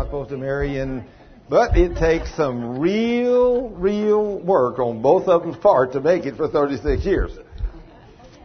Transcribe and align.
not 0.00 0.06
supposed 0.06 0.30
to 0.30 0.38
marry 0.38 0.78
in. 0.78 1.04
But 1.48 1.76
it 1.76 1.96
takes 1.96 2.34
some 2.36 2.78
real, 2.78 3.70
real 3.70 4.38
work 4.38 4.78
on 4.78 5.02
both 5.02 5.26
of 5.28 5.42
them's 5.42 5.56
part 5.56 5.92
to 5.92 6.00
make 6.00 6.24
it 6.24 6.36
for 6.36 6.48
36 6.48 7.04
years. 7.04 7.32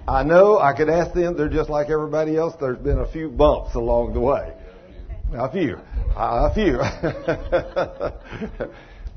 I 0.07 0.23
know 0.23 0.59
I 0.59 0.75
could 0.75 0.89
ask 0.89 1.13
them, 1.13 1.37
they're 1.37 1.49
just 1.49 1.69
like 1.69 1.89
everybody 1.89 2.35
else. 2.35 2.55
There's 2.59 2.79
been 2.79 2.99
a 2.99 3.11
few 3.11 3.29
bumps 3.29 3.75
along 3.75 4.13
the 4.13 4.19
way. 4.19 4.53
A 5.33 5.51
few. 5.51 5.79
A 6.15 6.53
few. 6.53 6.77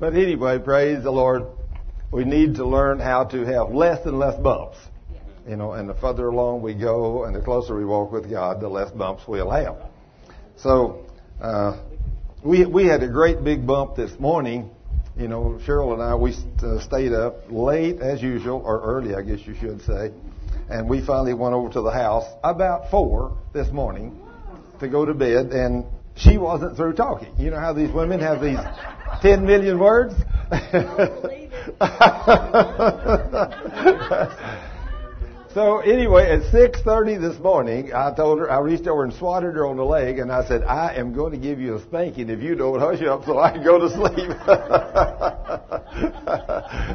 but 0.00 0.14
anyway, 0.14 0.58
praise 0.58 1.02
the 1.02 1.10
Lord. 1.10 1.44
We 2.10 2.24
need 2.24 2.54
to 2.56 2.66
learn 2.66 3.00
how 3.00 3.24
to 3.24 3.44
have 3.44 3.70
less 3.70 4.04
and 4.06 4.18
less 4.18 4.38
bumps. 4.40 4.78
You 5.46 5.56
know, 5.56 5.72
and 5.72 5.88
the 5.88 5.94
further 5.94 6.28
along 6.28 6.62
we 6.62 6.74
go 6.74 7.24
and 7.24 7.34
the 7.34 7.40
closer 7.40 7.74
we 7.74 7.84
walk 7.84 8.12
with 8.12 8.30
God, 8.30 8.60
the 8.60 8.68
less 8.68 8.90
bumps 8.90 9.22
we'll 9.26 9.50
have. 9.50 9.76
So, 10.56 11.06
uh, 11.40 11.78
we 12.42 12.64
we 12.66 12.86
had 12.86 13.02
a 13.02 13.08
great 13.08 13.42
big 13.42 13.66
bump 13.66 13.96
this 13.96 14.18
morning. 14.18 14.70
You 15.16 15.28
know, 15.28 15.60
Cheryl 15.66 15.92
and 15.92 16.02
I 16.02 16.14
we 16.14 16.32
uh, 16.62 16.80
stayed 16.80 17.12
up 17.12 17.50
late 17.50 18.00
as 18.00 18.22
usual, 18.22 18.62
or 18.64 18.80
early, 18.80 19.14
I 19.14 19.22
guess 19.22 19.40
you 19.46 19.54
should 19.54 19.82
say, 19.82 20.12
and 20.70 20.88
we 20.88 21.04
finally 21.04 21.34
went 21.34 21.54
over 21.54 21.72
to 21.72 21.80
the 21.80 21.90
house 21.90 22.24
about 22.44 22.90
four 22.90 23.36
this 23.52 23.70
morning 23.72 24.18
to 24.78 24.88
go 24.88 25.04
to 25.04 25.14
bed, 25.14 25.46
and 25.46 25.84
she 26.16 26.38
wasn't 26.38 26.76
through 26.76 26.94
talking. 26.94 27.34
You 27.36 27.50
know 27.50 27.58
how 27.58 27.72
these 27.72 27.90
women 27.90 28.20
have 28.20 28.40
these 28.40 28.58
ten 29.20 29.44
million 29.44 29.78
words. 29.78 30.14
So 35.54 35.78
anyway, 35.78 36.30
at 36.30 36.42
6:30 36.52 37.18
this 37.20 37.38
morning, 37.38 37.94
I 37.94 38.12
told 38.12 38.38
her 38.38 38.50
I 38.50 38.58
reached 38.58 38.86
over 38.86 39.04
and 39.04 39.14
swatted 39.14 39.54
her 39.54 39.66
on 39.66 39.78
the 39.78 39.84
leg, 39.84 40.18
and 40.18 40.30
I 40.30 40.44
said, 40.44 40.62
"I 40.62 40.92
am 40.94 41.14
going 41.14 41.32
to 41.32 41.38
give 41.38 41.58
you 41.58 41.76
a 41.76 41.80
spanking 41.80 42.28
if 42.28 42.42
you 42.42 42.54
don't 42.54 42.78
hush 42.78 43.00
up, 43.02 43.24
so 43.24 43.38
I 43.38 43.52
can 43.52 43.64
go 43.64 43.78
to 43.78 43.88
sleep." 43.88 44.30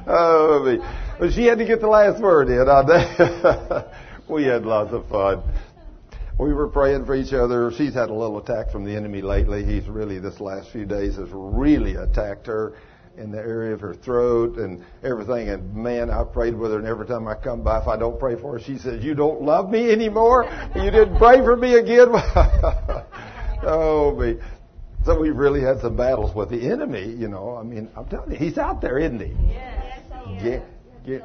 oh, 0.07 0.77
but 1.19 1.33
she 1.33 1.45
had 1.45 1.57
to 1.57 1.65
get 1.65 1.81
the 1.81 1.87
last 1.87 2.21
word 2.21 2.49
in. 2.49 2.69
I 2.69 3.85
we 4.29 4.43
had 4.43 4.65
lots 4.65 4.93
of 4.93 5.07
fun. 5.07 5.41
We 6.37 6.53
were 6.53 6.67
praying 6.67 7.05
for 7.05 7.15
each 7.15 7.33
other. 7.33 7.71
She's 7.71 7.95
had 7.95 8.11
a 8.11 8.13
little 8.13 8.37
attack 8.37 8.69
from 8.71 8.85
the 8.85 8.95
enemy 8.95 9.23
lately. 9.23 9.65
He's 9.65 9.87
really 9.87 10.19
this 10.19 10.39
last 10.39 10.69
few 10.71 10.85
days 10.85 11.15
has 11.15 11.29
really 11.31 11.95
attacked 11.95 12.45
her 12.45 12.75
in 13.17 13.31
the 13.31 13.37
area 13.37 13.73
of 13.73 13.81
her 13.81 13.93
throat 13.93 14.57
and 14.57 14.83
everything. 15.03 15.49
And 15.49 15.75
man, 15.75 16.09
I 16.09 16.23
prayed 16.23 16.55
with 16.55 16.71
her, 16.71 16.77
and 16.77 16.87
every 16.87 17.05
time 17.05 17.27
I 17.27 17.35
come 17.35 17.61
by, 17.61 17.79
if 17.79 17.87
I 17.87 17.97
don't 17.97 18.19
pray 18.19 18.35
for 18.35 18.53
her, 18.53 18.59
she 18.59 18.77
says, 18.77 19.03
"You 19.03 19.15
don't 19.15 19.41
love 19.41 19.69
me 19.69 19.91
anymore. 19.91 20.45
You 20.75 20.91
didn't 20.91 21.17
pray 21.17 21.37
for 21.43 21.55
me 21.55 21.75
again." 21.75 22.09
oh 23.63 24.15
me. 24.17 24.37
So 25.05 25.19
we've 25.19 25.35
really 25.35 25.61
had 25.61 25.81
some 25.81 25.97
battles 25.97 26.33
with 26.33 26.49
the 26.49 26.71
enemy. 26.71 27.05
You 27.05 27.27
know, 27.27 27.57
I 27.57 27.63
mean, 27.63 27.89
I'm 27.95 28.05
telling 28.05 28.31
you, 28.31 28.37
he's 28.37 28.57
out 28.57 28.81
there, 28.81 28.97
isn't 28.97 29.19
he? 29.19 29.33
Yes. 29.47 30.01
Get, 30.41 30.63
get. 31.05 31.23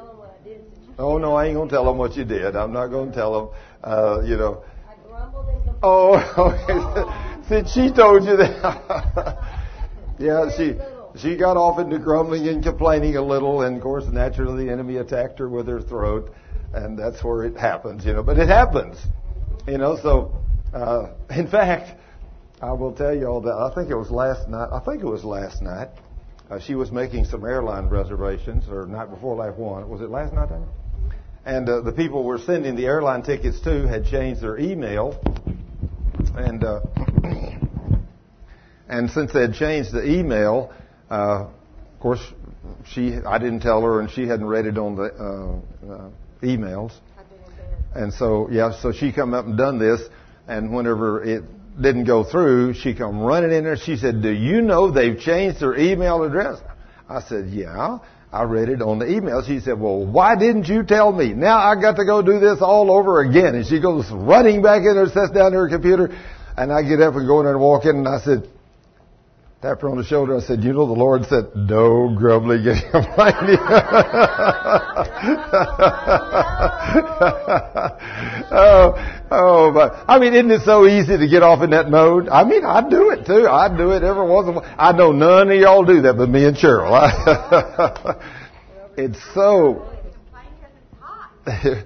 Oh 0.97 1.17
no, 1.17 1.33
I 1.35 1.45
ain't 1.45 1.55
gonna 1.55 1.69
tell 1.69 1.89
him 1.89 1.97
what 1.97 2.17
you 2.17 2.25
did. 2.25 2.55
I'm 2.55 2.73
not 2.73 2.87
gonna 2.87 3.13
tell 3.13 3.39
him. 3.39 3.49
Uh, 3.83 4.21
you 4.25 4.35
know. 4.35 4.63
Oh, 5.81 6.17
okay. 6.37 7.43
Since 7.47 7.71
she 7.71 7.89
told 7.89 8.25
you 8.25 8.35
that. 8.35 9.37
yeah, 10.19 10.49
she 10.55 10.75
she 11.17 11.35
got 11.35 11.57
off 11.57 11.79
into 11.79 11.99
grumbling 11.99 12.47
and 12.47 12.63
complaining 12.63 13.15
a 13.15 13.21
little, 13.21 13.61
and 13.61 13.77
of 13.77 13.83
course, 13.83 14.05
naturally, 14.11 14.65
the 14.65 14.71
enemy 14.71 14.97
attacked 14.97 15.39
her 15.39 15.49
with 15.49 15.67
her 15.67 15.81
throat, 15.81 16.31
and 16.73 16.97
that's 16.97 17.23
where 17.23 17.43
it 17.43 17.57
happens, 17.57 18.05
you 18.05 18.13
know. 18.13 18.23
But 18.23 18.37
it 18.37 18.47
happens, 18.47 18.97
you 19.67 19.77
know. 19.77 19.97
So, 20.01 20.33
uh, 20.73 21.11
in 21.29 21.47
fact, 21.51 21.99
I 22.61 22.71
will 22.73 22.91
tell 22.91 23.15
you 23.15 23.27
all 23.27 23.41
that. 23.41 23.53
I 23.53 23.73
think 23.73 23.89
it 23.89 23.95
was 23.95 24.11
last 24.11 24.47
night. 24.49 24.69
I 24.71 24.79
think 24.79 25.01
it 25.01 25.07
was 25.07 25.23
last 25.23 25.61
night. 25.61 25.89
Uh, 26.49 26.59
she 26.59 26.75
was 26.75 26.91
making 26.91 27.25
some 27.25 27.45
airline 27.45 27.87
reservations, 27.89 28.67
or 28.69 28.85
night 28.85 29.09
before 29.09 29.35
last 29.35 29.57
one. 29.57 29.87
Was 29.89 30.01
it 30.01 30.09
last 30.09 30.33
night? 30.33 30.49
And 31.45 31.69
uh, 31.69 31.81
the 31.81 31.91
people 31.91 32.23
were 32.23 32.39
sending 32.39 32.75
the 32.75 32.85
airline 32.85 33.23
tickets 33.23 33.59
to 33.61 33.87
had 33.87 34.05
changed 34.05 34.41
their 34.41 34.57
email, 34.57 35.19
and 36.35 36.63
uh, 36.63 36.81
and 38.89 39.09
since 39.09 39.31
they 39.31 39.41
had 39.41 39.53
changed 39.53 39.93
the 39.93 40.03
email, 40.03 40.73
uh, 41.09 41.47
of 41.99 41.99
course, 41.99 42.21
she 42.85 43.15
I 43.15 43.37
didn't 43.37 43.61
tell 43.61 43.81
her, 43.81 43.99
and 43.99 44.09
she 44.09 44.27
hadn't 44.27 44.45
read 44.45 44.65
it 44.65 44.77
on 44.77 44.95
the 44.95 45.03
uh, 45.03 45.93
uh, 45.93 46.09
emails. 46.41 46.93
And 47.93 48.13
so 48.13 48.47
yeah, 48.51 48.79
so 48.81 48.91
she 48.91 49.11
come 49.11 49.33
up 49.33 49.45
and 49.45 49.57
done 49.57 49.79
this, 49.79 50.01
and 50.47 50.73
whenever 50.73 51.23
it 51.23 51.43
didn't 51.81 52.05
go 52.05 52.23
through, 52.23 52.75
she 52.75 52.93
come 52.93 53.19
running 53.19 53.51
in 53.51 53.63
there. 53.63 53.77
She 53.77 53.97
said, 53.97 54.21
"Do 54.21 54.31
you 54.31 54.61
know 54.61 54.91
they've 54.91 55.19
changed 55.19 55.59
their 55.59 55.77
email 55.77 56.23
address?" 56.23 56.59
I 57.09 57.21
said, 57.21 57.49
"Yeah." 57.49 57.99
I 58.31 58.43
read 58.43 58.69
it 58.69 58.81
on 58.83 58.99
the 58.99 59.09
email. 59.09 59.43
She 59.43 59.59
said, 59.59 59.79
well, 59.79 60.05
why 60.05 60.35
didn't 60.35 60.67
you 60.67 60.83
tell 60.83 61.11
me? 61.11 61.33
Now 61.33 61.57
I 61.57 61.73
got 61.81 61.95
to 61.95 62.05
go 62.05 62.21
do 62.21 62.39
this 62.39 62.61
all 62.61 62.91
over 62.91 63.21
again. 63.21 63.55
And 63.55 63.65
she 63.65 63.81
goes 63.81 64.07
running 64.11 64.61
back 64.61 64.81
in 64.81 64.93
there, 64.93 65.07
sits 65.07 65.31
down 65.31 65.51
to 65.51 65.57
her 65.57 65.67
computer, 65.67 66.15
and 66.55 66.71
I 66.71 66.83
get 66.83 67.01
up 67.01 67.15
and 67.15 67.27
go 67.27 67.39
in 67.39 67.45
there 67.45 67.55
and 67.55 67.61
walk 67.63 67.85
in, 67.85 67.95
and 67.95 68.07
I 68.07 68.19
said, 68.19 68.47
tapped 69.61 69.81
her 69.81 69.89
on 69.89 69.97
the 69.97 70.03
shoulder. 70.03 70.35
and 70.35 70.43
said, 70.43 70.63
you 70.63 70.71
know, 70.71 70.87
the 70.87 70.93
Lord 70.93 71.25
said, 71.25 71.47
no 71.53 72.15
grumbling 72.15 72.65
and 72.65 72.81
complaining. 72.91 73.59
oh, 78.51 79.25
oh, 79.31 79.71
but 79.73 80.05
I 80.07 80.17
mean, 80.19 80.33
isn't 80.33 80.51
it 80.51 80.61
so 80.61 80.87
easy 80.87 81.17
to 81.17 81.27
get 81.27 81.43
off 81.43 81.61
in 81.61 81.71
that 81.71 81.89
mode? 81.89 82.29
I 82.29 82.45
mean, 82.45 82.63
I 82.63 82.87
do 82.87 83.09
it 83.09 83.25
too. 83.25 83.47
I 83.47 83.75
do 83.75 83.91
it 83.91 84.03
every 84.03 84.25
once 84.25 84.47
in 84.47 84.55
a 84.55 84.59
while. 84.59 84.75
I 84.77 84.93
know 84.93 85.11
none 85.11 85.51
of 85.51 85.57
y'all 85.57 85.83
do 85.83 86.01
that 86.03 86.15
but 86.17 86.29
me 86.29 86.45
and 86.45 86.55
Cheryl. 86.55 86.95
it's 88.97 89.19
so. 89.33 89.89
oh, 91.47 91.83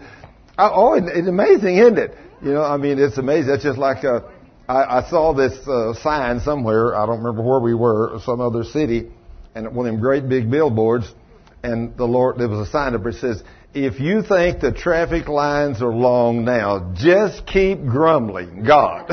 oh 0.60 0.94
it's 0.94 1.28
amazing, 1.28 1.78
isn't 1.78 1.98
it? 1.98 2.16
You 2.44 2.54
know, 2.54 2.64
I 2.64 2.78
mean, 2.78 3.00
it's 3.00 3.18
amazing. 3.18 3.48
That's 3.48 3.64
just 3.64 3.80
like 3.80 4.04
a, 4.04 4.32
I, 4.68 5.00
I 5.00 5.09
saw 5.09 5.34
this 5.34 5.53
uh, 5.68 5.94
sign 5.96 6.40
somewhere. 6.40 6.96
I 6.96 7.06
don't 7.06 7.19
remember 7.19 7.41
where 7.41 7.59
we 7.59 7.74
were, 7.74 8.19
some 8.24 8.40
other 8.40 8.63
city, 8.63 9.12
and 9.56 9.75
one 9.75 9.85
of 9.85 9.94
them 9.94 10.01
great 10.01 10.29
big 10.29 10.50
billboards. 10.50 11.12
And 11.63 11.96
the 11.97 12.06
Lord, 12.06 12.38
there 12.38 12.47
was 12.47 12.68
a 12.68 12.72
sign 12.72 12.96
up 12.96 13.03
that 13.03 13.16
says, 13.16 13.44
"If 13.74 14.00
you 14.00 14.22
think 14.22 14.62
the 14.62 14.72
traffic 14.72 15.28
lines 15.28 15.81
are 15.81 15.94
long 15.94 16.46
now, 16.46 16.94
just 16.96 17.46
keep 17.46 17.85
grumbling, 17.85 18.63
God." 18.63 19.07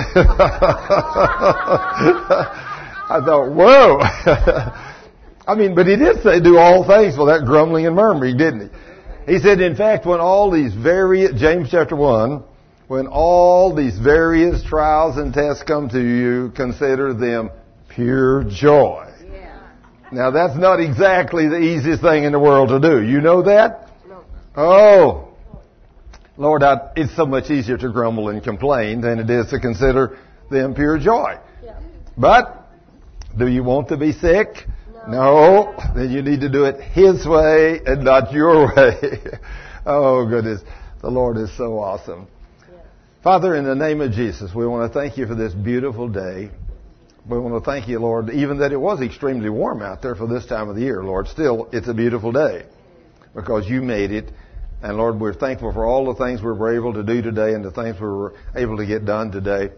I 3.13 3.21
thought, 3.25 3.51
whoa. 3.53 3.99
I 5.47 5.55
mean, 5.57 5.75
but 5.75 5.87
he 5.87 5.97
did 5.97 6.23
say, 6.23 6.41
"Do 6.41 6.59
all 6.59 6.87
things 6.87 7.17
that 7.17 7.43
grumbling 7.45 7.87
and 7.87 7.97
murmuring," 7.97 8.37
didn't 8.37 8.71
he? 8.71 9.33
He 9.33 9.39
said, 9.39 9.61
in 9.61 9.77
fact, 9.77 10.07
when 10.07 10.19
all 10.19 10.51
these 10.51 10.75
various 10.75 11.39
James 11.39 11.69
chapter 11.71 11.95
one 11.95 12.43
when 12.91 13.07
all 13.07 13.73
these 13.73 13.97
various 14.01 14.65
trials 14.65 15.17
and 15.17 15.33
tests 15.33 15.63
come 15.63 15.89
to 15.89 16.01
you, 16.01 16.51
consider 16.57 17.15
them 17.15 17.49
pure 17.89 18.43
joy. 18.43 19.09
Yeah. 19.33 19.63
Now 20.11 20.33
that's 20.33 20.59
not 20.59 20.81
exactly 20.81 21.47
the 21.47 21.61
easiest 21.61 22.03
thing 22.03 22.25
in 22.25 22.33
the 22.33 22.41
world 22.41 22.71
to 22.71 22.81
do. 22.81 23.01
You 23.01 23.21
know 23.21 23.43
that? 23.43 23.91
No. 24.09 24.25
Oh. 24.57 25.29
Lord, 26.37 26.65
I, 26.65 26.91
it's 26.97 27.15
so 27.15 27.27
much 27.27 27.49
easier 27.49 27.79
to 27.79 27.91
grumble 27.91 28.29
and 28.29 28.43
complain 28.43 29.03
than 29.03 29.21
it 29.21 29.31
is 29.31 29.47
to 29.51 29.61
consider 29.61 30.19
them 30.51 30.75
pure 30.75 30.99
joy. 30.99 31.39
Yeah. 31.63 31.79
But, 32.19 32.67
do 33.39 33.47
you 33.47 33.63
want 33.63 33.87
to 33.91 33.99
be 33.99 34.11
sick? 34.11 34.67
No. 35.07 35.77
no. 35.77 35.93
Then 35.95 36.11
you 36.11 36.23
need 36.23 36.41
to 36.41 36.49
do 36.49 36.65
it 36.65 36.81
His 36.81 37.25
way 37.25 37.83
and 37.87 38.03
not 38.03 38.33
your 38.33 38.67
way. 38.77 39.21
oh 39.87 40.27
goodness. 40.27 40.63
The 41.03 41.09
Lord 41.09 41.37
is 41.37 41.57
so 41.57 41.79
awesome. 41.79 42.27
Father, 43.23 43.55
in 43.55 43.65
the 43.65 43.75
name 43.75 44.01
of 44.01 44.13
Jesus, 44.13 44.55
we 44.55 44.67
want 44.67 44.91
to 44.91 44.99
thank 44.99 45.19
you 45.19 45.27
for 45.27 45.35
this 45.35 45.53
beautiful 45.53 46.09
day. 46.09 46.51
We 47.29 47.39
want 47.39 47.63
to 47.63 47.71
thank 47.71 47.87
you, 47.87 47.99
Lord, 47.99 48.31
even 48.31 48.61
that 48.61 48.73
it 48.73 48.79
was 48.81 49.03
extremely 49.03 49.51
warm 49.51 49.83
out 49.83 50.01
there 50.01 50.15
for 50.15 50.27
this 50.27 50.47
time 50.47 50.71
of 50.71 50.77
the 50.77 50.81
year, 50.81 51.05
Lord. 51.05 51.29
Still, 51.29 51.69
it's 51.71 51.87
a 51.87 51.93
beautiful 51.93 52.33
day 52.33 52.65
because 53.35 53.69
you 53.69 53.83
made 53.83 54.11
it. 54.11 54.33
And 54.83 54.97
Lord, 54.97 55.21
we're 55.21 55.35
thankful 55.35 55.71
for 55.71 55.85
all 55.85 56.07
the 56.07 56.15
things 56.15 56.41
we 56.41 56.51
were 56.51 56.75
able 56.75 56.95
to 56.95 57.03
do 57.03 57.21
today 57.21 57.53
and 57.53 57.63
the 57.63 57.71
things 57.71 58.01
we 58.01 58.07
were 58.07 58.37
able 58.57 58.79
to 58.79 58.87
get 58.87 59.05
done 59.05 59.31
today. 59.31 59.69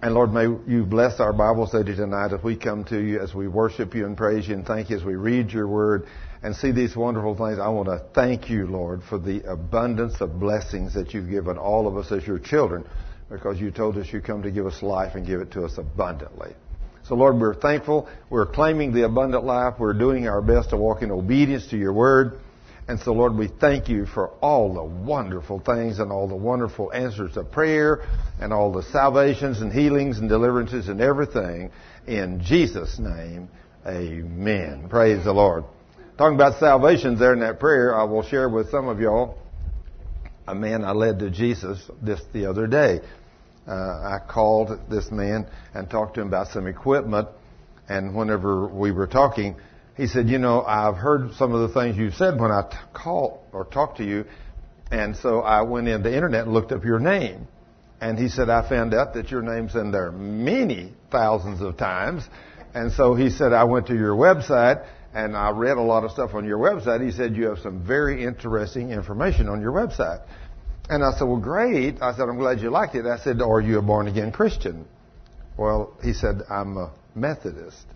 And 0.00 0.14
Lord, 0.14 0.32
may 0.32 0.44
you 0.44 0.84
bless 0.84 1.18
our 1.18 1.32
Bible 1.32 1.66
study 1.66 1.96
tonight 1.96 2.32
as 2.32 2.44
we 2.44 2.56
come 2.56 2.84
to 2.84 3.00
you, 3.00 3.20
as 3.20 3.34
we 3.34 3.48
worship 3.48 3.96
you 3.96 4.06
and 4.06 4.16
praise 4.16 4.46
you 4.46 4.54
and 4.54 4.64
thank 4.64 4.90
you 4.90 4.96
as 4.96 5.02
we 5.02 5.16
read 5.16 5.50
your 5.50 5.66
word 5.66 6.06
and 6.44 6.54
see 6.54 6.72
these 6.72 6.94
wonderful 6.94 7.34
things. 7.34 7.58
I 7.58 7.68
want 7.68 7.88
to 7.88 8.04
thank 8.14 8.50
you, 8.50 8.66
Lord, 8.66 9.02
for 9.02 9.18
the 9.18 9.42
abundance 9.50 10.20
of 10.20 10.38
blessings 10.38 10.92
that 10.92 11.14
you've 11.14 11.30
given 11.30 11.56
all 11.56 11.88
of 11.88 11.96
us 11.96 12.12
as 12.12 12.26
your 12.26 12.38
children 12.38 12.84
because 13.30 13.58
you 13.58 13.70
told 13.70 13.96
us 13.96 14.12
you 14.12 14.20
come 14.20 14.42
to 14.42 14.50
give 14.50 14.66
us 14.66 14.82
life 14.82 15.14
and 15.14 15.26
give 15.26 15.40
it 15.40 15.50
to 15.52 15.64
us 15.64 15.78
abundantly. 15.78 16.54
So 17.08 17.14
Lord, 17.14 17.36
we're 17.36 17.54
thankful. 17.54 18.10
We're 18.28 18.44
claiming 18.44 18.92
the 18.92 19.06
abundant 19.06 19.44
life. 19.44 19.76
We're 19.78 19.94
doing 19.94 20.28
our 20.28 20.42
best 20.42 20.70
to 20.70 20.76
walk 20.76 21.00
in 21.00 21.10
obedience 21.10 21.66
to 21.68 21.78
your 21.78 21.94
word. 21.94 22.38
And 22.88 23.00
so, 23.00 23.12
Lord, 23.14 23.34
we 23.34 23.48
thank 23.48 23.88
you 23.88 24.04
for 24.04 24.28
all 24.42 24.74
the 24.74 24.84
wonderful 24.84 25.60
things 25.60 25.98
and 25.98 26.12
all 26.12 26.28
the 26.28 26.36
wonderful 26.36 26.92
answers 26.92 27.32
to 27.32 27.44
prayer 27.44 28.02
and 28.38 28.52
all 28.52 28.70
the 28.70 28.82
salvations 28.82 29.62
and 29.62 29.72
healings 29.72 30.18
and 30.18 30.28
deliverances 30.28 30.90
and 30.90 31.00
everything. 31.00 31.70
In 32.06 32.42
Jesus' 32.44 32.98
name, 32.98 33.48
amen. 33.86 34.88
Praise 34.90 35.24
the 35.24 35.32
Lord. 35.32 35.64
Talking 36.16 36.36
about 36.36 36.60
salvations 36.60 37.18
there 37.18 37.32
in 37.32 37.40
that 37.40 37.58
prayer, 37.58 37.92
I 37.92 38.04
will 38.04 38.22
share 38.22 38.48
with 38.48 38.70
some 38.70 38.86
of 38.86 39.00
y'all 39.00 39.36
a 40.46 40.54
man 40.54 40.84
I 40.84 40.92
led 40.92 41.18
to 41.18 41.30
Jesus 41.30 41.90
just 42.04 42.32
the 42.32 42.46
other 42.46 42.68
day. 42.68 43.00
Uh, 43.66 43.72
I 43.72 44.20
called 44.28 44.78
this 44.88 45.10
man 45.10 45.48
and 45.74 45.90
talked 45.90 46.14
to 46.14 46.20
him 46.20 46.28
about 46.28 46.48
some 46.48 46.68
equipment, 46.68 47.26
and 47.88 48.14
whenever 48.14 48.68
we 48.68 48.92
were 48.92 49.08
talking, 49.08 49.56
he 49.96 50.06
said, 50.06 50.28
"You 50.28 50.38
know, 50.38 50.62
I've 50.62 50.94
heard 50.94 51.32
some 51.32 51.52
of 51.52 51.68
the 51.68 51.74
things 51.80 51.96
you 51.96 52.12
said 52.12 52.38
when 52.38 52.52
I 52.52 52.62
t- 52.62 52.76
called 52.92 53.40
or 53.52 53.64
talked 53.64 53.96
to 53.96 54.04
you, 54.04 54.24
and 54.92 55.16
so 55.16 55.40
I 55.40 55.62
went 55.62 55.88
into 55.88 56.08
the 56.08 56.14
internet 56.14 56.44
and 56.44 56.52
looked 56.52 56.70
up 56.70 56.84
your 56.84 57.00
name." 57.00 57.48
And 58.00 58.20
he 58.20 58.28
said, 58.28 58.48
"I 58.50 58.68
found 58.68 58.94
out 58.94 59.14
that 59.14 59.32
your 59.32 59.42
name's 59.42 59.74
in 59.74 59.90
there 59.90 60.12
many 60.12 60.92
thousands 61.10 61.60
of 61.60 61.76
times." 61.76 62.28
And 62.72 62.92
so 62.92 63.14
he 63.14 63.30
said, 63.30 63.52
"I 63.52 63.64
went 63.64 63.88
to 63.88 63.96
your 63.96 64.14
website." 64.14 64.84
And 65.14 65.36
I 65.36 65.50
read 65.50 65.76
a 65.76 65.82
lot 65.82 66.02
of 66.02 66.10
stuff 66.10 66.34
on 66.34 66.44
your 66.44 66.58
website. 66.58 67.04
He 67.04 67.12
said 67.12 67.36
you 67.36 67.46
have 67.46 67.60
some 67.60 67.86
very 67.86 68.24
interesting 68.24 68.90
information 68.90 69.48
on 69.48 69.60
your 69.60 69.72
website. 69.72 70.26
And 70.88 71.04
I 71.04 71.12
said, 71.12 71.24
well, 71.24 71.38
great. 71.38 72.02
I 72.02 72.14
said, 72.14 72.28
I'm 72.28 72.36
glad 72.36 72.60
you 72.60 72.70
liked 72.70 72.94
it. 72.96 73.06
I 73.06 73.18
said, 73.18 73.40
are 73.40 73.60
you 73.60 73.78
a 73.78 73.82
born 73.82 74.08
again 74.08 74.32
Christian? 74.32 74.86
Well, 75.56 75.96
he 76.02 76.12
said, 76.12 76.42
I'm 76.50 76.76
a 76.76 76.92
Methodist. 77.14 77.86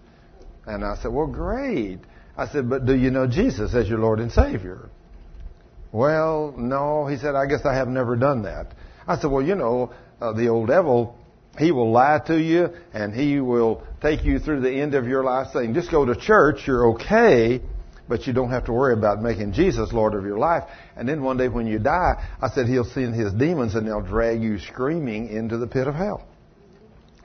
And 0.65 0.85
I 0.85 0.97
said, 1.03 1.13
well, 1.13 1.27
great. 1.27 1.99
I 2.37 2.47
said, 2.47 2.71
but 2.71 2.87
do 2.87 2.95
you 2.95 3.11
know 3.11 3.27
Jesus 3.27 3.75
as 3.75 3.89
your 3.89 3.99
Lord 3.99 4.21
and 4.21 4.31
Savior? 4.31 4.89
Well, 5.91 6.55
no. 6.57 7.07
He 7.09 7.17
said, 7.17 7.35
I 7.35 7.47
guess 7.47 7.65
I 7.65 7.75
have 7.75 7.89
never 7.89 8.15
done 8.15 8.43
that. 8.43 8.73
I 9.09 9.19
said, 9.19 9.31
well, 9.31 9.43
you 9.43 9.57
know, 9.57 9.93
uh, 10.21 10.33
the 10.33 10.49
old 10.49 10.69
devil 10.69 11.18
he 11.59 11.73
will 11.73 11.91
lie 11.91 12.21
to 12.27 12.41
you 12.41 12.71
and 12.93 13.15
he 13.15 13.41
will 13.41 13.83
take 14.01 14.25
you 14.25 14.39
through 14.39 14.61
the 14.61 14.71
end 14.71 14.95
of 14.95 15.07
your 15.07 15.25
life 15.25 15.49
saying, 15.53 15.75
just 15.75 15.91
go 15.91 16.05
to 16.05 16.15
church, 16.15 16.61
you're 16.67 16.93
okay, 16.93 17.61
but 18.09 18.27
you 18.27 18.33
don't 18.33 18.51
have 18.51 18.67
to 18.67 18.73
worry 18.73 18.95
about 18.95 19.21
making 19.21 19.53
Jesus 19.53 19.93
Lord 19.93 20.15
of 20.15 20.25
your 20.25 20.39
life. 20.39 20.65
And 20.97 21.09
then 21.09 21.23
one 21.23 21.37
day 21.37 21.49
when 21.49 21.67
you 21.67 21.79
die, 21.79 22.15
I 22.41 22.49
said, 22.49 22.67
he'll 22.67 22.85
send 22.85 23.15
his 23.15 23.33
demons 23.33 23.75
and 23.75 23.87
they'll 23.87 24.01
drag 24.01 24.43
you 24.43 24.59
screaming 24.59 25.29
into 25.29 25.59
the 25.59 25.67
pit 25.67 25.87
of 25.87 25.95
hell. 25.95 26.27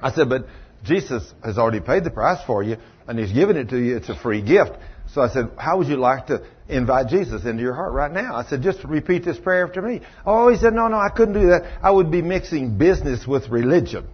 I 0.01 0.11
said, 0.11 0.29
but 0.29 0.47
Jesus 0.83 1.23
has 1.43 1.57
already 1.57 1.79
paid 1.79 2.03
the 2.03 2.11
price 2.11 2.39
for 2.45 2.61
you 2.63 2.77
and 3.07 3.17
he's 3.17 3.31
given 3.31 3.55
it 3.55 3.69
to 3.69 3.77
you. 3.77 3.95
It's 3.97 4.09
a 4.09 4.15
free 4.15 4.41
gift. 4.41 4.73
So 5.13 5.21
I 5.21 5.29
said, 5.29 5.51
how 5.57 5.77
would 5.77 5.87
you 5.87 5.97
like 5.97 6.27
to 6.27 6.45
invite 6.67 7.07
Jesus 7.07 7.45
into 7.45 7.61
your 7.61 7.73
heart 7.73 7.93
right 7.93 8.11
now? 8.11 8.35
I 8.35 8.45
said, 8.45 8.61
just 8.61 8.83
repeat 8.83 9.23
this 9.23 9.37
prayer 9.37 9.65
after 9.67 9.81
me. 9.81 10.01
Oh, 10.25 10.49
he 10.49 10.57
said, 10.57 10.73
no, 10.73 10.87
no, 10.87 10.97
I 10.97 11.09
couldn't 11.09 11.35
do 11.35 11.47
that. 11.47 11.79
I 11.83 11.91
would 11.91 12.09
be 12.11 12.21
mixing 12.21 12.77
business 12.77 13.27
with 13.27 13.49
religion. 13.49 14.07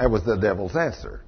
That 0.00 0.10
was 0.10 0.24
the 0.24 0.36
devil's 0.36 0.74
answer. 0.74 1.20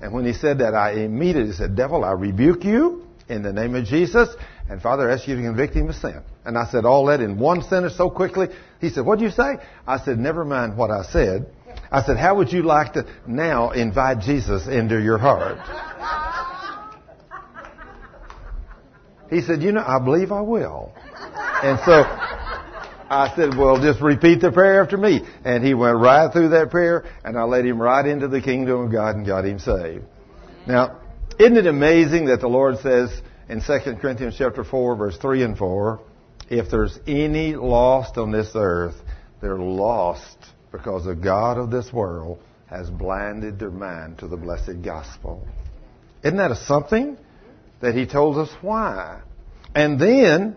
And 0.00 0.12
when 0.12 0.24
he 0.24 0.32
said 0.32 0.58
that, 0.58 0.76
I 0.76 0.92
immediately 0.92 1.52
said, 1.52 1.74
Devil, 1.74 2.04
I 2.04 2.12
rebuke 2.12 2.62
you 2.62 3.04
in 3.28 3.42
the 3.42 3.52
name 3.52 3.74
of 3.74 3.84
Jesus. 3.84 4.28
And 4.70 4.80
Father, 4.80 5.10
ask 5.10 5.26
you 5.26 5.34
to 5.34 5.42
convict 5.42 5.74
him 5.74 5.88
of 5.88 5.96
sin. 5.96 6.22
And 6.44 6.56
I 6.56 6.66
said 6.66 6.84
all 6.84 7.06
that 7.06 7.20
in 7.20 7.36
one 7.36 7.62
sentence 7.62 7.96
so 7.96 8.10
quickly. 8.10 8.46
He 8.80 8.90
said, 8.90 9.04
What 9.04 9.18
did 9.18 9.24
you 9.24 9.30
say? 9.32 9.56
I 9.88 9.98
said, 9.98 10.20
Never 10.20 10.44
mind 10.44 10.76
what 10.76 10.92
I 10.92 11.02
said. 11.02 11.52
I 11.90 12.04
said, 12.04 12.16
How 12.16 12.36
would 12.36 12.52
you 12.52 12.62
like 12.62 12.92
to 12.92 13.06
now 13.26 13.72
invite 13.72 14.20
Jesus 14.20 14.68
into 14.68 15.02
your 15.02 15.18
heart? 15.18 15.58
He 19.30 19.40
said, 19.40 19.64
You 19.64 19.72
know, 19.72 19.84
I 19.84 19.98
believe 19.98 20.30
I 20.30 20.42
will. 20.42 20.92
And 21.64 21.80
so 21.84 22.04
I 23.12 23.36
said, 23.36 23.58
well, 23.58 23.78
just 23.78 24.00
repeat 24.00 24.40
the 24.40 24.50
prayer 24.50 24.82
after 24.82 24.96
me. 24.96 25.20
And 25.44 25.62
he 25.62 25.74
went 25.74 25.98
right 25.98 26.32
through 26.32 26.48
that 26.50 26.70
prayer, 26.70 27.04
and 27.22 27.38
I 27.38 27.42
led 27.42 27.66
him 27.66 27.80
right 27.80 28.06
into 28.06 28.26
the 28.26 28.40
kingdom 28.40 28.86
of 28.86 28.90
God 28.90 29.16
and 29.16 29.26
got 29.26 29.44
him 29.44 29.58
saved. 29.58 30.04
Now, 30.66 30.98
isn't 31.38 31.58
it 31.58 31.66
amazing 31.66 32.26
that 32.26 32.40
the 32.40 32.48
Lord 32.48 32.78
says 32.78 33.10
in 33.50 33.60
2 33.60 33.96
Corinthians 34.00 34.36
chapter 34.38 34.64
4, 34.64 34.96
verse 34.96 35.18
3 35.18 35.42
and 35.42 35.58
4, 35.58 36.00
if 36.48 36.70
there's 36.70 36.98
any 37.06 37.54
lost 37.54 38.16
on 38.16 38.32
this 38.32 38.52
earth, 38.54 38.96
they're 39.42 39.58
lost 39.58 40.38
because 40.70 41.04
the 41.04 41.14
God 41.14 41.58
of 41.58 41.70
this 41.70 41.92
world 41.92 42.38
has 42.66 42.88
blinded 42.88 43.58
their 43.58 43.70
mind 43.70 44.20
to 44.20 44.26
the 44.26 44.38
blessed 44.38 44.80
gospel. 44.82 45.46
Isn't 46.24 46.38
that 46.38 46.50
a 46.50 46.56
something? 46.56 47.18
That 47.82 47.94
he 47.94 48.06
told 48.06 48.38
us 48.38 48.48
why. 48.62 49.20
And 49.74 50.00
then 50.00 50.56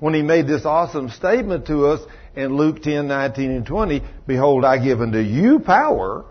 when 0.00 0.14
he 0.14 0.22
made 0.22 0.46
this 0.46 0.64
awesome 0.64 1.08
statement 1.10 1.66
to 1.66 1.86
us 1.86 2.00
in 2.36 2.56
Luke 2.56 2.82
10, 2.82 3.08
19, 3.08 3.50
and 3.50 3.66
20, 3.66 4.02
Behold, 4.26 4.64
I 4.64 4.82
give 4.82 5.00
unto 5.00 5.18
you 5.18 5.58
power 5.58 6.24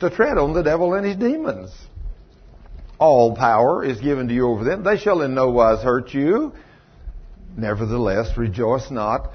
to 0.00 0.10
tread 0.10 0.38
on 0.38 0.54
the 0.54 0.62
devil 0.62 0.94
and 0.94 1.06
his 1.06 1.16
demons. 1.16 1.70
All 2.98 3.36
power 3.36 3.84
is 3.84 4.00
given 4.00 4.28
to 4.28 4.34
you 4.34 4.48
over 4.48 4.64
them. 4.64 4.82
They 4.82 4.96
shall 4.96 5.22
in 5.22 5.34
no 5.34 5.50
wise 5.50 5.82
hurt 5.82 6.12
you. 6.12 6.52
Nevertheless, 7.56 8.36
rejoice 8.36 8.90
not 8.90 9.32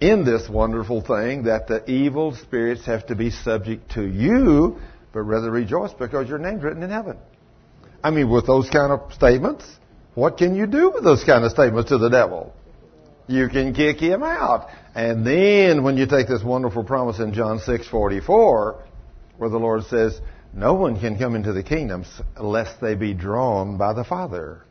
in 0.00 0.24
this 0.24 0.48
wonderful 0.48 1.00
thing 1.00 1.44
that 1.44 1.68
the 1.68 1.88
evil 1.90 2.34
spirits 2.34 2.84
have 2.84 3.06
to 3.06 3.14
be 3.14 3.30
subject 3.30 3.92
to 3.92 4.06
you, 4.06 4.78
but 5.12 5.22
rather 5.22 5.50
rejoice 5.50 5.92
because 5.92 6.28
your 6.28 6.38
name's 6.38 6.62
written 6.62 6.82
in 6.82 6.90
heaven. 6.90 7.16
I 8.04 8.10
mean, 8.10 8.30
with 8.30 8.46
those 8.46 8.68
kind 8.70 8.92
of 8.92 9.12
statements, 9.14 9.64
what 10.14 10.36
can 10.36 10.54
you 10.54 10.66
do 10.66 10.90
with 10.90 11.02
those 11.02 11.24
kind 11.24 11.44
of 11.44 11.50
statements 11.50 11.90
to 11.90 11.98
the 11.98 12.10
devil? 12.10 12.52
You 13.26 13.48
can 13.48 13.74
kick 13.74 13.98
him 13.98 14.22
out. 14.22 14.68
And 14.94 15.26
then 15.26 15.82
when 15.82 15.96
you 15.96 16.06
take 16.06 16.28
this 16.28 16.42
wonderful 16.42 16.84
promise 16.84 17.18
in 17.18 17.32
John 17.32 17.58
6:44 17.58 18.76
where 19.38 19.50
the 19.50 19.58
Lord 19.58 19.84
says, 19.84 20.20
"No 20.52 20.74
one 20.74 20.98
can 20.98 21.18
come 21.18 21.34
into 21.34 21.52
the 21.52 21.62
kingdom 21.62 22.04
unless 22.36 22.74
they 22.76 22.94
be 22.94 23.14
drawn 23.14 23.76
by 23.76 23.92
the 23.92 24.04
Father." 24.04 24.62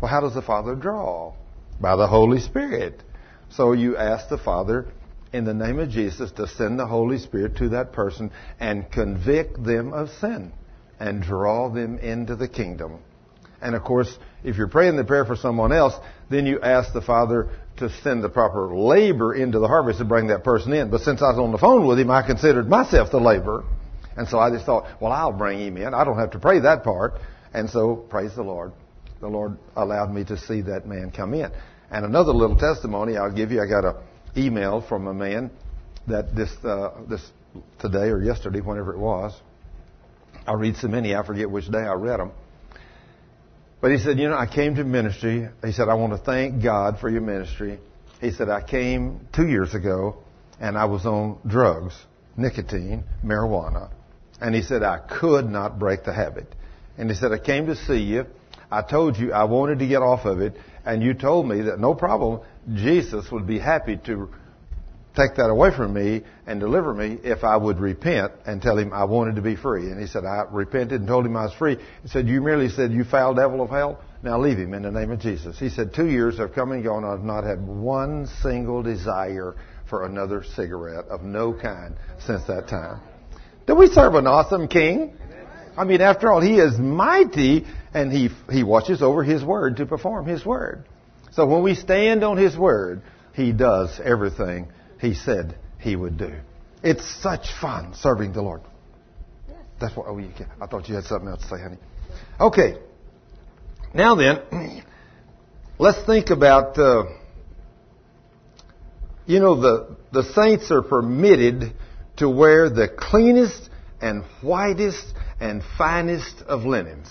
Well, 0.00 0.10
how 0.10 0.20
does 0.20 0.34
the 0.34 0.42
Father 0.42 0.74
draw? 0.74 1.32
By 1.80 1.96
the 1.96 2.06
Holy 2.06 2.40
Spirit. 2.40 3.02
So 3.50 3.72
you 3.72 3.96
ask 3.96 4.28
the 4.28 4.38
Father 4.38 4.86
in 5.32 5.44
the 5.44 5.54
name 5.54 5.78
of 5.78 5.90
Jesus 5.90 6.30
to 6.32 6.46
send 6.46 6.78
the 6.78 6.86
Holy 6.86 7.18
Spirit 7.18 7.56
to 7.56 7.70
that 7.70 7.92
person 7.92 8.30
and 8.58 8.90
convict 8.90 9.62
them 9.62 9.92
of 9.92 10.10
sin 10.10 10.52
and 10.98 11.22
draw 11.22 11.68
them 11.68 11.98
into 11.98 12.36
the 12.36 12.48
kingdom. 12.48 12.98
And 13.60 13.74
of 13.74 13.84
course, 13.84 14.18
if 14.44 14.56
you're 14.56 14.68
praying 14.68 14.96
the 14.96 15.04
prayer 15.04 15.24
for 15.24 15.36
someone 15.36 15.72
else, 15.72 15.94
then 16.28 16.46
you 16.46 16.60
ask 16.60 16.92
the 16.92 17.02
Father 17.02 17.48
to 17.78 17.90
send 18.02 18.24
the 18.24 18.28
proper 18.28 18.74
labor 18.74 19.34
into 19.34 19.58
the 19.58 19.68
harvest 19.68 19.98
to 19.98 20.04
bring 20.04 20.28
that 20.28 20.44
person 20.44 20.72
in. 20.72 20.90
But 20.90 21.02
since 21.02 21.22
I 21.22 21.30
was 21.30 21.38
on 21.38 21.52
the 21.52 21.58
phone 21.58 21.86
with 21.86 21.98
him, 21.98 22.10
I 22.10 22.22
considered 22.22 22.68
myself 22.68 23.10
the 23.10 23.20
labor. 23.20 23.64
And 24.16 24.26
so 24.28 24.38
I 24.38 24.50
just 24.50 24.64
thought, 24.64 24.86
well, 25.00 25.12
I'll 25.12 25.32
bring 25.32 25.60
him 25.60 25.76
in. 25.76 25.92
I 25.92 26.04
don't 26.04 26.18
have 26.18 26.30
to 26.32 26.38
pray 26.38 26.60
that 26.60 26.84
part. 26.84 27.14
And 27.52 27.68
so, 27.68 27.96
praise 27.96 28.34
the 28.34 28.42
Lord. 28.42 28.72
The 29.20 29.28
Lord 29.28 29.58
allowed 29.76 30.12
me 30.12 30.24
to 30.24 30.36
see 30.36 30.62
that 30.62 30.86
man 30.86 31.10
come 31.10 31.34
in. 31.34 31.50
And 31.90 32.04
another 32.04 32.32
little 32.32 32.56
testimony 32.56 33.16
I'll 33.16 33.32
give 33.32 33.52
you. 33.52 33.62
I 33.62 33.66
got 33.66 33.84
an 33.84 33.94
email 34.36 34.80
from 34.80 35.06
a 35.06 35.14
man 35.14 35.50
that 36.06 36.34
this, 36.34 36.50
uh, 36.64 36.90
this 37.08 37.22
today 37.78 38.08
or 38.08 38.22
yesterday, 38.22 38.60
whenever 38.60 38.92
it 38.92 38.98
was. 38.98 39.38
I 40.46 40.52
read 40.54 40.76
so 40.76 40.88
many, 40.88 41.14
I 41.14 41.24
forget 41.24 41.50
which 41.50 41.70
day 41.70 41.78
I 41.78 41.94
read 41.94 42.20
them. 42.20 42.32
But 43.86 43.92
he 43.92 43.98
said, 43.98 44.18
you 44.18 44.28
know, 44.28 44.36
I 44.36 44.46
came 44.46 44.74
to 44.74 44.84
ministry. 44.84 45.48
He 45.64 45.70
said, 45.70 45.88
I 45.88 45.94
want 45.94 46.12
to 46.12 46.18
thank 46.18 46.60
God 46.60 46.98
for 46.98 47.08
your 47.08 47.20
ministry. 47.20 47.78
He 48.20 48.32
said, 48.32 48.48
I 48.48 48.60
came 48.60 49.28
two 49.32 49.46
years 49.46 49.76
ago 49.76 50.16
and 50.58 50.76
I 50.76 50.86
was 50.86 51.06
on 51.06 51.38
drugs, 51.46 51.94
nicotine, 52.36 53.04
marijuana. 53.24 53.90
And 54.40 54.56
he 54.56 54.62
said, 54.62 54.82
I 54.82 54.98
could 54.98 55.48
not 55.48 55.78
break 55.78 56.02
the 56.02 56.12
habit. 56.12 56.52
And 56.98 57.08
he 57.08 57.14
said, 57.14 57.30
I 57.30 57.38
came 57.38 57.66
to 57.66 57.76
see 57.76 58.00
you. 58.00 58.26
I 58.72 58.82
told 58.82 59.16
you 59.18 59.32
I 59.32 59.44
wanted 59.44 59.78
to 59.78 59.86
get 59.86 60.02
off 60.02 60.24
of 60.24 60.40
it. 60.40 60.56
And 60.84 61.00
you 61.00 61.14
told 61.14 61.46
me 61.46 61.62
that 61.62 61.78
no 61.78 61.94
problem, 61.94 62.40
Jesus 62.74 63.30
would 63.30 63.46
be 63.46 63.60
happy 63.60 64.00
to 64.06 64.34
take 65.16 65.36
that 65.36 65.48
away 65.50 65.70
from 65.74 65.94
me 65.94 66.22
and 66.46 66.60
deliver 66.60 66.92
me 66.92 67.18
if 67.24 67.42
I 67.42 67.56
would 67.56 67.80
repent 67.80 68.32
and 68.44 68.60
tell 68.60 68.78
him 68.78 68.92
I 68.92 69.04
wanted 69.04 69.36
to 69.36 69.42
be 69.42 69.56
free. 69.56 69.90
And 69.90 70.00
he 70.00 70.06
said, 70.06 70.24
I 70.24 70.44
repented 70.50 71.00
and 71.00 71.08
told 71.08 71.26
him 71.26 71.36
I 71.36 71.44
was 71.44 71.54
free. 71.54 71.76
He 72.02 72.08
said, 72.08 72.28
You 72.28 72.40
merely 72.42 72.68
said, 72.68 72.92
You 72.92 73.04
foul 73.04 73.34
devil 73.34 73.62
of 73.62 73.70
hell? 73.70 74.00
Now 74.22 74.40
leave 74.40 74.58
him 74.58 74.74
in 74.74 74.82
the 74.82 74.90
name 74.90 75.10
of 75.10 75.20
Jesus. 75.20 75.58
He 75.58 75.70
said, 75.70 75.94
Two 75.94 76.08
years 76.08 76.38
have 76.38 76.52
come 76.52 76.72
and 76.72 76.84
gone. 76.84 77.04
I've 77.04 77.24
not 77.24 77.44
had 77.44 77.66
one 77.66 78.26
single 78.42 78.82
desire 78.82 79.56
for 79.88 80.04
another 80.04 80.44
cigarette 80.54 81.06
of 81.06 81.22
no 81.22 81.52
kind 81.52 81.96
since 82.20 82.44
that 82.44 82.68
time. 82.68 83.00
Do 83.66 83.74
we 83.74 83.88
serve 83.88 84.14
an 84.14 84.26
awesome 84.26 84.68
king? 84.68 85.16
I 85.76 85.84
mean, 85.84 86.00
after 86.00 86.32
all, 86.32 86.40
he 86.40 86.58
is 86.58 86.78
mighty 86.78 87.66
and 87.92 88.12
he, 88.12 88.30
he 88.50 88.62
watches 88.62 89.02
over 89.02 89.22
his 89.22 89.44
word 89.44 89.76
to 89.78 89.86
perform 89.86 90.26
his 90.26 90.44
word. 90.44 90.84
So 91.32 91.46
when 91.46 91.62
we 91.62 91.74
stand 91.74 92.24
on 92.24 92.38
his 92.38 92.56
word, 92.56 93.02
he 93.34 93.52
does 93.52 94.00
everything 94.02 94.68
he 95.00 95.14
said 95.14 95.56
he 95.78 95.96
would 95.96 96.16
do. 96.18 96.32
It's 96.82 97.08
such 97.22 97.52
fun 97.60 97.94
serving 97.94 98.32
the 98.32 98.42
Lord. 98.42 98.62
That's 99.80 99.96
what. 99.96 100.06
Oh, 100.08 100.18
you. 100.18 100.30
I 100.60 100.66
thought 100.66 100.88
you 100.88 100.94
had 100.94 101.04
something 101.04 101.28
else 101.28 101.42
to 101.42 101.48
say, 101.48 101.62
honey. 101.62 101.78
Okay. 102.40 102.78
Now 103.94 104.14
then, 104.14 104.82
let's 105.78 106.04
think 106.06 106.30
about 106.30 106.78
uh, 106.78 107.04
You 109.26 109.40
know, 109.40 109.60
the, 109.60 109.96
the 110.12 110.22
saints 110.22 110.70
are 110.70 110.82
permitted 110.82 111.72
to 112.18 112.30
wear 112.30 112.70
the 112.70 112.88
cleanest 112.88 113.68
and 114.00 114.22
whitest 114.40 115.04
and 115.40 115.62
finest 115.76 116.42
of 116.42 116.64
linens. 116.64 117.08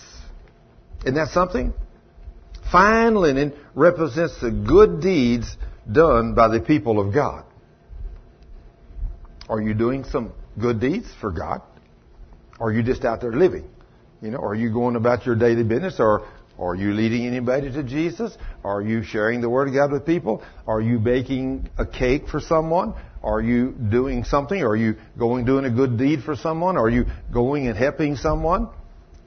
Isn't 1.04 1.16
that 1.16 1.30
something? 1.30 1.74
Fine 2.72 3.16
linen 3.16 3.54
represents 3.76 4.40
the 4.40 4.50
good 4.50 5.02
deeds 5.02 5.56
done 5.92 6.34
by 6.34 6.48
the 6.48 6.62
people 6.62 7.00
of 7.00 7.14
God. 7.14 7.44
Are 9.48 9.62
you 9.62 9.74
doing 9.74 10.04
some 10.06 10.34
good 10.60 10.80
deeds 10.80 11.08
for 11.22 11.32
God? 11.32 11.62
Are 12.60 12.72
you 12.72 12.84
just 12.84 13.06
out 13.06 13.22
there 13.22 13.34
living? 13.34 13.70
You 14.22 14.32
know, 14.32 14.40
are 14.40 14.56
you 14.56 14.72
going 14.72 14.96
about 14.96 15.26
your 15.26 15.36
daily 15.36 15.64
business 15.64 16.00
or 16.00 16.28
are 16.58 16.76
you 16.76 16.94
leading 16.94 17.28
anybody 17.28 17.72
to 17.72 17.84
Jesus? 17.84 18.36
Are 18.64 18.82
you 18.82 19.04
sharing 19.04 19.42
the 19.42 19.50
Word 19.50 19.68
of 19.68 19.74
God 19.74 19.92
with 19.92 20.06
people? 20.06 20.42
Are 20.66 20.80
you 20.80 21.00
baking 21.00 21.70
a 21.78 21.86
cake 21.86 22.30
for 22.30 22.40
someone? 22.40 22.94
Are 23.22 23.42
you 23.42 23.72
doing 23.72 24.24
something? 24.24 24.62
Are 24.62 24.76
you 24.76 24.96
going 25.18 25.46
doing 25.46 25.66
a 25.66 25.70
good 25.70 25.98
deed 25.98 26.24
for 26.24 26.36
someone? 26.36 26.78
Are 26.78 26.90
you 26.90 27.06
going 27.34 27.68
and 27.68 27.78
helping 27.78 28.16
someone? 28.16 28.70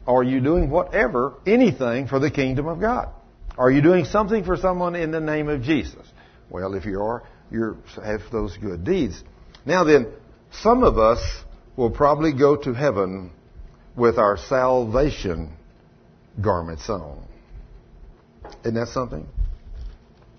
Are 0.07 0.23
you 0.23 0.41
doing 0.41 0.71
whatever, 0.71 1.35
anything 1.47 2.07
for 2.07 2.19
the 2.19 2.31
kingdom 2.31 2.67
of 2.67 2.81
God? 2.81 3.11
Are 3.59 3.71
you 3.71 3.83
doing 3.83 4.07
something 4.07 4.45
for 4.45 4.57
someone 4.57 4.95
in 4.95 5.11
the 5.11 5.21
name 5.21 5.49
of 5.49 5.63
Jesus? 5.63 6.07
Well, 6.49 6.75
if 6.75 6.87
you 6.87 7.03
are, 7.03 7.25
you 7.51 7.77
have 8.03 8.23
those 8.33 8.57
good 8.57 8.85
deeds. 8.85 9.23
Now 9.69 9.85
then, 9.85 10.07
some 10.51 10.83
of 10.83 10.97
us 10.97 11.21
will 11.77 11.91
probably 11.91 12.33
go 12.33 12.57
to 12.57 12.73
heaven 12.73 13.31
with 13.95 14.17
our 14.17 14.39
salvation 14.39 15.53
garments 16.41 16.89
on. 16.89 17.23
Isn't 18.63 18.77
that 18.77 18.89
something? 18.89 19.29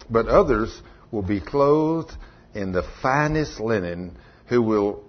But 0.09 0.27
others 0.27 0.81
will 1.11 1.21
be 1.21 1.39
clothed 1.39 2.11
in 2.55 2.71
the 2.71 2.81
finest 3.03 3.59
linen 3.59 4.17
who 4.47 4.63
will 4.63 5.03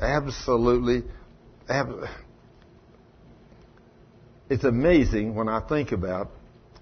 absolutely. 0.00 1.04
Ab- 1.68 2.08
it's 4.50 4.64
amazing 4.64 5.36
when 5.36 5.48
I 5.48 5.60
think 5.60 5.92
about 5.92 6.32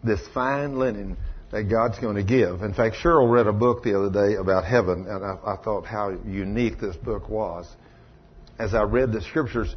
this 0.02 0.26
fine 0.28 0.78
linen 0.78 1.18
that 1.50 1.64
God's 1.64 1.98
going 1.98 2.16
to 2.16 2.22
give. 2.22 2.62
In 2.62 2.74
fact, 2.74 2.96
Cheryl 2.96 3.30
read 3.30 3.46
a 3.46 3.52
book 3.52 3.82
the 3.82 3.98
other 3.98 4.10
day 4.10 4.36
about 4.36 4.64
heaven, 4.64 5.06
and 5.08 5.24
I, 5.24 5.36
I 5.44 5.56
thought 5.56 5.84
how 5.84 6.16
unique 6.24 6.78
this 6.78 6.96
book 6.96 7.28
was. 7.28 7.66
As 8.58 8.74
I 8.74 8.82
read 8.82 9.12
the 9.12 9.20
scriptures, 9.20 9.74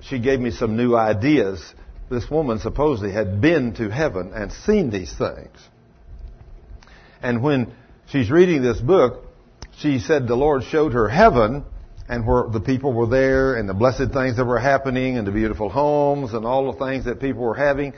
she 0.00 0.18
gave 0.18 0.40
me 0.40 0.50
some 0.50 0.76
new 0.76 0.96
ideas. 0.96 1.62
This 2.10 2.30
woman 2.30 2.58
supposedly 2.58 3.12
had 3.12 3.40
been 3.40 3.74
to 3.74 3.90
heaven 3.90 4.32
and 4.34 4.50
seen 4.52 4.90
these 4.90 5.12
things. 5.12 5.56
And 7.22 7.42
when 7.42 7.74
she's 8.10 8.30
reading 8.30 8.62
this 8.62 8.80
book, 8.80 9.24
she 9.76 9.98
said 9.98 10.26
the 10.26 10.36
Lord 10.36 10.64
showed 10.64 10.94
her 10.94 11.08
heaven 11.08 11.64
and 12.08 12.26
where 12.26 12.48
the 12.48 12.60
people 12.60 12.92
were 12.92 13.06
there 13.06 13.54
and 13.54 13.68
the 13.68 13.74
blessed 13.74 14.12
things 14.12 14.36
that 14.36 14.44
were 14.44 14.58
happening 14.58 15.18
and 15.18 15.26
the 15.26 15.32
beautiful 15.32 15.68
homes 15.68 16.32
and 16.32 16.46
all 16.46 16.72
the 16.72 16.78
things 16.84 17.04
that 17.04 17.20
people 17.20 17.42
were 17.42 17.54
having. 17.54 17.92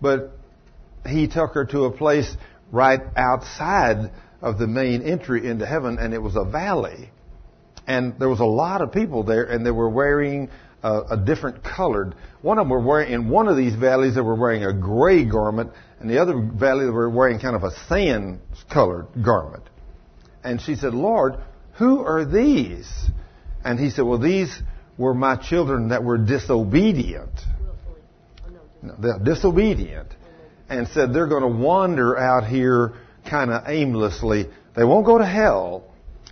But 0.00 0.32
he 1.06 1.28
took 1.28 1.52
her 1.52 1.64
to 1.66 1.84
a 1.84 1.90
place 1.90 2.36
right 2.72 3.00
outside 3.16 4.10
of 4.40 4.58
the 4.58 4.66
main 4.66 5.02
entry 5.02 5.46
into 5.46 5.66
heaven 5.66 5.98
and 5.98 6.14
it 6.14 6.22
was 6.22 6.36
a 6.36 6.44
valley. 6.44 7.10
And 7.86 8.18
there 8.18 8.28
was 8.28 8.40
a 8.40 8.44
lot 8.44 8.82
of 8.82 8.92
people 8.92 9.24
there 9.24 9.44
and 9.44 9.64
they 9.64 9.70
were 9.70 9.88
wearing 9.88 10.50
a, 10.82 11.00
a 11.10 11.16
different 11.16 11.62
colored. 11.62 12.14
One 12.42 12.58
of 12.58 12.64
them 12.64 12.70
were 12.70 12.80
wearing, 12.80 13.12
in 13.12 13.28
one 13.28 13.48
of 13.48 13.56
these 13.56 13.74
valleys 13.74 14.14
they 14.14 14.20
were 14.20 14.34
wearing 14.34 14.64
a 14.64 14.72
gray 14.72 15.24
garment 15.24 15.72
and 15.98 16.08
the 16.08 16.20
other 16.20 16.40
valley 16.40 16.84
they 16.84 16.90
were 16.90 17.10
wearing 17.10 17.38
kind 17.38 17.56
of 17.56 17.64
a 17.64 17.72
sand 17.88 18.40
colored 18.72 19.08
garment. 19.22 19.64
And 20.42 20.60
she 20.60 20.74
said, 20.74 20.94
Lord, 20.94 21.36
who 21.74 22.00
are 22.00 22.24
these? 22.24 22.90
And 23.64 23.78
he 23.78 23.90
said, 23.90 24.02
well, 24.02 24.18
these 24.18 24.62
were 24.96 25.14
my 25.14 25.36
children 25.36 25.88
that 25.88 26.02
were 26.02 26.18
disobedient. 26.18 27.30
Oh, 28.46 28.50
no, 28.82 28.94
they're 28.98 29.18
disobedient. 29.18 30.08
And 30.70 30.88
said 30.88 31.12
they're 31.12 31.26
going 31.26 31.42
to 31.42 31.58
wander 31.62 32.16
out 32.16 32.46
here 32.46 32.94
kind 33.28 33.50
of 33.50 33.64
aimlessly. 33.66 34.48
They 34.76 34.84
won't 34.84 35.04
go 35.04 35.18
to 35.18 35.26
hell, 35.26 35.84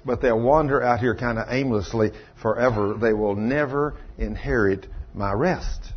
but 0.06 0.22
they'll 0.22 0.40
wander 0.40 0.82
out 0.82 1.00
here 1.00 1.16
kind 1.16 1.38
of 1.38 1.48
aimlessly 1.50 2.12
forever. 2.40 2.94
They 2.94 3.12
will 3.12 3.34
never 3.34 3.96
inherit 4.16 4.86
my 5.12 5.32
rest. 5.32 5.92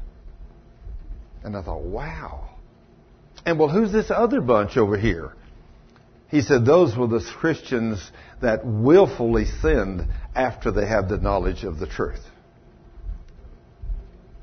And 1.44 1.56
I 1.56 1.62
thought, 1.62 1.84
wow. 1.84 2.50
And 3.46 3.60
well, 3.60 3.70
who's 3.70 3.92
this 3.92 4.12
other 4.12 4.42
bunch 4.42 4.76
over 4.76 4.98
here? 4.98 5.34
He 6.30 6.42
said 6.42 6.66
those 6.66 6.96
were 6.96 7.08
the 7.08 7.24
Christians 7.38 8.12
that 8.42 8.66
willfully 8.66 9.46
sinned 9.46 10.08
after 10.34 10.72
they 10.72 10.88
have 10.88 11.10
the 11.10 11.18
knowledge 11.18 11.64
of 11.64 11.78
the 11.78 11.88
truth. 11.88 12.24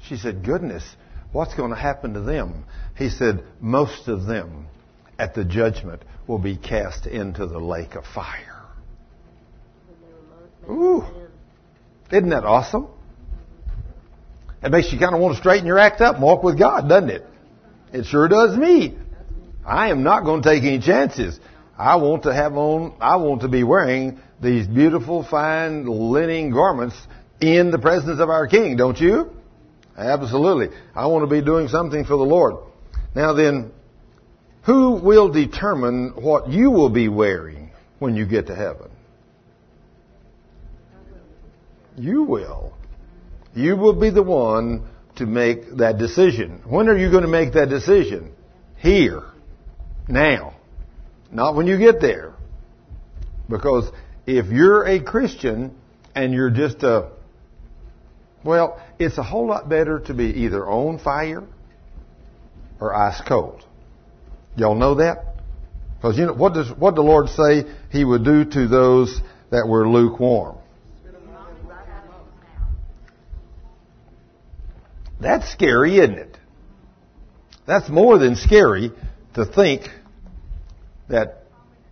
She 0.03 0.17
said, 0.17 0.45
goodness, 0.45 0.85
what's 1.33 1.55
going 1.55 1.71
to 1.71 1.77
happen 1.77 2.15
to 2.15 2.21
them? 2.21 2.65
He 2.97 3.09
said, 3.09 3.45
most 3.61 4.09
of 4.09 4.27
them 4.27 4.67
at 5.19 5.35
the 5.35 5.45
judgment 5.45 6.03
will 6.27 6.39
be 6.39 6.57
cast 6.57 7.07
into 7.07 7.47
the 7.47 7.59
lake 7.59 7.95
of 7.95 8.05
fire. 8.05 8.65
Ooh. 10.69 11.05
Isn't 12.11 12.31
that 12.31 12.45
awesome? 12.45 12.89
It 14.63 14.71
makes 14.71 14.93
you 14.93 14.99
kind 14.99 15.15
of 15.15 15.21
want 15.21 15.35
to 15.35 15.41
straighten 15.41 15.67
your 15.67 15.79
act 15.79 16.01
up 16.01 16.17
and 16.17 16.25
walk 16.25 16.43
with 16.43 16.59
God, 16.59 16.89
doesn't 16.89 17.11
it? 17.11 17.25
It 17.93 18.07
sure 18.07 18.29
does 18.29 18.57
me. 18.57 18.97
I 19.65 19.91
am 19.91 20.03
not 20.03 20.25
going 20.25 20.43
to 20.43 20.49
take 20.49 20.63
any 20.65 20.81
chances. 20.81 21.39
I 21.77 21.97
want 21.97 22.25
to 22.25 22.35
have 22.35 22.57
on, 22.57 22.95
I 23.01 23.17
want 23.17 23.43
to 23.43 23.49
be 23.49 23.63
wearing 23.63 24.21
these 24.43 24.67
beautiful, 24.67 25.23
fine 25.23 25.87
linen 25.87 26.51
garments 26.51 26.97
in 27.41 27.71
the 27.71 27.79
presence 27.79 28.21
of 28.21 28.31
our 28.31 28.47
King, 28.47 28.77
don't 28.77 28.99
you? 28.99 29.31
Absolutely. 29.99 30.77
I 30.95 31.07
want 31.07 31.25
to 31.25 31.27
be 31.27 31.45
doing 31.45 31.67
something 31.69 32.05
for 32.05 32.17
the 32.17 32.25
Lord. 32.25 32.55
Now 33.17 33.33
then, 33.33 33.73
who 34.63 34.93
will 34.93 35.29
determine 35.29 36.13
what 36.15 36.49
you 36.49 36.71
will 36.71 36.89
be 36.89 37.09
wearing 37.09 37.73
when 37.99 38.15
you 38.15 38.25
get 38.25 38.47
to 38.47 38.55
heaven? 38.55 38.91
You 41.97 42.23
will. 42.23 42.75
You 43.55 43.77
will 43.77 43.99
be 43.99 44.11
the 44.11 44.23
one 44.23 44.89
to 45.17 45.27
make 45.27 45.77
that 45.79 45.99
decision. 45.99 46.63
When 46.65 46.89
are 46.89 46.97
you 46.97 47.11
going 47.11 47.25
to 47.25 47.29
make 47.29 47.55
that 47.55 47.69
decision? 47.69 48.33
Here. 48.77 49.25
Now. 50.07 50.55
Not 51.33 51.57
when 51.57 51.67
you 51.67 51.77
get 51.77 52.01
there. 52.01 52.35
Because 53.49 53.91
if 54.27 54.47
you're 54.47 54.87
a 54.87 55.01
Christian 55.01 55.75
and 56.15 56.33
you're 56.33 56.51
just 56.51 56.85
a, 56.85 57.11
well, 58.45 58.81
it's 58.99 59.19
a 59.19 59.23
whole 59.23 59.47
lot 59.49 59.69
better 59.69 60.01
to 60.01 60.15
be 60.15 60.27
either 60.27 60.67
on 60.67 60.99
fire 60.99 61.45
or 62.81 62.95
ice 62.95 63.21
cold. 63.27 63.65
Y'all 64.57 64.75
know 64.75 64.97
that? 64.97 65.37
Because 65.97 66.17
you 66.17 66.27
know, 66.27 66.35
what 66.35 66.55
does, 66.55 66.71
what 66.71 66.95
the 66.95 67.03
Lord 67.03 67.29
say 67.29 67.65
He 67.91 68.05
would 68.05 68.25
do 68.25 68.45
to 68.45 68.69
those 68.69 69.21
that 69.51 69.67
were 69.67 69.89
lukewarm? 69.89 70.59
That's 75.21 75.51
scary, 75.51 75.99
isn't 75.99 76.19
it? 76.19 76.39
That's 77.67 77.89
more 77.89 78.19
than 78.19 78.37
scary 78.37 78.93
to 79.35 79.45
think 79.45 79.89
that 81.09 81.43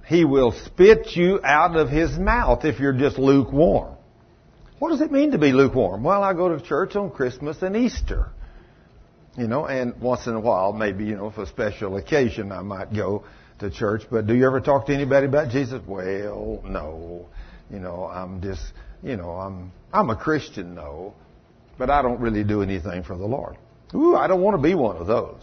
he 0.07 0.25
will 0.25 0.53
spit 0.53 1.17
you 1.17 1.41
out 1.43 1.77
of 1.77 1.89
his 1.89 2.17
mouth 2.17 2.65
if 2.65 2.79
you're 2.79 2.93
just 2.93 3.19
lukewarm. 3.19 3.96
What 4.79 4.91
does 4.91 5.01
it 5.01 5.11
mean 5.11 5.31
to 5.31 5.39
be 5.39 5.53
lukewarm? 5.53 6.03
Well, 6.03 6.23
I 6.23 6.35
go 6.35 6.55
to 6.55 6.63
church 6.63 6.97
on 6.97 7.11
Christmas 7.11 7.63
and 7.63 7.77
Easter. 7.77 8.29
You 9.37 9.47
know, 9.47 9.67
and 9.67 10.01
once 10.01 10.27
in 10.27 10.35
a 10.35 10.41
while, 10.41 10.73
maybe, 10.73 11.05
you 11.05 11.17
know, 11.17 11.31
for 11.31 11.43
a 11.43 11.47
special 11.47 11.97
occasion, 11.97 12.53
I 12.53 12.63
might 12.63 12.93
go 12.95 13.25
to 13.59 13.71
church. 13.71 14.03
But 14.11 14.27
do 14.27 14.35
you 14.35 14.47
ever 14.47 14.61
talk 14.61 14.87
to 14.87 14.95
anybody 14.95 15.27
about 15.27 15.51
Jesus? 15.51 15.81
Well, 15.87 16.63
no. 16.65 17.27
You 17.71 17.79
know, 17.79 18.05
I'm 18.05 18.43
just, 18.43 18.63
you 19.03 19.17
know, 19.17 19.31
I'm, 19.31 19.73
I'm 19.93 20.11
a 20.11 20.17
Christian, 20.17 20.75
though. 20.75 21.15
But 21.79 21.91
I 21.91 22.03
don't 22.03 22.21
really 22.21 22.45
do 22.45 22.63
anything 22.63 23.03
for 23.03 23.17
the 23.17 23.27
Lord. 23.27 23.57
Ooh, 23.95 24.17
I 24.17 24.27
don't 24.27 24.41
want 24.41 24.57
to 24.57 24.63
be 24.63 24.75
one 24.75 24.97
of 24.97 25.07
those 25.07 25.43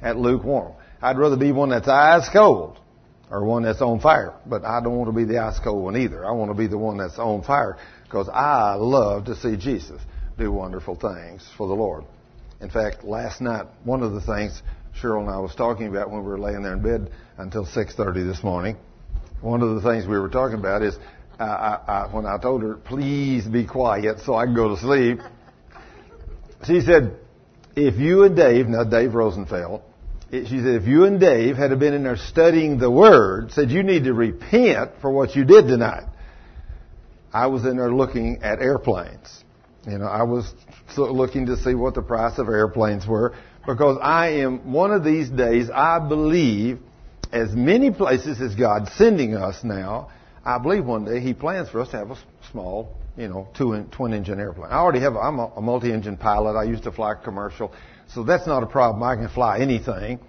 at 0.00 0.16
lukewarm. 0.16 0.74
I'd 1.02 1.18
rather 1.18 1.36
be 1.36 1.52
one 1.52 1.70
that's 1.70 1.88
ice 1.88 2.28
cold 2.32 2.78
or 3.30 3.44
one 3.44 3.62
that's 3.62 3.80
on 3.80 4.00
fire. 4.00 4.34
But 4.46 4.64
I 4.64 4.80
don't 4.80 4.96
want 4.96 5.08
to 5.08 5.16
be 5.16 5.24
the 5.24 5.38
ice 5.38 5.58
cold 5.58 5.82
one 5.82 5.96
either. 5.96 6.24
I 6.24 6.32
want 6.32 6.50
to 6.50 6.54
be 6.54 6.66
the 6.66 6.78
one 6.78 6.98
that's 6.98 7.18
on 7.18 7.42
fire 7.42 7.76
because 8.04 8.28
I 8.28 8.74
love 8.74 9.26
to 9.26 9.36
see 9.36 9.56
Jesus 9.56 10.00
do 10.38 10.52
wonderful 10.52 10.94
things 10.94 11.48
for 11.56 11.68
the 11.68 11.74
Lord. 11.74 12.04
In 12.60 12.70
fact, 12.70 13.04
last 13.04 13.40
night, 13.40 13.66
one 13.84 14.02
of 14.02 14.12
the 14.12 14.20
things 14.20 14.62
Cheryl 15.00 15.20
and 15.20 15.30
I 15.30 15.38
was 15.38 15.54
talking 15.54 15.86
about 15.86 16.10
when 16.10 16.24
we 16.24 16.28
were 16.28 16.38
laying 16.38 16.62
there 16.62 16.72
in 16.72 16.82
bed 16.82 17.10
until 17.36 17.64
6:30 17.64 18.26
this 18.26 18.42
morning, 18.42 18.76
one 19.40 19.62
of 19.62 19.80
the 19.80 19.88
things 19.88 20.06
we 20.06 20.18
were 20.18 20.28
talking 20.28 20.58
about 20.58 20.82
is 20.82 20.98
I, 21.38 21.44
I, 21.44 21.80
I, 21.86 22.06
when 22.10 22.26
I 22.26 22.36
told 22.38 22.62
her, 22.62 22.74
"Please 22.74 23.46
be 23.46 23.64
quiet 23.64 24.20
so 24.20 24.34
I 24.34 24.46
can 24.46 24.54
go 24.54 24.74
to 24.74 24.76
sleep," 24.76 25.20
she 26.64 26.80
said, 26.80 27.16
"If 27.76 27.96
you 27.96 28.24
and 28.24 28.34
Dave, 28.34 28.66
now 28.66 28.82
Dave 28.82 29.14
Rosenfeld, 29.14 29.82
she 30.30 30.44
said, 30.44 30.82
if 30.82 30.86
you 30.86 31.04
and 31.04 31.18
Dave 31.18 31.56
had 31.56 31.76
been 31.78 31.94
in 31.94 32.04
there 32.04 32.16
studying 32.16 32.78
the 32.78 32.90
Word, 32.90 33.52
said 33.52 33.70
you 33.70 33.82
need 33.82 34.04
to 34.04 34.12
repent 34.12 34.92
for 35.00 35.10
what 35.10 35.34
you 35.34 35.44
did 35.44 35.66
tonight. 35.66 36.06
I 37.32 37.46
was 37.46 37.64
in 37.64 37.76
there 37.76 37.92
looking 37.92 38.42
at 38.42 38.60
airplanes. 38.60 39.44
You 39.86 39.98
know, 39.98 40.06
I 40.06 40.24
was 40.24 40.52
looking 40.96 41.46
to 41.46 41.56
see 41.56 41.74
what 41.74 41.94
the 41.94 42.02
price 42.02 42.38
of 42.38 42.48
airplanes 42.48 43.06
were 43.06 43.34
because 43.66 43.98
I 44.02 44.40
am 44.40 44.72
one 44.72 44.92
of 44.92 45.04
these 45.04 45.28
days, 45.28 45.70
I 45.70 45.98
believe 45.98 46.78
as 47.32 47.52
many 47.52 47.90
places 47.90 48.40
as 48.40 48.54
God's 48.54 48.90
sending 48.92 49.34
us 49.34 49.62
now, 49.62 50.10
I 50.44 50.58
believe 50.58 50.84
one 50.84 51.04
day 51.04 51.20
He 51.20 51.34
plans 51.34 51.68
for 51.68 51.80
us 51.80 51.90
to 51.90 51.98
have 51.98 52.10
a 52.10 52.16
small, 52.50 52.94
you 53.16 53.28
know, 53.28 53.48
two 53.56 53.86
twin 53.90 54.14
engine 54.14 54.40
airplane. 54.40 54.70
I 54.70 54.76
already 54.76 55.00
have, 55.00 55.16
I'm 55.16 55.38
a, 55.38 55.52
a 55.56 55.60
multi-engine 55.60 56.16
pilot. 56.16 56.58
I 56.58 56.64
used 56.64 56.84
to 56.84 56.92
fly 56.92 57.14
commercial. 57.22 57.72
So 58.14 58.24
that's 58.24 58.46
not 58.46 58.62
a 58.62 58.66
problem. 58.66 59.02
I 59.02 59.16
can 59.16 59.28
fly 59.28 59.58
anything. 59.60 60.20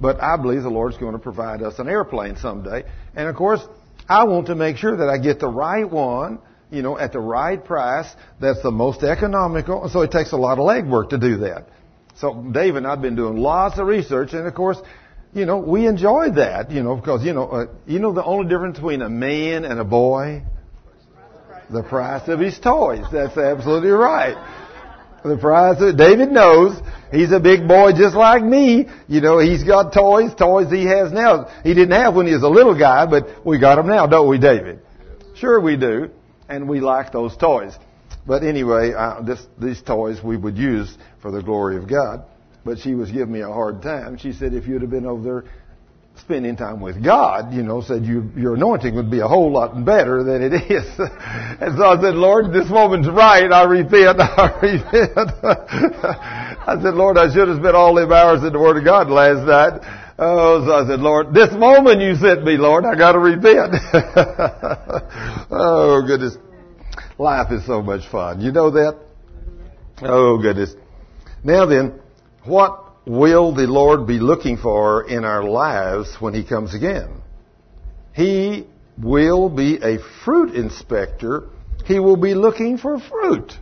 But 0.00 0.22
I 0.22 0.36
believe 0.36 0.62
the 0.62 0.70
Lord's 0.70 0.96
going 0.96 1.12
to 1.12 1.18
provide 1.18 1.62
us 1.62 1.78
an 1.78 1.88
airplane 1.88 2.36
someday. 2.36 2.84
And 3.14 3.28
of 3.28 3.36
course, 3.36 3.60
I 4.08 4.24
want 4.24 4.48
to 4.48 4.54
make 4.54 4.76
sure 4.76 4.96
that 4.96 5.08
I 5.08 5.18
get 5.18 5.38
the 5.38 5.48
right 5.48 5.88
one, 5.88 6.40
you 6.70 6.82
know, 6.82 6.98
at 6.98 7.12
the 7.12 7.20
right 7.20 7.62
price 7.64 8.12
that's 8.40 8.62
the 8.62 8.70
most 8.70 9.02
economical. 9.02 9.88
So 9.88 10.02
it 10.02 10.10
takes 10.10 10.32
a 10.32 10.36
lot 10.36 10.58
of 10.58 10.64
legwork 10.64 11.10
to 11.10 11.18
do 11.18 11.38
that. 11.38 11.68
So 12.16 12.34
Dave 12.52 12.76
and 12.76 12.86
I've 12.86 13.02
been 13.02 13.16
doing 13.16 13.36
lots 13.36 13.78
of 13.78 13.86
research, 13.86 14.34
and 14.34 14.46
of 14.46 14.54
course, 14.54 14.78
you 15.32 15.46
know, 15.46 15.58
we 15.58 15.86
enjoy 15.86 16.30
that, 16.36 16.70
you 16.70 16.82
know, 16.82 16.94
because 16.94 17.24
you 17.24 17.32
know, 17.32 17.48
uh, 17.48 17.66
you 17.86 17.98
know 17.98 18.12
the 18.12 18.22
only 18.22 18.48
difference 18.48 18.76
between 18.76 19.02
a 19.02 19.08
man 19.08 19.64
and 19.64 19.80
a 19.80 19.84
boy, 19.84 20.42
the 21.70 21.82
price 21.82 22.28
of 22.28 22.38
his 22.38 22.58
toys. 22.60 23.04
That's 23.10 23.36
absolutely 23.36 23.90
right. 23.90 24.36
The 25.24 25.38
price 25.38 25.80
of 25.80 25.96
David 25.96 26.30
knows 26.30 26.78
he's 27.10 27.32
a 27.32 27.40
big 27.40 27.66
boy 27.66 27.92
just 27.92 28.14
like 28.14 28.44
me. 28.44 28.86
You 29.08 29.22
know, 29.22 29.38
he's 29.38 29.64
got 29.64 29.94
toys, 29.94 30.34
toys 30.34 30.70
he 30.70 30.84
has 30.84 31.12
now. 31.12 31.48
He 31.62 31.72
didn't 31.72 31.98
have 31.98 32.14
when 32.14 32.26
he 32.26 32.34
was 32.34 32.42
a 32.42 32.48
little 32.48 32.78
guy, 32.78 33.06
but 33.06 33.44
we 33.44 33.58
got 33.58 33.76
them 33.76 33.86
now, 33.86 34.06
don't 34.06 34.28
we, 34.28 34.36
David? 34.36 34.80
Sure 35.34 35.58
we 35.58 35.78
do, 35.78 36.10
and 36.46 36.68
we 36.68 36.80
like 36.80 37.10
those 37.10 37.34
toys. 37.38 37.72
But 38.26 38.44
anyway, 38.44 38.92
uh, 38.92 39.22
this, 39.22 39.46
these 39.58 39.80
toys 39.80 40.22
we 40.22 40.36
would 40.36 40.58
use 40.58 40.94
for 41.22 41.30
the 41.30 41.42
glory 41.42 41.78
of 41.78 41.88
God. 41.88 42.24
But 42.62 42.78
she 42.78 42.94
was 42.94 43.10
giving 43.10 43.32
me 43.32 43.40
a 43.40 43.48
hard 43.48 43.80
time. 43.80 44.18
She 44.18 44.32
said, 44.32 44.52
if 44.52 44.66
you'd 44.66 44.82
have 44.82 44.90
been 44.90 45.06
over 45.06 45.22
there 45.22 45.52
spending 46.20 46.56
time 46.56 46.80
with 46.80 47.02
God, 47.02 47.52
you 47.52 47.62
know, 47.62 47.82
said 47.82 48.04
you, 48.04 48.30
your 48.36 48.54
anointing 48.54 48.94
would 48.94 49.10
be 49.10 49.20
a 49.20 49.28
whole 49.28 49.52
lot 49.52 49.84
better 49.84 50.22
than 50.22 50.42
it 50.42 50.54
is. 50.54 50.84
and 50.98 51.76
so 51.76 51.84
I 51.84 52.00
said, 52.00 52.14
Lord, 52.14 52.52
this 52.52 52.70
woman's 52.70 53.08
right. 53.08 53.50
I 53.50 53.64
repent. 53.64 54.20
I 54.20 54.58
repent. 54.62 55.30
I 56.66 56.78
said, 56.80 56.94
Lord, 56.94 57.18
I 57.18 57.32
should 57.32 57.48
have 57.48 57.58
spent 57.58 57.74
all 57.74 57.94
them 57.94 58.12
hours 58.12 58.42
in 58.42 58.52
the 58.52 58.58
Word 58.58 58.78
of 58.78 58.84
God 58.84 59.10
last 59.10 59.46
night. 59.46 59.80
Oh, 60.16 60.64
so 60.64 60.72
I 60.72 60.86
said, 60.86 61.00
Lord, 61.00 61.34
this 61.34 61.52
moment 61.52 62.00
you 62.00 62.14
sent 62.14 62.44
me, 62.44 62.56
Lord, 62.56 62.84
I 62.84 62.94
got 62.94 63.12
to 63.12 63.18
repent. 63.18 63.74
oh, 65.50 66.02
goodness. 66.06 66.36
Life 67.18 67.50
is 67.52 67.66
so 67.66 67.82
much 67.82 68.08
fun. 68.08 68.40
You 68.40 68.52
know 68.52 68.70
that? 68.70 68.96
Oh, 70.02 70.38
goodness. 70.38 70.74
Now 71.42 71.66
then, 71.66 72.00
what 72.44 72.83
will 73.06 73.54
the 73.54 73.66
Lord 73.66 74.06
be 74.06 74.18
looking 74.18 74.56
for 74.56 75.08
in 75.08 75.24
our 75.24 75.44
lives 75.44 76.16
when 76.20 76.34
He 76.34 76.44
comes 76.44 76.74
again? 76.74 77.22
He 78.14 78.66
will 78.96 79.48
be 79.48 79.76
a 79.76 79.98
fruit 80.24 80.54
inspector. 80.54 81.48
He 81.86 81.98
will 81.98 82.16
be 82.16 82.34
looking 82.34 82.78
for 82.78 82.98
fruit. 82.98 83.52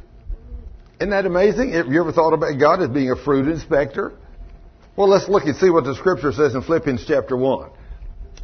Isn't 1.01 1.11
that 1.11 1.27
amazing? 1.27 1.73
Have 1.73 1.89
you 1.89 2.01
ever 2.01 2.13
thought 2.13 2.33
about 2.33 2.59
God 2.61 2.83
as 2.83 2.89
being 2.89 3.11
a 3.11 3.17
fruit 3.17 3.49
inspector? 3.49 4.13
Well, 4.95 5.09
let's 5.09 5.29
look 5.29 5.45
and 5.45 5.57
see 5.57 5.71
what 5.71 5.85
the 5.85 5.95
scripture 5.95 6.33
says 6.33 6.55
in 6.55 6.63
Philippians 6.63 7.05
chapter 7.09 7.37
1. 7.37 7.71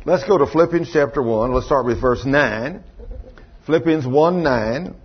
Let's 0.06 0.24
go 0.24 0.38
to 0.38 0.46
Philippians 0.46 0.90
chapter 0.90 1.22
1. 1.22 1.52
Let's 1.52 1.66
start 1.66 1.84
with 1.84 2.00
verse 2.00 2.24
9. 2.24 2.82
Philippians 3.66 4.06
1 4.06 4.42
9. 4.42 4.96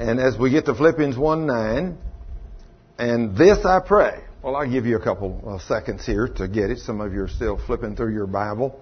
And 0.00 0.20
as 0.20 0.36
we 0.36 0.50
get 0.50 0.64
to 0.64 0.74
Philippians 0.74 1.16
1 1.16 1.46
9, 1.46 1.98
and 2.98 3.36
this 3.36 3.64
I 3.64 3.78
pray. 3.78 4.23
Well, 4.44 4.56
I'll 4.56 4.70
give 4.70 4.84
you 4.84 4.96
a 4.96 5.02
couple 5.02 5.40
of 5.46 5.62
seconds 5.62 6.04
here 6.04 6.28
to 6.36 6.46
get 6.46 6.70
it. 6.70 6.78
Some 6.80 7.00
of 7.00 7.14
you 7.14 7.22
are 7.22 7.28
still 7.28 7.58
flipping 7.66 7.96
through 7.96 8.12
your 8.12 8.26
Bible. 8.26 8.78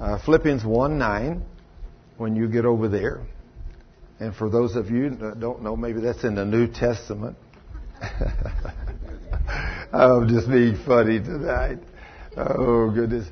Uh, 0.00 0.18
Philippians 0.24 0.64
1 0.64 0.96
9, 0.96 1.42
when 2.16 2.34
you 2.34 2.48
get 2.48 2.64
over 2.64 2.88
there. 2.88 3.20
And 4.20 4.34
for 4.34 4.48
those 4.48 4.74
of 4.74 4.88
you 4.88 5.10
that 5.10 5.38
don't 5.38 5.62
know, 5.62 5.76
maybe 5.76 6.00
that's 6.00 6.24
in 6.24 6.34
the 6.34 6.46
New 6.46 6.66
Testament. 6.66 7.36
I'm 9.92 10.28
just 10.28 10.48
being 10.48 10.78
funny 10.86 11.18
tonight. 11.18 11.80
Oh, 12.34 12.90
goodness. 12.90 13.28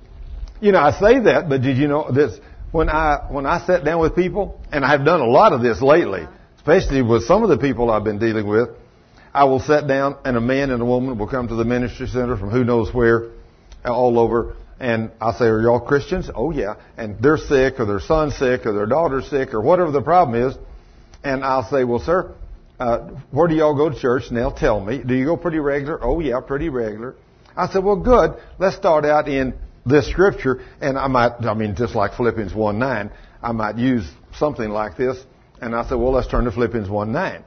You 0.60 0.72
know, 0.72 0.80
I 0.80 0.90
say 1.00 1.18
that, 1.20 1.48
but 1.48 1.62
did 1.62 1.78
you 1.78 1.88
know 1.88 2.12
this? 2.12 2.38
when 2.72 2.90
I 2.90 3.26
when 3.30 3.46
I 3.46 3.64
sat 3.66 3.86
down 3.86 4.00
with 4.00 4.14
people, 4.14 4.60
and 4.70 4.84
I've 4.84 5.06
done 5.06 5.22
a 5.22 5.26
lot 5.26 5.54
of 5.54 5.62
this 5.62 5.80
lately, 5.80 6.26
especially 6.56 7.00
with 7.00 7.22
some 7.22 7.42
of 7.42 7.48
the 7.48 7.56
people 7.56 7.90
I've 7.90 8.04
been 8.04 8.18
dealing 8.18 8.46
with, 8.46 8.68
I 9.34 9.44
will 9.44 9.60
sit 9.60 9.86
down 9.86 10.16
and 10.24 10.36
a 10.36 10.40
man 10.40 10.70
and 10.70 10.80
a 10.80 10.84
woman 10.84 11.18
will 11.18 11.26
come 11.26 11.48
to 11.48 11.54
the 11.54 11.64
ministry 11.64 12.06
center 12.06 12.36
from 12.36 12.50
who 12.50 12.64
knows 12.64 12.92
where, 12.94 13.30
all 13.84 14.18
over, 14.18 14.54
and 14.78 15.10
I'll 15.20 15.32
say, 15.32 15.46
"Are 15.46 15.60
y'all 15.60 15.80
Christians?" 15.80 16.30
"Oh 16.34 16.50
yeah," 16.50 16.76
and 16.96 17.18
they're 17.20 17.36
sick, 17.36 17.80
or 17.80 17.84
their 17.84 18.00
son's 18.00 18.36
sick, 18.36 18.66
or 18.66 18.72
their 18.72 18.86
daughter's 18.86 19.26
sick, 19.26 19.52
or 19.54 19.60
whatever 19.60 19.90
the 19.90 20.02
problem 20.02 20.40
is, 20.48 20.56
and 21.22 21.44
I'll 21.44 21.64
say, 21.64 21.84
"Well, 21.84 21.98
sir, 21.98 22.30
uh, 22.78 22.98
where 23.30 23.48
do 23.48 23.54
y'all 23.54 23.74
go 23.74 23.90
to 23.90 23.98
church?" 23.98 24.28
And 24.28 24.36
they'll 24.36 24.52
tell 24.52 24.80
me, 24.80 24.98
"Do 24.98 25.14
you 25.14 25.24
go 25.24 25.36
pretty 25.36 25.58
regular?" 25.58 25.98
"Oh 26.02 26.20
yeah, 26.20 26.40
pretty 26.40 26.68
regular." 26.68 27.14
I 27.56 27.68
said, 27.68 27.84
"Well, 27.84 27.96
good. 27.96 28.34
Let's 28.58 28.76
start 28.76 29.04
out 29.04 29.28
in 29.28 29.54
this 29.86 30.08
scripture, 30.08 30.60
and 30.80 30.98
I 30.98 31.08
might, 31.08 31.32
I 31.44 31.54
mean, 31.54 31.74
just 31.76 31.94
like 31.94 32.14
Philippians 32.14 32.54
1 32.54 32.78
9, 32.78 33.10
I 33.42 33.52
might 33.52 33.76
use 33.76 34.08
something 34.38 34.70
like 34.70 34.96
this. 34.96 35.22
And 35.60 35.74
I 35.74 35.86
said, 35.88 35.96
well, 35.96 36.12
let's 36.12 36.26
turn 36.26 36.44
to 36.44 36.52
Philippians 36.52 36.88
1 36.88 37.12
9. 37.12 37.44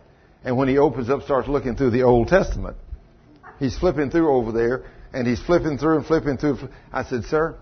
And 0.47 0.55
when 0.55 0.69
he 0.69 0.77
opens 0.77 1.09
up, 1.09 1.23
starts 1.23 1.49
looking 1.49 1.75
through 1.75 1.89
the 1.89 2.03
Old 2.03 2.29
Testament, 2.29 2.77
he's 3.59 3.77
flipping 3.77 4.09
through 4.09 4.33
over 4.33 4.53
there, 4.53 4.85
and 5.11 5.27
he's 5.27 5.41
flipping 5.41 5.77
through 5.77 5.97
and 5.97 6.05
flipping 6.05 6.37
through. 6.37 6.69
I 6.93 7.03
said, 7.03 7.25
sir, 7.25 7.57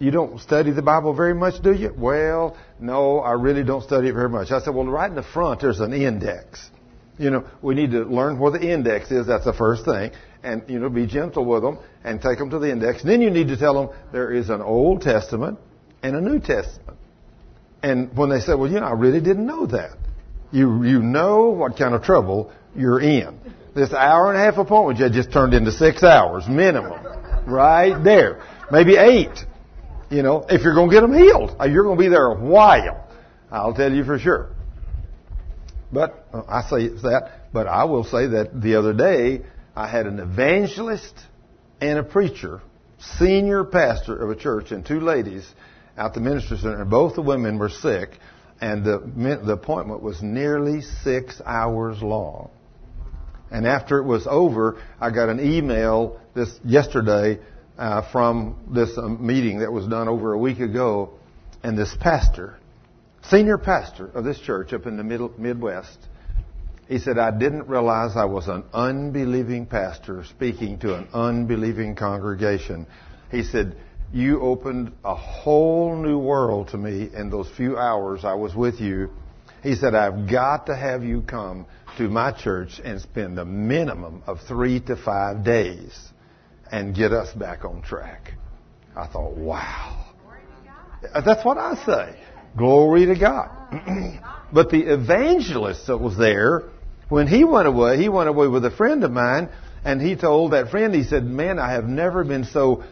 you 0.00 0.10
don't 0.10 0.40
study 0.40 0.72
the 0.72 0.82
Bible 0.82 1.14
very 1.14 1.34
much, 1.34 1.62
do 1.62 1.72
you? 1.72 1.94
Well, 1.96 2.56
no, 2.80 3.20
I 3.20 3.34
really 3.34 3.62
don't 3.62 3.84
study 3.84 4.08
it 4.08 4.14
very 4.14 4.28
much. 4.28 4.50
I 4.50 4.60
said, 4.60 4.74
well, 4.74 4.86
right 4.86 5.08
in 5.08 5.14
the 5.14 5.22
front, 5.22 5.60
there's 5.60 5.78
an 5.78 5.92
index. 5.92 6.68
You 7.16 7.30
know, 7.30 7.44
we 7.62 7.76
need 7.76 7.92
to 7.92 8.02
learn 8.02 8.40
where 8.40 8.50
the 8.50 8.60
index 8.60 9.12
is. 9.12 9.28
That's 9.28 9.44
the 9.44 9.52
first 9.52 9.84
thing 9.84 10.10
and 10.42 10.62
you 10.68 10.78
know 10.78 10.88
be 10.88 11.06
gentle 11.06 11.44
with 11.44 11.62
them 11.62 11.78
and 12.02 12.20
take 12.20 12.38
them 12.38 12.50
to 12.50 12.58
the 12.58 12.72
index. 12.72 13.02
And 13.02 13.10
then 13.10 13.20
you 13.20 13.30
need 13.30 13.48
to 13.48 13.56
tell 13.56 13.74
them 13.74 13.96
there 14.10 14.32
is 14.32 14.50
an 14.50 14.62
Old 14.62 15.02
Testament 15.02 15.58
and 16.02 16.16
a 16.16 16.20
New 16.20 16.40
Testament. 16.40 16.98
And 17.82 18.16
when 18.16 18.30
they 18.30 18.40
say, 18.40 18.54
"Well, 18.54 18.70
you 18.70 18.80
know, 18.80 18.86
I 18.86 18.92
really 18.92 19.20
didn't 19.20 19.46
know 19.46 19.66
that," 19.66 19.96
you 20.52 20.84
you 20.84 21.00
know 21.00 21.50
what 21.50 21.76
kind 21.76 21.94
of 21.94 22.02
trouble 22.02 22.52
you're 22.74 23.00
in. 23.00 23.38
This 23.74 23.92
hour 23.92 24.32
and 24.32 24.40
a 24.40 24.44
half 24.44 24.58
appointment 24.58 24.98
you 24.98 25.08
just 25.10 25.32
turned 25.32 25.54
into 25.54 25.72
six 25.72 26.02
hours 26.02 26.48
minimum, 26.48 27.00
right 27.46 28.02
there, 28.02 28.42
maybe 28.70 28.96
eight. 28.96 29.44
You 30.10 30.22
know, 30.22 30.44
if 30.48 30.62
you're 30.62 30.74
going 30.74 30.90
to 30.90 30.96
get 30.96 31.02
them 31.02 31.14
healed, 31.14 31.56
uh, 31.60 31.66
you're 31.66 31.84
going 31.84 31.96
to 31.96 32.02
be 32.02 32.08
there 32.08 32.26
a 32.26 32.34
while. 32.34 33.08
I'll 33.50 33.74
tell 33.74 33.92
you 33.92 34.04
for 34.04 34.18
sure. 34.18 34.50
But 35.92 36.26
uh, 36.32 36.42
I 36.48 36.62
say 36.62 36.88
that, 36.88 37.52
but 37.52 37.68
I 37.68 37.84
will 37.84 38.04
say 38.04 38.26
that 38.26 38.60
the 38.60 38.74
other 38.74 38.92
day 38.92 39.42
I 39.76 39.86
had 39.86 40.06
an 40.06 40.18
evangelist 40.18 41.14
and 41.80 41.98
a 41.98 42.02
preacher, 42.02 42.60
senior 42.98 43.64
pastor 43.64 44.16
of 44.16 44.30
a 44.30 44.36
church, 44.36 44.72
and 44.72 44.84
two 44.84 45.00
ladies 45.00 45.48
out 45.96 46.14
the 46.14 46.20
ministry 46.20 46.58
center. 46.58 46.82
And 46.82 46.90
both 46.90 47.14
the 47.14 47.22
women 47.22 47.58
were 47.58 47.68
sick, 47.68 48.10
and 48.60 48.84
the, 48.84 48.98
the 49.44 49.52
appointment 49.52 50.02
was 50.02 50.22
nearly 50.22 50.82
six 50.82 51.40
hours 51.44 52.02
long. 52.02 52.50
And 53.50 53.66
after 53.66 53.98
it 53.98 54.04
was 54.04 54.26
over, 54.26 54.80
I 55.00 55.10
got 55.10 55.28
an 55.28 55.40
email 55.40 56.20
this 56.34 56.60
yesterday 56.64 57.40
uh, 57.78 58.10
from 58.12 58.56
this 58.72 58.96
um, 58.96 59.26
meeting 59.26 59.60
that 59.60 59.72
was 59.72 59.86
done 59.86 60.06
over 60.08 60.34
a 60.34 60.38
week 60.38 60.60
ago, 60.60 61.14
and 61.62 61.76
this 61.76 61.96
pastor, 61.98 62.58
senior 63.24 63.58
pastor 63.58 64.06
of 64.08 64.24
this 64.24 64.38
church 64.38 64.72
up 64.72 64.86
in 64.86 64.96
the 64.96 65.02
middle, 65.02 65.32
Midwest, 65.36 65.98
he 66.86 66.98
said, 66.98 67.18
I 67.18 67.30
didn't 67.30 67.68
realize 67.68 68.16
I 68.16 68.24
was 68.24 68.48
an 68.48 68.64
unbelieving 68.72 69.66
pastor 69.66 70.24
speaking 70.24 70.78
to 70.80 70.96
an 70.96 71.08
unbelieving 71.12 71.94
congregation. 71.94 72.86
He 73.30 73.44
said, 73.44 73.76
You 74.12 74.40
opened 74.40 74.92
a 75.04 75.14
whole 75.14 75.94
new 75.96 76.18
world 76.18 76.68
to 76.68 76.78
me 76.78 77.10
in 77.14 77.30
those 77.30 77.48
few 77.56 77.78
hours 77.78 78.24
I 78.24 78.34
was 78.34 78.54
with 78.54 78.80
you. 78.80 79.10
He 79.62 79.76
said, 79.76 79.94
I've 79.94 80.28
got 80.28 80.66
to 80.66 80.76
have 80.76 81.04
you 81.04 81.22
come 81.22 81.66
to 81.96 82.08
my 82.08 82.32
church 82.32 82.80
and 82.82 83.00
spend 83.00 83.38
a 83.38 83.44
minimum 83.44 84.22
of 84.26 84.40
three 84.48 84.80
to 84.80 84.96
five 84.96 85.44
days 85.44 85.96
and 86.72 86.94
get 86.94 87.12
us 87.12 87.32
back 87.32 87.64
on 87.64 87.82
track. 87.82 88.34
I 88.96 89.06
thought, 89.06 89.36
wow. 89.36 90.06
Uh, 91.14 91.20
that's 91.20 91.44
what 91.44 91.58
I 91.58 91.74
say. 91.86 92.18
Glory 92.56 93.06
to 93.06 93.14
God. 93.14 93.50
but 94.52 94.70
the 94.70 94.92
evangelist 94.92 95.86
that 95.86 95.98
was 95.98 96.16
there 96.16 96.64
when 97.08 97.26
he 97.26 97.44
went 97.44 97.68
away, 97.68 97.98
he 97.98 98.08
went 98.08 98.28
away 98.28 98.48
with 98.48 98.64
a 98.64 98.70
friend 98.70 99.04
of 99.04 99.10
mine, 99.10 99.50
and 99.84 100.00
he 100.00 100.16
told 100.16 100.52
that 100.52 100.70
friend, 100.70 100.94
he 100.94 101.04
said, 101.04 101.24
Man, 101.24 101.58
I 101.58 101.72
have 101.72 101.84
never 101.84 102.24
been 102.24 102.44
so 102.44 102.84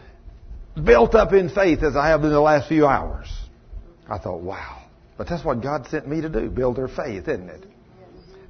built 0.79 1.15
up 1.15 1.33
in 1.33 1.49
faith 1.49 1.83
as 1.83 1.95
I 1.95 2.09
have 2.09 2.23
in 2.23 2.29
the 2.29 2.41
last 2.41 2.67
few 2.67 2.85
hours. 2.87 3.27
I 4.09 4.17
thought, 4.17 4.41
wow. 4.41 4.83
But 5.17 5.27
that's 5.27 5.43
what 5.43 5.61
God 5.61 5.87
sent 5.87 6.07
me 6.07 6.21
to 6.21 6.29
do, 6.29 6.49
build 6.49 6.77
their 6.77 6.87
faith, 6.87 7.27
isn't 7.27 7.49
it? 7.49 7.65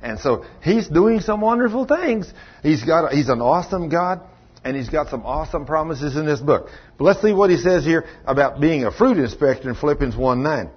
And 0.01 0.19
so 0.19 0.45
He's 0.61 0.87
doing 0.87 1.19
some 1.19 1.41
wonderful 1.41 1.85
things. 1.85 2.31
He's 2.63 2.83
got, 2.83 3.11
He's 3.11 3.29
an 3.29 3.41
awesome 3.41 3.89
God, 3.89 4.21
and 4.63 4.77
He's 4.77 4.89
got 4.89 5.09
some 5.09 5.25
awesome 5.25 5.65
promises 5.65 6.15
in 6.15 6.25
this 6.25 6.39
book. 6.39 6.69
But 6.97 7.03
let's 7.03 7.21
see 7.21 7.33
what 7.33 7.49
He 7.49 7.57
says 7.57 7.83
here 7.83 8.05
about 8.25 8.61
being 8.61 8.85
a 8.85 8.91
fruit 8.91 9.17
inspector 9.17 9.69
in 9.69 9.75
Philippians 9.75 10.15
1 10.15 10.43
9. 10.43 10.69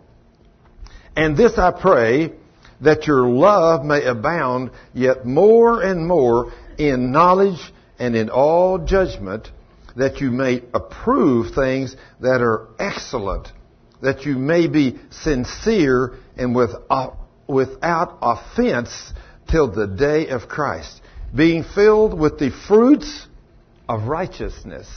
And 1.15 1.37
this 1.37 1.59
I 1.59 1.71
pray, 1.71 2.33
that 2.83 3.07
your 3.07 3.29
love 3.29 3.85
may 3.85 4.05
abound 4.05 4.71
yet 4.93 5.25
more 5.25 5.83
and 5.83 6.07
more 6.07 6.53
in 6.79 7.13
knowledge 7.13 7.61
and 7.99 8.17
in 8.17 8.29
all 8.29 8.79
judgment, 8.79 9.49
that 9.97 10.21
you 10.21 10.31
may 10.31 10.63
approve 10.75 11.55
things 11.55 11.97
that 12.21 12.41
are 12.41 12.69
excellent, 12.79 13.49
that 14.01 14.25
you 14.25 14.37
may 14.37 14.67
be 14.67 14.99
sincere 15.11 16.15
and 16.37 16.55
with, 16.55 16.71
uh, 16.91 17.11
without 17.47 18.19
offense 18.23 19.13
till 19.51 19.71
the 19.71 19.87
day 19.87 20.29
of 20.29 20.49
Christ, 20.49 21.01
being 21.35 21.65
filled 21.65 22.19
with 22.19 22.39
the 22.39 22.51
fruits 22.69 23.27
of 23.89 24.05
righteousness, 24.05 24.89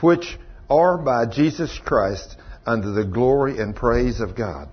which 0.00 0.38
are 0.70 0.98
by 0.98 1.26
Jesus 1.26 1.78
Christ 1.84 2.36
unto 2.64 2.92
the 2.92 3.04
glory 3.04 3.58
and 3.58 3.74
praise 3.74 4.20
of 4.20 4.36
God. 4.36 4.68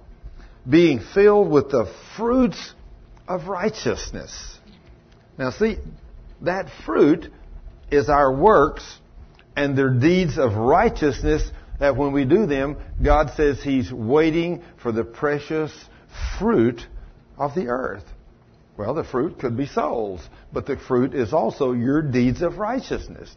Being 0.69 0.99
filled 0.99 1.49
with 1.49 1.71
the 1.71 1.91
fruits 2.15 2.73
of 3.27 3.47
righteousness. 3.47 4.57
Now 5.37 5.51
see, 5.51 5.77
that 6.41 6.67
fruit 6.85 7.31
is 7.91 8.09
our 8.09 8.33
works 8.33 8.97
and 9.55 9.77
their 9.77 9.89
deeds 9.89 10.37
of 10.37 10.53
righteousness 10.53 11.49
that 11.79 11.95
when 11.95 12.11
we 12.11 12.25
do 12.25 12.45
them, 12.45 12.77
God 13.01 13.31
says 13.35 13.61
He's 13.61 13.91
waiting 13.91 14.63
for 14.81 14.91
the 14.91 15.03
precious 15.03 15.71
fruit 16.37 16.85
of 17.37 17.55
the 17.55 17.67
earth. 17.67 18.03
Well, 18.77 18.93
the 18.93 19.03
fruit 19.03 19.39
could 19.39 19.57
be 19.57 19.65
souls, 19.65 20.21
but 20.53 20.65
the 20.65 20.77
fruit 20.77 21.13
is 21.13 21.33
also 21.33 21.73
your 21.73 22.01
deeds 22.01 22.41
of 22.41 22.57
righteousness. 22.57 23.35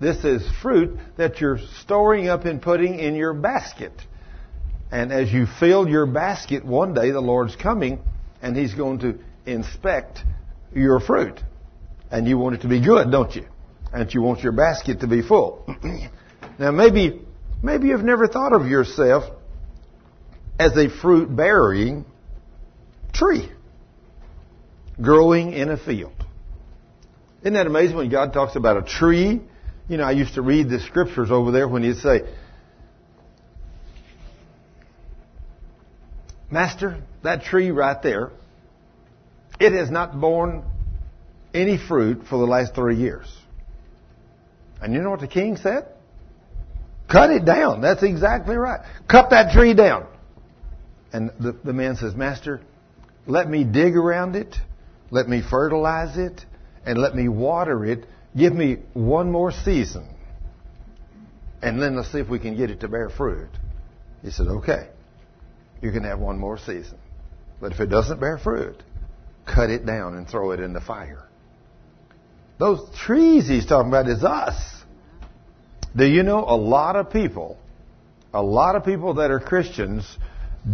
This 0.00 0.24
is 0.24 0.48
fruit 0.60 0.98
that 1.16 1.40
you're 1.40 1.58
storing 1.80 2.28
up 2.28 2.44
and 2.44 2.60
putting 2.60 2.98
in 2.98 3.14
your 3.14 3.32
basket. 3.32 3.92
And 4.90 5.12
as 5.12 5.32
you 5.32 5.46
fill 5.46 5.88
your 5.88 6.06
basket, 6.06 6.64
one 6.64 6.94
day 6.94 7.10
the 7.10 7.20
Lord's 7.20 7.56
coming 7.56 8.00
and 8.42 8.56
He's 8.56 8.74
going 8.74 9.00
to 9.00 9.18
inspect 9.46 10.20
your 10.74 11.00
fruit. 11.00 11.40
And 12.10 12.28
you 12.28 12.38
want 12.38 12.56
it 12.56 12.60
to 12.62 12.68
be 12.68 12.80
good, 12.80 13.10
don't 13.10 13.34
you? 13.34 13.46
And 13.94 14.12
you 14.12 14.22
want 14.22 14.42
your 14.42 14.52
basket 14.52 15.00
to 15.00 15.06
be 15.06 15.22
full. 15.22 15.64
now 16.58 16.72
maybe, 16.72 17.22
maybe 17.62 17.88
you've 17.88 18.02
never 18.02 18.26
thought 18.26 18.52
of 18.52 18.66
yourself 18.66 19.24
as 20.58 20.76
a 20.76 20.88
fruit 20.88 21.34
bearing 21.34 22.04
tree 23.12 23.48
growing 25.00 25.52
in 25.52 25.70
a 25.70 25.76
field. 25.76 26.12
Isn't 27.42 27.54
that 27.54 27.66
amazing 27.66 27.96
when 27.96 28.10
God 28.10 28.32
talks 28.32 28.56
about 28.56 28.76
a 28.76 28.82
tree? 28.82 29.40
You 29.88 29.96
know, 29.96 30.04
I 30.04 30.12
used 30.12 30.34
to 30.34 30.42
read 30.42 30.68
the 30.68 30.80
scriptures 30.80 31.30
over 31.30 31.52
there 31.52 31.68
when 31.68 31.82
he'd 31.82 31.96
say, 31.96 32.22
Master, 36.50 37.02
that 37.22 37.44
tree 37.44 37.70
right 37.70 38.00
there, 38.02 38.30
it 39.60 39.72
has 39.72 39.90
not 39.90 40.20
borne 40.20 40.64
any 41.52 41.76
fruit 41.76 42.26
for 42.28 42.38
the 42.38 42.46
last 42.46 42.74
three 42.74 42.96
years. 42.96 43.26
And 44.84 44.92
you 44.92 45.00
know 45.00 45.08
what 45.08 45.20
the 45.20 45.26
king 45.26 45.56
said? 45.56 45.86
Cut 47.10 47.30
it 47.30 47.46
down. 47.46 47.80
That's 47.80 48.02
exactly 48.02 48.54
right. 48.54 48.80
Cut 49.08 49.30
that 49.30 49.54
tree 49.54 49.72
down. 49.72 50.06
And 51.10 51.30
the, 51.40 51.52
the 51.64 51.72
man 51.72 51.96
says, 51.96 52.14
Master, 52.14 52.60
let 53.26 53.48
me 53.48 53.64
dig 53.64 53.96
around 53.96 54.36
it, 54.36 54.54
let 55.10 55.26
me 55.26 55.40
fertilize 55.40 56.18
it, 56.18 56.44
and 56.84 56.98
let 56.98 57.14
me 57.14 57.28
water 57.28 57.82
it. 57.86 58.04
Give 58.36 58.52
me 58.52 58.76
one 58.92 59.32
more 59.32 59.52
season. 59.52 60.06
And 61.62 61.80
then 61.80 61.96
let's 61.96 62.12
see 62.12 62.18
if 62.18 62.28
we 62.28 62.38
can 62.38 62.54
get 62.54 62.70
it 62.70 62.80
to 62.80 62.88
bear 62.88 63.08
fruit. 63.08 63.48
He 64.22 64.30
said, 64.30 64.48
Okay, 64.48 64.90
you 65.80 65.92
can 65.92 66.04
have 66.04 66.18
one 66.18 66.38
more 66.38 66.58
season. 66.58 66.98
But 67.58 67.72
if 67.72 67.80
it 67.80 67.86
doesn't 67.86 68.20
bear 68.20 68.36
fruit, 68.36 68.82
cut 69.46 69.70
it 69.70 69.86
down 69.86 70.14
and 70.14 70.28
throw 70.28 70.50
it 70.50 70.60
in 70.60 70.74
the 70.74 70.82
fire. 70.82 71.26
Those 72.58 72.86
trees 72.98 73.48
he's 73.48 73.64
talking 73.64 73.88
about 73.88 74.08
is 74.08 74.22
us. 74.22 74.73
Do 75.96 76.06
you 76.06 76.22
know 76.22 76.44
a 76.46 76.56
lot 76.56 76.96
of 76.96 77.10
people, 77.10 77.56
a 78.32 78.42
lot 78.42 78.74
of 78.74 78.84
people 78.84 79.14
that 79.14 79.30
are 79.30 79.40
Christians 79.40 80.04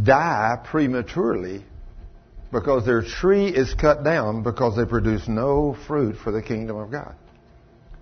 die 0.03 0.59
prematurely 0.65 1.65
because 2.53 2.87
their 2.87 3.03
tree 3.03 3.49
is 3.49 3.75
cut 3.75 4.03
down 4.03 4.43
because 4.43 4.77
they 4.77 4.85
produce 4.85 5.29
no 5.29 5.77
fruit 5.87 6.17
for 6.17 6.33
the 6.33 6.43
kingdom 6.43 6.77
of 6.77 6.91
God. 6.91 7.15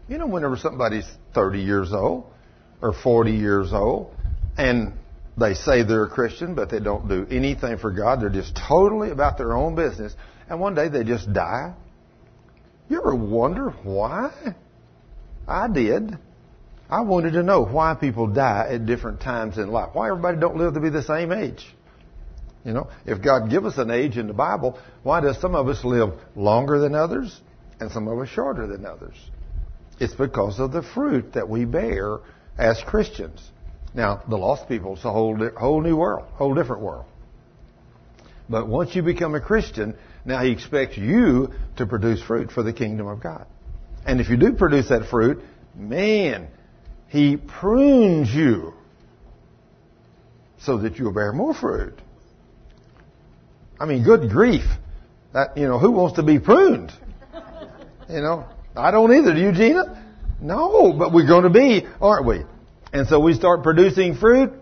You 0.09 0.19
know, 0.19 0.27
whenever 0.27 0.57
somebody's 0.57 1.07
30 1.35 1.61
years 1.61 1.93
old 1.93 2.25
or 2.81 2.93
40 2.93 3.33
years 3.33 3.73
old 3.73 4.15
and 4.57 4.93
they 5.37 5.55
say 5.55 5.83
they're 5.83 6.05
a 6.05 6.11
Christian, 6.11 6.55
but 6.55 6.71
they 6.71 6.81
don't 6.81 7.09
do 7.09 7.27
anything 7.31 7.79
for 7.79 7.91
God, 7.91 8.21
they're 8.21 8.31
just 8.31 8.57
totally 8.57 9.11
about 9.11 9.39
their 9.39 9.57
own 9.57 9.75
business, 9.75 10.15
and 10.49 10.59
one 10.61 10.75
day 10.75 10.89
they 10.89 11.05
just 11.05 11.33
die. 11.33 11.75
You 12.89 13.01
ever 13.01 13.15
wonder 13.15 13.71
why? 13.83 14.33
I 15.47 15.69
did. 15.69 16.19
I 16.91 17.03
wanted 17.03 17.35
to 17.35 17.43
know 17.43 17.65
why 17.65 17.95
people 17.95 18.27
die 18.27 18.69
at 18.71 18.87
different 18.87 19.21
times 19.21 19.59
in 19.59 19.71
life. 19.71 19.91
Why 19.93 20.09
everybody 20.09 20.39
don't 20.39 20.57
live 20.57 20.75
to 20.75 20.81
be 20.81 20.91
the 20.91 21.03
same 21.03 21.33
age. 21.33 21.75
You 22.65 22.73
know, 22.73 22.89
if 23.07 23.23
God 23.23 23.51
give 23.51 23.67
us 23.67 23.79
an 23.79 23.91
age 23.91 24.17
in 24.17 24.27
the 24.27 24.35
Bible, 24.35 24.79
why 25.03 25.21
does 25.21 25.41
some 25.41 25.55
of 25.55 25.69
us 25.69 25.85
live 25.85 26.15
longer 26.35 26.79
than 26.79 26.95
others 26.95 27.41
and 27.81 27.91
some 27.91 28.09
of 28.09 28.19
us 28.19 28.29
shorter 28.29 28.67
than 28.67 28.85
others? 28.85 29.15
It's 30.01 30.15
because 30.15 30.59
of 30.59 30.73
the 30.73 30.83
fruit 30.83 31.35
that 31.35 31.49
we 31.49 31.65
bear 31.65 32.19
as 32.57 32.83
Christians. 32.83 33.43
Now, 33.95 34.23
the 34.29 34.37
lost 34.37 34.69
people 34.69 34.97
is 34.97 35.05
a 35.05 35.13
whole, 35.13 35.37
whole 35.57 35.81
new 35.83 35.97
world, 35.97 36.27
whole 36.35 36.55
different 36.55 36.83
world. 36.83 37.07
But 38.49 38.67
once 38.67 38.95
you 38.95 39.03
become 39.03 39.35
a 39.35 39.41
Christian, 39.41 39.97
now 40.25 40.43
He 40.43 40.51
expects 40.51 40.97
you 40.97 41.53
to 41.77 41.87
produce 41.87 42.23
fruit 42.23 42.51
for 42.51 42.63
the 42.63 42.73
kingdom 42.73 43.07
of 43.07 43.23
God. 43.23 43.47
And 44.07 44.21
if 44.21 44.31
you 44.31 44.37
do 44.37 44.53
produce 44.55 44.89
that 44.89 45.09
fruit, 45.09 45.43
man, 45.75 46.49
He 47.09 47.37
prunes 47.37 48.33
you 48.33 48.75
so 50.59 50.79
that 50.79 50.99
you'll 50.99 51.13
bear 51.13 51.33
more 51.33 51.55
fruit. 51.55 51.99
I 53.81 53.87
mean, 53.87 54.05
good 54.05 54.31
grief. 54.31 54.65
That, 55.33 55.57
you 55.57 55.67
know, 55.67 55.79
who 55.79 55.91
wants 55.93 56.17
to 56.17 56.23
be 56.23 56.39
pruned? 56.39 56.93
You 58.09 58.21
know, 58.21 58.47
I 58.77 58.91
don't 58.91 59.13
either. 59.13 59.35
Do 59.35 59.41
you, 59.41 59.53
Gina? 59.53 60.05
No, 60.41 60.93
but 60.93 61.13
we're 61.13 61.27
going 61.27 61.45
to 61.45 61.51
be, 61.51 61.87
aren't 62.01 62.27
we? 62.27 62.43
And 62.93 63.07
so 63.07 63.21
we 63.21 63.35
start 63.35 63.63
producing 63.63 64.17
fruit. 64.17 64.53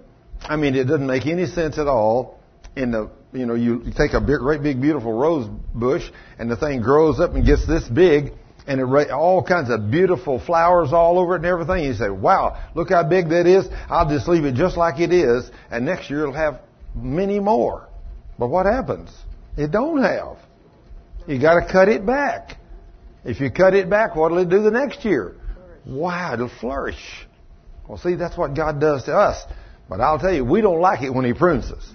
I 0.43 0.57
mean, 0.57 0.75
it 0.75 0.85
doesn't 0.85 1.07
make 1.07 1.27
any 1.27 1.47
sense 1.47 1.79
at 1.79 1.87
all 1.87 2.41
in 2.75 2.91
the, 2.91 3.11
you 3.33 3.47
know, 3.47 3.55
you 3.55 3.85
take 3.97 4.13
a 4.13 4.21
big, 4.21 4.39
great 4.39 4.63
big 4.63 4.81
beautiful 4.81 5.13
rose 5.13 5.49
bush 5.75 6.11
and 6.39 6.51
the 6.51 6.57
thing 6.57 6.81
grows 6.81 7.21
up 7.21 7.35
and 7.35 7.45
gets 7.45 7.67
this 7.67 7.87
big 7.89 8.33
and 8.67 8.81
it 8.81 9.11
all 9.11 9.43
kinds 9.43 9.71
of 9.71 9.91
beautiful 9.91 10.41
flowers 10.41 10.93
all 10.93 11.19
over 11.19 11.35
it 11.35 11.39
and 11.39 11.47
everything. 11.47 11.85
You 11.85 11.95
say, 11.95 12.11
wow, 12.11 12.63
look 12.75 12.91
how 12.91 13.03
big 13.05 13.29
that 13.31 13.47
is. 13.47 13.69
I'll 13.89 14.09
just 14.09 14.29
leave 14.29 14.45
it 14.45 14.55
just 14.55 14.77
like 14.77 15.01
it 15.01 15.13
is 15.13 15.51
and 15.71 15.85
next 15.85 16.11
year 16.11 16.23
it'll 16.23 16.35
have 16.35 16.61
many 16.95 17.39
more. 17.39 17.89
But 18.39 18.49
what 18.49 18.67
happens? 18.67 19.11
It 19.57 19.71
don't 19.71 20.03
have. 20.03 20.39
You 21.27 21.41
got 21.41 21.61
to 21.61 21.73
cut 21.73 21.89
it 21.89 22.05
back. 22.05 22.59
If 23.25 23.41
you 23.41 23.51
cut 23.51 23.75
it 23.75 23.91
back, 23.91 24.15
what'll 24.15 24.39
it 24.39 24.49
do 24.49 24.63
the 24.63 24.71
next 24.71 25.05
year? 25.05 25.35
Wow, 25.85 26.35
it'll 26.35 26.49
flourish. 26.49 27.27
Well, 27.89 27.99
see, 27.99 28.15
that's 28.15 28.37
what 28.37 28.55
God 28.55 28.81
does 28.81 29.05
to 29.05 29.17
us. 29.17 29.43
But 29.89 30.01
I'll 30.01 30.19
tell 30.19 30.33
you, 30.33 30.45
we 30.45 30.61
don't 30.61 30.81
like 30.81 31.03
it 31.03 31.11
when 31.11 31.25
He 31.25 31.33
prunes 31.33 31.71
us 31.71 31.89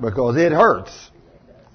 because 0.00 0.36
it 0.36 0.52
hurts. 0.52 1.10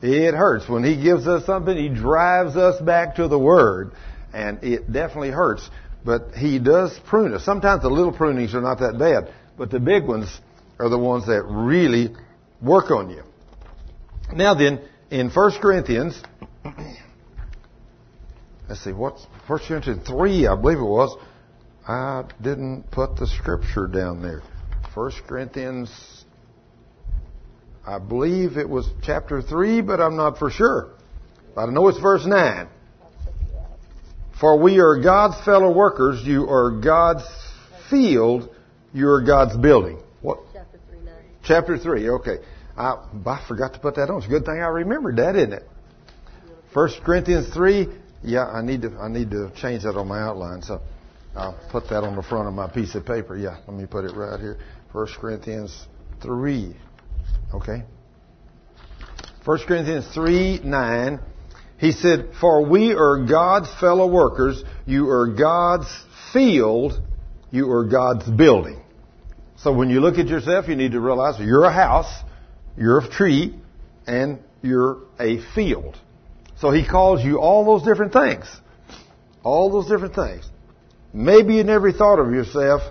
It 0.01 0.34
hurts. 0.34 0.69
When 0.69 0.84
He 0.84 1.01
gives 1.01 1.27
us 1.27 1.45
something, 1.45 1.75
He 1.75 1.89
drives 1.89 2.55
us 2.55 2.79
back 2.81 3.15
to 3.15 3.27
the 3.27 3.39
Word, 3.39 3.91
and 4.35 4.63
it 4.63 4.91
definitely 4.91 5.31
hurts. 5.31 5.67
But 6.03 6.35
He 6.35 6.59
does 6.59 6.99
prune 7.07 7.33
us. 7.33 7.43
Sometimes 7.43 7.81
the 7.81 7.89
little 7.89 8.11
prunings 8.11 8.53
are 8.53 8.61
not 8.61 8.79
that 8.79 8.99
bad, 8.99 9.33
but 9.57 9.71
the 9.71 9.79
big 9.79 10.05
ones 10.05 10.39
are 10.77 10.89
the 10.89 10.99
ones 10.99 11.25
that 11.27 11.43
really 11.43 12.13
work 12.61 12.91
on 12.91 13.09
you. 13.09 13.23
Now 14.33 14.53
then, 14.53 14.81
in 15.09 15.29
1 15.29 15.51
Corinthians, 15.61 16.21
let's 18.67 18.83
see, 18.83 18.91
what's 18.91 19.25
1 19.47 19.59
Corinthians 19.67 20.07
3, 20.07 20.47
I 20.47 20.55
believe 20.55 20.79
it 20.79 20.83
was. 20.83 21.17
I 21.87 22.23
didn't 22.41 22.91
put 22.91 23.15
the 23.15 23.27
scripture 23.27 23.87
down 23.87 24.21
there. 24.21 24.41
1 24.93 25.11
Corinthians, 25.27 26.25
I 27.85 27.99
believe 27.99 28.57
it 28.57 28.69
was 28.69 28.89
chapter 29.01 29.41
3, 29.41 29.81
but 29.81 30.01
I'm 30.01 30.17
not 30.17 30.39
for 30.39 30.49
sure. 30.49 30.89
I 31.55 31.65
know 31.67 31.87
it's 31.87 31.99
verse 31.99 32.25
9. 32.25 32.67
For 34.39 34.59
we 34.59 34.79
are 34.79 35.01
God's 35.01 35.43
fellow 35.45 35.71
workers, 35.71 36.21
you 36.23 36.49
are 36.49 36.71
God's 36.81 37.23
field, 37.89 38.49
you 38.93 39.07
are 39.09 39.21
God's 39.21 39.55
building. 39.55 40.01
What? 40.21 40.39
Chapter 40.53 40.79
3, 40.89 40.99
9. 40.99 41.13
Chapter 41.43 41.77
3, 41.77 42.09
okay. 42.09 42.37
I, 42.77 42.95
I 43.25 43.45
forgot 43.47 43.73
to 43.73 43.79
put 43.79 43.95
that 43.95 44.09
on. 44.09 44.17
It's 44.17 44.27
a 44.27 44.29
good 44.29 44.45
thing 44.45 44.55
I 44.55 44.67
remembered 44.67 45.17
that, 45.17 45.35
isn't 45.35 45.53
it? 45.53 45.63
First 46.73 47.01
Corinthians 47.05 47.53
3. 47.53 47.87
Yeah, 48.23 48.45
I 48.45 48.61
need 48.61 48.81
to, 48.81 48.91
I 48.99 49.07
need 49.07 49.31
to 49.31 49.51
change 49.55 49.83
that 49.83 49.95
on 49.95 50.07
my 50.07 50.19
outline. 50.19 50.61
So 50.61 50.81
I'll 51.35 51.57
put 51.71 51.87
that 51.89 52.03
on 52.03 52.15
the 52.15 52.23
front 52.23 52.47
of 52.47 52.53
my 52.53 52.67
piece 52.67 52.95
of 52.95 53.05
paper. 53.05 53.37
Yeah, 53.37 53.59
let 53.67 53.77
me 53.77 53.85
put 53.85 54.03
it 54.03 54.15
right 54.15 54.39
here. 54.39 54.57
First 54.91 55.15
Corinthians 55.15 55.87
3. 56.21 56.75
Okay. 57.53 57.83
First 59.45 59.67
Corinthians 59.67 60.07
3, 60.13 60.61
9. 60.63 61.19
He 61.77 61.91
said, 61.91 62.29
For 62.39 62.65
we 62.65 62.93
are 62.93 63.25
God's 63.25 63.73
fellow 63.79 64.07
workers. 64.07 64.63
You 64.85 65.09
are 65.09 65.27
God's 65.27 65.88
field. 66.31 66.93
You 67.51 67.71
are 67.71 67.85
God's 67.85 68.29
building. 68.29 68.81
So 69.57 69.73
when 69.73 69.89
you 69.89 69.99
look 69.99 70.17
at 70.17 70.27
yourself, 70.27 70.67
you 70.67 70.75
need 70.75 70.91
to 70.91 70.99
realize 70.99 71.39
you're 71.39 71.63
a 71.63 71.73
house, 71.73 72.11
you're 72.77 72.99
a 72.99 73.09
tree, 73.09 73.55
and 74.05 74.39
you're 74.61 74.99
a 75.19 75.39
field. 75.53 75.97
So 76.59 76.71
he 76.71 76.88
calls 76.88 77.23
you 77.23 77.39
all 77.39 77.65
those 77.65 77.83
different 77.83 78.13
things. 78.13 78.45
All 79.43 79.71
those 79.71 79.88
different 79.88 80.15
things. 80.15 80.49
Maybe 81.13 81.55
you 81.55 81.63
never 81.63 81.91
thought 81.91 82.19
of 82.19 82.31
yourself, 82.31 82.81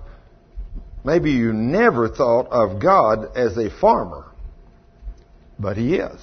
maybe 1.05 1.33
you 1.33 1.53
never 1.53 2.09
thought 2.09 2.49
of 2.51 2.81
God 2.81 3.37
as 3.37 3.57
a 3.57 3.71
farmer. 3.71 4.27
But 5.59 5.77
he 5.77 5.97
is. 5.97 6.21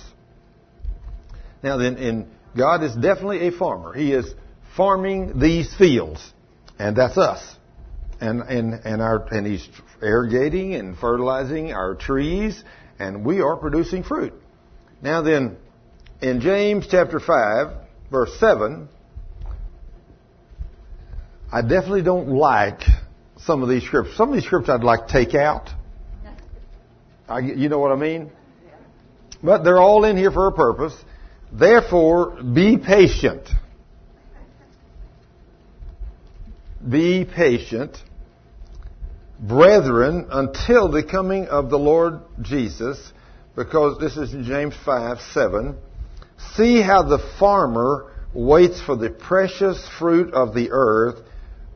Now 1.63 1.78
then, 1.78 1.97
in 1.97 2.28
God 2.56 2.84
is 2.84 2.94
definitely 2.96 3.48
a 3.48 3.52
farmer. 3.52 3.94
He 3.94 4.12
is 4.14 4.34
farming 4.76 5.40
these 5.40 5.74
fields, 5.76 6.34
and 6.78 6.96
that's 6.96 7.18
us. 7.18 7.56
And 8.20 8.42
and 8.42 8.74
and 8.86 9.02
our 9.02 9.26
and 9.34 9.48
he's 9.48 9.68
irrigating 10.02 10.76
and 10.76 10.98
fertilizing 10.98 11.72
our 11.72 11.96
trees, 11.96 12.64
and 13.00 13.26
we 13.26 13.42
are 13.42 13.56
producing 13.56 14.04
fruit. 14.04 14.34
Now 15.02 15.22
then, 15.22 15.58
in 16.22 16.42
James 16.42 16.88
chapter 16.90 17.20
five, 17.20 17.76
verse 18.12 18.38
seven, 18.40 18.90
I 21.52 21.62
definitely 21.62 22.04
don't 22.04 22.30
like 22.30 22.82
some 23.38 23.64
of 23.64 23.70
these 23.70 23.84
scripts. 23.84 24.16
Some 24.16 24.30
of 24.30 24.36
these 24.36 24.46
scripts 24.46 24.70
I'd 24.70 24.84
like 24.84 25.08
to 25.08 25.14
take 25.14 25.34
out. 25.34 25.70
I, 27.28 27.40
you 27.40 27.70
know 27.70 27.80
what 27.80 27.92
I 27.92 27.96
mean? 27.96 28.30
But 29.42 29.64
they're 29.64 29.80
all 29.80 30.04
in 30.06 30.18
here 30.18 30.32
for 30.32 30.48
a 30.48 30.52
purpose. 30.52 30.94
Therefore, 31.52 32.42
be 32.42 32.78
patient. 32.78 33.50
Be 36.88 37.26
patient, 37.26 37.98
brethren, 39.40 40.28
until 40.32 40.90
the 40.90 41.04
coming 41.04 41.48
of 41.48 41.70
the 41.70 41.78
Lord 41.78 42.22
Jesus, 42.42 43.12
because 43.56 44.00
this 44.00 44.18
is 44.18 44.34
in 44.34 44.46
James 44.46 44.74
5, 44.84 45.20
7. 45.34 45.78
See 46.56 46.82
how 46.82 47.04
the 47.04 47.20
farmer 47.40 48.12
waits 48.34 48.82
for 48.82 48.96
the 48.96 49.10
precious 49.10 49.88
fruit 50.00 50.34
of 50.34 50.56
the 50.56 50.70
earth, 50.72 51.20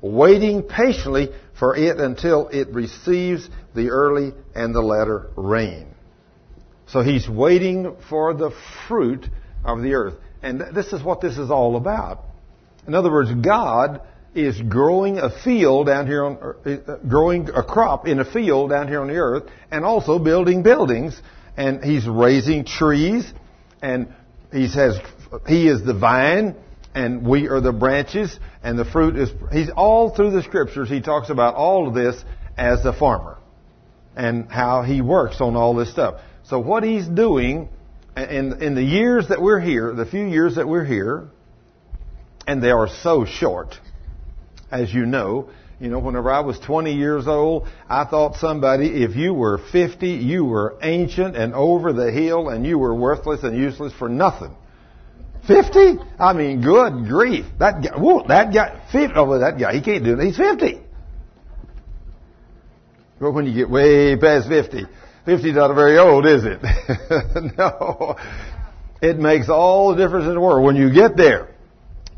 waiting 0.01 0.63
patiently 0.63 1.29
for 1.59 1.75
it 1.75 1.97
until 1.99 2.47
it 2.47 2.69
receives 2.69 3.47
the 3.75 3.89
early 3.89 4.33
and 4.55 4.73
the 4.73 4.81
latter 4.81 5.29
rain. 5.35 5.87
So 6.87 7.01
he's 7.01 7.27
waiting 7.27 7.95
for 8.09 8.33
the 8.33 8.51
fruit 8.87 9.27
of 9.65 9.81
the 9.81 9.93
earth. 9.93 10.15
And 10.41 10.61
this 10.73 10.93
is 10.93 11.03
what 11.03 11.21
this 11.21 11.37
is 11.37 11.49
all 11.49 11.75
about. 11.75 12.23
In 12.87 12.93
other 12.93 13.11
words, 13.11 13.31
God 13.33 14.01
is 14.35 14.61
growing 14.61 15.17
a 15.17 15.29
field 15.43 15.87
down 15.87 16.07
here 16.07 16.25
on, 16.25 16.37
uh, 16.37 16.97
growing 17.07 17.49
a 17.49 17.63
crop 17.63 18.07
in 18.07 18.19
a 18.19 18.25
field 18.25 18.69
down 18.69 18.87
here 18.87 19.01
on 19.01 19.07
the 19.07 19.15
earth, 19.15 19.43
and 19.71 19.83
also 19.85 20.19
building 20.19 20.61
buildings. 20.61 21.19
And 21.57 21.83
He's 21.83 22.05
raising 22.07 22.65
trees, 22.65 23.31
and 23.81 24.13
He 24.51 24.67
says 24.67 24.99
He 25.47 25.67
is 25.67 25.83
the 25.83 25.93
vine, 25.97 26.55
and 26.93 27.25
we 27.25 27.47
are 27.47 27.61
the 27.61 27.71
branches, 27.71 28.37
and 28.61 28.77
the 28.77 28.85
fruit 28.85 29.15
is. 29.15 29.29
He's 29.51 29.69
all 29.69 30.13
through 30.13 30.31
the 30.31 30.43
scriptures. 30.43 30.89
He 30.89 31.01
talks 31.01 31.29
about 31.29 31.55
all 31.55 31.87
of 31.87 31.93
this 31.93 32.21
as 32.57 32.85
a 32.85 32.93
farmer, 32.93 33.37
and 34.15 34.51
how 34.51 34.83
He 34.83 35.01
works 35.01 35.39
on 35.39 35.55
all 35.55 35.73
this 35.75 35.91
stuff. 35.91 36.19
So 36.43 36.59
what 36.59 36.83
He's 36.83 37.07
doing 37.07 37.69
in, 38.17 38.61
in 38.61 38.75
the 38.75 38.83
years 38.83 39.29
that 39.29 39.41
we're 39.41 39.59
here, 39.59 39.93
the 39.93 40.05
few 40.05 40.25
years 40.25 40.55
that 40.55 40.67
we're 40.67 40.85
here, 40.85 41.27
and 42.47 42.63
they 42.63 42.71
are 42.71 42.87
so 42.87 43.25
short, 43.25 43.79
as 44.71 44.93
you 44.93 45.05
know, 45.05 45.49
you 45.79 45.89
know, 45.89 45.99
whenever 45.99 46.31
I 46.31 46.39
was 46.39 46.57
20 46.59 46.93
years 46.93 47.27
old, 47.27 47.67
I 47.89 48.05
thought 48.05 48.35
somebody, 48.35 49.03
if 49.03 49.15
you 49.15 49.33
were 49.33 49.57
50, 49.57 50.07
you 50.07 50.45
were 50.45 50.77
ancient 50.81 51.35
and 51.35 51.53
over 51.53 51.91
the 51.91 52.11
hill 52.11 52.47
and 52.47 52.65
you 52.65 52.79
were 52.79 52.95
worthless 52.95 53.43
and 53.43 53.57
useless 53.57 53.91
for 53.93 54.07
nothing. 54.07 54.55
50? 55.47 55.97
I 56.17 56.33
mean, 56.33 56.61
good 56.61 57.07
grief. 57.07 57.45
That 57.59 57.83
guy, 57.83 57.97
whoa, 57.97 58.25
that 58.27 58.53
guy, 58.53 58.81
50, 58.91 59.13
oh, 59.15 59.39
that 59.39 59.59
guy, 59.59 59.73
he 59.73 59.81
can't 59.81 60.03
do 60.03 60.17
it. 60.17 60.25
He's 60.25 60.37
50. 60.37 60.81
But 63.19 63.31
when 63.31 63.45
you 63.45 63.53
get 63.53 63.69
way 63.69 64.15
past 64.17 64.47
50, 64.47 64.85
50 65.25 65.49
is 65.49 65.55
not 65.55 65.73
very 65.73 65.97
old, 65.97 66.25
is 66.25 66.43
it? 66.45 66.61
no. 67.57 68.15
It 69.01 69.17
makes 69.17 69.49
all 69.49 69.93
the 69.93 70.03
difference 70.03 70.25
in 70.25 70.33
the 70.33 70.39
world 70.39 70.63
when 70.63 70.75
you 70.75 70.93
get 70.93 71.17
there. 71.17 71.49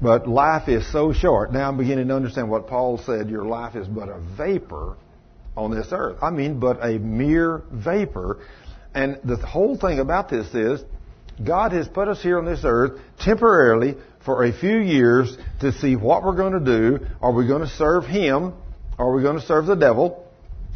But 0.01 0.27
life 0.27 0.67
is 0.67 0.89
so 0.91 1.11
short. 1.11 1.51
Now 1.51 1.69
I'm 1.69 1.77
beginning 1.77 2.09
to 2.09 2.15
understand 2.15 2.49
what 2.49 2.67
Paul 2.67 2.99
said. 2.99 3.29
Your 3.29 3.45
life 3.45 3.75
is 3.75 3.87
but 3.87 4.09
a 4.09 4.19
vapor 4.37 4.97
on 5.55 5.71
this 5.71 5.87
earth. 5.91 6.17
I 6.21 6.29
mean, 6.29 6.59
but 6.59 6.83
a 6.85 6.99
mere 6.99 7.63
vapor. 7.71 8.39
And 8.93 9.19
the 9.23 9.37
whole 9.37 9.77
thing 9.77 9.99
about 9.99 10.29
this 10.29 10.53
is 10.53 10.83
God 11.43 11.71
has 11.71 11.87
put 11.87 12.07
us 12.07 12.21
here 12.21 12.37
on 12.37 12.45
this 12.45 12.61
earth 12.63 12.99
temporarily 13.19 13.95
for 14.23 14.43
a 14.43 14.53
few 14.53 14.77
years 14.77 15.35
to 15.61 15.71
see 15.71 15.95
what 15.95 16.23
we're 16.23 16.35
going 16.35 16.53
to 16.53 16.59
do. 16.99 17.05
Are 17.21 17.31
we 17.31 17.47
going 17.47 17.61
to 17.61 17.69
serve 17.69 18.05
Him? 18.05 18.53
Are 18.99 19.11
we 19.13 19.23
going 19.23 19.39
to 19.39 19.45
serve 19.45 19.65
the 19.65 19.75
devil? 19.75 20.27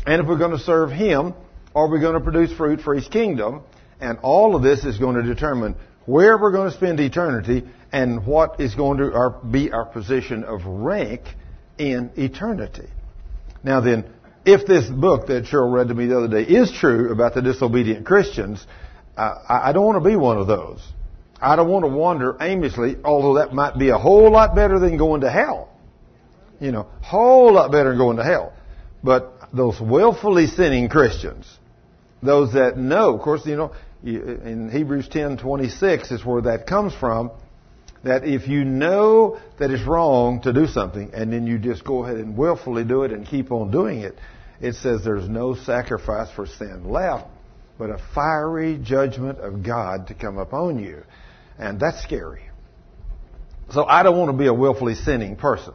And 0.06 0.22
if 0.22 0.28
we're 0.28 0.38
going 0.38 0.58
to 0.58 0.64
serve 0.64 0.92
Him, 0.92 1.34
are 1.76 1.88
we 1.88 2.00
going 2.00 2.14
to 2.14 2.20
produce 2.20 2.52
fruit 2.56 2.82
for 2.82 2.96
His 2.96 3.08
kingdom? 3.08 3.64
And 4.00 4.18
all 4.24 4.56
of 4.56 4.64
this 4.64 4.84
is 4.84 4.98
going 4.98 5.16
to 5.16 5.24
determine 5.24 5.76
where 6.06 6.38
we're 6.38 6.52
going 6.52 6.70
to 6.70 6.76
spend 6.76 7.00
eternity 7.00 7.64
and 7.92 8.26
what 8.26 8.60
is 8.60 8.76
going 8.76 8.98
to 8.98 9.14
our, 9.14 9.30
be 9.30 9.72
our 9.72 9.86
position 9.86 10.44
of 10.44 10.66
rank 10.66 11.22
in 11.78 12.12
eternity. 12.16 12.88
Now 13.64 13.82
then, 13.82 14.06
if 14.46 14.66
this 14.66 14.90
book 14.90 15.28
that 15.28 15.46
Cheryl 15.46 15.72
read 15.72 15.90
to 15.90 15.94
me 15.94 16.08
the 16.08 16.18
other 16.18 16.28
day 16.28 16.44
is 16.44 16.72
true 16.72 17.12
about 17.12 17.36
the 17.36 17.42
disobedient 17.42 18.06
Christians, 18.06 18.66
uh, 19.16 19.36
I 19.48 19.72
don't 19.72 19.86
want 19.86 20.04
to 20.04 20.10
be 20.10 20.16
one 20.16 20.38
of 20.38 20.48
those. 20.48 20.82
I 21.40 21.56
don't 21.56 21.70
want 21.70 21.86
to 21.86 21.90
wander 21.90 22.38
aimlessly, 22.40 22.98
although 23.04 23.36
that 23.36 23.54
might 23.54 23.78
be 23.78 23.90
a 23.90 23.98
whole 23.98 24.32
lot 24.32 24.56
better 24.56 24.80
than 24.80 24.98
going 24.98 25.22
to 25.22 25.32
hell. 25.32 25.70
You 26.60 26.72
know, 26.72 26.88
whole 27.02 27.54
lot 27.54 27.72
better 27.72 27.90
than 27.90 27.98
going 27.98 28.18
to 28.18 28.24
hell. 28.24 28.54
But 29.04 29.50
those 29.52 29.80
willfully 29.82 30.48
sinning 30.48 30.90
Christians, 30.90 31.46
those 32.22 32.54
that 32.54 32.78
know, 32.78 33.16
of 33.16 33.22
course, 33.22 33.46
you 33.46 33.56
know, 33.56 33.72
in 34.04 34.70
Hebrews 34.72 35.08
10:26 35.10 36.12
is 36.12 36.26
where 36.26 36.42
that 36.44 36.68
comes 36.68 36.94
from. 36.94 37.32
That 38.04 38.26
if 38.26 38.48
you 38.48 38.66
know 38.66 39.38
that 39.60 39.70
it's 39.70 39.84
wrong 39.84 40.42
to 40.42 40.54
do 40.54 40.66
something, 40.66 41.12
and 41.14 41.32
then 41.32 41.46
you 41.46 41.60
just 41.60 41.84
go 41.84 42.04
ahead 42.04 42.18
and 42.18 42.36
willfully 42.36 42.84
do 42.84 43.04
it 43.04 43.12
and 43.12 43.28
keep 43.28 43.52
on 43.52 43.70
doing 43.70 44.00
it, 44.00 44.18
it 44.60 44.74
says 44.74 45.04
there's 45.04 45.30
no 45.30 45.54
sacrifice 45.54 46.30
for 46.32 46.48
sin 46.48 46.90
left, 46.90 47.28
but 47.78 47.92
a 47.92 48.00
fiery 48.16 48.80
judgment 48.82 49.40
of 49.40 49.64
God 49.64 50.08
to 50.08 50.16
come 50.16 50.40
upon 50.40 50.80
you, 50.80 51.04
and 51.60 51.80
that's 51.80 52.02
scary. 52.02 52.42
So 53.72 53.86
I 53.86 54.04
don't 54.04 54.18
want 54.18 54.32
to 54.32 54.38
be 54.38 54.48
a 54.48 54.54
willfully 54.54 54.96
sinning 54.96 55.36
person. 55.36 55.74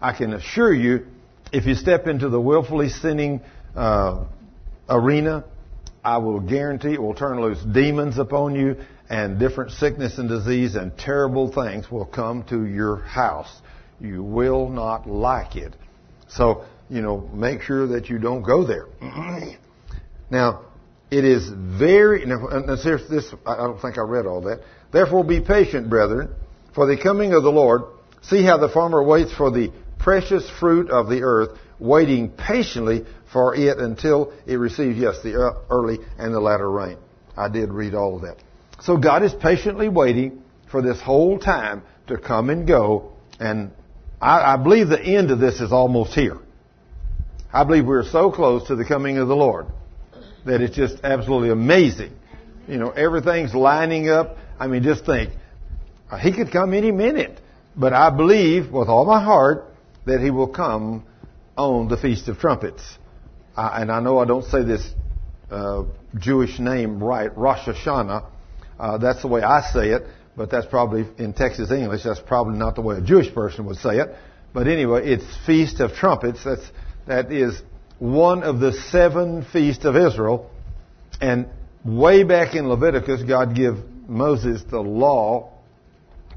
I 0.00 0.12
can 0.12 0.32
assure 0.32 0.72
you, 0.72 1.06
if 1.52 1.66
you 1.66 1.74
step 1.74 2.06
into 2.06 2.28
the 2.28 2.40
willfully 2.40 2.88
sinning 2.88 3.42
uh, 3.76 4.24
arena, 4.88 5.44
I 6.04 6.18
will 6.18 6.40
guarantee 6.40 6.94
it 6.94 7.02
will 7.02 7.14
turn 7.14 7.40
loose 7.40 7.62
demons 7.62 8.18
upon 8.18 8.54
you 8.54 8.76
and 9.08 9.38
different 9.38 9.72
sickness 9.72 10.18
and 10.18 10.28
disease 10.28 10.74
and 10.74 10.96
terrible 10.96 11.52
things 11.52 11.90
will 11.90 12.06
come 12.06 12.42
to 12.44 12.66
your 12.66 12.96
house. 12.96 13.52
You 14.00 14.22
will 14.22 14.68
not 14.68 15.08
like 15.08 15.54
it. 15.54 15.74
So, 16.28 16.64
you 16.88 17.02
know, 17.02 17.28
make 17.32 17.62
sure 17.62 17.86
that 17.88 18.08
you 18.08 18.18
don't 18.18 18.42
go 18.42 18.66
there. 18.66 18.86
now, 20.30 20.62
it 21.10 21.24
is 21.24 21.48
very, 21.48 22.24
now, 22.24 22.48
this, 22.48 23.34
I 23.46 23.56
don't 23.56 23.80
think 23.80 23.98
I 23.98 24.00
read 24.00 24.26
all 24.26 24.40
that. 24.42 24.60
Therefore 24.92 25.24
be 25.24 25.40
patient, 25.40 25.88
brethren, 25.88 26.30
for 26.74 26.86
the 26.86 27.00
coming 27.00 27.32
of 27.34 27.42
the 27.42 27.52
Lord. 27.52 27.82
See 28.22 28.42
how 28.42 28.56
the 28.56 28.68
farmer 28.68 29.02
waits 29.02 29.32
for 29.32 29.50
the 29.50 29.72
precious 29.98 30.48
fruit 30.58 30.90
of 30.90 31.08
the 31.08 31.22
earth, 31.22 31.58
waiting 31.78 32.30
patiently 32.30 33.04
for 33.32 33.54
it 33.54 33.78
until 33.78 34.32
it 34.46 34.56
receives, 34.56 34.98
yes, 34.98 35.22
the 35.22 35.56
early 35.70 35.98
and 36.18 36.34
the 36.34 36.40
latter 36.40 36.70
rain. 36.70 36.98
I 37.36 37.48
did 37.48 37.70
read 37.70 37.94
all 37.94 38.16
of 38.16 38.22
that. 38.22 38.36
So 38.82 38.96
God 38.96 39.22
is 39.22 39.32
patiently 39.32 39.88
waiting 39.88 40.42
for 40.70 40.82
this 40.82 41.00
whole 41.00 41.38
time 41.38 41.82
to 42.08 42.18
come 42.18 42.50
and 42.50 42.66
go, 42.66 43.12
and 43.40 43.70
I, 44.20 44.54
I 44.54 44.56
believe 44.56 44.88
the 44.88 45.00
end 45.00 45.30
of 45.30 45.38
this 45.38 45.60
is 45.60 45.72
almost 45.72 46.14
here. 46.14 46.38
I 47.52 47.64
believe 47.64 47.86
we're 47.86 48.04
so 48.04 48.30
close 48.30 48.66
to 48.68 48.76
the 48.76 48.84
coming 48.84 49.18
of 49.18 49.28
the 49.28 49.36
Lord 49.36 49.66
that 50.44 50.60
it's 50.60 50.74
just 50.74 50.96
absolutely 51.04 51.50
amazing 51.50 52.12
You 52.68 52.78
know, 52.78 52.90
everything's 52.90 53.54
lining 53.54 54.08
up. 54.08 54.36
I 54.58 54.66
mean, 54.66 54.82
just 54.82 55.04
think, 55.04 55.32
uh, 56.10 56.18
he 56.18 56.32
could 56.32 56.52
come 56.52 56.74
any 56.74 56.92
minute. 56.92 57.40
But 57.76 57.92
I 57.92 58.10
believe 58.10 58.70
with 58.70 58.88
all 58.88 59.04
my 59.04 59.22
heart 59.22 59.74
that 60.06 60.20
he 60.20 60.30
will 60.30 60.48
come 60.48 61.04
on 61.56 61.88
the 61.88 61.96
Feast 61.96 62.28
of 62.28 62.38
Trumpets. 62.38 62.82
Uh, 63.56 63.70
and 63.74 63.92
I 63.92 64.00
know 64.00 64.18
I 64.18 64.24
don't 64.24 64.44
say 64.44 64.62
this 64.64 64.86
uh, 65.50 65.84
Jewish 66.16 66.58
name 66.58 67.02
right, 67.02 67.36
Rosh 67.36 67.66
Hashanah. 67.66 68.26
Uh, 68.78 68.98
that's 68.98 69.22
the 69.22 69.28
way 69.28 69.42
I 69.42 69.60
say 69.72 69.90
it, 69.90 70.02
but 70.36 70.50
that's 70.50 70.66
probably 70.66 71.06
in 71.18 71.34
Texas 71.34 71.70
English. 71.70 72.04
That's 72.04 72.20
probably 72.20 72.58
not 72.58 72.74
the 72.74 72.80
way 72.80 72.96
a 72.96 73.00
Jewish 73.00 73.32
person 73.34 73.66
would 73.66 73.76
say 73.76 73.98
it. 73.98 74.14
But 74.54 74.66
anyway, 74.66 75.06
it's 75.06 75.24
Feast 75.46 75.80
of 75.80 75.92
Trumpets. 75.92 76.44
That's 76.44 76.68
that 77.06 77.32
is 77.32 77.60
one 77.98 78.42
of 78.42 78.60
the 78.60 78.72
seven 78.72 79.44
feasts 79.44 79.84
of 79.84 79.96
Israel. 79.96 80.50
And 81.20 81.48
way 81.84 82.24
back 82.24 82.54
in 82.54 82.68
Leviticus, 82.68 83.22
God 83.22 83.54
gave 83.54 83.74
Moses 84.08 84.62
the 84.68 84.80
law 84.80 85.52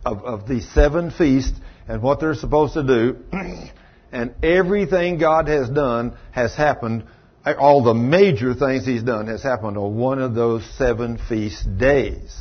of, 0.06 0.24
of 0.24 0.48
these 0.48 0.70
seven 0.70 1.12
feasts 1.12 1.58
and 1.88 2.02
what 2.02 2.20
they're 2.20 2.36
supposed 2.36 2.74
to 2.74 2.84
do. 2.84 3.18
and 4.16 4.34
everything 4.42 5.18
God 5.18 5.50
has 5.50 5.70
done 5.70 6.18
has 6.32 6.56
happened, 6.56 7.04
all 7.46 7.84
the 7.84 7.94
major 7.94 8.54
things 8.54 8.86
He's 8.86 9.04
done 9.04 9.28
has 9.28 9.44
happened 9.44 9.78
on 9.78 9.98
one 9.98 10.20
of 10.20 10.34
those 10.34 10.64
seven 10.78 11.18
feast 11.18 11.78
days. 11.78 12.34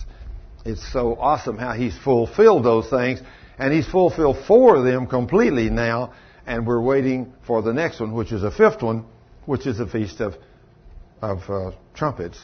It's 0.65 0.93
so 0.93 1.17
awesome 1.17 1.59
how 1.59 1.73
He's 1.73 1.99
fulfilled 1.99 2.65
those 2.65 2.89
things, 2.89 3.21
and 3.59 3.73
He's 3.73 3.89
fulfilled 3.89 4.37
four 4.47 4.77
of 4.77 4.85
them 4.85 5.09
completely 5.09 5.69
now, 5.69 6.15
and 6.47 6.65
we're 6.65 6.81
waiting 6.81 7.33
for 7.45 7.61
the 7.61 7.73
next 7.73 7.99
one, 7.99 8.13
which 8.15 8.31
is 8.31 8.45
a 8.45 8.53
fifth 8.53 8.81
one, 8.81 9.05
which 9.45 9.67
is 9.67 9.79
the 9.79 9.89
Feast 9.89 10.21
of, 10.21 10.37
of 11.21 11.39
uh, 11.51 11.73
Trumpets. 11.93 12.39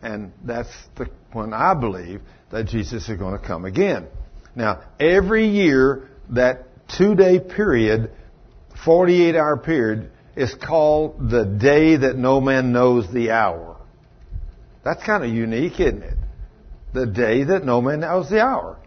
And 0.00 0.30
that's 0.44 0.70
the 0.94 1.10
one 1.32 1.52
I 1.52 1.74
believe 1.74 2.20
that 2.52 2.66
Jesus 2.66 3.08
is 3.08 3.18
going 3.18 3.36
to 3.36 3.44
come 3.44 3.64
again. 3.64 4.06
Now, 4.54 4.84
every 5.00 5.48
year, 5.48 6.08
that 6.30 6.66
two 6.96 7.16
day 7.16 7.40
period, 7.40 8.12
48 8.84 9.36
hour 9.36 9.56
period, 9.56 10.10
is 10.36 10.54
called 10.54 11.30
the 11.30 11.44
day 11.44 11.96
that 11.96 12.16
no 12.16 12.40
man 12.40 12.72
knows 12.72 13.10
the 13.12 13.30
hour. 13.30 13.76
That's 14.84 15.02
kind 15.02 15.24
of 15.24 15.30
unique, 15.30 15.80
isn't 15.80 16.02
it? 16.02 16.18
The 16.92 17.06
day 17.06 17.44
that 17.44 17.64
no 17.64 17.80
man 17.80 18.00
knows 18.00 18.30
the 18.30 18.40
hour. 18.40 18.78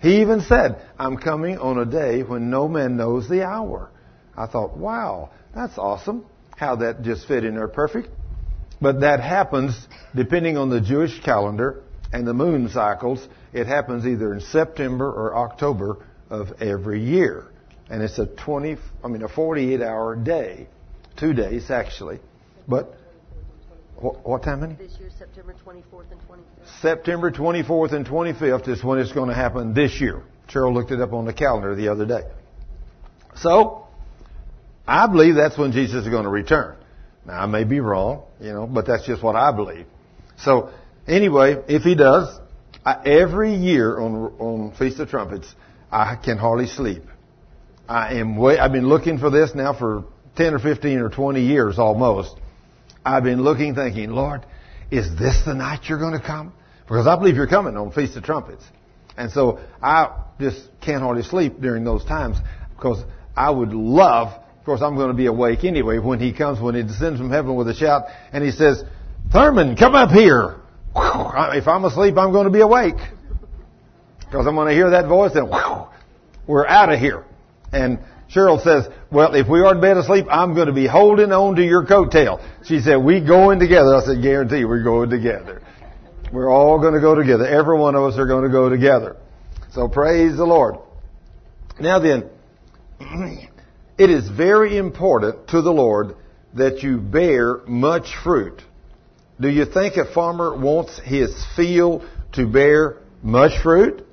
He 0.00 0.20
even 0.20 0.40
said, 0.40 0.82
I'm 0.98 1.16
coming 1.16 1.58
on 1.58 1.78
a 1.78 1.84
day 1.84 2.22
when 2.22 2.50
no 2.50 2.68
man 2.68 2.96
knows 2.96 3.28
the 3.28 3.44
hour. 3.44 3.90
I 4.36 4.46
thought, 4.46 4.76
wow, 4.76 5.30
that's 5.54 5.78
awesome. 5.78 6.26
How 6.56 6.76
that 6.76 7.02
just 7.02 7.26
fit 7.28 7.44
in 7.44 7.54
there 7.54 7.68
perfect. 7.68 8.08
But 8.80 9.00
that 9.00 9.20
happens 9.20 9.86
depending 10.14 10.56
on 10.56 10.68
the 10.68 10.80
Jewish 10.80 11.22
calendar 11.22 11.82
and 12.12 12.26
the 12.26 12.34
moon 12.34 12.68
cycles. 12.68 13.26
It 13.52 13.66
happens 13.66 14.06
either 14.06 14.34
in 14.34 14.40
September 14.40 15.06
or 15.10 15.36
October 15.36 16.04
of 16.28 16.60
every 16.60 17.02
year. 17.02 17.46
And 17.88 18.02
it's 18.02 18.18
a 18.18 18.26
20, 18.26 18.76
I 19.04 19.08
mean, 19.08 19.22
a 19.22 19.28
48 19.28 19.80
hour 19.80 20.16
day. 20.16 20.68
Two 21.18 21.32
days, 21.32 21.70
actually. 21.70 22.20
But, 22.68 22.94
what, 23.96 24.26
what 24.26 24.42
time, 24.42 24.60
honey? 24.60 24.74
This 24.74 24.98
year, 24.98 25.08
September 25.16 25.54
24th 25.64 26.10
and 26.10 26.20
25th. 26.20 26.80
September 26.82 27.30
24th 27.30 27.92
and 27.92 28.06
25th 28.06 28.68
is 28.68 28.84
when 28.84 28.98
it's 28.98 29.12
going 29.12 29.28
to 29.28 29.34
happen 29.34 29.72
this 29.72 30.00
year. 30.00 30.22
Cheryl 30.48 30.74
looked 30.74 30.90
it 30.90 31.00
up 31.00 31.12
on 31.12 31.24
the 31.24 31.32
calendar 31.32 31.74
the 31.74 31.88
other 31.88 32.06
day. 32.06 32.22
So, 33.36 33.86
I 34.86 35.06
believe 35.06 35.34
that's 35.34 35.56
when 35.56 35.72
Jesus 35.72 36.04
is 36.04 36.08
going 36.08 36.24
to 36.24 36.30
return. 36.30 36.76
Now, 37.24 37.42
I 37.42 37.46
may 37.46 37.64
be 37.64 37.80
wrong, 37.80 38.24
you 38.40 38.52
know, 38.52 38.66
but 38.66 38.86
that's 38.86 39.06
just 39.06 39.22
what 39.22 39.36
I 39.36 39.52
believe. 39.52 39.86
So, 40.38 40.70
anyway, 41.06 41.62
if 41.68 41.82
he 41.82 41.94
does, 41.94 42.38
I, 42.84 43.02
every 43.04 43.54
year 43.54 43.98
on, 43.98 44.14
on 44.38 44.74
Feast 44.78 45.00
of 45.00 45.08
Trumpets, 45.08 45.52
I 45.90 46.16
can 46.16 46.38
hardly 46.38 46.66
sleep. 46.66 47.02
I 47.88 48.14
am 48.14 48.42
I've 48.44 48.72
been 48.72 48.88
looking 48.88 49.18
for 49.18 49.30
this 49.30 49.54
now 49.54 49.72
for 49.72 50.04
10 50.36 50.54
or 50.54 50.58
15 50.58 50.98
or 50.98 51.08
20 51.08 51.40
years 51.40 51.78
almost. 51.78 52.36
I've 53.04 53.22
been 53.22 53.42
looking 53.42 53.74
thinking, 53.74 54.10
Lord, 54.10 54.44
is 54.90 55.16
this 55.16 55.42
the 55.44 55.54
night 55.54 55.88
you're 55.88 55.98
going 55.98 56.18
to 56.18 56.24
come? 56.24 56.52
Because 56.82 57.06
I 57.06 57.16
believe 57.16 57.36
you're 57.36 57.46
coming 57.46 57.76
on 57.76 57.92
Feast 57.92 58.16
of 58.16 58.24
Trumpets. 58.24 58.64
And 59.16 59.30
so 59.30 59.60
I 59.82 60.24
just 60.38 60.68
can't 60.80 61.02
hardly 61.02 61.22
sleep 61.22 61.60
during 61.60 61.84
those 61.84 62.04
times 62.04 62.36
because 62.76 63.02
I 63.36 63.50
would 63.50 63.72
love, 63.72 64.28
of 64.28 64.64
course 64.64 64.82
I'm 64.82 64.96
going 64.96 65.08
to 65.08 65.14
be 65.14 65.26
awake 65.26 65.64
anyway 65.64 65.98
when 65.98 66.20
he 66.20 66.32
comes, 66.32 66.60
when 66.60 66.74
he 66.74 66.82
descends 66.82 67.18
from 67.18 67.30
heaven 67.30 67.54
with 67.54 67.68
a 67.68 67.74
shout 67.74 68.04
and 68.32 68.44
he 68.44 68.50
says, 68.50 68.82
Thurman, 69.32 69.76
come 69.76 69.94
up 69.94 70.10
here. 70.10 70.56
If 70.94 71.68
I'm 71.68 71.84
asleep, 71.84 72.16
I'm 72.16 72.32
going 72.32 72.46
to 72.46 72.52
be 72.52 72.60
awake. 72.60 72.96
Because 74.20 74.46
I'm 74.46 74.54
going 74.54 74.68
to 74.68 74.74
hear 74.74 74.90
that 74.90 75.06
voice 75.06 75.32
and 75.34 75.50
we're 76.46 76.66
out 76.66 76.92
of 76.92 76.98
here. 76.98 77.24
And 77.72 77.98
Cheryl 78.34 78.62
says, 78.62 78.88
well, 79.10 79.34
if 79.34 79.48
we 79.48 79.60
are 79.60 79.74
in 79.74 79.80
bed 79.80 79.96
asleep, 79.96 80.26
I'm 80.30 80.54
going 80.54 80.66
to 80.66 80.72
be 80.72 80.86
holding 80.86 81.32
on 81.32 81.56
to 81.56 81.64
your 81.64 81.86
coattail. 81.86 82.42
She 82.64 82.80
said, 82.80 82.96
we 82.96 83.20
going 83.20 83.60
together. 83.60 83.94
I 83.94 84.04
said, 84.04 84.22
guarantee 84.22 84.64
we're 84.64 84.82
going 84.82 85.10
together. 85.10 85.62
We're 86.32 86.50
all 86.50 86.80
going 86.80 86.94
to 86.94 87.00
go 87.00 87.14
together. 87.14 87.46
Every 87.46 87.78
one 87.78 87.94
of 87.94 88.02
us 88.02 88.18
are 88.18 88.26
going 88.26 88.44
to 88.44 88.50
go 88.50 88.68
together. 88.68 89.16
So 89.72 89.88
praise 89.88 90.36
the 90.36 90.44
Lord. 90.44 90.76
Now 91.78 91.98
then, 91.98 92.28
it 93.98 94.10
is 94.10 94.28
very 94.28 94.76
important 94.76 95.48
to 95.48 95.62
the 95.62 95.72
Lord 95.72 96.16
that 96.54 96.82
you 96.82 96.98
bear 96.98 97.58
much 97.66 98.14
fruit. 98.24 98.62
Do 99.38 99.48
you 99.48 99.66
think 99.66 99.96
a 99.96 100.12
farmer 100.12 100.58
wants 100.58 100.98
his 100.98 101.44
field 101.54 102.08
to 102.32 102.46
bear 102.46 102.96
much 103.22 103.62
fruit? 103.62 104.06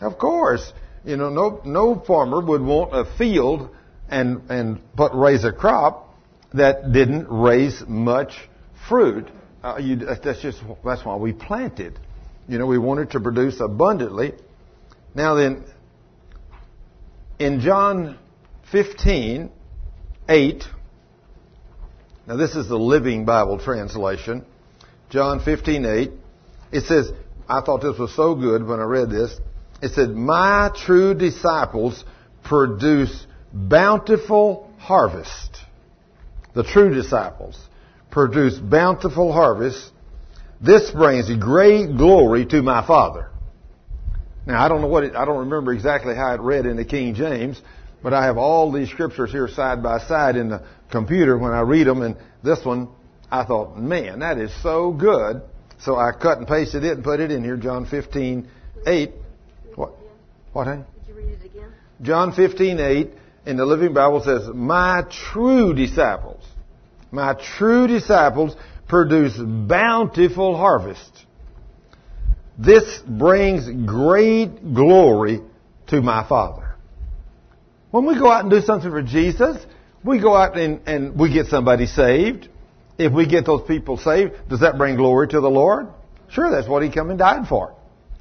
Of 0.00 0.18
course. 0.18 0.72
You 1.04 1.16
know, 1.16 1.30
no, 1.30 1.60
no 1.64 1.98
farmer 1.98 2.40
would 2.40 2.60
want 2.60 2.94
a 2.94 3.04
field 3.16 3.70
and, 4.08 4.42
and 4.50 4.80
put, 4.96 5.12
raise 5.14 5.44
a 5.44 5.52
crop 5.52 6.14
that 6.52 6.92
didn't 6.92 7.28
raise 7.28 7.82
much 7.86 8.32
fruit. 8.88 9.30
Uh, 9.62 9.78
you, 9.80 9.96
that's 9.96 10.42
just, 10.42 10.60
that's 10.84 11.04
why 11.04 11.16
we 11.16 11.32
planted. 11.32 11.98
You 12.48 12.58
know, 12.58 12.66
we 12.66 12.78
wanted 12.78 13.10
to 13.12 13.20
produce 13.20 13.60
abundantly. 13.60 14.32
Now 15.14 15.34
then, 15.34 15.64
in 17.38 17.60
John 17.60 18.18
15, 18.72 19.50
8, 20.28 20.64
now 22.26 22.36
this 22.36 22.54
is 22.54 22.68
the 22.68 22.78
Living 22.78 23.24
Bible 23.24 23.58
translation. 23.58 24.44
John 25.08 25.40
15, 25.40 25.84
8, 25.84 26.10
it 26.72 26.84
says, 26.84 27.10
I 27.48 27.62
thought 27.62 27.82
this 27.82 27.98
was 27.98 28.14
so 28.14 28.34
good 28.34 28.64
when 28.64 28.78
I 28.78 28.84
read 28.84 29.10
this. 29.10 29.36
It 29.82 29.92
said, 29.92 30.10
My 30.10 30.70
true 30.74 31.14
disciples 31.14 32.04
produce 32.44 33.26
bountiful 33.52 34.70
harvest. 34.78 35.58
The 36.54 36.64
true 36.64 36.92
disciples 36.92 37.58
produce 38.10 38.58
bountiful 38.58 39.32
harvest. 39.32 39.90
This 40.60 40.90
brings 40.90 41.32
great 41.36 41.96
glory 41.96 42.44
to 42.46 42.62
my 42.62 42.86
Father. 42.86 43.28
Now, 44.46 44.64
I 44.64 44.68
don't 44.68 44.80
know 44.80 44.88
what 44.88 45.04
it, 45.04 45.14
I 45.14 45.24
don't 45.24 45.48
remember 45.48 45.72
exactly 45.72 46.14
how 46.14 46.34
it 46.34 46.40
read 46.40 46.66
in 46.66 46.76
the 46.76 46.84
King 46.84 47.14
James, 47.14 47.60
but 48.02 48.12
I 48.12 48.24
have 48.24 48.36
all 48.36 48.72
these 48.72 48.90
scriptures 48.90 49.30
here 49.30 49.48
side 49.48 49.82
by 49.82 49.98
side 50.00 50.36
in 50.36 50.48
the 50.48 50.64
computer 50.90 51.38
when 51.38 51.52
I 51.52 51.60
read 51.60 51.86
them, 51.86 52.02
and 52.02 52.16
this 52.42 52.64
one, 52.64 52.88
I 53.30 53.44
thought, 53.44 53.78
man, 53.78 54.20
that 54.20 54.38
is 54.38 54.50
so 54.62 54.92
good. 54.92 55.42
So 55.80 55.96
I 55.96 56.12
cut 56.12 56.38
and 56.38 56.46
pasted 56.46 56.84
it 56.84 56.92
and 56.92 57.04
put 57.04 57.20
it 57.20 57.30
in 57.30 57.44
here, 57.44 57.56
John 57.56 57.86
15, 57.86 58.48
8. 58.86 59.10
What? 60.52 60.66
What, 60.66 60.66
honey? 60.66 60.84
Did 61.06 61.08
you 61.08 61.14
read 61.14 61.38
it 61.40 61.44
again? 61.44 61.72
John 62.02 62.32
15, 62.32 62.80
8 62.80 63.10
in 63.46 63.56
the 63.56 63.64
Living 63.64 63.94
Bible 63.94 64.22
says, 64.22 64.48
My 64.54 65.04
true 65.32 65.74
disciples, 65.74 66.44
my 67.10 67.34
true 67.34 67.86
disciples 67.86 68.56
produce 68.88 69.36
bountiful 69.38 70.56
harvest. 70.56 71.26
This 72.58 73.00
brings 73.06 73.68
great 73.86 74.74
glory 74.74 75.40
to 75.88 76.02
my 76.02 76.26
Father. 76.28 76.74
When 77.90 78.06
we 78.06 78.18
go 78.18 78.30
out 78.30 78.42
and 78.42 78.50
do 78.50 78.60
something 78.60 78.90
for 78.90 79.02
Jesus, 79.02 79.56
we 80.04 80.20
go 80.20 80.36
out 80.36 80.56
and, 80.58 80.80
and 80.86 81.18
we 81.18 81.32
get 81.32 81.46
somebody 81.46 81.86
saved. 81.86 82.48
If 82.98 83.12
we 83.12 83.26
get 83.26 83.46
those 83.46 83.66
people 83.66 83.96
saved, 83.96 84.34
does 84.48 84.60
that 84.60 84.76
bring 84.76 84.96
glory 84.96 85.28
to 85.28 85.40
the 85.40 85.48
Lord? 85.48 85.88
Sure, 86.28 86.50
that's 86.50 86.68
what 86.68 86.82
He 86.82 86.90
came 86.90 87.08
and 87.10 87.18
died 87.18 87.48
for. 87.48 87.74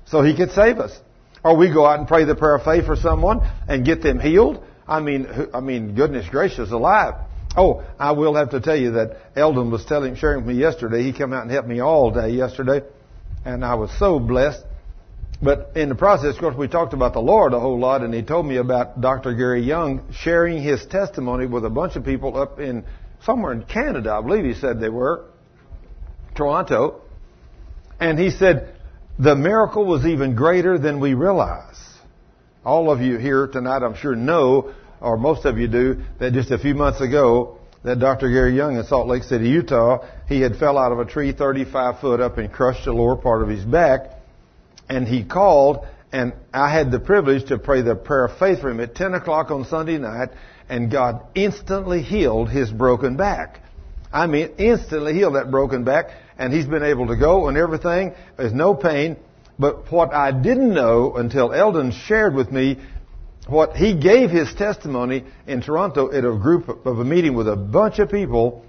So 0.06 0.24
He 0.24 0.36
could 0.36 0.52
save 0.52 0.80
us. 0.80 0.98
Or 1.44 1.56
we 1.56 1.72
go 1.72 1.86
out 1.86 2.00
and 2.00 2.08
pray 2.08 2.26
the 2.26 2.36
prayer 2.36 2.56
of 2.56 2.64
faith 2.64 2.86
for 2.86 2.96
someone 2.96 3.42
and 3.68 3.86
get 3.86 4.02
them 4.02 4.20
healed. 4.20 4.64
I 4.88 5.00
mean, 5.00 5.28
I 5.54 5.60
mean, 5.60 5.96
goodness 5.96 6.28
gracious 6.30 6.72
alive. 6.72 7.16
Oh, 7.56 7.84
I 7.98 8.12
will 8.12 8.36
have 8.36 8.52
to 8.52 8.60
tell 8.60 8.76
you 8.76 8.92
that 8.92 9.18
Eldon 9.36 9.72
was 9.72 9.86
telling, 9.86 10.16
sharing 10.16 10.46
with 10.46 10.56
me 10.56 10.62
yesterday. 10.62 11.04
He 11.04 11.14
came 11.14 11.34
out 11.34 11.44
and 11.44 11.52
helped 11.52 11.68
me 11.68 11.80
all 11.80 12.12
day 12.12 12.30
yesterday, 12.30 12.82
and 13.46 13.66
I 13.66 13.76
was 13.76 13.92
so 13.98 14.20
blessed. 14.20 14.64
But 15.42 15.72
in 15.76 15.90
the 15.90 15.96
process, 15.96 16.36
of 16.36 16.42
course, 16.42 16.56
we 16.56 16.68
talked 16.68 16.94
about 16.94 17.14
the 17.14 17.22
Lord 17.22 17.54
a 17.54 17.60
whole 17.60 17.80
lot, 17.80 18.02
and 18.02 18.14
he 18.14 18.22
told 18.22 18.46
me 18.46 18.58
about 18.58 19.00
Dr. 19.00 19.34
Gary 19.34 19.62
Young 19.62 20.12
sharing 20.12 20.62
his 20.62 20.86
testimony 20.86 21.46
with 21.46 21.66
a 21.66 21.70
bunch 21.70 21.96
of 21.96 22.04
people 22.04 22.38
up 22.38 22.60
in 22.60 22.86
somewhere 23.24 23.54
in 23.54 23.64
Canada, 23.64 24.14
I 24.14 24.22
believe 24.22 24.46
he 24.46 24.54
said 24.54 24.80
they 24.80 24.90
were, 24.90 25.26
Toronto. 26.36 27.02
And 28.00 28.18
he 28.18 28.30
said 28.32 28.76
the 29.20 29.36
miracle 29.36 29.86
was 29.86 30.06
even 30.06 30.34
greater 30.34 30.78
than 30.80 31.02
we 31.02 31.14
realize. 31.14 31.78
All 32.64 32.90
of 32.90 33.02
you 33.02 33.18
here 33.18 33.48
tonight, 33.48 33.84
I'm 33.84 33.96
sure, 33.96 34.16
know, 34.16 34.74
or 35.02 35.18
most 35.18 35.46
of 35.46 35.58
you 35.58 35.68
do, 35.68 36.02
that 36.20 36.32
just 36.32 36.52
a 36.52 36.58
few 36.58 36.74
months 36.74 37.02
ago, 37.02 37.58
that 37.84 38.00
Dr. 38.00 38.30
Gary 38.30 38.56
Young 38.56 38.78
in 38.78 38.84
Salt 38.86 39.08
Lake 39.08 39.24
City, 39.24 39.50
Utah, 39.50 40.06
he 40.28 40.42
had 40.42 40.56
fell 40.56 40.78
out 40.78 40.92
of 40.92 41.00
a 41.00 41.06
tree 41.06 41.34
35 41.34 42.00
foot 42.00 42.20
up 42.22 42.38
and 42.38 42.52
crushed 42.52 42.86
the 42.86 42.94
lower 42.94 43.18
part 43.18 43.42
of 43.42 43.50
his 43.50 43.64
back. 43.64 44.12
And 44.90 45.08
he 45.08 45.24
called, 45.24 45.86
and 46.12 46.34
I 46.54 46.72
had 46.72 46.92
the 46.92 47.00
privilege 47.00 47.48
to 47.50 47.58
pray 47.58 47.82
the 47.82 47.96
prayer 47.96 48.26
of 48.26 48.38
faith 48.38 48.62
for 48.62 48.70
him 48.70 48.80
at 48.80 48.96
10 48.96 49.14
o'clock 49.14 49.52
on 49.52 49.66
Sunday 49.66 49.98
night, 49.98 50.30
and 50.70 50.90
God 50.90 51.26
instantly 51.36 52.02
healed 52.02 52.50
his 52.50 52.72
broken 52.72 53.18
back. 53.18 53.62
I 54.12 54.28
mean, 54.28 54.50
instantly 54.58 55.14
healed 55.14 55.36
that 55.36 55.52
broken 55.52 55.84
back, 55.84 56.08
and 56.40 56.54
he's 56.54 56.66
been 56.66 56.84
able 56.84 57.08
to 57.08 57.18
go 57.18 57.50
and 57.50 57.58
everything. 57.58 58.16
There's 58.38 58.54
no 58.54 58.74
pain. 58.74 59.18
But 59.60 59.92
what 59.92 60.14
I 60.14 60.32
didn't 60.32 60.74
know 60.74 61.16
until 61.16 61.54
Eldon 61.54 61.92
shared 61.92 62.34
with 62.34 62.50
me 62.50 62.80
what 63.46 63.76
he 63.76 63.94
gave 63.94 64.30
his 64.30 64.54
testimony 64.54 65.26
in 65.46 65.62
Toronto 65.62 66.12
at 66.12 66.24
a 66.24 66.38
group 66.38 66.86
of 66.86 67.00
a 67.00 67.04
meeting 67.04 67.36
with 67.36 67.50
a 67.50 67.58
bunch 67.58 68.00
of 68.00 68.10
people, 68.10 68.66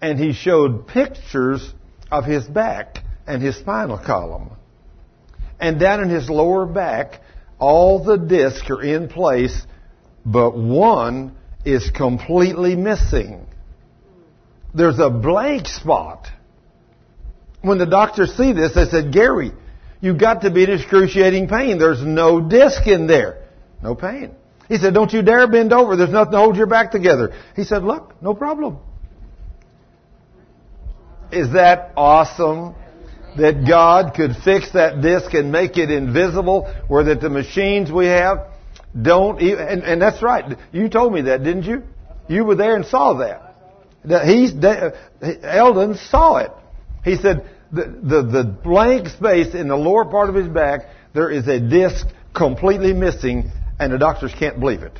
and 0.00 0.18
he 0.18 0.32
showed 0.32 0.88
pictures 0.88 1.72
of 2.10 2.24
his 2.24 2.44
back 2.44 2.98
and 3.26 3.42
his 3.42 3.56
spinal 3.56 3.98
column. 3.98 4.50
And 5.60 5.78
down 5.78 6.02
in 6.02 6.08
his 6.08 6.30
lower 6.30 6.64
back, 6.64 7.20
all 7.58 8.02
the 8.02 8.16
discs 8.16 8.70
are 8.70 8.82
in 8.82 9.08
place, 9.08 9.66
but 10.24 10.56
one 10.56 11.36
is 11.66 11.90
completely 11.90 12.76
missing. 12.76 13.46
There's 14.74 14.98
a 14.98 15.10
blank 15.10 15.66
spot. 15.66 16.28
When 17.62 17.78
the 17.78 17.86
doctors 17.86 18.34
see 18.36 18.52
this, 18.52 18.74
they 18.74 18.86
said, 18.86 19.12
Gary, 19.12 19.52
you've 20.00 20.18
got 20.18 20.42
to 20.42 20.50
be 20.50 20.64
in 20.64 20.70
excruciating 20.70 21.48
pain. 21.48 21.78
There's 21.78 22.02
no 22.02 22.40
disc 22.40 22.86
in 22.86 23.06
there. 23.06 23.44
No 23.82 23.94
pain. 23.94 24.34
He 24.68 24.78
said, 24.78 24.94
don't 24.94 25.12
you 25.12 25.22
dare 25.22 25.48
bend 25.48 25.72
over. 25.72 25.96
There's 25.96 26.10
nothing 26.10 26.32
to 26.32 26.38
hold 26.38 26.56
your 26.56 26.66
back 26.66 26.92
together. 26.92 27.34
He 27.56 27.64
said, 27.64 27.82
look, 27.82 28.14
no 28.22 28.34
problem. 28.34 28.78
Is 31.32 31.52
that 31.52 31.92
awesome? 31.96 32.74
That 33.36 33.64
God 33.66 34.14
could 34.14 34.32
fix 34.44 34.72
that 34.72 35.02
disc 35.02 35.32
and 35.34 35.52
make 35.52 35.76
it 35.76 35.88
invisible 35.88 36.72
where 36.88 37.04
that 37.04 37.20
the 37.20 37.30
machines 37.30 37.90
we 37.90 38.06
have 38.06 38.48
don't 39.00 39.40
even, 39.40 39.68
and, 39.68 39.82
and 39.84 40.02
that's 40.02 40.20
right. 40.20 40.58
You 40.72 40.88
told 40.88 41.12
me 41.12 41.22
that, 41.22 41.44
didn't 41.44 41.62
you? 41.62 41.84
You 42.28 42.44
were 42.44 42.56
there 42.56 42.74
and 42.74 42.84
saw 42.84 43.14
that. 43.18 44.24
he's, 44.26 44.52
uh, 44.52 44.90
Eldon 45.42 45.96
saw 45.96 46.38
it. 46.38 46.50
He 47.04 47.16
said, 47.16 47.48
the, 47.72 47.84
the, 48.02 48.22
the 48.22 48.44
blank 48.44 49.08
space 49.08 49.54
in 49.54 49.68
the 49.68 49.76
lower 49.76 50.04
part 50.04 50.28
of 50.28 50.34
his 50.34 50.48
back, 50.48 50.80
there 51.14 51.30
is 51.30 51.46
a 51.48 51.60
disc 51.60 52.06
completely 52.34 52.92
missing 52.92 53.50
and 53.78 53.92
the 53.92 53.98
doctors 53.98 54.32
can't 54.38 54.60
believe 54.60 54.82
it. 54.82 54.98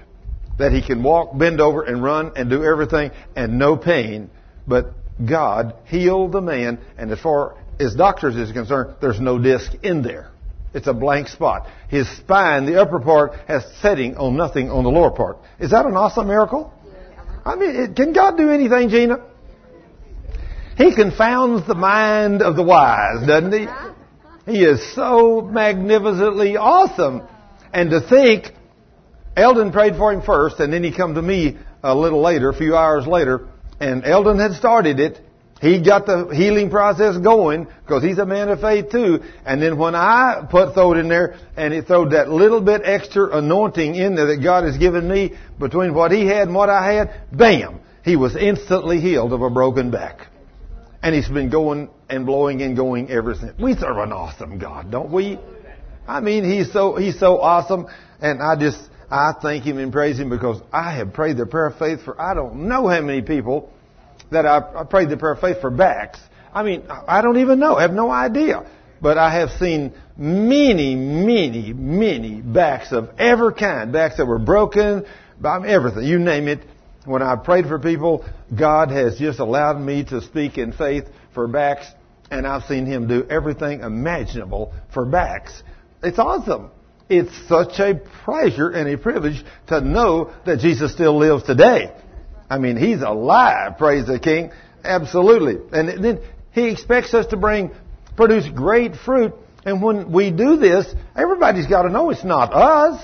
That 0.58 0.72
he 0.72 0.82
can 0.82 1.02
walk, 1.02 1.36
bend 1.38 1.60
over, 1.60 1.82
and 1.82 2.02
run 2.02 2.32
and 2.36 2.50
do 2.50 2.64
everything 2.64 3.12
and 3.36 3.58
no 3.58 3.76
pain. 3.76 4.30
But 4.66 4.92
God 5.24 5.74
healed 5.86 6.32
the 6.32 6.40
man, 6.40 6.78
and 6.96 7.10
as 7.10 7.20
far 7.20 7.56
as 7.78 7.94
doctors 7.94 8.36
is 8.36 8.52
concerned, 8.52 8.96
there's 9.00 9.20
no 9.20 9.38
disc 9.38 9.72
in 9.82 10.02
there. 10.02 10.30
It's 10.72 10.86
a 10.86 10.94
blank 10.94 11.28
spot. 11.28 11.66
His 11.88 12.08
spine, 12.16 12.64
the 12.64 12.80
upper 12.80 13.00
part, 13.00 13.32
has 13.48 13.64
setting 13.80 14.16
on 14.16 14.36
nothing 14.36 14.70
on 14.70 14.84
the 14.84 14.90
lower 14.90 15.10
part. 15.10 15.38
Is 15.58 15.70
that 15.70 15.84
an 15.84 15.96
awesome 15.96 16.28
miracle? 16.28 16.72
I 17.44 17.56
mean, 17.56 17.94
can 17.94 18.12
God 18.12 18.36
do 18.36 18.50
anything, 18.50 18.88
Gina? 18.88 19.24
He 20.80 20.94
confounds 20.94 21.66
the 21.66 21.74
mind 21.74 22.40
of 22.40 22.56
the 22.56 22.62
wise, 22.62 23.26
doesn't 23.26 23.52
he? 23.52 23.68
He 24.50 24.64
is 24.64 24.94
so 24.94 25.42
magnificently 25.42 26.56
awesome. 26.56 27.20
And 27.70 27.90
to 27.90 28.00
think 28.00 28.52
Eldon 29.36 29.72
prayed 29.72 29.96
for 29.96 30.10
him 30.10 30.22
first, 30.22 30.58
and 30.58 30.72
then 30.72 30.82
he 30.82 30.90
come 30.90 31.16
to 31.16 31.22
me 31.22 31.58
a 31.82 31.94
little 31.94 32.22
later, 32.22 32.48
a 32.48 32.54
few 32.54 32.74
hours 32.74 33.06
later, 33.06 33.46
and 33.78 34.06
Eldon 34.06 34.38
had 34.38 34.52
started 34.52 35.00
it. 35.00 35.20
He 35.60 35.82
got 35.84 36.06
the 36.06 36.28
healing 36.34 36.70
process 36.70 37.18
going 37.18 37.66
because 37.84 38.02
he's 38.02 38.16
a 38.16 38.24
man 38.24 38.48
of 38.48 38.62
faith 38.62 38.90
too. 38.90 39.22
And 39.44 39.60
then 39.60 39.76
when 39.76 39.94
I 39.94 40.46
put 40.50 40.72
throw 40.72 40.94
it 40.94 40.98
in 40.98 41.08
there 41.08 41.36
and 41.58 41.74
he 41.74 41.82
threw 41.82 42.08
that 42.08 42.30
little 42.30 42.62
bit 42.62 42.80
extra 42.86 43.36
anointing 43.36 43.96
in 43.96 44.14
there 44.14 44.28
that 44.28 44.42
God 44.42 44.64
has 44.64 44.78
given 44.78 45.06
me 45.06 45.34
between 45.58 45.92
what 45.92 46.10
he 46.10 46.26
had 46.26 46.48
and 46.48 46.54
what 46.54 46.70
I 46.70 46.94
had, 46.94 47.12
bam, 47.30 47.80
he 48.02 48.16
was 48.16 48.34
instantly 48.34 49.02
healed 49.02 49.34
of 49.34 49.42
a 49.42 49.50
broken 49.50 49.90
back. 49.90 50.28
And 51.02 51.14
he's 51.14 51.28
been 51.28 51.50
going 51.50 51.88
and 52.08 52.26
blowing 52.26 52.60
and 52.62 52.76
going 52.76 53.10
ever 53.10 53.34
since. 53.34 53.58
We 53.58 53.74
serve 53.74 53.96
an 53.96 54.12
awesome 54.12 54.58
God, 54.58 54.90
don't 54.90 55.10
we? 55.10 55.38
I 56.06 56.20
mean, 56.20 56.44
he's 56.44 56.72
so 56.72 56.96
he's 56.96 57.18
so 57.18 57.38
awesome, 57.38 57.86
and 58.20 58.42
I 58.42 58.56
just 58.56 58.78
I 59.10 59.32
thank 59.40 59.64
Him 59.64 59.78
and 59.78 59.92
praise 59.92 60.18
Him 60.18 60.28
because 60.28 60.60
I 60.72 60.94
have 60.96 61.12
prayed 61.12 61.36
the 61.36 61.46
prayer 61.46 61.68
of 61.68 61.78
faith 61.78 62.02
for 62.04 62.20
I 62.20 62.34
don't 62.34 62.68
know 62.68 62.88
how 62.88 63.00
many 63.00 63.22
people 63.22 63.72
that 64.30 64.46
I, 64.46 64.80
I 64.80 64.84
prayed 64.84 65.08
the 65.08 65.16
prayer 65.16 65.34
of 65.34 65.40
faith 65.40 65.60
for 65.60 65.70
backs. 65.70 66.18
I 66.52 66.62
mean, 66.62 66.84
I 66.88 67.22
don't 67.22 67.38
even 67.38 67.58
know. 67.58 67.76
I 67.76 67.82
have 67.82 67.92
no 67.92 68.10
idea. 68.10 68.66
But 69.00 69.16
I 69.16 69.32
have 69.32 69.50
seen 69.52 69.94
many, 70.16 70.94
many, 70.94 71.72
many 71.72 72.42
backs 72.42 72.92
of 72.92 73.10
every 73.18 73.54
kind. 73.54 73.92
Backs 73.92 74.18
that 74.18 74.26
were 74.26 74.38
broken, 74.38 75.06
by 75.40 75.66
everything. 75.66 76.04
You 76.04 76.18
name 76.18 76.48
it. 76.48 76.60
When 77.04 77.22
I 77.22 77.36
prayed 77.36 77.66
for 77.66 77.78
people, 77.78 78.24
God 78.56 78.90
has 78.90 79.18
just 79.18 79.38
allowed 79.38 79.80
me 79.80 80.04
to 80.04 80.20
speak 80.20 80.58
in 80.58 80.72
faith 80.72 81.04
for 81.32 81.48
backs, 81.48 81.86
and 82.30 82.46
I've 82.46 82.64
seen 82.64 82.84
Him 82.84 83.08
do 83.08 83.26
everything 83.28 83.80
imaginable 83.80 84.74
for 84.92 85.06
backs. 85.06 85.62
It's 86.02 86.18
awesome. 86.18 86.70
It's 87.08 87.32
such 87.48 87.78
a 87.80 87.94
pleasure 88.24 88.68
and 88.68 88.88
a 88.88 88.98
privilege 88.98 89.42
to 89.68 89.80
know 89.80 90.32
that 90.44 90.58
Jesus 90.58 90.92
still 90.92 91.16
lives 91.16 91.42
today. 91.44 91.90
I 92.50 92.58
mean, 92.58 92.76
He's 92.76 93.00
alive, 93.00 93.78
praise 93.78 94.06
the 94.06 94.20
King. 94.20 94.52
Absolutely. 94.84 95.56
And 95.72 96.04
then 96.04 96.20
He 96.52 96.68
expects 96.68 97.14
us 97.14 97.26
to 97.26 97.36
bring, 97.36 97.70
produce 98.16 98.46
great 98.48 98.94
fruit. 98.94 99.32
And 99.64 99.82
when 99.82 100.12
we 100.12 100.30
do 100.30 100.56
this, 100.56 100.86
everybody's 101.16 101.66
got 101.66 101.82
to 101.82 101.88
know 101.88 102.10
it's 102.10 102.24
not 102.24 102.52
us. 102.52 103.02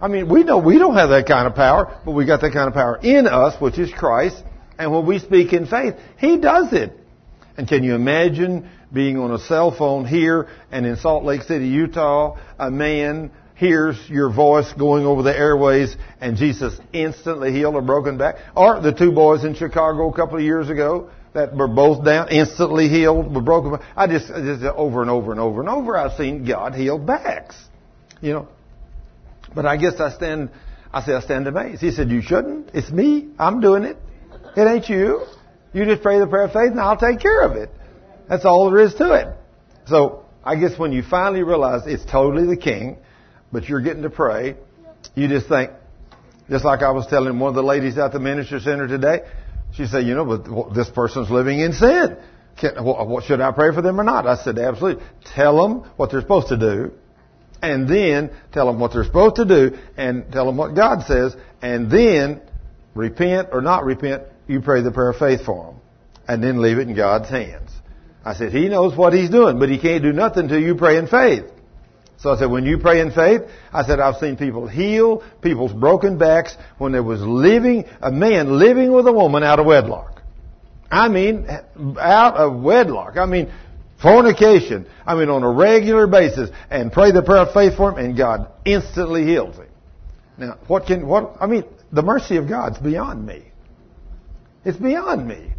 I 0.00 0.08
mean, 0.08 0.28
we 0.28 0.44
know 0.44 0.58
we 0.58 0.78
don't 0.78 0.94
have 0.94 1.10
that 1.10 1.26
kind 1.26 1.46
of 1.46 1.54
power, 1.54 1.98
but 2.04 2.12
we 2.12 2.26
got 2.26 2.40
that 2.42 2.52
kind 2.52 2.68
of 2.68 2.74
power 2.74 2.98
in 3.02 3.26
us, 3.26 3.60
which 3.60 3.78
is 3.78 3.90
Christ. 3.92 4.42
And 4.78 4.92
when 4.92 5.06
we 5.06 5.18
speak 5.18 5.52
in 5.52 5.66
faith, 5.66 5.94
He 6.18 6.36
does 6.36 6.72
it. 6.72 6.92
And 7.56 7.66
can 7.66 7.82
you 7.82 7.94
imagine 7.94 8.68
being 8.92 9.18
on 9.18 9.32
a 9.32 9.38
cell 9.38 9.74
phone 9.76 10.06
here 10.06 10.48
and 10.70 10.84
in 10.84 10.96
Salt 10.96 11.24
Lake 11.24 11.42
City, 11.42 11.66
Utah, 11.68 12.38
a 12.58 12.70
man 12.70 13.30
hears 13.54 13.96
your 14.08 14.30
voice 14.30 14.70
going 14.74 15.06
over 15.06 15.22
the 15.22 15.36
airways 15.36 15.96
and 16.20 16.36
Jesus 16.36 16.78
instantly 16.92 17.52
healed 17.52 17.76
a 17.76 17.80
broken 17.80 18.18
back. 18.18 18.36
Or 18.54 18.80
the 18.80 18.92
two 18.92 19.12
boys 19.12 19.44
in 19.44 19.54
Chicago 19.54 20.10
a 20.10 20.14
couple 20.14 20.36
of 20.36 20.42
years 20.42 20.68
ago 20.68 21.10
that 21.32 21.56
were 21.56 21.68
both 21.68 22.04
down, 22.04 22.28
instantly 22.28 22.88
healed, 22.88 23.34
were 23.34 23.40
broken 23.40 23.72
back. 23.72 23.82
I 23.96 24.06
just, 24.06 24.28
just 24.28 24.62
over 24.62 25.00
and 25.00 25.10
over 25.10 25.32
and 25.32 25.40
over 25.40 25.60
and 25.60 25.68
over 25.70 25.96
I've 25.96 26.16
seen 26.18 26.44
God 26.44 26.74
heal 26.74 26.98
backs. 26.98 27.56
You 28.20 28.32
know. 28.32 28.48
But 29.56 29.64
I 29.64 29.78
guess 29.78 29.98
I 29.98 30.10
stand, 30.10 30.50
I 30.92 31.02
say 31.02 31.14
I 31.14 31.20
stand 31.20 31.48
amazed. 31.48 31.80
He 31.80 31.90
said, 31.90 32.10
you 32.10 32.20
shouldn't. 32.20 32.70
It's 32.74 32.90
me. 32.90 33.30
I'm 33.38 33.60
doing 33.60 33.84
it. 33.84 33.96
It 34.54 34.60
ain't 34.60 34.88
you. 34.88 35.24
You 35.72 35.86
just 35.86 36.02
pray 36.02 36.20
the 36.20 36.26
prayer 36.26 36.44
of 36.44 36.52
faith 36.52 36.70
and 36.70 36.78
I'll 36.80 36.98
take 36.98 37.20
care 37.20 37.42
of 37.42 37.56
it. 37.56 37.70
That's 38.28 38.44
all 38.44 38.70
there 38.70 38.80
is 38.80 38.94
to 38.96 39.14
it. 39.14 39.34
So 39.86 40.26
I 40.44 40.56
guess 40.56 40.78
when 40.78 40.92
you 40.92 41.02
finally 41.02 41.42
realize 41.42 41.86
it's 41.86 42.04
totally 42.04 42.46
the 42.46 42.56
king, 42.56 42.98
but 43.50 43.66
you're 43.66 43.80
getting 43.80 44.02
to 44.02 44.10
pray, 44.10 44.56
you 45.14 45.26
just 45.26 45.48
think, 45.48 45.70
just 46.50 46.64
like 46.64 46.82
I 46.82 46.90
was 46.90 47.06
telling 47.06 47.38
one 47.38 47.48
of 47.48 47.54
the 47.54 47.62
ladies 47.62 47.96
at 47.96 48.12
the 48.12 48.20
minister 48.20 48.60
center 48.60 48.86
today, 48.86 49.20
she 49.74 49.86
said, 49.86 50.06
you 50.06 50.14
know, 50.14 50.24
but 50.24 50.74
this 50.74 50.90
person's 50.90 51.30
living 51.30 51.60
in 51.60 51.72
sin. 51.72 52.18
Can, 52.58 52.84
what, 52.84 53.24
should 53.24 53.40
I 53.40 53.52
pray 53.52 53.74
for 53.74 53.80
them 53.80 53.98
or 53.98 54.04
not? 54.04 54.26
I 54.26 54.36
said, 54.36 54.58
absolutely. 54.58 55.02
Tell 55.34 55.62
them 55.62 55.90
what 55.96 56.10
they're 56.10 56.20
supposed 56.20 56.48
to 56.48 56.58
do, 56.58 56.92
and 57.62 57.88
then 57.88 58.30
tell 58.52 58.66
them 58.66 58.78
what 58.78 58.92
they're 58.92 59.04
supposed 59.04 59.36
to 59.36 59.44
do, 59.44 59.76
and 59.96 60.30
tell 60.32 60.46
them 60.46 60.56
what 60.56 60.74
God 60.74 61.02
says, 61.02 61.36
and 61.62 61.90
then 61.90 62.40
repent 62.94 63.48
or 63.52 63.60
not 63.60 63.84
repent, 63.84 64.22
you 64.46 64.60
pray 64.60 64.82
the 64.82 64.90
prayer 64.90 65.10
of 65.10 65.16
faith 65.16 65.44
for 65.44 65.64
them, 65.64 65.80
and 66.28 66.42
then 66.42 66.60
leave 66.62 66.78
it 66.78 66.88
in 66.88 66.94
God's 66.94 67.28
hands. 67.28 67.70
I 68.24 68.34
said, 68.34 68.52
He 68.52 68.68
knows 68.68 68.96
what 68.96 69.12
He's 69.12 69.30
doing, 69.30 69.58
but 69.58 69.68
He 69.68 69.78
can't 69.78 70.02
do 70.02 70.12
nothing 70.12 70.44
until 70.44 70.60
you 70.60 70.74
pray 70.74 70.98
in 70.98 71.06
faith. 71.06 71.44
So 72.18 72.30
I 72.30 72.38
said, 72.38 72.50
when 72.50 72.64
you 72.64 72.78
pray 72.78 73.00
in 73.00 73.10
faith, 73.12 73.42
I 73.72 73.84
said, 73.84 74.00
I've 74.00 74.16
seen 74.16 74.36
people 74.36 74.66
heal 74.66 75.22
people's 75.42 75.72
broken 75.72 76.16
backs 76.16 76.56
when 76.78 76.92
there 76.92 77.02
was 77.02 77.20
living, 77.20 77.84
a 78.00 78.10
man 78.10 78.58
living 78.58 78.90
with 78.90 79.06
a 79.06 79.12
woman 79.12 79.42
out 79.42 79.60
of 79.60 79.66
wedlock. 79.66 80.22
I 80.90 81.08
mean, 81.08 81.46
out 81.98 82.36
of 82.36 82.62
wedlock. 82.62 83.18
I 83.18 83.26
mean, 83.26 83.52
fornication. 84.00 84.86
I 85.06 85.14
mean, 85.14 85.28
on 85.28 85.42
a 85.42 85.50
regular 85.50 86.06
basis, 86.06 86.50
and 86.70 86.92
pray 86.92 87.12
the 87.12 87.22
prayer 87.22 87.42
of 87.42 87.52
faith 87.52 87.76
for 87.76 87.90
him, 87.90 88.04
and 88.04 88.16
God 88.16 88.50
instantly 88.64 89.24
heals 89.24 89.56
him. 89.56 89.68
Now, 90.38 90.58
what 90.66 90.86
can, 90.86 91.06
what, 91.06 91.36
I 91.40 91.46
mean, 91.46 91.64
the 91.92 92.02
mercy 92.02 92.36
of 92.36 92.48
God's 92.48 92.78
beyond 92.78 93.24
me. 93.24 93.44
It's 94.64 94.76
beyond 94.76 95.26
me. 95.26 95.52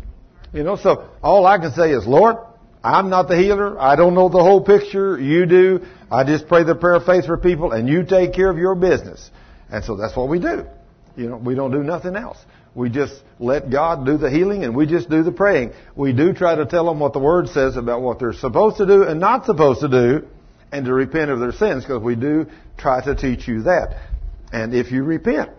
You 0.54 0.64
know, 0.64 0.76
so 0.76 1.10
all 1.24 1.46
I 1.46 1.58
can 1.58 1.72
say 1.74 1.92
is, 1.92 2.06
Lord, 2.06 2.38
I'm 2.84 3.10
not 3.10 3.28
the 3.28 3.38
healer. 3.38 3.80
I 3.80 3.96
don't 3.96 4.14
know 4.14 4.30
the 4.30 4.42
whole 4.42 4.62
picture. 4.62 5.20
You 5.20 5.46
do. 5.46 5.86
I 6.12 6.24
just 6.24 6.48
pray 6.48 6.64
the 6.64 6.76
prayer 6.76 6.96
of 6.96 7.06
faith 7.06 7.26
for 7.26 7.38
people 7.38 7.72
and 7.72 7.88
you 7.90 8.04
take 8.04 8.34
care 8.34 8.50
of 8.50 8.58
your 8.58 8.76
business. 8.76 9.30
And 9.70 9.84
so 9.84 9.96
that's 9.98 10.16
what 10.16 10.30
we 10.30 10.40
do. 10.40 10.66
You 11.16 11.30
know, 11.30 11.38
we 11.38 11.56
don't 11.56 11.72
do 11.72 11.84
nothing 11.84 12.16
else. 12.16 12.38
We 12.78 12.92
just 12.92 13.24
let 13.40 13.72
God 13.72 14.06
do 14.06 14.20
the 14.20 14.30
healing 14.30 14.64
and 14.64 14.76
we 14.76 14.86
just 14.86 15.10
do 15.10 15.24
the 15.24 15.32
praying. 15.32 15.74
We 15.96 16.14
do 16.14 16.32
try 16.32 16.54
to 16.54 16.66
tell 16.68 16.86
them 16.86 17.00
what 17.00 17.12
the 17.12 17.20
Word 17.20 17.50
says 17.50 17.76
about 17.76 18.04
what 18.04 18.20
they're 18.20 18.34
supposed 18.34 18.78
to 18.78 18.86
do 18.86 19.02
and 19.02 19.20
not 19.20 19.48
supposed 19.48 19.82
to 19.82 19.88
do 19.88 20.28
and 20.72 20.86
to 20.86 20.94
repent 20.94 21.32
of 21.32 21.40
their 21.40 21.54
sins 21.54 21.84
because 21.84 22.04
we 22.04 22.16
do 22.16 22.46
try 22.78 23.04
to 23.04 23.16
teach 23.16 23.48
you 23.48 23.64
that. 23.64 24.00
And 24.54 24.76
if 24.76 24.92
you 24.92 25.04
repent 25.04 25.50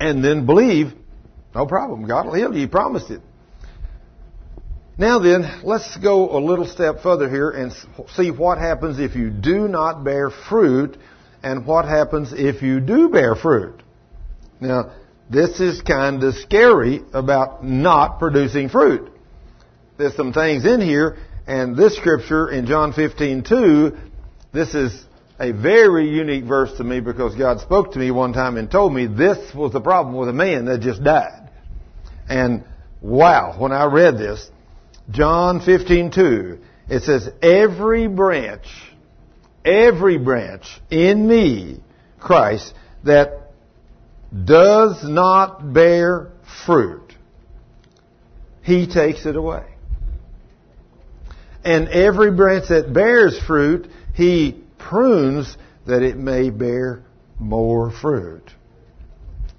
and 0.00 0.24
then 0.24 0.46
believe, 0.46 0.94
no 1.54 1.66
problem. 1.66 2.08
God 2.08 2.24
will 2.24 2.34
heal 2.34 2.54
you. 2.54 2.60
He 2.60 2.66
promised 2.66 3.10
it. 3.10 3.20
Now 4.96 5.18
then, 5.18 5.60
let's 5.62 5.94
go 5.98 6.38
a 6.38 6.40
little 6.40 6.66
step 6.66 7.02
further 7.02 7.28
here 7.28 7.50
and 7.50 7.70
see 8.14 8.30
what 8.30 8.56
happens 8.56 8.98
if 8.98 9.14
you 9.14 9.28
do 9.28 9.68
not 9.68 10.04
bear 10.04 10.30
fruit 10.30 10.96
and 11.42 11.66
what 11.66 11.84
happens 11.84 12.32
if 12.32 12.62
you 12.62 12.80
do 12.80 13.10
bear 13.10 13.34
fruit. 13.34 13.82
Now, 14.58 14.92
this 15.30 15.60
is 15.60 15.82
kind 15.82 16.22
of 16.24 16.34
scary 16.34 17.02
about 17.12 17.64
not 17.64 18.18
producing 18.18 18.68
fruit. 18.68 19.10
There's 19.98 20.14
some 20.14 20.32
things 20.32 20.64
in 20.64 20.80
here, 20.80 21.18
and 21.46 21.76
this 21.76 21.96
scripture 21.96 22.50
in 22.50 22.66
John 22.66 22.92
15, 22.92 23.42
2, 23.42 23.96
this 24.52 24.74
is 24.74 25.04
a 25.40 25.52
very 25.52 26.08
unique 26.08 26.44
verse 26.44 26.76
to 26.78 26.84
me 26.84 27.00
because 27.00 27.34
God 27.34 27.60
spoke 27.60 27.92
to 27.92 27.98
me 27.98 28.10
one 28.10 28.32
time 28.32 28.56
and 28.56 28.70
told 28.70 28.92
me 28.92 29.06
this 29.06 29.54
was 29.54 29.72
the 29.72 29.80
problem 29.80 30.16
with 30.16 30.28
a 30.28 30.32
man 30.32 30.64
that 30.64 30.80
just 30.80 31.02
died. 31.04 31.50
And 32.28 32.64
wow, 33.00 33.54
when 33.58 33.72
I 33.72 33.84
read 33.84 34.18
this, 34.18 34.50
John 35.10 35.60
15:2, 35.60 36.58
it 36.88 37.02
says, 37.02 37.30
"Every 37.42 38.08
branch, 38.08 38.66
every 39.64 40.18
branch 40.18 40.80
in 40.90 41.26
me, 41.26 41.80
Christ, 42.18 42.74
that 43.04 43.47
does 44.32 45.02
not 45.04 45.72
bear 45.72 46.32
fruit, 46.66 47.14
he 48.62 48.86
takes 48.86 49.26
it 49.26 49.36
away. 49.36 49.64
And 51.64 51.88
every 51.88 52.30
branch 52.30 52.68
that 52.68 52.92
bears 52.92 53.38
fruit, 53.46 53.88
he 54.14 54.62
prunes 54.78 55.56
that 55.86 56.02
it 56.02 56.16
may 56.16 56.50
bear 56.50 57.02
more 57.38 57.90
fruit. 57.90 58.50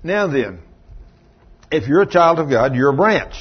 Now 0.04 0.28
then, 0.28 0.60
if 1.72 1.88
you're 1.88 2.02
a 2.02 2.10
child 2.10 2.40
of 2.40 2.50
God, 2.50 2.76
you're 2.76 2.90
a 2.90 2.96
branch. 2.96 3.36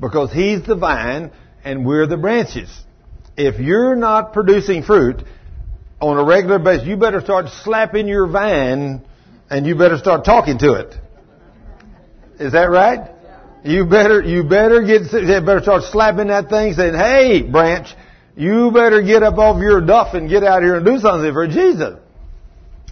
Because 0.00 0.32
He's 0.32 0.64
the 0.66 0.76
vine 0.76 1.30
and 1.64 1.86
we're 1.86 2.06
the 2.06 2.16
branches. 2.16 2.70
If 3.36 3.60
you're 3.60 3.96
not 3.96 4.32
producing 4.32 4.82
fruit 4.82 5.22
on 6.00 6.18
a 6.18 6.24
regular 6.24 6.58
basis, 6.58 6.86
you 6.86 6.96
better 6.96 7.20
start 7.20 7.46
slapping 7.62 8.08
your 8.08 8.26
vine 8.26 9.02
and 9.54 9.64
you 9.66 9.76
better 9.76 9.96
start 9.96 10.24
talking 10.24 10.58
to 10.58 10.72
it. 10.72 10.96
Is 12.40 12.52
that 12.54 12.70
right? 12.70 13.08
You 13.62 13.86
better, 13.86 14.20
you 14.20 14.42
better 14.42 14.82
get, 14.82 15.12
better 15.12 15.62
start 15.62 15.84
slapping 15.84 16.26
that 16.26 16.48
thing 16.48 16.72
saying, 16.72 16.94
hey, 16.94 17.42
branch, 17.42 17.86
you 18.36 18.72
better 18.72 19.00
get 19.00 19.22
up 19.22 19.38
off 19.38 19.62
your 19.62 19.80
duff 19.80 20.14
and 20.14 20.28
get 20.28 20.42
out 20.42 20.62
here 20.64 20.74
and 20.74 20.84
do 20.84 20.98
something 20.98 21.32
for 21.32 21.46
Jesus. 21.46 22.00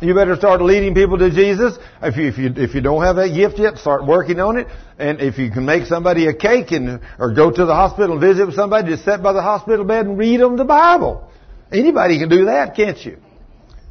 You 0.01 0.15
better 0.15 0.37
start 0.37 0.63
leading 0.63 0.95
people 0.95 1.19
to 1.19 1.31
Jesus. 1.31 1.77
If 2.01 2.17
you, 2.17 2.29
if 2.29 2.39
you, 2.39 2.53
if 2.57 2.75
you 2.77 2.81
don't 2.81 3.03
have 3.03 3.17
that 3.17 3.35
gift 3.35 3.59
yet, 3.59 3.79
start 3.79 4.07
working 4.07 4.39
on 4.39 4.57
it. 4.57 4.69
And 5.01 5.21
if 5.21 5.39
you 5.39 5.51
can 5.51 5.67
make 5.67 5.87
somebody 5.87 6.29
a 6.29 6.35
cake 6.35 6.71
and, 6.71 7.01
or 7.19 7.35
go 7.35 7.51
to 7.51 7.65
the 7.65 7.75
hospital 7.75 8.13
and 8.13 8.21
visit 8.21 8.47
with 8.47 8.55
somebody, 8.55 8.93
just 8.93 9.05
sit 9.05 9.21
by 9.21 9.33
the 9.33 9.43
hospital 9.43 9.85
bed 9.85 10.07
and 10.07 10.17
read 10.17 10.39
them 10.39 10.57
the 10.57 10.65
Bible. 10.65 11.29
Anybody 11.73 12.21
can 12.21 12.29
do 12.29 12.45
that, 12.45 12.77
can't 12.77 13.05
you? 13.05 13.19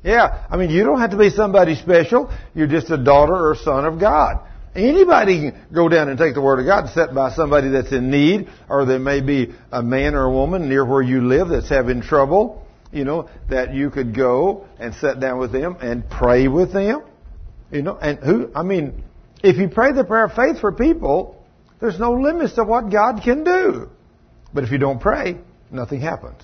Yeah. 0.03 0.45
I 0.49 0.57
mean, 0.57 0.69
you 0.69 0.83
don't 0.83 0.99
have 0.99 1.11
to 1.11 1.17
be 1.17 1.29
somebody 1.29 1.75
special. 1.75 2.31
You're 2.55 2.67
just 2.67 2.89
a 2.89 2.97
daughter 2.97 3.35
or 3.35 3.55
son 3.55 3.85
of 3.85 3.99
God. 3.99 4.47
Anybody 4.73 5.51
can 5.51 5.61
go 5.73 5.89
down 5.89 6.07
and 6.07 6.17
take 6.17 6.33
the 6.33 6.41
Word 6.41 6.59
of 6.59 6.65
God 6.65 6.89
sit 6.93 7.13
by 7.13 7.31
somebody 7.31 7.69
that's 7.69 7.91
in 7.91 8.09
need, 8.09 8.47
or 8.69 8.85
there 8.85 8.99
may 8.99 9.19
be 9.19 9.53
a 9.71 9.83
man 9.83 10.15
or 10.15 10.23
a 10.25 10.31
woman 10.31 10.69
near 10.69 10.85
where 10.85 11.01
you 11.01 11.27
live 11.27 11.49
that's 11.49 11.67
having 11.67 12.01
trouble 12.01 12.65
you 12.91 13.05
know, 13.05 13.29
that 13.49 13.73
you 13.73 13.89
could 13.89 14.15
go 14.15 14.67
and 14.79 14.93
sit 14.95 15.19
down 15.19 15.39
with 15.39 15.51
them 15.51 15.77
and 15.81 16.09
pray 16.09 16.47
with 16.47 16.73
them. 16.73 17.03
You 17.71 17.81
know, 17.81 17.97
and 17.97 18.19
who, 18.19 18.51
I 18.53 18.63
mean, 18.63 19.03
if 19.43 19.57
you 19.57 19.69
pray 19.69 19.93
the 19.93 20.03
prayer 20.03 20.25
of 20.25 20.33
faith 20.33 20.59
for 20.59 20.71
people, 20.71 21.43
there's 21.79 21.99
no 21.99 22.13
limits 22.13 22.53
to 22.53 22.63
what 22.63 22.91
God 22.91 23.21
can 23.23 23.43
do. 23.43 23.89
But 24.53 24.65
if 24.65 24.71
you 24.71 24.77
don't 24.77 24.99
pray, 24.99 25.37
nothing 25.71 26.01
happens. 26.01 26.41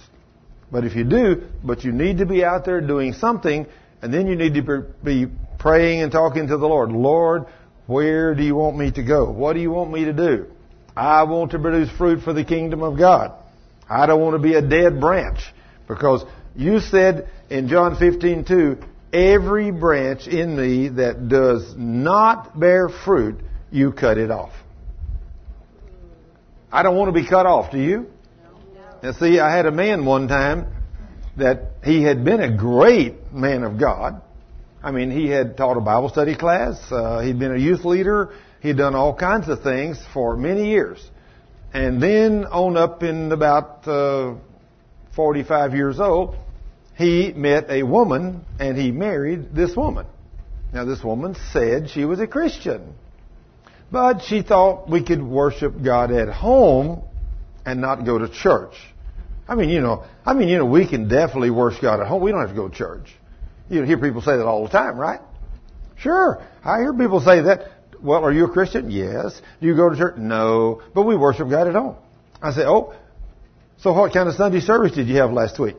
But 0.71 0.83
if 0.83 0.95
you 0.95 1.03
do, 1.03 1.47
but 1.63 1.83
you 1.83 1.91
need 1.91 2.17
to 2.17 2.25
be 2.25 2.43
out 2.43 2.65
there 2.65 2.81
doing 2.81 3.13
something, 3.13 3.65
and 4.01 4.13
then 4.13 4.27
you 4.27 4.35
need 4.35 4.53
to 4.55 4.85
be 5.03 5.27
praying 5.59 6.01
and 6.01 6.11
talking 6.11 6.47
to 6.47 6.57
the 6.57 6.67
Lord. 6.67 6.91
Lord, 6.91 7.45
where 7.85 8.35
do 8.35 8.43
you 8.43 8.55
want 8.55 8.77
me 8.77 8.91
to 8.91 9.03
go? 9.03 9.31
What 9.31 9.53
do 9.53 9.59
you 9.59 9.71
want 9.71 9.91
me 9.91 10.05
to 10.05 10.13
do? 10.13 10.47
I 10.95 11.23
want 11.23 11.51
to 11.51 11.59
produce 11.59 11.89
fruit 11.97 12.23
for 12.23 12.33
the 12.33 12.43
kingdom 12.43 12.83
of 12.83 12.97
God. 12.97 13.31
I 13.89 14.05
don't 14.05 14.21
want 14.21 14.35
to 14.35 14.41
be 14.41 14.55
a 14.55 14.61
dead 14.61 14.99
branch 14.99 15.39
because 15.87 16.25
you 16.55 16.79
said 16.79 17.29
in 17.49 17.69
John 17.69 17.95
15, 17.97 18.43
2, 18.43 18.77
every 19.13 19.71
branch 19.71 20.27
in 20.27 20.57
me 20.57 20.89
that 20.89 21.29
does 21.29 21.73
not 21.77 22.59
bear 22.59 22.89
fruit, 22.89 23.39
you 23.71 23.93
cut 23.93 24.17
it 24.17 24.31
off. 24.31 24.53
I 26.71 26.83
don't 26.83 26.97
want 26.97 27.07
to 27.13 27.21
be 27.21 27.27
cut 27.27 27.45
off, 27.45 27.71
do 27.71 27.79
you? 27.79 28.07
Now 29.03 29.11
see, 29.11 29.39
I 29.39 29.55
had 29.55 29.65
a 29.65 29.71
man 29.71 30.05
one 30.05 30.27
time 30.27 30.67
that 31.37 31.73
he 31.83 32.03
had 32.03 32.25
been 32.25 32.41
a 32.41 32.55
great 32.55 33.31
man 33.31 33.63
of 33.63 33.79
God. 33.79 34.21
I 34.81 34.91
mean, 34.91 35.11
he 35.11 35.27
had 35.27 35.57
taught 35.57 35.77
a 35.77 35.81
Bible 35.81 36.09
study 36.09 36.35
class. 36.35 36.79
Uh, 36.91 37.19
he'd 37.19 37.37
been 37.37 37.53
a 37.53 37.59
youth 37.59 37.85
leader. 37.85 38.33
He'd 38.61 38.77
done 38.77 38.95
all 38.95 39.15
kinds 39.15 39.47
of 39.49 39.61
things 39.61 39.99
for 40.13 40.35
many 40.35 40.69
years. 40.69 41.03
And 41.73 42.01
then 42.01 42.45
on 42.45 42.77
up 42.77 43.03
in 43.03 43.31
about 43.31 43.87
uh, 43.87 44.35
45 45.15 45.75
years 45.75 45.99
old, 45.99 46.35
he 46.95 47.31
met 47.33 47.69
a 47.69 47.83
woman 47.83 48.45
and 48.59 48.77
he 48.77 48.91
married 48.91 49.53
this 49.53 49.75
woman. 49.75 50.07
Now, 50.73 50.85
this 50.85 51.03
woman 51.03 51.35
said 51.53 51.89
she 51.89 52.05
was 52.05 52.19
a 52.19 52.27
Christian, 52.27 52.93
but 53.91 54.23
she 54.23 54.41
thought 54.41 54.89
we 54.89 55.03
could 55.03 55.21
worship 55.21 55.81
God 55.83 56.11
at 56.11 56.29
home 56.29 57.03
and 57.67 57.81
not 57.81 58.05
go 58.05 58.17
to 58.17 58.29
church. 58.29 58.73
I 59.45 59.55
mean, 59.55 59.69
you 59.69 59.81
know, 59.81 60.05
I 60.25 60.33
mean, 60.33 60.47
you 60.47 60.57
know, 60.57 60.65
we 60.65 60.87
can 60.87 61.09
definitely 61.09 61.51
worship 61.51 61.81
God 61.81 61.99
at 61.99 62.07
home. 62.07 62.21
We 62.21 62.31
don't 62.31 62.39
have 62.39 62.49
to 62.49 62.55
go 62.55 62.69
to 62.69 62.73
church. 62.73 63.13
You 63.69 63.83
hear 63.83 63.97
people 63.97 64.21
say 64.21 64.37
that 64.37 64.45
all 64.45 64.63
the 64.63 64.69
time, 64.69 64.97
right? 64.97 65.19
Sure. 65.97 66.41
I 66.63 66.77
hear 66.79 66.93
people 66.93 67.19
say 67.19 67.41
that. 67.41 67.71
Well, 68.01 68.23
are 68.23 68.31
you 68.31 68.45
a 68.45 68.49
Christian? 68.49 68.89
Yes. 68.89 69.41
Do 69.59 69.67
you 69.67 69.75
go 69.75 69.89
to 69.89 69.97
church? 69.97 70.15
No. 70.17 70.81
But 70.95 71.03
we 71.03 71.17
worship 71.17 71.49
God 71.49 71.67
at 71.67 71.75
home. 71.75 71.97
I 72.41 72.51
say, 72.51 72.61
oh, 72.61 72.93
so 73.79 73.91
what 73.91 74.13
kind 74.13 74.29
of 74.29 74.35
Sunday 74.35 74.61
service 74.61 74.93
did 74.93 75.09
you 75.09 75.17
have 75.17 75.31
last 75.31 75.59
week? 75.59 75.77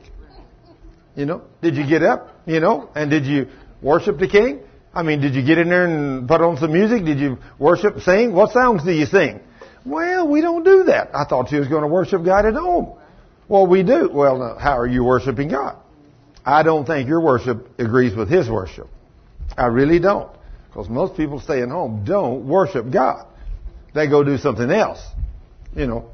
You 1.15 1.25
know, 1.25 1.41
did 1.63 1.75
you 1.75 1.87
get 1.87 2.03
up? 2.03 2.35
You 2.45 2.59
know, 2.59 2.89
and 2.93 3.09
did 3.09 3.25
you 3.25 3.47
worship 3.81 4.19
the 4.19 4.27
King? 4.27 4.59
I 4.93 5.01
mean, 5.01 5.21
did 5.21 5.33
you 5.33 5.43
get 5.43 5.57
in 5.57 5.69
there 5.69 5.85
and 5.85 6.27
put 6.27 6.41
on 6.41 6.57
some 6.57 6.71
music? 6.71 7.03
Did 7.03 7.19
you 7.19 7.39
worship, 7.57 7.99
sing? 8.01 8.33
What 8.33 8.51
songs 8.51 8.83
do 8.83 8.91
you 8.91 9.07
sing? 9.07 9.39
Well, 9.85 10.27
we 10.27 10.41
don't 10.41 10.63
do 10.63 10.83
that. 10.85 11.09
I 11.13 11.25
thought 11.25 11.51
you 11.51 11.59
was 11.59 11.67
going 11.67 11.83
to 11.83 11.87
worship 11.87 12.23
God 12.23 12.45
at 12.45 12.53
home. 12.53 12.97
Well, 13.47 13.65
we 13.65 13.83
do. 13.83 14.09
Well, 14.11 14.57
how 14.59 14.77
are 14.77 14.87
you 14.87 15.03
worshiping 15.03 15.49
God? 15.49 15.77
I 16.45 16.63
don't 16.63 16.85
think 16.85 17.07
your 17.07 17.21
worship 17.21 17.67
agrees 17.79 18.15
with 18.15 18.29
His 18.29 18.49
worship. 18.49 18.87
I 19.57 19.67
really 19.67 19.99
don't. 19.99 20.31
Because 20.67 20.89
most 20.89 21.17
people 21.17 21.39
staying 21.39 21.69
home 21.69 22.03
don't 22.05 22.47
worship 22.47 22.91
God. 22.91 23.25
They 23.93 24.07
go 24.07 24.23
do 24.23 24.37
something 24.37 24.69
else. 24.69 25.03
You 25.75 25.87
know. 25.87 26.09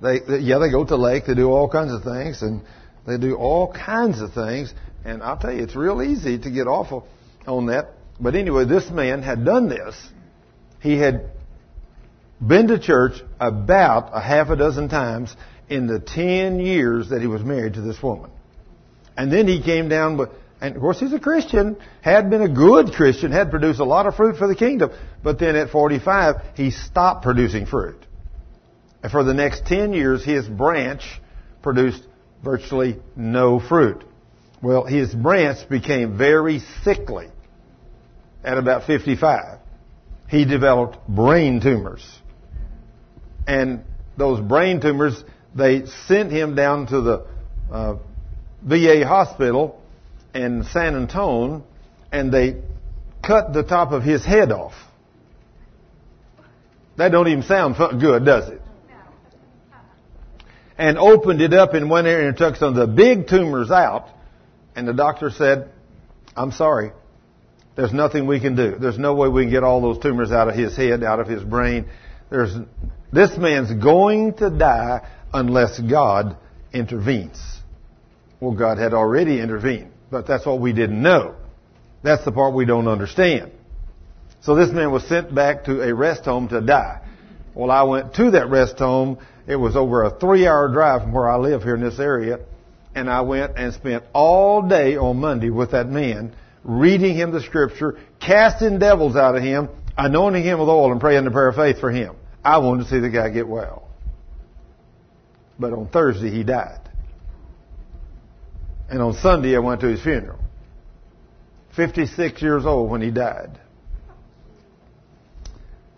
They, 0.00 0.20
yeah, 0.40 0.58
they 0.58 0.70
go 0.70 0.84
to 0.84 0.88
the 0.88 0.96
lake. 0.96 1.26
They 1.26 1.34
do 1.34 1.50
all 1.50 1.68
kinds 1.68 1.92
of 1.92 2.02
things, 2.02 2.42
and 2.42 2.62
they 3.06 3.18
do 3.18 3.36
all 3.36 3.72
kinds 3.72 4.20
of 4.20 4.32
things, 4.32 4.72
and 5.04 5.22
I'll 5.22 5.38
tell 5.38 5.52
you, 5.52 5.62
it's 5.62 5.74
real 5.74 6.02
easy 6.02 6.38
to 6.38 6.50
get 6.50 6.66
off 6.66 7.04
on 7.46 7.66
that. 7.66 7.90
But 8.20 8.34
anyway, 8.34 8.64
this 8.64 8.90
man 8.90 9.22
had 9.22 9.44
done 9.44 9.68
this. 9.68 9.96
He 10.80 10.98
had 10.98 11.30
been 12.44 12.68
to 12.68 12.78
church 12.78 13.20
about 13.40 14.10
a 14.12 14.20
half 14.20 14.50
a 14.50 14.56
dozen 14.56 14.88
times 14.88 15.34
in 15.68 15.86
the 15.86 15.98
ten 15.98 16.60
years 16.60 17.10
that 17.10 17.20
he 17.20 17.26
was 17.26 17.42
married 17.42 17.74
to 17.74 17.80
this 17.80 18.02
woman. 18.02 18.30
And 19.16 19.32
then 19.32 19.48
he 19.48 19.62
came 19.62 19.88
down 19.88 20.16
with, 20.16 20.30
and 20.60 20.76
of 20.76 20.80
course 20.80 21.00
he's 21.00 21.12
a 21.12 21.18
Christian, 21.18 21.76
had 22.00 22.30
been 22.30 22.42
a 22.42 22.48
good 22.48 22.92
Christian, 22.92 23.32
had 23.32 23.50
produced 23.50 23.80
a 23.80 23.84
lot 23.84 24.06
of 24.06 24.14
fruit 24.14 24.36
for 24.36 24.46
the 24.46 24.54
kingdom, 24.54 24.90
but 25.22 25.38
then 25.38 25.56
at 25.56 25.70
45, 25.70 26.36
he 26.54 26.70
stopped 26.70 27.22
producing 27.22 27.66
fruit. 27.66 28.04
And 29.02 29.12
for 29.12 29.24
the 29.24 29.34
next 29.34 29.66
10 29.66 29.92
years, 29.92 30.24
his 30.24 30.48
branch 30.48 31.02
produced 31.62 32.06
virtually 32.42 32.98
no 33.16 33.60
fruit. 33.60 34.04
Well, 34.62 34.84
his 34.84 35.14
branch 35.14 35.68
became 35.68 36.18
very 36.18 36.60
sickly 36.82 37.28
at 38.42 38.58
about 38.58 38.84
55. 38.84 39.58
He 40.28 40.44
developed 40.44 40.98
brain 41.08 41.60
tumors. 41.60 42.17
And 43.48 43.82
those 44.18 44.40
brain 44.40 44.80
tumors, 44.80 45.24
they 45.54 45.86
sent 46.06 46.30
him 46.30 46.54
down 46.54 46.86
to 46.88 47.00
the 47.00 47.26
uh, 47.72 47.96
VA 48.62 49.06
hospital 49.06 49.80
in 50.34 50.64
San 50.64 50.94
Antonio, 50.94 51.64
and 52.12 52.30
they 52.30 52.60
cut 53.26 53.54
the 53.54 53.62
top 53.62 53.92
of 53.92 54.02
his 54.02 54.24
head 54.24 54.52
off. 54.52 54.74
That 56.98 57.10
don't 57.10 57.28
even 57.28 57.42
sound 57.42 57.76
good, 58.00 58.24
does 58.26 58.48
it? 58.50 58.60
And 60.76 60.98
opened 60.98 61.40
it 61.40 61.54
up 61.54 61.74
in 61.74 61.88
one 61.88 62.06
area 62.06 62.28
and 62.28 62.36
took 62.36 62.56
some 62.56 62.68
of 62.68 62.74
the 62.74 62.86
big 62.86 63.28
tumors 63.28 63.70
out. 63.70 64.08
And 64.76 64.86
the 64.86 64.92
doctor 64.92 65.30
said, 65.30 65.70
I'm 66.36 66.52
sorry. 66.52 66.92
There's 67.76 67.92
nothing 67.92 68.26
we 68.26 68.40
can 68.40 68.56
do. 68.56 68.76
There's 68.78 68.98
no 68.98 69.14
way 69.14 69.28
we 69.28 69.44
can 69.44 69.50
get 69.50 69.64
all 69.64 69.80
those 69.80 69.98
tumors 70.00 70.30
out 70.32 70.48
of 70.48 70.54
his 70.54 70.76
head, 70.76 71.02
out 71.02 71.18
of 71.18 71.26
his 71.28 71.42
brain. 71.42 71.86
There's, 72.30 72.54
this 73.12 73.36
man's 73.36 73.72
going 73.72 74.34
to 74.34 74.50
die 74.50 75.08
unless 75.32 75.78
God 75.78 76.36
intervenes. 76.72 77.40
Well, 78.40 78.52
God 78.52 78.78
had 78.78 78.94
already 78.94 79.40
intervened, 79.40 79.90
but 80.10 80.26
that's 80.26 80.46
what 80.46 80.60
we 80.60 80.72
didn't 80.72 81.00
know. 81.00 81.34
That's 82.02 82.24
the 82.24 82.32
part 82.32 82.54
we 82.54 82.64
don't 82.64 82.86
understand. 82.86 83.52
So 84.42 84.54
this 84.54 84.70
man 84.70 84.92
was 84.92 85.04
sent 85.04 85.34
back 85.34 85.64
to 85.64 85.82
a 85.82 85.92
rest 85.92 86.24
home 86.24 86.48
to 86.48 86.60
die. 86.60 87.00
Well, 87.54 87.70
I 87.70 87.82
went 87.82 88.14
to 88.14 88.30
that 88.32 88.48
rest 88.50 88.78
home. 88.78 89.18
It 89.46 89.56
was 89.56 89.74
over 89.74 90.04
a 90.04 90.10
three 90.10 90.46
hour 90.46 90.68
drive 90.68 91.02
from 91.02 91.12
where 91.12 91.28
I 91.28 91.36
live 91.36 91.62
here 91.62 91.74
in 91.74 91.80
this 91.80 91.98
area. 91.98 92.40
And 92.94 93.10
I 93.10 93.22
went 93.22 93.56
and 93.56 93.74
spent 93.74 94.04
all 94.12 94.62
day 94.62 94.96
on 94.96 95.18
Monday 95.18 95.50
with 95.50 95.72
that 95.72 95.88
man, 95.88 96.34
reading 96.62 97.14
him 97.16 97.32
the 97.32 97.42
scripture, 97.42 97.98
casting 98.20 98.78
devils 98.78 99.16
out 99.16 99.36
of 99.36 99.42
him, 99.42 99.68
anointing 99.96 100.44
him 100.44 100.60
with 100.60 100.68
oil 100.68 100.92
and 100.92 101.00
praying 101.00 101.24
the 101.24 101.30
prayer 101.30 101.48
of 101.48 101.56
faith 101.56 101.80
for 101.80 101.90
him. 101.90 102.14
I 102.48 102.56
wanted 102.56 102.84
to 102.84 102.88
see 102.88 102.98
the 102.98 103.10
guy 103.10 103.28
get 103.28 103.46
well. 103.46 103.86
But 105.58 105.74
on 105.74 105.88
Thursday 105.88 106.30
he 106.30 106.44
died. 106.44 106.80
And 108.88 109.02
on 109.02 109.12
Sunday 109.12 109.54
I 109.54 109.58
went 109.58 109.82
to 109.82 109.88
his 109.88 110.02
funeral. 110.02 110.38
56 111.76 112.40
years 112.40 112.64
old 112.64 112.90
when 112.90 113.02
he 113.02 113.10
died. 113.10 113.60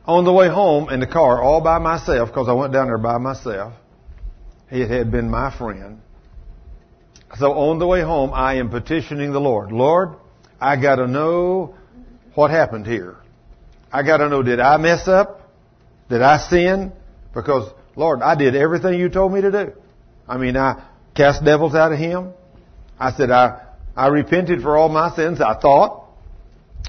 On 0.06 0.24
the 0.24 0.32
way 0.32 0.48
home 0.48 0.90
in 0.90 0.98
the 0.98 1.06
car, 1.06 1.40
all 1.40 1.60
by 1.60 1.78
myself, 1.78 2.30
because 2.30 2.48
I 2.48 2.52
went 2.52 2.72
down 2.72 2.88
there 2.88 2.98
by 2.98 3.18
myself, 3.18 3.74
he 4.70 4.80
had 4.80 5.12
been 5.12 5.30
my 5.30 5.56
friend. 5.56 6.00
So 7.38 7.52
on 7.52 7.78
the 7.78 7.86
way 7.86 8.00
home, 8.00 8.32
I 8.34 8.54
am 8.54 8.70
petitioning 8.70 9.30
the 9.30 9.40
Lord. 9.40 9.70
Lord, 9.70 10.16
I 10.60 10.74
got 10.82 10.96
to 10.96 11.06
know 11.06 11.76
what 12.34 12.50
happened 12.50 12.88
here. 12.88 13.18
I 13.92 14.02
got 14.02 14.16
to 14.16 14.28
know, 14.28 14.42
did 14.42 14.58
I 14.58 14.78
mess 14.78 15.06
up? 15.06 15.39
Did 16.10 16.22
I 16.22 16.38
sin? 16.38 16.92
Because, 17.32 17.72
Lord, 17.96 18.20
I 18.20 18.34
did 18.34 18.56
everything 18.56 18.98
you 18.98 19.08
told 19.08 19.32
me 19.32 19.40
to 19.40 19.50
do. 19.50 19.72
I 20.28 20.36
mean, 20.36 20.56
I 20.56 20.84
cast 21.14 21.44
devils 21.44 21.74
out 21.74 21.92
of 21.92 21.98
him. 21.98 22.32
I 22.98 23.12
said, 23.12 23.30
I, 23.30 23.62
I 23.96 24.08
repented 24.08 24.60
for 24.60 24.76
all 24.76 24.88
my 24.88 25.14
sins, 25.14 25.40
I 25.40 25.58
thought. 25.58 26.08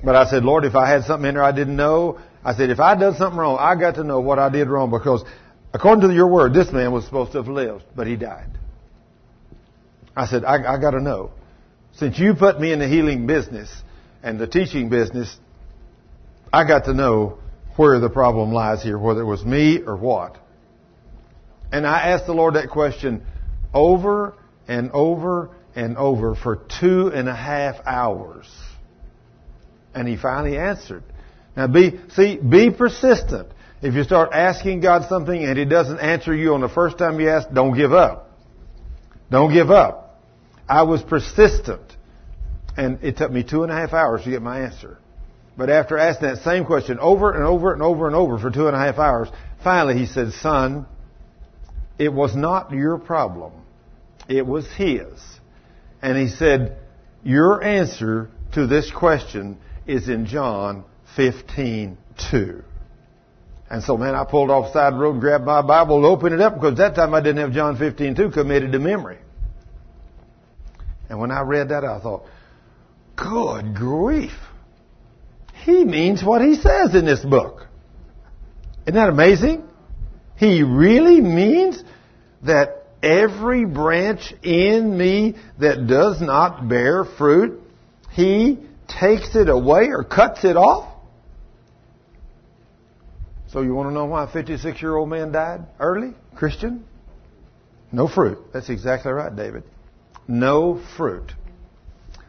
But 0.03 0.15
I 0.15 0.29
said, 0.29 0.43
Lord, 0.43 0.65
if 0.65 0.75
I 0.75 0.89
had 0.89 1.03
something 1.03 1.29
in 1.29 1.35
there 1.35 1.43
I 1.43 1.51
didn't 1.51 1.75
know, 1.75 2.19
I 2.43 2.55
said, 2.55 2.71
if 2.71 2.79
I 2.79 2.95
done 2.95 3.15
something 3.15 3.39
wrong, 3.39 3.57
I 3.59 3.75
got 3.79 3.95
to 3.95 4.03
know 4.03 4.19
what 4.19 4.39
I 4.39 4.49
did 4.49 4.67
wrong 4.67 4.89
because 4.89 5.23
according 5.73 6.09
to 6.09 6.13
your 6.13 6.27
word, 6.27 6.53
this 6.53 6.71
man 6.71 6.91
was 6.91 7.05
supposed 7.05 7.33
to 7.33 7.37
have 7.37 7.47
lived, 7.47 7.83
but 7.95 8.07
he 8.07 8.15
died. 8.15 8.49
I 10.15 10.25
said, 10.25 10.43
I, 10.43 10.55
I 10.55 10.81
got 10.81 10.91
to 10.91 10.99
know. 10.99 11.31
Since 11.93 12.17
you 12.17 12.33
put 12.33 12.59
me 12.59 12.73
in 12.73 12.79
the 12.79 12.87
healing 12.87 13.27
business 13.27 13.71
and 14.23 14.39
the 14.39 14.47
teaching 14.47 14.89
business, 14.89 15.37
I 16.51 16.67
got 16.67 16.85
to 16.85 16.93
know 16.93 17.37
where 17.75 17.99
the 17.99 18.09
problem 18.09 18.51
lies 18.51 18.83
here, 18.83 18.97
whether 18.97 19.21
it 19.21 19.25
was 19.25 19.45
me 19.45 19.81
or 19.85 19.95
what. 19.95 20.37
And 21.71 21.87
I 21.87 22.09
asked 22.09 22.25
the 22.25 22.33
Lord 22.33 22.55
that 22.55 22.69
question 22.69 23.23
over 23.73 24.35
and 24.67 24.91
over 24.91 25.55
and 25.75 25.97
over 25.97 26.35
for 26.35 26.65
two 26.79 27.07
and 27.07 27.29
a 27.29 27.35
half 27.35 27.75
hours. 27.85 28.47
And 29.93 30.07
he 30.07 30.17
finally 30.17 30.57
answered. 30.57 31.03
Now 31.55 31.67
be, 31.67 31.99
see, 32.09 32.37
be 32.37 32.71
persistent. 32.71 33.49
If 33.81 33.95
you 33.95 34.03
start 34.03 34.29
asking 34.31 34.81
God 34.81 35.09
something 35.09 35.43
and 35.43 35.57
He 35.57 35.65
doesn't 35.65 35.99
answer 35.99 36.35
you 36.35 36.53
on 36.53 36.61
the 36.61 36.69
first 36.69 36.97
time 36.97 37.19
you 37.19 37.29
ask, 37.29 37.51
don't 37.51 37.75
give 37.75 37.91
up. 37.91 38.29
Don't 39.29 39.51
give 39.51 39.71
up. 39.71 40.21
I 40.69 40.83
was 40.83 41.01
persistent. 41.01 41.81
And 42.77 42.99
it 43.03 43.17
took 43.17 43.31
me 43.31 43.43
two 43.43 43.63
and 43.63 43.71
a 43.71 43.75
half 43.75 43.93
hours 43.93 44.23
to 44.23 44.29
get 44.29 44.41
my 44.41 44.61
answer. 44.61 44.97
But 45.57 45.69
after 45.69 45.97
asking 45.97 46.29
that 46.29 46.43
same 46.43 46.65
question 46.65 46.97
over 46.99 47.31
and 47.33 47.43
over 47.43 47.73
and 47.73 47.81
over 47.81 48.07
and 48.07 48.15
over 48.15 48.37
for 48.37 48.49
two 48.49 48.67
and 48.67 48.75
a 48.75 48.79
half 48.79 48.97
hours, 48.97 49.27
finally 49.63 49.97
he 49.97 50.05
said, 50.05 50.31
son, 50.33 50.85
it 51.99 52.11
was 52.11 52.35
not 52.35 52.71
your 52.71 52.97
problem. 52.97 53.53
It 54.27 54.45
was 54.45 54.65
his. 54.71 55.19
And 56.01 56.17
he 56.17 56.29
said, 56.29 56.77
your 57.23 57.63
answer 57.63 58.29
to 58.53 58.65
this 58.65 58.89
question 58.91 59.57
is 59.85 60.09
in 60.09 60.25
John 60.25 60.83
15, 61.15 61.97
2. 62.31 62.63
And 63.69 63.83
so, 63.83 63.97
man, 63.97 64.15
I 64.15 64.25
pulled 64.25 64.49
off 64.49 64.73
side 64.73 64.99
road, 64.99 65.21
grabbed 65.21 65.45
my 65.45 65.61
Bible, 65.61 65.97
and 65.97 66.05
opened 66.05 66.35
it 66.35 66.41
up 66.41 66.55
because 66.55 66.77
that 66.77 66.95
time 66.95 67.13
I 67.13 67.21
didn't 67.21 67.37
have 67.37 67.53
John 67.53 67.77
15, 67.77 68.15
2 68.15 68.31
committed 68.31 68.71
to 68.71 68.79
memory. 68.79 69.17
And 71.09 71.19
when 71.19 71.31
I 71.31 71.41
read 71.41 71.69
that, 71.69 71.83
I 71.83 71.99
thought, 71.99 72.25
good 73.15 73.75
grief. 73.75 74.31
He 75.61 75.85
means 75.85 76.23
what 76.23 76.41
he 76.41 76.55
says 76.55 76.95
in 76.95 77.05
this 77.05 77.23
book. 77.23 77.67
Isn't 78.83 78.95
that 78.95 79.09
amazing? 79.09 79.63
He 80.37 80.63
really 80.63 81.21
means 81.21 81.83
that 82.43 82.87
every 83.03 83.65
branch 83.65 84.33
in 84.41 84.97
me 84.97 85.35
that 85.59 85.85
does 85.87 86.19
not 86.19 86.67
bear 86.67 87.05
fruit, 87.05 87.61
he 88.11 88.59
takes 88.87 89.35
it 89.35 89.49
away 89.49 89.89
or 89.89 90.03
cuts 90.03 90.43
it 90.43 90.57
off? 90.57 90.89
So 93.47 93.61
you 93.61 93.73
want 93.73 93.89
to 93.89 93.93
know 93.93 94.05
why 94.05 94.23
a 94.23 94.27
56 94.27 94.81
year 94.81 94.95
old 94.95 95.09
man 95.09 95.31
died 95.31 95.61
early? 95.79 96.13
Christian? 96.35 96.85
No 97.91 98.07
fruit. 98.07 98.39
That's 98.53 98.69
exactly 98.69 99.11
right, 99.11 99.35
David. 99.35 99.63
No 100.27 100.81
fruit. 100.97 101.33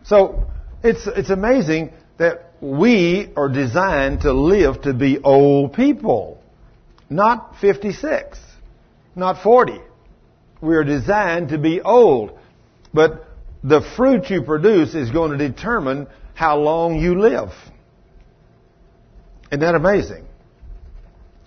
So 0.04 0.44
it's, 0.82 1.06
it's 1.06 1.30
amazing 1.30 1.92
that 2.18 2.51
we 2.62 3.28
are 3.36 3.48
designed 3.48 4.20
to 4.20 4.32
live 4.32 4.82
to 4.82 4.94
be 4.94 5.18
old 5.18 5.72
people. 5.72 6.40
Not 7.10 7.56
56. 7.60 8.38
Not 9.16 9.42
40. 9.42 9.80
We 10.60 10.76
are 10.76 10.84
designed 10.84 11.48
to 11.48 11.58
be 11.58 11.80
old. 11.80 12.38
But 12.94 13.26
the 13.64 13.80
fruit 13.96 14.30
you 14.30 14.42
produce 14.42 14.94
is 14.94 15.10
going 15.10 15.36
to 15.36 15.48
determine 15.48 16.06
how 16.34 16.58
long 16.58 17.00
you 17.00 17.20
live. 17.20 17.50
Isn't 19.50 19.60
that 19.60 19.74
amazing? 19.74 20.24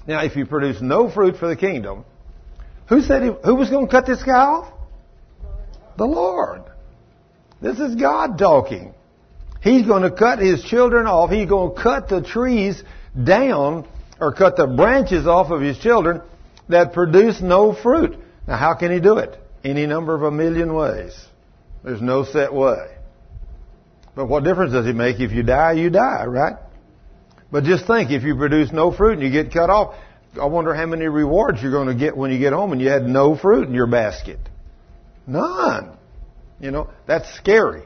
Now, 0.06 0.22
if 0.22 0.36
you 0.36 0.46
produce 0.46 0.82
no 0.82 1.10
fruit 1.10 1.38
for 1.38 1.48
the 1.48 1.56
kingdom, 1.56 2.04
who 2.90 3.02
said 3.02 3.24
he, 3.24 3.32
who 3.46 3.56
was 3.56 3.70
going 3.70 3.88
to 3.88 3.92
cut 3.92 4.06
this 4.06 4.22
guy 4.22 4.34
off? 4.34 4.74
The 5.98 6.06
Lord. 6.06 6.64
This 7.62 7.80
is 7.80 7.96
God 7.96 8.38
talking. 8.38 8.94
He's 9.66 9.88
going 9.88 10.04
to 10.04 10.12
cut 10.12 10.38
his 10.38 10.64
children 10.64 11.08
off. 11.08 11.32
He's 11.32 11.50
going 11.50 11.76
to 11.76 11.82
cut 11.82 12.08
the 12.08 12.22
trees 12.22 12.84
down 13.22 13.88
or 14.22 14.32
cut 14.32 14.58
the 14.58 14.68
branches 14.68 15.26
off 15.26 15.50
of 15.50 15.60
his 15.60 15.80
children 15.80 16.22
that 16.70 16.94
produce 16.94 17.42
no 17.42 17.74
fruit. 17.74 18.16
Now, 18.48 18.58
how 18.58 18.76
can 18.76 18.92
he 18.92 19.00
do 19.00 19.18
it? 19.18 19.36
Any 19.64 19.88
number 19.88 20.14
of 20.14 20.22
a 20.22 20.30
million 20.30 20.76
ways. 20.76 21.20
There's 21.84 22.00
no 22.00 22.26
set 22.26 22.54
way. 22.54 22.96
But 24.16 24.28
what 24.28 24.44
difference 24.44 24.72
does 24.72 24.86
it 24.86 24.96
make? 24.96 25.20
If 25.20 25.32
you 25.32 25.42
die, 25.42 25.72
you 25.72 25.90
die, 25.90 26.26
right? 26.26 26.58
But 27.52 27.64
just 27.64 27.88
think, 27.88 28.12
if 28.12 28.22
you 28.22 28.36
produce 28.36 28.72
no 28.72 28.92
fruit 28.92 29.14
and 29.14 29.24
you 29.24 29.32
get 29.32 29.52
cut 29.52 29.72
off, 29.72 29.96
I 30.40 30.46
wonder 30.46 30.76
how 30.76 30.86
many 30.86 31.08
rewards 31.08 31.64
you're 31.64 31.72
going 31.72 31.88
to 31.88 31.96
get 31.96 32.16
when 32.16 32.32
you 32.32 32.38
get 32.38 32.54
home 32.54 32.72
and 32.72 32.80
you 32.80 32.90
had 32.90 33.08
no 33.08 33.36
fruit 33.36 33.68
in 33.68 33.74
your 33.74 33.88
basket. 33.88 34.40
None. 35.26 35.98
You 36.60 36.70
know, 36.70 36.92
that's 37.08 37.34
scary. 37.38 37.82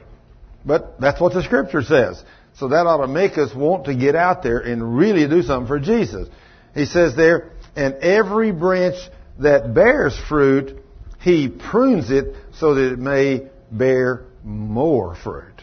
But 0.64 1.00
that's 1.00 1.20
what 1.20 1.32
the 1.32 1.42
scripture 1.42 1.82
says. 1.82 2.22
So 2.54 2.68
that 2.68 2.86
ought 2.86 3.06
to 3.06 3.08
make 3.08 3.38
us 3.38 3.54
want 3.54 3.86
to 3.86 3.94
get 3.94 4.14
out 4.14 4.42
there 4.42 4.58
and 4.58 4.96
really 4.96 5.26
do 5.28 5.42
something 5.42 5.68
for 5.68 5.78
Jesus. 5.78 6.28
He 6.74 6.84
says 6.84 7.16
there, 7.16 7.52
and 7.76 7.94
every 7.96 8.52
branch 8.52 8.96
that 9.38 9.72
bears 9.74 10.18
fruit, 10.28 10.76
he 11.20 11.48
prunes 11.48 12.10
it 12.10 12.34
so 12.54 12.74
that 12.74 12.92
it 12.92 12.98
may 12.98 13.48
bear 13.70 14.24
more 14.44 15.14
fruit. 15.14 15.54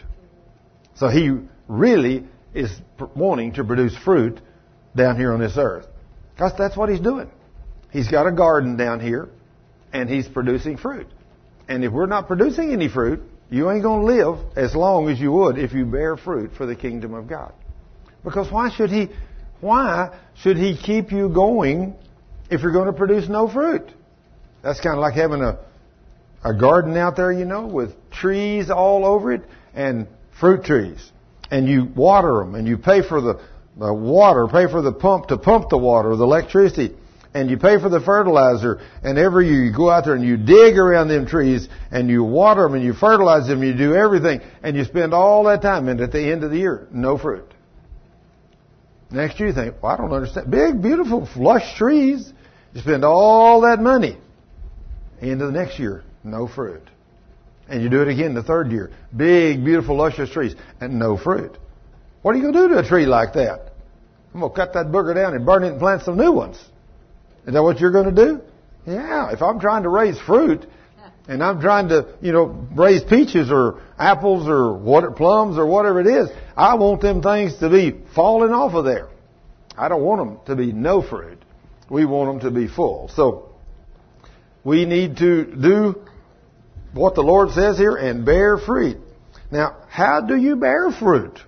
So 0.96 1.08
he 1.08 1.38
really 1.68 2.24
is 2.54 2.70
wanting 3.14 3.52
to 3.54 3.64
produce 3.64 3.96
fruit 3.96 4.40
down 4.96 5.16
here 5.16 5.32
on 5.32 5.40
this 5.40 5.56
earth. 5.56 5.86
Because 6.34 6.52
that's 6.58 6.76
what 6.76 6.88
he's 6.88 7.00
doing. 7.00 7.30
He's 7.90 8.08
got 8.08 8.26
a 8.26 8.32
garden 8.32 8.76
down 8.76 9.00
here, 9.00 9.28
and 9.92 10.08
he's 10.08 10.28
producing 10.28 10.76
fruit. 10.76 11.06
And 11.68 11.84
if 11.84 11.92
we're 11.92 12.06
not 12.06 12.26
producing 12.26 12.72
any 12.72 12.88
fruit, 12.88 13.22
you 13.50 13.70
ain't 13.70 13.82
going 13.82 14.00
to 14.00 14.06
live 14.06 14.38
as 14.56 14.74
long 14.74 15.08
as 15.08 15.18
you 15.18 15.32
would 15.32 15.58
if 15.58 15.72
you 15.72 15.84
bear 15.86 16.16
fruit 16.16 16.52
for 16.56 16.66
the 16.66 16.76
kingdom 16.76 17.14
of 17.14 17.28
God. 17.28 17.52
Because 18.22 18.50
why 18.52 18.70
should 18.70 18.90
he, 18.90 19.08
why 19.60 20.18
should 20.42 20.56
he 20.56 20.76
keep 20.76 21.12
you 21.12 21.28
going 21.28 21.94
if 22.50 22.62
you're 22.62 22.72
going 22.72 22.86
to 22.86 22.92
produce 22.92 23.28
no 23.28 23.48
fruit? 23.48 23.88
That's 24.62 24.80
kind 24.80 24.96
of 24.96 25.00
like 25.00 25.14
having 25.14 25.40
a, 25.40 25.58
a 26.44 26.54
garden 26.54 26.96
out 26.96 27.16
there, 27.16 27.32
you 27.32 27.44
know, 27.44 27.66
with 27.66 27.94
trees 28.10 28.70
all 28.70 29.06
over 29.06 29.32
it 29.32 29.42
and 29.74 30.08
fruit 30.38 30.64
trees. 30.64 31.10
And 31.50 31.66
you 31.66 31.84
water 31.84 32.40
them 32.40 32.54
and 32.54 32.68
you 32.68 32.76
pay 32.76 33.00
for 33.00 33.20
the, 33.20 33.40
the 33.78 33.94
water, 33.94 34.46
pay 34.48 34.70
for 34.70 34.82
the 34.82 34.92
pump 34.92 35.28
to 35.28 35.38
pump 35.38 35.70
the 35.70 35.78
water, 35.78 36.14
the 36.16 36.24
electricity 36.24 36.94
and 37.34 37.50
you 37.50 37.58
pay 37.58 37.78
for 37.80 37.88
the 37.88 38.00
fertilizer, 38.00 38.80
and 39.02 39.18
every 39.18 39.48
year 39.48 39.64
you 39.64 39.72
go 39.72 39.90
out 39.90 40.04
there 40.04 40.14
and 40.14 40.24
you 40.24 40.36
dig 40.36 40.78
around 40.78 41.08
them 41.08 41.26
trees, 41.26 41.68
and 41.90 42.08
you 42.08 42.24
water 42.24 42.62
them, 42.62 42.74
and 42.74 42.84
you 42.84 42.94
fertilize 42.94 43.46
them, 43.46 43.62
you 43.62 43.74
do 43.74 43.94
everything, 43.94 44.40
and 44.62 44.76
you 44.76 44.84
spend 44.84 45.12
all 45.12 45.44
that 45.44 45.62
time, 45.62 45.88
and 45.88 46.00
at 46.00 46.12
the 46.12 46.20
end 46.20 46.44
of 46.44 46.50
the 46.50 46.58
year, 46.58 46.88
no 46.90 47.18
fruit. 47.18 47.52
Next 49.10 49.38
year 49.38 49.48
you 49.48 49.54
think, 49.54 49.82
well, 49.82 49.92
I 49.92 49.96
don't 49.96 50.12
understand. 50.12 50.50
Big, 50.50 50.82
beautiful, 50.82 51.28
lush 51.36 51.76
trees. 51.76 52.32
You 52.74 52.80
spend 52.80 53.04
all 53.04 53.62
that 53.62 53.80
money. 53.80 54.18
End 55.20 55.40
of 55.42 55.52
the 55.52 55.58
next 55.58 55.78
year, 55.78 56.04
no 56.22 56.46
fruit. 56.46 56.82
And 57.68 57.82
you 57.82 57.88
do 57.88 58.02
it 58.02 58.08
again 58.08 58.34
the 58.34 58.42
third 58.42 58.70
year. 58.70 58.90
Big, 59.14 59.64
beautiful, 59.64 59.96
luscious 59.96 60.30
trees, 60.30 60.54
and 60.80 60.98
no 60.98 61.16
fruit. 61.16 61.56
What 62.22 62.34
are 62.34 62.38
you 62.38 62.42
going 62.42 62.54
to 62.54 62.68
do 62.68 62.74
to 62.74 62.78
a 62.80 62.88
tree 62.88 63.06
like 63.06 63.34
that? 63.34 63.72
I'm 64.32 64.40
going 64.40 64.52
to 64.52 64.56
cut 64.56 64.74
that 64.74 64.86
booger 64.86 65.14
down 65.14 65.34
and 65.34 65.44
burn 65.44 65.64
it 65.64 65.68
and 65.72 65.78
plant 65.78 66.02
some 66.02 66.16
new 66.16 66.32
ones. 66.32 66.58
Is 67.48 67.54
that 67.54 67.62
what 67.62 67.80
you're 67.80 67.90
going 67.90 68.14
to 68.14 68.26
do? 68.26 68.42
Yeah. 68.86 69.32
If 69.32 69.40
I'm 69.40 69.58
trying 69.58 69.84
to 69.84 69.88
raise 69.88 70.20
fruit 70.20 70.66
and 71.26 71.42
I'm 71.42 71.62
trying 71.62 71.88
to, 71.88 72.14
you 72.20 72.30
know, 72.30 72.44
raise 72.74 73.02
peaches 73.02 73.50
or 73.50 73.80
apples 73.98 74.46
or 74.46 74.74
what, 74.76 75.16
plums 75.16 75.56
or 75.56 75.64
whatever 75.66 75.98
it 76.02 76.06
is, 76.06 76.28
I 76.58 76.74
want 76.74 77.00
them 77.00 77.22
things 77.22 77.56
to 77.60 77.70
be 77.70 78.02
falling 78.14 78.52
off 78.52 78.74
of 78.74 78.84
there. 78.84 79.08
I 79.78 79.88
don't 79.88 80.02
want 80.02 80.20
them 80.20 80.40
to 80.46 80.62
be 80.62 80.72
no 80.72 81.00
fruit. 81.00 81.42
We 81.88 82.04
want 82.04 82.42
them 82.42 82.52
to 82.52 82.60
be 82.60 82.68
full. 82.68 83.08
So 83.14 83.54
we 84.62 84.84
need 84.84 85.16
to 85.16 85.46
do 85.46 86.02
what 86.92 87.14
the 87.14 87.22
Lord 87.22 87.52
says 87.52 87.78
here 87.78 87.96
and 87.96 88.26
bear 88.26 88.58
fruit. 88.58 88.98
Now, 89.50 89.84
how 89.88 90.20
do 90.20 90.36
you 90.36 90.56
bear 90.56 90.90
fruit? 90.90 91.38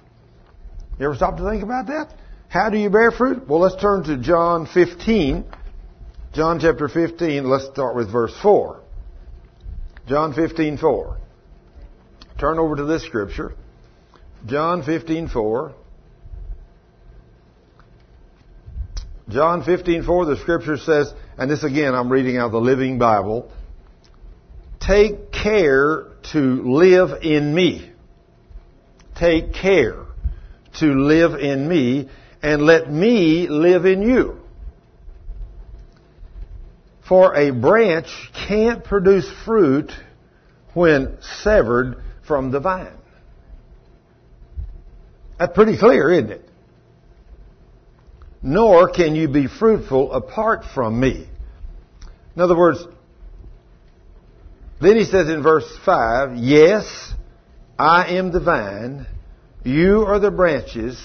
You 0.99 1.05
ever 1.05 1.15
stop 1.15 1.37
to 1.37 1.45
think 1.45 1.63
about 1.63 1.89
that? 1.89 2.15
How 2.49 2.71
do 2.71 2.79
you 2.79 2.89
bear 2.89 3.11
fruit? 3.11 3.47
Well, 3.47 3.61
let's 3.61 3.77
turn 3.77 4.05
to 4.05 4.17
John 4.17 4.67
15. 4.67 5.45
John 6.33 6.61
chapter 6.61 6.89
15, 6.89 7.45
let's 7.45 7.67
start 7.67 7.97
with 7.97 8.11
verse 8.11 8.35
4. 8.41 8.81
John 10.07 10.33
15, 10.33 10.79
4. 10.79 11.17
Turn 12.39 12.59
over 12.59 12.77
to 12.77 12.85
this 12.85 13.05
scripture. 13.05 13.55
John 14.47 14.85
15, 14.85 15.29
4. 15.29 15.75
John 19.29 19.65
15, 19.65 20.05
4, 20.05 20.25
the 20.25 20.37
scripture 20.37 20.77
says, 20.77 21.13
and 21.37 21.51
this 21.51 21.65
again 21.65 21.95
I'm 21.95 22.11
reading 22.11 22.37
out 22.37 22.47
of 22.47 22.53
the 22.53 22.61
Living 22.61 22.99
Bible, 22.99 23.51
take 24.81 25.33
care 25.33 26.07
to 26.33 26.39
live 26.39 27.23
in 27.23 27.53
me. 27.53 27.91
Take 29.17 29.53
care 29.53 30.07
to 30.79 30.87
live 30.87 31.35
in 31.35 31.69
me 31.69 32.09
and 32.41 32.63
let 32.63 32.91
me 32.91 33.49
live 33.49 33.85
in 33.85 34.03
you. 34.03 34.40
For 37.11 37.35
a 37.35 37.51
branch 37.51 38.07
can't 38.47 38.85
produce 38.85 39.29
fruit 39.45 39.91
when 40.75 41.19
severed 41.43 41.97
from 42.25 42.53
the 42.53 42.61
vine. 42.61 42.97
That's 45.37 45.53
pretty 45.53 45.77
clear, 45.77 46.13
isn't 46.13 46.31
it? 46.31 46.49
Nor 48.43 48.91
can 48.91 49.17
you 49.17 49.27
be 49.27 49.49
fruitful 49.49 50.13
apart 50.13 50.63
from 50.73 51.01
me. 51.01 51.29
In 52.37 52.43
other 52.43 52.57
words, 52.57 52.79
then 54.81 54.97
he 54.97 55.05
says 55.05 55.29
in 55.29 55.43
verse 55.43 55.69
5, 55.85 56.37
Yes, 56.37 57.13
I 57.77 58.19
am 58.19 58.31
the 58.31 58.39
vine, 58.39 59.09
you 59.65 60.03
are 60.03 60.21
the 60.21 60.31
branches. 60.31 60.97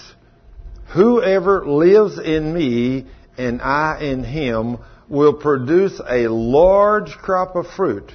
Whoever 0.93 1.65
lives 1.65 2.19
in 2.19 2.53
me 2.53 3.07
and 3.39 3.59
I 3.59 3.97
in 4.01 4.23
him 4.23 4.77
will 5.07 5.33
produce 5.33 6.01
a 6.07 6.27
large 6.27 7.11
crop 7.11 7.55
of 7.55 7.67
fruit, 7.67 8.11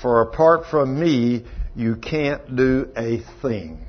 for 0.00 0.22
apart 0.22 0.66
from 0.70 0.98
me, 0.98 1.44
you 1.74 1.96
can't 1.96 2.56
do 2.56 2.90
a 2.96 3.20
thing. 3.42 3.84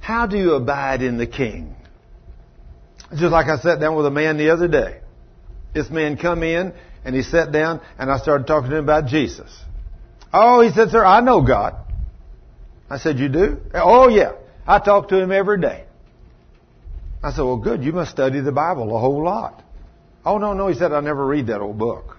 How 0.00 0.26
do 0.26 0.38
you 0.38 0.54
abide 0.54 1.02
in 1.02 1.18
the 1.18 1.26
King? 1.26 1.76
Just 3.10 3.32
like 3.32 3.46
I 3.46 3.58
sat 3.58 3.80
down 3.80 3.94
with 3.96 4.06
a 4.06 4.10
man 4.10 4.38
the 4.38 4.50
other 4.50 4.68
day. 4.68 5.00
This 5.74 5.90
man 5.90 6.16
come 6.16 6.42
in 6.42 6.72
and 7.04 7.14
he 7.14 7.22
sat 7.22 7.52
down 7.52 7.80
and 7.98 8.10
I 8.10 8.18
started 8.18 8.46
talking 8.46 8.70
to 8.70 8.78
him 8.78 8.84
about 8.84 9.06
Jesus. 9.06 9.54
Oh, 10.32 10.60
he 10.60 10.70
said, 10.70 10.90
sir, 10.90 11.04
I 11.04 11.20
know 11.20 11.42
God. 11.42 11.74
I 12.90 12.98
said, 12.98 13.18
you 13.18 13.28
do? 13.28 13.60
Oh 13.74 14.08
yeah. 14.08 14.32
I 14.66 14.78
talk 14.78 15.08
to 15.08 15.18
him 15.18 15.30
every 15.30 15.60
day. 15.60 15.84
I 17.22 17.30
said, 17.32 17.42
well 17.42 17.58
good, 17.58 17.82
you 17.82 17.92
must 17.92 18.10
study 18.10 18.40
the 18.40 18.52
Bible 18.52 18.94
a 18.96 18.98
whole 18.98 19.22
lot. 19.22 19.62
Oh, 20.24 20.38
no, 20.38 20.52
no, 20.52 20.68
he 20.68 20.74
said, 20.74 20.92
I 20.92 21.00
never 21.00 21.24
read 21.26 21.46
that 21.46 21.60
old 21.60 21.78
book. 21.78 22.16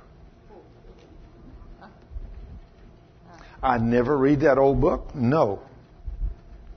I 3.61 3.77
never 3.77 4.17
read 4.17 4.41
that 4.41 4.57
old 4.57 4.79
book? 4.79 5.13
No. 5.13 5.61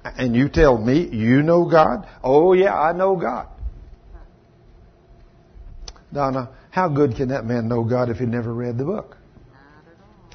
And 0.05 0.35
you 0.35 0.49
tell 0.49 0.77
me 0.77 1.07
you 1.07 1.43
know 1.43 1.64
God? 1.64 2.09
Oh, 2.25 2.55
yeah, 2.55 2.75
I 2.75 2.93
know 2.93 3.16
God. 3.16 3.47
Donna, 6.12 6.51
how 6.70 6.89
good 6.89 7.16
can 7.16 7.29
that 7.29 7.45
man 7.45 7.68
know 7.68 7.85
God 7.85 8.11
if 8.11 8.18
he 8.18 8.27
never 8.27 8.53
read 8.53 8.77
the 8.79 8.85
book? 8.85 9.16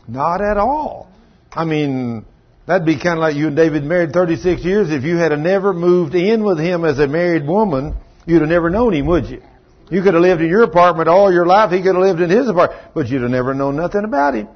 Not 0.08 0.40
at 0.40 0.40
all. 0.40 0.40
Not 0.40 0.42
at 0.42 0.58
all. 0.58 1.12
I 1.52 1.66
mean, 1.66 2.26
that'd 2.66 2.86
be 2.86 2.96
kind 2.96 3.14
of 3.14 3.20
like 3.20 3.36
you 3.36 3.48
and 3.48 3.56
David 3.56 3.84
married 3.84 4.14
36 4.14 4.64
years. 4.64 4.90
If 4.90 5.04
you 5.04 5.18
had 5.18 5.38
never 5.38 5.74
moved 5.74 6.16
in 6.16 6.44
with 6.44 6.60
him 6.60 6.86
as 6.86 6.98
a 7.00 7.08
married 7.08 7.46
woman, 7.46 7.96
you'd 8.26 8.42
have 8.42 8.50
never 8.50 8.70
known 8.70 8.94
him, 8.94 9.06
would 9.06 9.26
you? 9.26 9.42
You 9.90 10.02
could 10.02 10.14
have 10.14 10.22
lived 10.22 10.42
in 10.42 10.50
your 10.50 10.64
apartment 10.64 11.08
all 11.08 11.32
your 11.32 11.46
life. 11.46 11.72
He 11.72 11.78
could 11.78 11.96
have 11.96 12.04
lived 12.04 12.20
in 12.20 12.30
his 12.30 12.48
apartment, 12.48 12.82
but 12.94 13.08
you'd 13.08 13.22
have 13.22 13.32
never 13.32 13.54
known 13.54 13.76
nothing 13.76 14.04
about 14.04 14.36
him. 14.36 14.50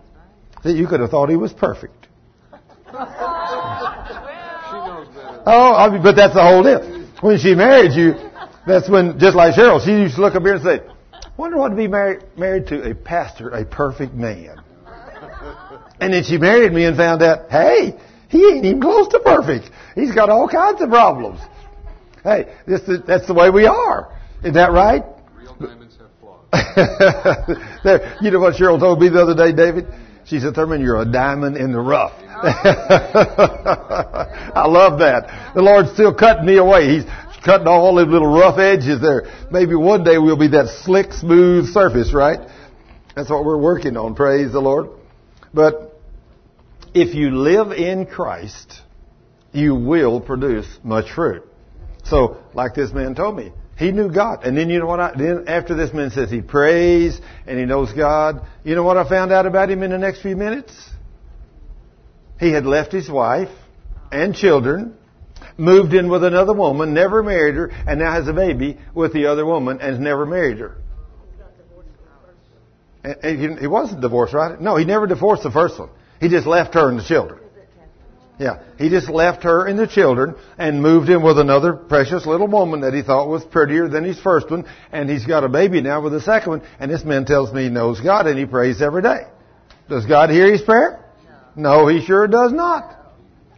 That 0.64 0.74
you 0.74 0.88
could 0.88 1.00
have 1.00 1.10
thought 1.10 1.30
he 1.30 1.38
was 1.38 1.54
perfect. 1.54 2.08
oh, 2.94 2.98
but 6.04 6.16
that's 6.16 6.34
the 6.34 6.44
whole 6.44 6.64
deal. 6.64 7.08
When 7.22 7.40
she 7.40 7.56
married 7.56 7.94
you, 7.94 8.16
that's 8.68 8.90
when, 8.90 9.18
just 9.20 9.36
like 9.36 9.56
Cheryl, 9.56 9.84
she 9.84 9.92
used 9.92 10.16
to 10.16 10.22
look 10.22 10.36
up 10.36 10.44
here 10.44 10.56
and 10.56 10.64
say, 10.64 10.82
"Wonder 11.38 11.58
what 11.58 11.70
to 11.70 11.76
be 11.76 11.88
married 11.88 12.24
married 12.38 12.68
to 12.68 12.90
a 12.90 12.94
pastor, 12.94 13.50
a 13.50 13.66
perfect 13.66 14.14
man." 14.14 14.62
And 16.02 16.14
then 16.14 16.24
she 16.24 16.38
married 16.38 16.74
me 16.74 16.86
and 16.86 16.98
found 16.98 17.22
out, 17.22 17.52
hey, 17.52 17.96
he 18.28 18.44
ain't 18.44 18.66
even 18.66 18.82
close 18.82 19.08
to 19.10 19.20
perfect. 19.20 19.70
He's 19.94 20.14
got 20.14 20.30
all 20.30 20.48
kinds 20.48 20.82
of 20.82 20.90
problems. 20.90 21.40
Hey, 22.24 22.56
this, 22.66 22.82
that's 23.06 23.28
the 23.28 23.36
way 23.36 23.52
we 23.52 23.68
are. 23.68 24.12
Isn't 24.40 24.56
that 24.56 24.72
right? 24.72 25.04
there, 27.84 28.18
you 28.22 28.32
know 28.32 28.40
what 28.40 28.56
Cheryl 28.56 28.80
told 28.80 29.00
me 29.00 29.10
the 29.10 29.22
other 29.22 29.36
day, 29.36 29.52
David? 29.56 29.88
She 30.26 30.40
said, 30.40 30.54
Thurman, 30.56 30.82
you're 30.82 31.02
a 31.02 31.06
diamond 31.06 31.58
in 31.58 31.72
the 31.72 31.80
rough. 31.80 32.14
I 34.54 34.66
love 34.68 35.00
that. 35.00 35.54
The 35.56 35.62
Lord's 35.62 35.92
still 35.94 36.14
cutting 36.14 36.46
me 36.46 36.58
away. 36.58 36.90
He's 36.96 37.06
cutting 37.44 37.68
all 37.68 37.96
the 37.96 38.06
little 38.06 38.32
rough 38.32 38.60
edges 38.60 39.02
there. 39.02 39.24
Maybe 39.52 39.76
one 39.76 40.04
day 40.04 40.18
we'll 40.18 40.38
be 40.38 40.50
that 40.50 40.82
slick, 40.84 41.12
smooth 41.14 41.68
surface, 41.70 42.14
right? 42.14 42.40
That's 43.16 43.30
what 43.30 43.44
we're 43.46 43.58
working 43.58 43.98
on. 43.98 44.16
Praise 44.16 44.52
the 44.52 44.62
Lord. 44.62 44.90
But 45.54 46.00
if 46.94 47.16
you 47.16 47.32
live 47.32 47.72
in 47.72 48.06
Christ, 48.06 48.82
you 49.52 49.76
will 49.76 50.22
produce 50.22 50.68
much 50.84 51.12
fruit. 51.12 51.44
So, 52.04 52.38
like 52.54 52.74
this 52.74 52.94
man 52.94 53.16
told 53.16 53.36
me, 53.36 53.52
he 53.82 53.92
knew 53.92 54.10
God. 54.12 54.44
And 54.44 54.56
then 54.56 54.70
you 54.70 54.80
know 54.80 54.86
what 54.86 55.00
I, 55.00 55.14
then 55.18 55.46
after 55.48 55.76
this 55.76 55.92
man 55.92 56.12
says 56.12 56.30
he 56.30 56.42
prays 56.42 57.20
and 57.48 57.58
he 57.58 57.66
knows 57.66 57.92
God, 57.94 58.46
you 58.64 58.76
know 58.76 58.84
what 58.84 58.98
I 58.98 59.10
found 59.10 59.32
out 59.32 59.46
about 59.48 59.72
him 59.72 59.82
in 59.82 59.90
the 59.90 59.98
next 59.98 60.22
few 60.22 60.36
minutes? 60.36 60.72
He 62.40 62.52
had 62.52 62.66
left 62.66 62.92
his 62.92 63.10
wife 63.10 63.50
and 64.12 64.36
children, 64.36 64.96
moved 65.58 65.94
in 65.94 66.10
with 66.10 66.24
another 66.24 66.54
woman, 66.54 66.94
never 66.94 67.24
married 67.24 67.56
her, 67.56 67.72
and 67.88 68.00
now 68.00 68.12
has 68.12 68.28
a 68.28 68.34
baby 68.34 68.78
with 68.94 69.14
the 69.14 69.26
other 69.26 69.46
woman 69.46 69.80
and 69.82 69.92
has 69.92 70.00
never 70.00 70.26
married 70.26 70.60
her. 70.60 70.78
And 73.04 73.60
he, 73.60 73.66
wasn't 73.66 74.02
divorced, 74.02 74.36
right? 74.36 74.62
No, 74.62 74.76
he 74.76 74.86
never 74.86 75.08
divorced 75.08 75.42
the 75.42 75.50
first 75.50 75.80
one. 75.80 75.90
He 76.20 76.30
just 76.30 76.46
left 76.46 76.76
her 76.76 76.88
and 76.88 77.00
the 77.00 77.04
children. 77.04 77.41
Yeah, 78.42 78.58
he 78.80 78.90
just 78.90 79.08
left 79.08 79.44
her 79.44 79.68
and 79.68 79.78
the 79.78 79.86
children 79.86 80.34
and 80.58 80.82
moved 80.82 81.10
in 81.10 81.22
with 81.22 81.38
another 81.38 81.74
precious 81.74 82.26
little 82.26 82.48
woman 82.48 82.82
that 82.82 82.92
he 82.92 83.04
thought 83.04 83.28
was 83.28 83.46
prettier 83.46 83.88
than 83.88 84.04
his 84.04 84.20
first 84.20 84.50
one, 84.50 84.66
and 84.92 85.08
he's 85.08 85.28
got 85.28 85.44
a 85.44 85.48
baby 85.48 85.80
now 85.80 86.02
with 86.02 86.12
the 86.12 86.22
second 86.22 86.50
one, 86.50 86.62
and 86.80 86.90
this 86.90 87.04
man 87.04 87.26
tells 87.26 87.54
me 87.54 87.66
he 87.66 87.70
knows 87.70 88.02
God 88.02 88.26
and 88.26 88.40
he 88.40 88.48
prays 88.48 88.82
every 88.82 89.04
day. 89.04 89.28
Does 89.90 90.08
God 90.08 90.32
hear 90.32 90.52
his 90.52 90.64
prayer? 90.64 91.06
No, 91.56 91.86
he 91.86 92.04
sure 92.04 92.26
does 92.26 92.52
not. 92.52 92.98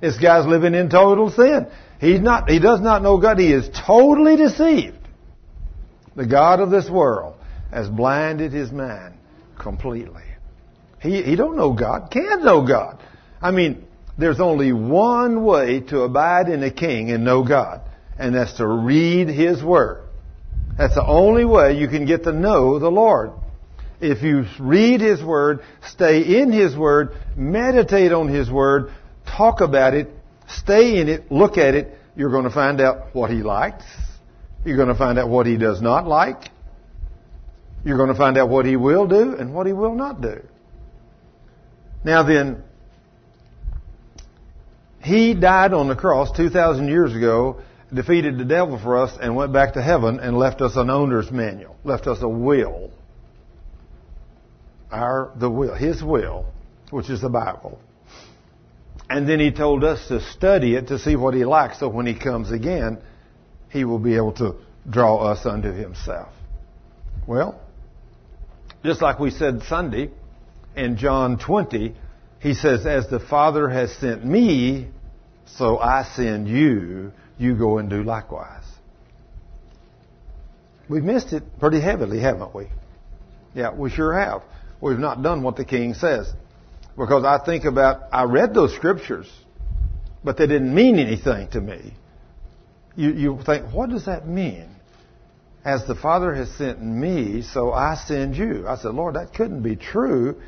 This 0.02 0.18
guy's 0.18 0.46
living 0.46 0.76
in 0.76 0.90
total 0.90 1.32
sin. 1.32 1.68
He's 2.02 2.20
not, 2.20 2.50
he 2.50 2.60
does 2.60 2.82
not 2.82 3.02
know 3.02 3.18
God. 3.18 3.40
He 3.40 3.54
is 3.54 3.70
totally 3.88 4.36
deceived. 4.36 4.98
The 6.18 6.26
God 6.26 6.60
of 6.60 6.72
this 6.72 6.90
world 6.90 7.38
has 7.72 7.88
blinded 7.88 8.52
his 8.52 8.70
mind 8.70 9.16
completely. 9.58 10.24
He, 11.00 11.24
he 11.24 11.38
don't 11.38 11.56
know 11.56 11.72
God, 11.72 12.12
can't 12.12 12.44
know 12.44 12.68
God. 12.68 13.02
I 13.42 13.52
mean, 13.52 13.88
there's 14.18 14.40
only 14.40 14.74
one 14.74 15.44
way 15.44 15.80
to 15.82 16.02
abide 16.02 16.50
in 16.50 16.64
a 16.64 16.72
king 16.72 17.12
and 17.12 17.24
know 17.24 17.44
God, 17.44 17.82
and 18.18 18.36
that's 18.36 18.54
to 18.54 18.68
read 18.68 19.28
His 19.28 19.64
Word. 19.64 20.04
That's 20.78 20.96
the 20.96 21.06
only 21.06 21.46
way 21.46 21.78
you 21.78 21.88
can 21.88 22.06
get 22.06 22.24
to 22.24 22.32
know 22.32 22.80
the 22.80 22.92
Lord. 22.92 23.32
If 24.00 24.22
you 24.22 24.46
read 24.60 25.02
His 25.02 25.24
Word, 25.24 25.62
stay 25.88 26.42
in 26.42 26.52
His 26.52 26.76
Word, 26.76 27.16
meditate 27.36 28.12
on 28.12 28.28
His 28.28 28.52
Word, 28.52 28.92
talk 29.26 29.62
about 29.62 29.94
it, 29.94 30.10
stay 30.48 31.00
in 31.00 31.10
it, 31.10 31.32
look 31.32 31.58
at 31.58 31.74
it, 31.74 31.98
you're 32.16 32.32
going 32.32 32.44
to 32.44 32.52
find 32.52 32.80
out 32.82 33.16
what 33.16 33.32
He 33.32 33.38
likes. 33.38 33.86
You're 34.66 34.78
going 34.78 34.90
to 34.90 34.96
find 34.96 35.18
out 35.18 35.30
what 35.30 35.46
He 35.46 35.58
does 35.58 35.82
not 35.82 36.08
like. 36.08 36.50
You're 37.84 37.98
going 37.98 38.10
to 38.10 38.16
find 38.16 38.38
out 38.38 38.50
what 38.50 38.66
He 38.66 38.76
will 38.76 39.08
do 39.08 39.36
and 39.36 39.54
what 39.54 39.68
He 39.68 39.74
will 39.74 39.96
not 39.96 40.22
do. 40.22 40.42
Now 42.04 42.24
then, 42.24 42.64
He 45.04 45.34
died 45.34 45.74
on 45.74 45.90
the 45.90 45.96
cross 45.96 46.32
2,000 46.32 46.88
years 46.88 47.14
ago, 47.14 47.60
defeated 47.94 48.38
the 48.38 48.46
devil 48.46 48.80
for 48.80 48.98
us, 48.98 49.18
and 49.20 49.36
went 49.36 49.52
back 49.52 49.74
to 49.74 49.82
heaven 49.82 50.20
and 50.20 50.38
left 50.38 50.62
us 50.62 50.78
an 50.78 50.90
owner's 50.90 51.30
manual, 51.30 51.76
left 51.84 52.08
us 52.08 52.22
a 52.22 52.30
will. 52.30 52.90
Our, 54.90 55.32
the 55.36 55.50
will, 55.50 55.76
His 55.76 56.02
will, 56.02 56.46
which 56.90 57.10
is 57.10 57.20
the 57.20 57.30
Bible. 57.30 57.80
And 59.10 59.28
then 59.28 59.42
He 59.42 59.52
told 59.52 59.84
us 59.84 60.08
to 60.08 60.22
study 60.22 60.76
it 60.76 60.88
to 60.88 60.98
see 60.98 61.18
what 61.18 61.34
He 61.34 61.44
likes, 61.44 61.80
so 61.80 61.90
when 61.90 62.06
He 62.06 62.18
comes 62.18 62.52
again, 62.52 63.00
He 63.70 63.84
will 63.84 64.00
be 64.00 64.16
able 64.16 64.34
to 64.34 64.56
draw 64.90 65.18
us 65.18 65.46
unto 65.46 65.72
Himself. 65.72 66.30
Well, 67.28 67.60
just 68.86 69.02
like 69.02 69.20
we 69.20 69.32
said 69.32 69.64
Sunday 69.64 70.12
in 70.78 70.96
John 70.96 71.40
20, 71.40 71.94
he 72.44 72.54
says, 72.54 72.86
As 72.86 73.08
the 73.08 73.22
Father 73.22 73.70
has 73.70 73.94
sent 73.94 74.26
me, 74.26 74.90
so 75.58 75.80
I 75.80 76.04
send 76.16 76.48
you. 76.48 77.12
You 77.38 77.56
go 77.56 77.78
and 77.78 77.90
do 77.90 78.04
likewise. 78.04 78.64
We've 80.88 81.04
missed 81.04 81.34
it 81.34 81.44
pretty 81.60 81.82
heavily, 81.82 82.20
haven't 82.20 82.54
we? 82.54 82.68
Yeah, 83.56 83.72
we 83.74 83.90
sure 83.90 84.14
have. 84.14 84.44
We've 84.82 85.00
not 85.00 85.24
done 85.24 85.42
what 85.42 85.56
the 85.56 85.66
king 85.66 85.94
says. 85.94 86.32
Because 86.98 87.24
I 87.24 87.44
think 87.44 87.66
about, 87.66 88.04
I 88.12 88.24
read 88.24 88.54
those 88.54 88.76
scriptures, 88.76 89.32
but 90.24 90.38
they 90.38 90.46
didn't 90.46 90.74
mean 90.74 91.00
anything 91.00 91.50
to 91.52 91.62
me. 91.62 91.94
You, 92.96 93.12
you 93.14 93.40
think, 93.44 93.74
what 93.74 93.90
does 93.90 94.06
that 94.06 94.28
mean? 94.28 94.74
as 95.66 95.86
the 95.88 95.96
Father 95.96 96.34
has 96.34 96.50
sent 96.52 96.82
me, 96.82 97.42
so 97.42 97.72
I 97.72 97.96
send 97.96 98.36
you. 98.36 98.68
I 98.68 98.76
said, 98.76 98.94
Lord, 98.94 99.16
that 99.16 99.34
couldn't 99.34 99.64
be 99.64 99.76
true 99.76 100.42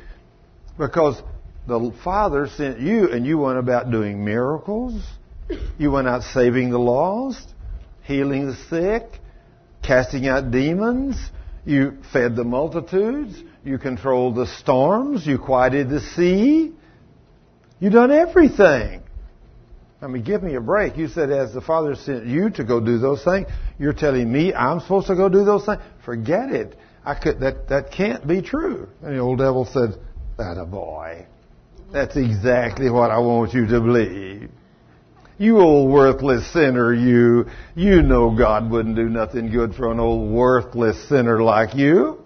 because 0.78 1.20
the 1.66 1.92
Father 2.04 2.46
sent 2.46 2.80
you 2.80 3.10
and 3.10 3.26
you 3.26 3.38
went 3.38 3.58
about 3.58 3.90
doing 3.90 4.24
miracles. 4.24 5.00
You 5.78 5.90
went 5.90 6.08
out 6.08 6.22
saving 6.22 6.70
the 6.70 6.78
lost, 6.78 7.54
healing 8.02 8.46
the 8.46 8.56
sick, 8.68 9.20
casting 9.82 10.26
out 10.26 10.50
demons. 10.50 11.16
You 11.64 11.98
fed 12.12 12.36
the 12.36 12.44
multitudes. 12.44 13.42
You 13.64 13.78
controlled 13.78 14.36
the 14.36 14.46
storms. 14.46 15.26
You 15.26 15.38
quieted 15.38 15.88
the 15.88 16.00
sea. 16.00 16.72
You 17.80 17.90
done 17.90 18.12
everything. 18.12 19.02
I 20.00 20.06
mean, 20.08 20.22
give 20.22 20.42
me 20.42 20.54
a 20.54 20.60
break. 20.60 20.96
You 20.96 21.08
said, 21.08 21.30
as 21.30 21.52
the 21.52 21.60
Father 21.60 21.94
sent 21.94 22.26
you 22.26 22.50
to 22.50 22.64
go 22.64 22.80
do 22.80 22.98
those 22.98 23.24
things, 23.24 23.48
you're 23.78 23.92
telling 23.92 24.30
me 24.30 24.54
I'm 24.54 24.80
supposed 24.80 25.08
to 25.08 25.16
go 25.16 25.28
do 25.28 25.44
those 25.44 25.64
things? 25.64 25.80
Forget 26.04 26.50
it. 26.50 26.76
I 27.04 27.14
could, 27.14 27.40
that, 27.40 27.68
that 27.68 27.92
can't 27.92 28.26
be 28.26 28.42
true. 28.42 28.88
And 29.02 29.16
the 29.16 29.18
old 29.20 29.38
devil 29.38 29.64
said, 29.64 29.98
that 30.38 30.58
a 30.58 30.66
boy. 30.66 31.26
That's 31.96 32.14
exactly 32.14 32.90
what 32.90 33.10
I 33.10 33.20
want 33.20 33.54
you 33.54 33.66
to 33.68 33.80
believe. 33.80 34.50
You 35.38 35.60
old 35.60 35.90
worthless 35.90 36.46
sinner, 36.52 36.92
you. 36.92 37.46
You 37.74 38.02
know 38.02 38.36
God 38.36 38.70
wouldn't 38.70 38.96
do 38.96 39.08
nothing 39.08 39.50
good 39.50 39.74
for 39.74 39.90
an 39.90 39.98
old 39.98 40.30
worthless 40.30 41.08
sinner 41.08 41.42
like 41.42 41.74
you. 41.74 42.22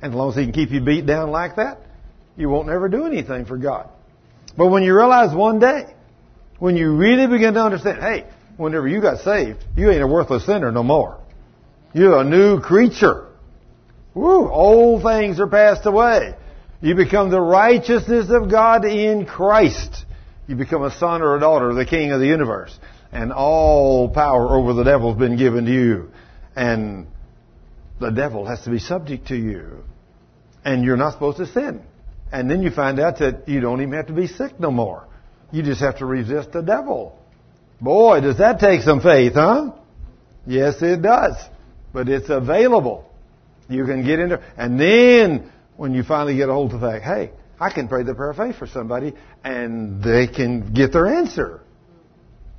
And 0.00 0.14
as 0.14 0.16
long 0.16 0.30
as 0.30 0.36
he 0.36 0.44
can 0.44 0.54
keep 0.54 0.70
you 0.70 0.80
beat 0.80 1.04
down 1.04 1.30
like 1.30 1.56
that, 1.56 1.80
you 2.34 2.48
won't 2.48 2.70
ever 2.70 2.88
do 2.88 3.04
anything 3.04 3.44
for 3.44 3.58
God. 3.58 3.90
But 4.56 4.68
when 4.68 4.82
you 4.82 4.96
realize 4.96 5.36
one 5.36 5.58
day 5.58 5.84
when 6.58 6.74
you 6.74 6.96
really 6.96 7.26
begin 7.26 7.52
to 7.52 7.60
understand, 7.62 8.00
hey, 8.00 8.24
whenever 8.56 8.88
you 8.88 9.02
got 9.02 9.18
saved, 9.18 9.62
you 9.76 9.90
ain't 9.90 10.02
a 10.02 10.06
worthless 10.06 10.46
sinner 10.46 10.72
no 10.72 10.82
more. 10.82 11.20
You're 11.92 12.20
a 12.20 12.24
new 12.24 12.58
creature. 12.58 13.26
Woo, 14.14 14.48
old 14.48 15.02
things 15.02 15.40
are 15.40 15.46
passed 15.46 15.84
away. 15.84 16.36
You 16.84 16.94
become 16.94 17.30
the 17.30 17.40
righteousness 17.40 18.26
of 18.28 18.50
God 18.50 18.84
in 18.84 19.24
Christ. 19.24 20.04
You 20.46 20.54
become 20.54 20.82
a 20.82 20.90
son 20.90 21.22
or 21.22 21.34
a 21.34 21.40
daughter 21.40 21.70
of 21.70 21.76
the 21.76 21.86
King 21.86 22.12
of 22.12 22.20
the 22.20 22.26
universe. 22.26 22.78
And 23.10 23.32
all 23.32 24.10
power 24.10 24.54
over 24.54 24.74
the 24.74 24.84
devil 24.84 25.10
has 25.10 25.18
been 25.18 25.38
given 25.38 25.64
to 25.64 25.72
you. 25.72 26.10
And 26.54 27.06
the 28.00 28.10
devil 28.10 28.44
has 28.44 28.60
to 28.64 28.70
be 28.70 28.78
subject 28.78 29.28
to 29.28 29.34
you. 29.34 29.82
And 30.62 30.84
you're 30.84 30.98
not 30.98 31.14
supposed 31.14 31.38
to 31.38 31.46
sin. 31.46 31.80
And 32.30 32.50
then 32.50 32.62
you 32.62 32.70
find 32.70 33.00
out 33.00 33.18
that 33.20 33.48
you 33.48 33.60
don't 33.60 33.80
even 33.80 33.94
have 33.94 34.08
to 34.08 34.12
be 34.12 34.26
sick 34.26 34.60
no 34.60 34.70
more. 34.70 35.06
You 35.52 35.62
just 35.62 35.80
have 35.80 36.00
to 36.00 36.04
resist 36.04 36.52
the 36.52 36.60
devil. 36.60 37.18
Boy, 37.80 38.20
does 38.20 38.36
that 38.36 38.60
take 38.60 38.82
some 38.82 39.00
faith, 39.00 39.32
huh? 39.32 39.72
Yes, 40.46 40.82
it 40.82 41.00
does. 41.00 41.36
But 41.94 42.10
it's 42.10 42.28
available. 42.28 43.10
You 43.70 43.86
can 43.86 44.04
get 44.04 44.18
into, 44.18 44.42
and 44.58 44.78
then 44.78 45.50
when 45.76 45.94
you 45.94 46.02
finally 46.02 46.36
get 46.36 46.48
a 46.48 46.52
hold 46.52 46.72
of 46.72 46.80
the 46.80 46.86
fact, 46.86 47.04
hey, 47.04 47.32
I 47.58 47.70
can 47.70 47.88
pray 47.88 48.02
the 48.02 48.14
prayer 48.14 48.30
of 48.30 48.36
faith 48.36 48.56
for 48.56 48.66
somebody, 48.66 49.14
and 49.42 50.02
they 50.02 50.26
can 50.26 50.72
get 50.72 50.92
their 50.92 51.06
answer. 51.06 51.60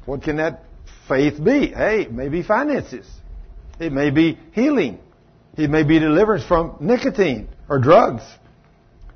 What 0.05 0.23
can 0.23 0.37
that 0.37 0.63
faith 1.07 1.43
be? 1.43 1.67
Hey, 1.67 2.07
maybe 2.09 2.43
finances. 2.43 3.09
It 3.79 3.91
may 3.91 4.09
be 4.09 4.37
healing. 4.53 4.99
It 5.57 5.69
may 5.69 5.83
be 5.83 5.99
deliverance 5.99 6.45
from 6.45 6.77
nicotine 6.79 7.49
or 7.69 7.79
drugs. 7.79 8.23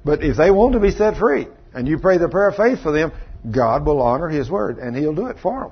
But 0.03 0.23
if 0.23 0.37
they 0.37 0.51
want 0.51 0.73
to 0.73 0.79
be 0.79 0.91
set 0.91 1.17
free, 1.17 1.47
and 1.73 1.87
you 1.87 1.99
pray 1.99 2.17
the 2.17 2.29
prayer 2.29 2.49
of 2.49 2.55
faith 2.55 2.81
for 2.81 2.91
them, 2.91 3.11
God 3.49 3.85
will 3.85 4.01
honor 4.01 4.27
His 4.27 4.49
word 4.49 4.79
and 4.79 4.95
He'll 4.95 5.15
do 5.15 5.27
it 5.27 5.37
for 5.39 5.67
them. 5.67 5.71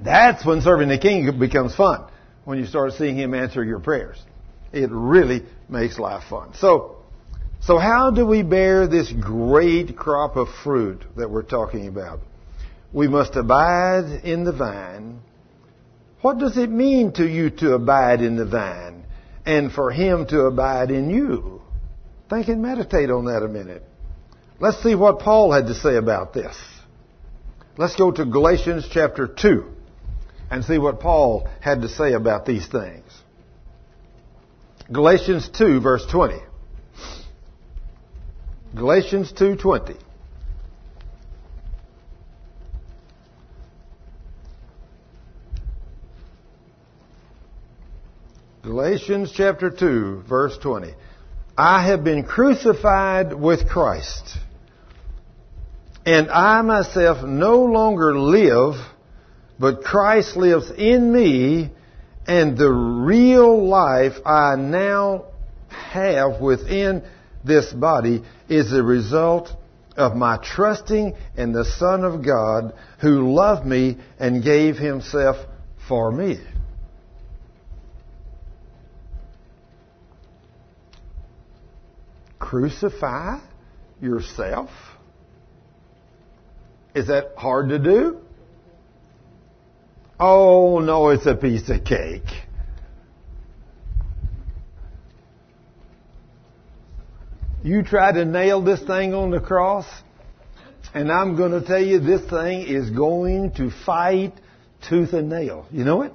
That's 0.00 0.44
when 0.44 0.60
serving 0.60 0.88
the 0.88 0.98
King 0.98 1.38
becomes 1.38 1.74
fun. 1.74 2.06
When 2.44 2.58
you 2.58 2.66
start 2.66 2.92
seeing 2.92 3.16
Him 3.16 3.34
answer 3.34 3.64
your 3.64 3.80
prayers. 3.80 4.22
It 4.72 4.90
really 4.90 5.42
makes 5.68 5.98
life 5.98 6.24
fun. 6.28 6.54
So, 6.54 6.96
so 7.60 7.78
how 7.78 8.10
do 8.10 8.26
we 8.26 8.42
bear 8.42 8.86
this 8.86 9.12
great 9.12 9.96
crop 9.96 10.36
of 10.36 10.48
fruit 10.62 11.02
that 11.16 11.30
we're 11.30 11.42
talking 11.42 11.88
about? 11.88 12.20
We 12.92 13.08
must 13.08 13.36
abide 13.36 14.20
in 14.24 14.44
the 14.44 14.52
vine. 14.52 15.20
What 16.22 16.38
does 16.38 16.56
it 16.56 16.70
mean 16.70 17.12
to 17.14 17.26
you 17.26 17.50
to 17.50 17.74
abide 17.74 18.20
in 18.20 18.36
the 18.36 18.46
vine 18.46 19.04
and 19.44 19.72
for 19.72 19.90
Him 19.90 20.26
to 20.28 20.42
abide 20.42 20.90
in 20.90 21.10
you? 21.10 21.62
Think 22.30 22.48
and 22.48 22.62
meditate 22.62 23.10
on 23.10 23.26
that 23.26 23.42
a 23.42 23.48
minute. 23.48 23.82
Let's 24.58 24.82
see 24.82 24.94
what 24.94 25.18
Paul 25.18 25.52
had 25.52 25.66
to 25.66 25.74
say 25.74 25.96
about 25.96 26.32
this. 26.32 26.56
Let's 27.76 27.94
go 27.94 28.10
to 28.10 28.24
Galatians 28.24 28.88
chapter 28.90 29.26
2 29.26 29.64
and 30.50 30.64
see 30.64 30.78
what 30.78 31.00
Paul 31.00 31.46
had 31.60 31.82
to 31.82 31.88
say 31.88 32.14
about 32.14 32.46
these 32.46 32.66
things. 32.66 33.05
Galatians 34.90 35.48
2 35.48 35.80
verse 35.80 36.06
20. 36.06 36.36
Galatians 38.74 39.32
2:20. 39.32 39.96
Galatians 48.62 49.32
chapter 49.32 49.70
2 49.70 50.22
verse 50.28 50.56
20. 50.58 50.94
I 51.58 51.86
have 51.86 52.04
been 52.04 52.22
crucified 52.22 53.32
with 53.32 53.68
Christ. 53.68 54.38
And 56.04 56.30
I 56.30 56.62
myself 56.62 57.26
no 57.26 57.64
longer 57.64 58.16
live, 58.16 58.74
but 59.58 59.82
Christ 59.82 60.36
lives 60.36 60.70
in 60.70 61.12
me, 61.12 61.70
and 62.26 62.58
the 62.58 62.70
real 62.70 63.66
life 63.66 64.14
I 64.24 64.56
now 64.56 65.26
have 65.68 66.40
within 66.40 67.04
this 67.44 67.72
body 67.72 68.24
is 68.48 68.70
the 68.70 68.82
result 68.82 69.50
of 69.96 70.14
my 70.14 70.38
trusting 70.42 71.16
in 71.36 71.52
the 71.52 71.64
Son 71.64 72.04
of 72.04 72.24
God 72.24 72.74
who 73.00 73.32
loved 73.32 73.66
me 73.66 73.98
and 74.18 74.42
gave 74.42 74.76
himself 74.76 75.36
for 75.88 76.10
me. 76.10 76.38
Crucify 82.38 83.38
yourself? 84.00 84.70
Is 86.94 87.06
that 87.08 87.32
hard 87.36 87.70
to 87.70 87.78
do? 87.78 88.20
Oh, 90.18 90.78
no, 90.78 91.10
it's 91.10 91.26
a 91.26 91.34
piece 91.34 91.68
of 91.68 91.84
cake. 91.84 92.22
You 97.62 97.82
try 97.82 98.12
to 98.12 98.24
nail 98.24 98.62
this 98.62 98.80
thing 98.82 99.12
on 99.12 99.30
the 99.30 99.40
cross, 99.40 99.86
and 100.94 101.10
I'm 101.10 101.36
going 101.36 101.50
to 101.52 101.66
tell 101.66 101.82
you 101.82 101.98
this 101.98 102.22
thing 102.30 102.62
is 102.66 102.90
going 102.90 103.52
to 103.56 103.70
fight 103.84 104.32
tooth 104.88 105.12
and 105.12 105.28
nail. 105.28 105.66
You 105.70 105.84
know 105.84 106.02
it? 106.02 106.12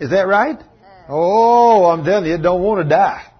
Is 0.00 0.10
that 0.10 0.26
right? 0.26 0.60
Oh, 1.08 1.86
I'm 1.86 2.04
telling 2.04 2.26
you, 2.26 2.34
it 2.34 2.42
don't 2.42 2.62
want 2.62 2.82
to 2.82 2.88
die. 2.88 3.32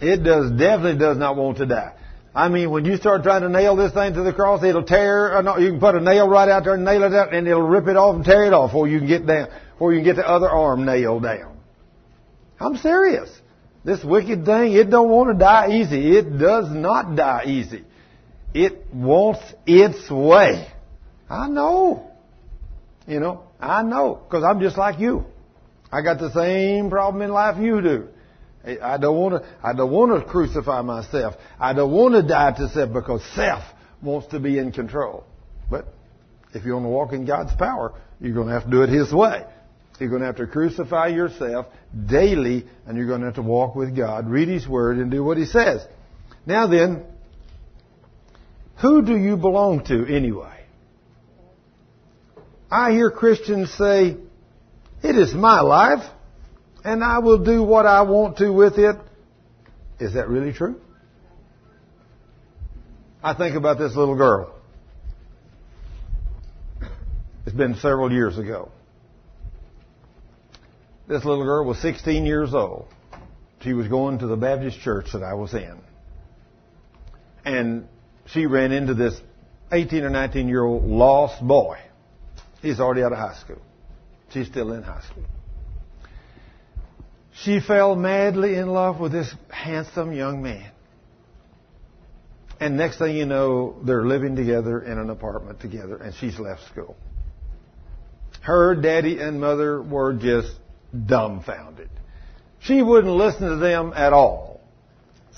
It 0.00 0.22
does 0.22 0.50
definitely 0.52 0.98
does 0.98 1.16
not 1.16 1.36
want 1.36 1.58
to 1.58 1.66
die. 1.66 1.95
I 2.36 2.50
mean, 2.50 2.70
when 2.70 2.84
you 2.84 2.98
start 2.98 3.22
trying 3.22 3.40
to 3.40 3.48
nail 3.48 3.76
this 3.76 3.94
thing 3.94 4.12
to 4.12 4.22
the 4.22 4.32
cross, 4.32 4.62
it'll 4.62 4.84
tear. 4.84 5.38
Uh, 5.38 5.40
no, 5.40 5.56
you 5.56 5.70
can 5.70 5.80
put 5.80 5.94
a 5.94 6.00
nail 6.00 6.28
right 6.28 6.50
out 6.50 6.64
there 6.64 6.74
and 6.74 6.84
nail 6.84 7.02
it 7.04 7.14
out, 7.14 7.32
and 7.32 7.48
it'll 7.48 7.62
rip 7.62 7.88
it 7.88 7.96
off 7.96 8.14
and 8.14 8.26
tear 8.26 8.44
it 8.44 8.52
off 8.52 8.72
before 8.72 8.86
you 8.86 8.98
can 8.98 9.08
get 9.08 9.26
down, 9.26 9.48
before 9.72 9.94
you 9.94 10.00
can 10.00 10.04
get 10.04 10.16
the 10.16 10.28
other 10.28 10.50
arm 10.50 10.84
nailed 10.84 11.22
down. 11.22 11.56
I'm 12.60 12.76
serious. 12.76 13.30
This 13.84 14.04
wicked 14.04 14.44
thing, 14.44 14.74
it 14.74 14.90
don't 14.90 15.08
want 15.08 15.30
to 15.30 15.38
die 15.38 15.78
easy. 15.80 16.18
It 16.18 16.38
does 16.38 16.70
not 16.70 17.16
die 17.16 17.44
easy. 17.46 17.84
It 18.52 18.92
wants 18.92 19.40
its 19.66 20.10
way. 20.10 20.68
I 21.30 21.48
know. 21.48 22.10
You 23.06 23.18
know, 23.18 23.44
I 23.58 23.82
know, 23.82 24.20
because 24.22 24.44
I'm 24.44 24.60
just 24.60 24.76
like 24.76 25.00
you. 25.00 25.24
I 25.90 26.02
got 26.02 26.18
the 26.18 26.32
same 26.32 26.90
problem 26.90 27.22
in 27.22 27.30
life 27.30 27.56
you 27.58 27.80
do. 27.80 28.08
I 28.66 28.98
don't 28.98 29.16
want 29.16 29.42
to, 29.42 29.48
I 29.62 29.72
don't 29.72 29.92
want 29.92 30.20
to 30.20 30.28
crucify 30.28 30.82
myself. 30.82 31.34
I 31.58 31.72
don't 31.72 31.92
want 31.92 32.14
to 32.14 32.22
die 32.22 32.52
to 32.52 32.68
self 32.70 32.92
because 32.92 33.22
self 33.34 33.62
wants 34.02 34.28
to 34.28 34.40
be 34.40 34.58
in 34.58 34.72
control. 34.72 35.24
But 35.70 35.86
if 36.52 36.64
you 36.64 36.72
want 36.72 36.84
to 36.84 36.90
walk 36.90 37.12
in 37.12 37.26
God's 37.26 37.54
power, 37.54 37.94
you're 38.20 38.34
going 38.34 38.48
to 38.48 38.54
have 38.54 38.64
to 38.64 38.70
do 38.70 38.82
it 38.82 38.88
His 38.88 39.12
way. 39.12 39.44
You're 40.00 40.10
going 40.10 40.20
to 40.20 40.26
have 40.26 40.36
to 40.36 40.46
crucify 40.46 41.08
yourself 41.08 41.66
daily 42.06 42.66
and 42.86 42.98
you're 42.98 43.06
going 43.06 43.20
to 43.20 43.26
have 43.26 43.36
to 43.36 43.42
walk 43.42 43.76
with 43.76 43.96
God, 43.96 44.28
read 44.28 44.48
His 44.48 44.66
Word 44.66 44.98
and 44.98 45.10
do 45.10 45.22
what 45.22 45.38
He 45.38 45.46
says. 45.46 45.86
Now 46.44 46.66
then, 46.66 47.04
who 48.82 49.02
do 49.02 49.16
you 49.16 49.36
belong 49.36 49.84
to 49.84 50.06
anyway? 50.06 50.60
I 52.70 52.90
hear 52.90 53.10
Christians 53.10 53.72
say, 53.72 54.16
it 55.02 55.16
is 55.16 55.32
my 55.32 55.60
life 55.60 56.04
and 56.86 57.02
I 57.02 57.18
will 57.18 57.42
do 57.42 57.64
what 57.64 57.84
I 57.84 58.02
want 58.02 58.38
to 58.38 58.52
with 58.52 58.78
it. 58.78 58.96
Is 59.98 60.14
that 60.14 60.28
really 60.28 60.52
true? 60.52 60.80
I 63.22 63.34
think 63.34 63.56
about 63.56 63.76
this 63.78 63.96
little 63.96 64.14
girl. 64.14 64.54
It's 67.44 67.56
been 67.56 67.74
several 67.74 68.12
years 68.12 68.38
ago. 68.38 68.70
This 71.08 71.24
little 71.24 71.44
girl 71.44 71.64
was 71.64 71.80
16 71.82 72.24
years 72.24 72.54
old. 72.54 72.86
She 73.62 73.72
was 73.72 73.88
going 73.88 74.20
to 74.20 74.28
the 74.28 74.36
Baptist 74.36 74.80
church 74.80 75.06
that 75.12 75.24
I 75.24 75.34
was 75.34 75.54
in. 75.54 75.80
And 77.44 77.88
she 78.26 78.46
ran 78.46 78.70
into 78.70 78.94
this 78.94 79.20
18 79.72 80.04
or 80.04 80.10
19 80.10 80.48
year 80.48 80.62
old 80.62 80.84
lost 80.84 81.44
boy. 81.44 81.78
He's 82.62 82.78
already 82.78 83.02
out 83.02 83.12
of 83.12 83.18
high 83.18 83.38
school. 83.40 83.62
She's 84.30 84.46
still 84.46 84.72
in 84.72 84.82
high 84.84 85.02
school. 85.02 85.24
She 87.42 87.60
fell 87.60 87.96
madly 87.96 88.56
in 88.56 88.68
love 88.68 88.98
with 88.98 89.12
this 89.12 89.34
handsome 89.50 90.12
young 90.12 90.42
man. 90.42 90.70
And 92.58 92.78
next 92.78 92.98
thing 92.98 93.14
you 93.16 93.26
know, 93.26 93.76
they're 93.84 94.06
living 94.06 94.36
together 94.36 94.80
in 94.80 94.98
an 94.98 95.10
apartment 95.10 95.60
together, 95.60 95.96
and 95.96 96.14
she's 96.14 96.38
left 96.38 96.66
school. 96.68 96.96
Her 98.40 98.74
daddy 98.74 99.18
and 99.18 99.40
mother 99.40 99.82
were 99.82 100.14
just 100.14 100.52
dumbfounded. 101.06 101.90
She 102.60 102.80
wouldn't 102.80 103.12
listen 103.12 103.50
to 103.50 103.56
them 103.56 103.92
at 103.94 104.14
all. 104.14 104.60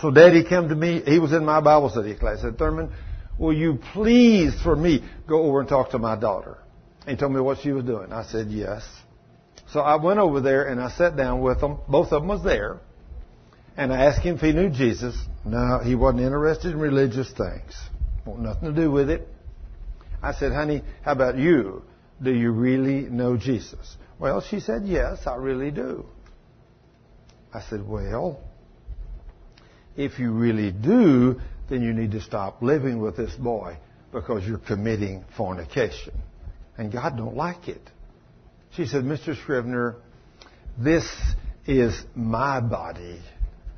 So 0.00 0.12
daddy 0.12 0.44
came 0.44 0.68
to 0.68 0.76
me, 0.76 1.02
he 1.04 1.18
was 1.18 1.32
in 1.32 1.44
my 1.44 1.60
Bible 1.60 1.90
study 1.90 2.14
class, 2.14 2.36
He 2.36 2.42
said, 2.42 2.58
Thurman, 2.58 2.92
will 3.38 3.52
you 3.52 3.80
please 3.92 4.54
for 4.62 4.76
me 4.76 5.02
go 5.26 5.42
over 5.42 5.60
and 5.60 5.68
talk 5.68 5.90
to 5.90 5.98
my 5.98 6.14
daughter? 6.14 6.58
And 7.00 7.16
he 7.16 7.16
told 7.16 7.32
me 7.32 7.40
what 7.40 7.58
she 7.58 7.72
was 7.72 7.84
doing. 7.84 8.12
I 8.12 8.22
said, 8.22 8.48
yes. 8.48 8.86
So 9.72 9.80
I 9.80 9.96
went 9.96 10.18
over 10.18 10.40
there 10.40 10.66
and 10.66 10.80
I 10.80 10.90
sat 10.90 11.16
down 11.16 11.40
with 11.40 11.60
them. 11.60 11.78
Both 11.88 12.12
of 12.12 12.22
them 12.22 12.28
was 12.28 12.42
there. 12.42 12.80
And 13.76 13.92
I 13.92 14.06
asked 14.06 14.22
him 14.22 14.36
if 14.36 14.40
he 14.40 14.52
knew 14.52 14.70
Jesus. 14.70 15.16
No, 15.44 15.80
he 15.84 15.94
wasn't 15.94 16.22
interested 16.22 16.72
in 16.72 16.80
religious 16.80 17.30
things. 17.30 17.74
Want 18.24 18.40
nothing 18.40 18.74
to 18.74 18.80
do 18.80 18.90
with 18.90 19.08
it. 19.08 19.28
I 20.22 20.32
said, 20.34 20.52
honey, 20.52 20.82
how 21.02 21.12
about 21.12 21.38
you? 21.38 21.82
Do 22.20 22.32
you 22.32 22.50
really 22.50 23.02
know 23.02 23.36
Jesus? 23.36 23.96
Well, 24.18 24.40
she 24.40 24.58
said, 24.58 24.82
yes, 24.84 25.26
I 25.26 25.36
really 25.36 25.70
do. 25.70 26.06
I 27.54 27.62
said, 27.70 27.86
well, 27.86 28.40
if 29.96 30.18
you 30.18 30.32
really 30.32 30.72
do, 30.72 31.40
then 31.70 31.82
you 31.82 31.92
need 31.92 32.10
to 32.12 32.20
stop 32.20 32.62
living 32.62 33.00
with 33.00 33.16
this 33.16 33.34
boy 33.34 33.78
because 34.12 34.44
you're 34.46 34.58
committing 34.58 35.24
fornication. 35.36 36.14
And 36.76 36.92
God 36.92 37.16
don't 37.16 37.36
like 37.36 37.68
it. 37.68 37.90
She 38.78 38.86
said, 38.86 39.02
Mr. 39.02 39.36
Scrivener, 39.36 39.96
this 40.78 41.04
is 41.66 42.00
my 42.14 42.60
body. 42.60 43.18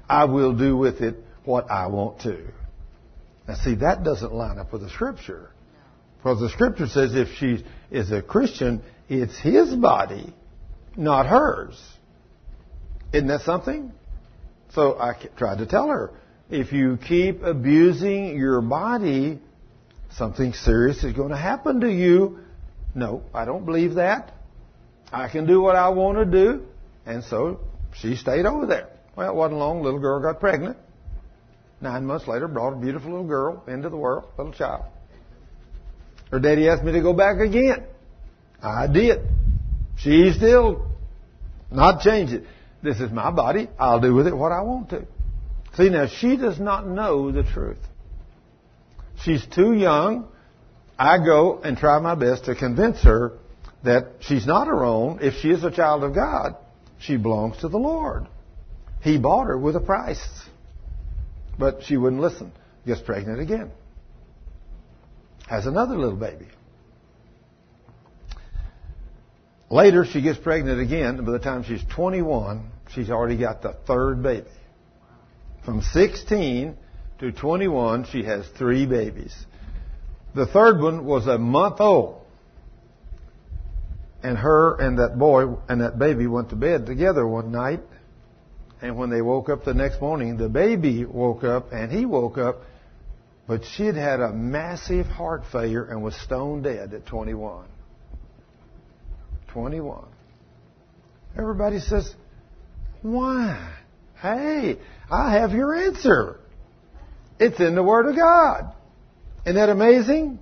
I 0.07 0.27
will 0.27 0.55
do 0.55 0.77
with 0.77 1.01
it 1.01 1.17
what 1.47 1.71
I 1.71 1.87
want 1.87 2.21
to. 2.25 2.39
Now 3.49 3.55
see, 3.55 3.77
that 3.77 4.05
doesn't 4.05 4.31
line 4.31 4.59
up 4.59 4.75
with 4.75 4.83
the 4.83 4.91
scripture. 4.91 5.53
Because 6.19 6.41
the 6.41 6.51
scripture 6.51 6.87
says 6.87 7.15
if 7.15 7.29
she 7.39 7.65
is 7.91 8.13
a 8.13 8.21
Christian, 8.21 8.83
it's 9.09 9.39
his 9.39 9.75
body, 9.75 10.35
not 10.99 11.25
hers. 11.27 11.83
Isn't 13.15 13.29
that 13.29 13.41
something? 13.41 13.93
So 14.75 15.01
I 15.01 15.15
tried 15.39 15.61
to 15.61 15.67
tell 15.67 15.89
her, 15.89 16.11
if 16.51 16.75
you 16.75 16.99
keep 16.99 17.43
abusing 17.43 18.37
your 18.37 18.61
body, 18.61 19.41
something 20.11 20.53
serious 20.53 21.03
is 21.05 21.15
going 21.15 21.31
to 21.31 21.39
happen 21.39 21.81
to 21.81 21.91
you. 21.91 22.41
No, 22.95 23.23
I 23.33 23.47
don't 23.47 23.65
believe 23.65 23.95
that. 23.95 24.35
I 25.13 25.29
can 25.29 25.47
do 25.47 25.61
what 25.61 25.77
I 25.77 25.89
want 25.91 26.19
to 26.19 26.25
do. 26.25 26.63
And 27.07 27.25
so 27.25 27.61
she 27.95 28.17
stayed 28.17 28.47
over 28.47 28.67
there. 28.67 28.89
Well, 29.17 29.31
it 29.31 29.35
wasn't 29.35 29.59
long. 29.59 29.83
Little 29.83 30.01
girl 30.01 30.21
got 30.21 30.41
pregnant. 30.41 30.77
Nine 31.81 32.05
months 32.05 32.29
later, 32.29 32.47
brought 32.47 32.75
a 32.75 32.77
beautiful 32.77 33.11
little 33.11 33.27
girl 33.27 33.65
into 33.67 33.89
the 33.89 33.97
world, 33.97 34.25
little 34.37 34.53
child. 34.53 34.85
Her 36.31 36.39
daddy 36.39 36.69
asked 36.69 36.85
me 36.85 36.93
to 36.93 37.01
go 37.01 37.13
back 37.13 37.41
again. 37.41 37.85
I 38.63 38.87
did. 38.87 39.21
She 39.99 40.33
still 40.33 40.87
not 41.71 42.03
changed 42.03 42.35
it. 42.35 42.45
This 42.83 43.01
is 43.01 43.11
my 43.11 43.31
body. 43.31 43.69
I'll 43.79 44.01
do 44.01 44.15
with 44.15 44.27
it 44.27 44.37
what 44.37 44.53
I 44.53 44.63
want 44.63 44.91
to. 44.91 45.07
See, 45.77 45.89
now 45.89 46.07
she 46.07 46.37
does 46.37 46.59
not 46.59 46.87
know 46.87 47.33
the 47.33 47.43
truth. 47.43 47.79
She's 49.23 49.45
too 49.47 49.73
young. 49.73 50.29
I 50.99 51.19
go 51.19 51.61
and 51.63 51.77
try 51.77 51.99
my 51.99 52.15
best 52.15 52.45
to 52.45 52.55
convince 52.55 53.03
her 53.03 53.39
that 53.83 54.17
she's 54.21 54.47
not 54.47 54.67
her 54.67 54.85
own. 54.85 55.21
If 55.23 55.35
she 55.41 55.51
is 55.51 55.65
a 55.65 55.71
child 55.71 56.05
of 56.05 56.15
God, 56.15 56.57
she 56.99 57.17
belongs 57.17 57.59
to 57.59 57.69
the 57.69 57.79
Lord. 57.79 58.27
He 59.01 59.19
bought 59.19 59.47
her 59.47 59.59
with 59.59 59.77
a 59.77 59.81
price. 59.81 60.23
But 61.59 61.83
she 61.85 61.97
wouldn't 61.97 62.21
listen. 62.21 62.53
Gets 62.87 63.01
pregnant 63.01 63.41
again. 63.41 63.71
Has 65.49 65.67
another 65.67 65.97
little 65.97 66.19
baby. 66.19 66.47
Later, 69.71 70.05
she 70.05 70.21
gets 70.21 70.39
pregnant 70.39 70.81
again, 70.81 71.25
by 71.25 71.33
the 71.33 71.39
time 71.39 71.63
she's 71.63 71.83
21, 71.95 72.71
she's 72.93 73.09
already 73.09 73.37
got 73.37 73.63
the 73.63 73.73
third 73.87 74.23
baby. 74.23 74.49
From 75.65 75.81
16 75.81 76.77
to 77.21 77.33
21, 77.33 78.07
she 78.11 78.25
has 78.25 78.47
three 78.59 78.87
babies. 78.87 79.35
The 80.35 80.47
third 80.47 80.81
one 80.81 81.05
was 81.05 81.27
a 81.27 81.39
month 81.39 81.81
old 81.81 82.20
and 84.23 84.37
her 84.37 84.77
and 84.77 84.99
that 84.99 85.19
boy 85.19 85.57
and 85.69 85.81
that 85.81 85.99
baby 85.99 86.27
went 86.27 86.51
to 86.51 86.57
bed 86.57 86.87
together 86.87 87.27
one 87.27 87.53
night. 87.53 87.81
And 88.83 88.97
when 88.97 89.11
they 89.11 89.21
woke 89.21 89.49
up 89.49 89.65
the 89.65 89.75
next 89.75 90.01
morning, 90.01 90.37
the 90.37 90.49
baby 90.49 91.05
woke 91.05 91.45
up 91.45 91.73
and 91.73 91.93
he 91.93 92.07
woke 92.07 92.39
up, 92.39 92.63
but 93.47 93.63
she 93.77 93.85
had 93.85 93.97
had 93.97 94.21
a 94.21 94.33
massive 94.33 95.07
heart 95.07 95.43
failure 95.53 95.85
and 95.85 96.03
was 96.03 96.15
stone 96.17 96.63
dead 96.63 96.95
at 96.95 97.07
21. 97.07 97.67
21. 99.49 100.05
Everybody 101.39 101.79
says, 101.79 102.15
why? 103.03 103.75
Hey, 104.21 104.79
I 105.11 105.33
have 105.35 105.53
your 105.53 105.75
answer. 105.75 106.41
It's 107.39 107.59
in 107.61 107.75
the 107.75 107.83
Word 107.83 108.07
of 108.07 108.17
God. 108.17 108.75
Isn't 109.45 109.57
that 109.57 109.71
amazing? 109.71 110.39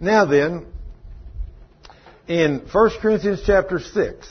Now 0.00 0.24
then, 0.24 0.66
in 2.28 2.66
1 2.70 2.90
Corinthians 3.00 3.42
chapter 3.44 3.78
6. 3.78 4.28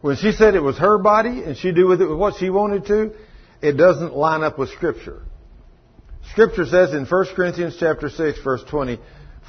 When 0.00 0.16
she 0.16 0.32
said 0.32 0.54
it 0.54 0.62
was 0.62 0.76
her 0.78 0.98
body 0.98 1.42
and 1.42 1.56
she 1.56 1.72
do 1.72 1.86
with 1.86 2.02
it 2.02 2.06
what 2.06 2.34
she 2.36 2.50
wanted 2.50 2.86
to, 2.86 3.12
it 3.62 3.72
doesn't 3.72 4.14
line 4.14 4.42
up 4.42 4.58
with 4.58 4.68
Scripture. 4.70 5.22
Scripture 6.32 6.66
says 6.66 6.92
in 6.92 7.06
1 7.06 7.26
Corinthians 7.34 7.76
chapter 7.78 8.08
6 8.08 8.42
verse 8.42 8.62
20, 8.68 8.98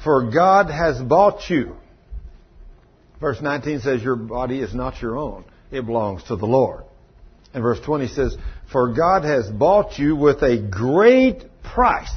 For 0.02 0.30
God 0.30 0.70
has 0.70 1.00
bought 1.00 1.50
you. 1.50 1.76
Verse 3.20 3.40
19 3.40 3.80
says 3.80 4.02
your 4.02 4.16
body 4.16 4.60
is 4.60 4.74
not 4.74 5.00
your 5.00 5.16
own. 5.16 5.44
It 5.70 5.84
belongs 5.84 6.22
to 6.24 6.36
the 6.36 6.46
Lord. 6.46 6.84
And 7.54 7.62
verse 7.62 7.80
20 7.80 8.08
says, 8.08 8.36
For 8.70 8.92
God 8.92 9.24
has 9.24 9.48
bought 9.48 9.98
you 9.98 10.14
with 10.14 10.42
a 10.42 10.58
great 10.58 11.44
price. 11.62 12.10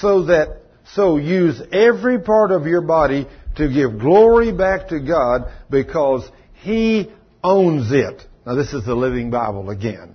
So 0.00 0.24
that, 0.24 0.62
so 0.92 1.16
use 1.16 1.60
every 1.72 2.18
part 2.20 2.50
of 2.50 2.66
your 2.66 2.82
body 2.82 3.26
to 3.56 3.72
give 3.72 3.98
glory 3.98 4.52
back 4.52 4.88
to 4.88 5.00
God 5.00 5.50
because 5.70 6.28
He 6.62 7.10
owns 7.42 7.90
it. 7.92 8.22
Now 8.46 8.54
this 8.54 8.72
is 8.72 8.84
the 8.84 8.94
Living 8.94 9.30
Bible 9.30 9.70
again. 9.70 10.14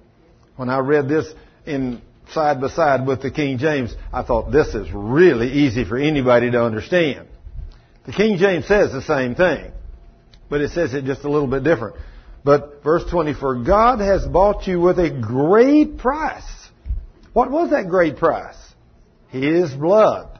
When 0.55 0.70
I 0.70 0.80
read 0.80 1.07
this 1.07 1.26
in 1.65 2.01
side 2.32 2.61
by 2.61 2.70
side 2.70 3.07
with 3.07 3.22
the 3.22 3.32
King 3.32 3.57
James, 3.57 3.95
I 4.13 4.24
thought 4.24 4.51
this 4.51 4.76
is 4.76 4.88
really 4.93 5.51
easy 5.51 5.86
for 5.86 5.97
anybody 5.97 6.51
to 6.51 6.63
understand. 6.63 7.28
The 8.05 8.11
King 8.11 8.38
James 8.38 8.67
says 8.67 8.91
the 8.91 9.01
same 9.01 9.36
thing, 9.36 9.72
but 10.49 10.61
it 10.61 10.72
says 10.72 10.93
it 10.93 11.05
just 11.05 11.24
a 11.24 11.30
little 11.30 11.47
bit 11.47 11.63
different. 11.63 11.95
But 12.43 12.84
verse 12.84 13.03
20, 13.09 13.34
for 13.34 13.63
God 13.63 13.99
has 13.99 14.26
bought 14.26 14.67
you 14.67 14.80
with 14.80 14.97
a 14.99 15.09
great 15.09 15.97
price. 15.97 16.43
What 17.34 17.51
was 17.51 17.72
that 17.72 17.89
great 17.89 18.17
price? 18.17 18.57
His 19.30 19.72
blood. 19.72 20.38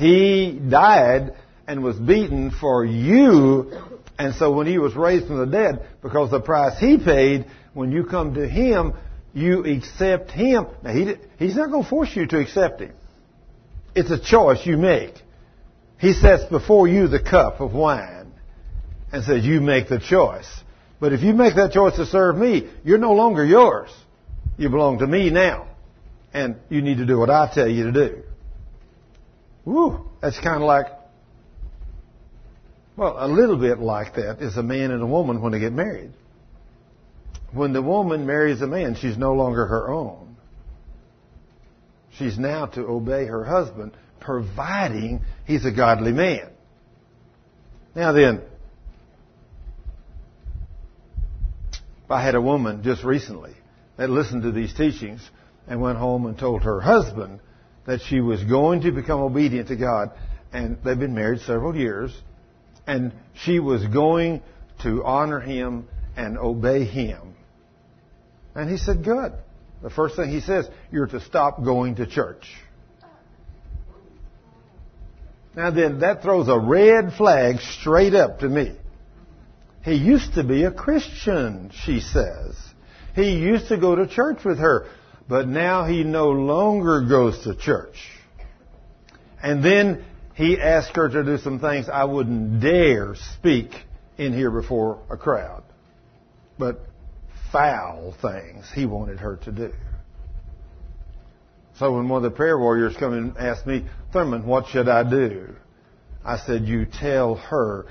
He 0.00 0.58
died 0.58 1.34
and 1.68 1.84
was 1.84 1.96
beaten 1.96 2.50
for 2.50 2.86
you. 2.86 3.70
And 4.18 4.34
so 4.34 4.50
when 4.50 4.66
he 4.66 4.78
was 4.78 4.96
raised 4.96 5.26
from 5.26 5.40
the 5.40 5.46
dead, 5.46 5.86
because 6.00 6.30
the 6.30 6.40
price 6.40 6.78
he 6.80 6.96
paid, 6.96 7.44
when 7.74 7.92
you 7.92 8.04
come 8.04 8.32
to 8.32 8.48
him, 8.48 8.94
you 9.34 9.62
accept 9.66 10.30
him. 10.30 10.68
Now 10.82 10.94
he, 10.94 11.16
he's 11.38 11.54
not 11.54 11.70
going 11.70 11.82
to 11.82 11.88
force 11.88 12.16
you 12.16 12.26
to 12.28 12.38
accept 12.38 12.80
him. 12.80 12.92
It's 13.94 14.10
a 14.10 14.18
choice 14.18 14.64
you 14.64 14.78
make. 14.78 15.16
He 15.98 16.14
sets 16.14 16.44
before 16.44 16.88
you 16.88 17.06
the 17.06 17.22
cup 17.22 17.60
of 17.60 17.74
wine 17.74 18.32
and 19.12 19.22
says, 19.22 19.44
you 19.44 19.60
make 19.60 19.90
the 19.90 19.98
choice. 20.00 20.48
But 20.98 21.12
if 21.12 21.20
you 21.20 21.34
make 21.34 21.56
that 21.56 21.72
choice 21.72 21.96
to 21.96 22.06
serve 22.06 22.38
me, 22.38 22.70
you're 22.84 22.96
no 22.96 23.12
longer 23.12 23.44
yours. 23.44 23.90
You 24.56 24.70
belong 24.70 25.00
to 25.00 25.06
me 25.06 25.28
now. 25.28 25.66
And 26.32 26.56
you 26.70 26.80
need 26.80 26.96
to 26.96 27.06
do 27.06 27.18
what 27.18 27.28
I 27.28 27.50
tell 27.52 27.68
you 27.68 27.92
to 27.92 27.92
do. 27.92 28.22
Woo, 29.64 30.08
that's 30.20 30.38
kind 30.40 30.56
of 30.56 30.62
like, 30.62 30.86
well, 32.96 33.16
a 33.18 33.28
little 33.28 33.56
bit 33.56 33.78
like 33.78 34.14
that 34.14 34.40
is 34.40 34.56
a 34.56 34.62
man 34.62 34.90
and 34.90 35.02
a 35.02 35.06
woman 35.06 35.40
when 35.40 35.52
they 35.52 35.58
get 35.58 35.72
married. 35.72 36.12
When 37.52 37.72
the 37.72 37.82
woman 37.82 38.26
marries 38.26 38.60
a 38.60 38.66
man, 38.66 38.94
she's 38.94 39.16
no 39.16 39.32
longer 39.32 39.66
her 39.66 39.90
own. 39.90 40.36
She's 42.12 42.38
now 42.38 42.66
to 42.66 42.86
obey 42.86 43.26
her 43.26 43.44
husband, 43.44 43.92
providing 44.20 45.22
he's 45.46 45.64
a 45.64 45.72
godly 45.72 46.12
man. 46.12 46.50
Now 47.94 48.12
then, 48.12 48.42
I 52.08 52.22
had 52.22 52.34
a 52.34 52.40
woman 52.40 52.82
just 52.82 53.04
recently 53.04 53.54
that 53.96 54.10
listened 54.10 54.42
to 54.42 54.52
these 54.52 54.74
teachings 54.74 55.28
and 55.66 55.80
went 55.80 55.98
home 55.98 56.26
and 56.26 56.36
told 56.36 56.62
her 56.62 56.80
husband 56.80 57.40
that 57.90 58.02
she 58.02 58.20
was 58.20 58.44
going 58.44 58.82
to 58.82 58.92
become 58.92 59.20
obedient 59.20 59.66
to 59.66 59.74
God. 59.74 60.12
And 60.52 60.78
they've 60.84 60.98
been 60.98 61.14
married 61.14 61.40
several 61.40 61.74
years. 61.74 62.16
And 62.86 63.12
she 63.44 63.58
was 63.58 63.84
going 63.84 64.42
to 64.84 65.04
honor 65.04 65.40
him 65.40 65.88
and 66.16 66.38
obey 66.38 66.84
him. 66.84 67.34
And 68.54 68.70
he 68.70 68.76
said, 68.76 69.04
good. 69.04 69.32
The 69.82 69.90
first 69.90 70.14
thing 70.14 70.30
he 70.30 70.40
says, 70.40 70.68
you're 70.92 71.08
to 71.08 71.20
stop 71.20 71.64
going 71.64 71.96
to 71.96 72.06
church. 72.06 72.46
Now 75.56 75.72
then, 75.72 75.98
that 75.98 76.22
throws 76.22 76.46
a 76.46 76.58
red 76.60 77.12
flag 77.14 77.56
straight 77.58 78.14
up 78.14 78.38
to 78.38 78.48
me. 78.48 78.76
He 79.82 79.94
used 79.94 80.34
to 80.34 80.44
be 80.44 80.62
a 80.62 80.70
Christian, 80.70 81.72
she 81.84 81.98
says. 81.98 82.56
He 83.16 83.32
used 83.32 83.66
to 83.68 83.78
go 83.78 83.96
to 83.96 84.06
church 84.06 84.44
with 84.44 84.58
her, 84.58 84.86
but 85.30 85.46
now 85.46 85.84
he 85.84 86.02
no 86.02 86.30
longer 86.30 87.02
goes 87.02 87.44
to 87.44 87.54
church. 87.54 87.94
And 89.40 89.64
then 89.64 90.04
he 90.34 90.60
asked 90.60 90.96
her 90.96 91.08
to 91.08 91.22
do 91.22 91.38
some 91.38 91.60
things 91.60 91.88
I 91.88 92.02
wouldn't 92.02 92.60
dare 92.60 93.14
speak 93.38 93.70
in 94.18 94.32
here 94.32 94.50
before 94.50 94.98
a 95.08 95.16
crowd. 95.16 95.62
But 96.58 96.80
foul 97.52 98.12
things 98.20 98.68
he 98.74 98.86
wanted 98.86 99.20
her 99.20 99.36
to 99.44 99.52
do. 99.52 99.72
So 101.78 101.94
when 101.94 102.08
one 102.08 102.24
of 102.24 102.32
the 102.32 102.36
prayer 102.36 102.58
warriors 102.58 102.96
come 102.98 103.12
and 103.12 103.36
asked 103.38 103.68
me, 103.68 103.86
Thurman, 104.12 104.44
what 104.44 104.66
should 104.66 104.88
I 104.88 105.08
do? 105.08 105.54
I 106.24 106.38
said, 106.38 106.64
you 106.64 106.86
tell 106.86 107.36
her 107.36 107.86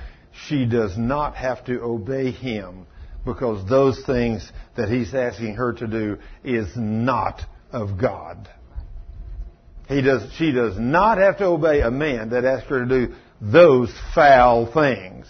she 0.48 0.66
does 0.66 0.98
not 0.98 1.36
have 1.36 1.64
to 1.66 1.80
obey 1.82 2.32
him 2.32 2.86
because 3.26 3.68
those 3.70 4.04
things 4.06 4.52
that 4.76 4.90
he's 4.90 5.14
asking 5.14 5.56
her 5.56 5.74
to 5.74 5.88
do 5.88 6.18
is 6.44 6.68
not 6.76 7.42
of 7.72 8.00
God. 8.00 8.50
He 9.88 10.02
does, 10.02 10.32
she 10.38 10.52
does 10.52 10.78
not 10.78 11.18
have 11.18 11.38
to 11.40 11.46
obey 11.46 11.82
a 11.82 11.92
man 11.92 12.30
that 12.30 12.46
asks 12.46 12.70
her 12.70 12.86
to 12.86 13.08
do 13.08 13.14
those 13.42 13.92
foul 14.14 14.72
things. 14.72 15.26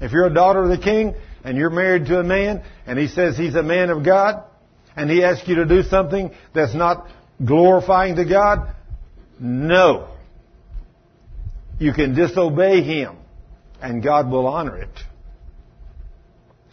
If 0.00 0.12
you're 0.12 0.26
a 0.26 0.34
daughter 0.34 0.62
of 0.62 0.68
the 0.68 0.78
king 0.78 1.14
and 1.44 1.56
you're 1.56 1.70
married 1.70 2.06
to 2.06 2.20
a 2.20 2.24
man 2.24 2.62
and 2.86 2.98
he 2.98 3.08
says 3.08 3.36
he's 3.36 3.54
a 3.54 3.62
man 3.62 3.88
of 3.88 4.04
God 4.04 4.44
and 4.94 5.10
he 5.10 5.24
asks 5.24 5.48
you 5.48 5.56
to 5.56 5.64
do 5.64 5.82
something 5.82 6.30
that's 6.54 6.74
not 6.74 7.08
glorifying 7.44 8.16
to 8.16 8.24
God, 8.24 8.74
no. 9.40 10.08
You 11.78 11.92
can 11.92 12.14
disobey 12.14 12.82
him 12.82 13.16
and 13.80 14.02
God 14.02 14.30
will 14.30 14.46
honor 14.46 14.76
it. 14.76 15.05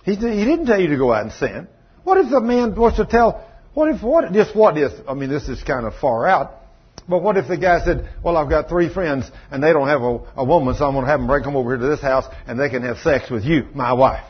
He, 0.04 0.16
he 0.16 0.46
didn't 0.46 0.66
tell 0.66 0.80
you 0.80 0.90
to 0.90 0.98
go 0.98 1.12
out 1.14 1.24
and 1.24 1.32
sin. 1.32 1.68
What 2.04 2.18
if 2.18 2.30
the 2.30 2.42
man 2.42 2.76
wants 2.76 2.98
to 2.98 3.06
tell, 3.06 3.48
what 3.74 3.90
if, 3.90 4.04
what, 4.04 4.32
just 4.34 4.56
what 4.56 4.78
is, 4.78 4.92
I 5.08 5.14
mean, 5.14 5.30
this 5.30 5.48
is 5.48 5.64
kind 5.64 5.86
of 5.86 5.96
far 5.96 6.28
out, 6.28 6.60
but 7.08 7.22
what 7.22 7.38
if 7.38 7.48
the 7.48 7.58
guy 7.58 7.84
said, 7.84 8.10
well, 8.24 8.38
I've 8.38 8.50
got 8.50 8.70
three 8.70 8.94
friends 8.94 9.30
and 9.52 9.64
they 9.64 9.74
don't 9.74 9.88
have 9.88 10.02
a, 10.02 10.20
a 10.38 10.46
woman, 10.46 10.76
so 10.76 10.86
I'm 10.86 10.94
going 10.94 11.06
to 11.06 11.12
have 11.12 11.20
them 11.20 11.28
bring 11.28 11.44
them 11.44 11.56
over 11.56 11.72
here 11.72 11.80
to 11.80 11.88
this 11.88 12.02
house 12.02 12.26
and 12.48 12.60
they 12.60 12.70
can 12.70 12.84
have 12.84 12.98
sex 13.00 13.30
with 13.30 13.44
you, 13.44 13.68
my 13.74 13.94
wife. 13.94 14.26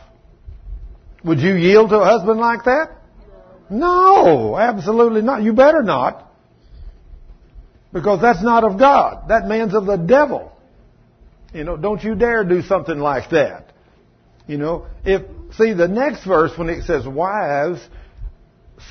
Would 1.24 1.40
you 1.40 1.56
yield 1.56 1.90
to 1.90 2.00
a 2.00 2.06
husband 2.06 2.40
like 2.40 2.66
that? 2.66 2.92
No, 3.70 4.58
absolutely 4.58 5.22
not. 5.22 5.42
You 5.42 5.54
better 5.54 5.82
not. 5.82 6.30
Because 7.92 8.22
that's 8.22 8.44
not 8.44 8.64
of 8.64 8.78
God. 8.78 9.30
That 9.30 9.48
man's 9.48 9.74
of 9.74 9.86
the 9.86 9.98
devil. 9.98 10.52
You 11.54 11.64
know, 11.64 11.78
don't 11.78 12.04
you 12.04 12.16
dare 12.16 12.44
do 12.44 12.62
something 12.64 12.98
like 12.98 13.30
that. 13.30 13.72
You 14.48 14.58
know, 14.58 14.88
if, 15.06 15.22
see 15.58 15.74
the 15.74 15.88
next 15.88 16.26
verse 16.26 16.58
when 16.58 16.70
it 16.70 16.84
says, 16.84 17.08
wives, 17.08 17.80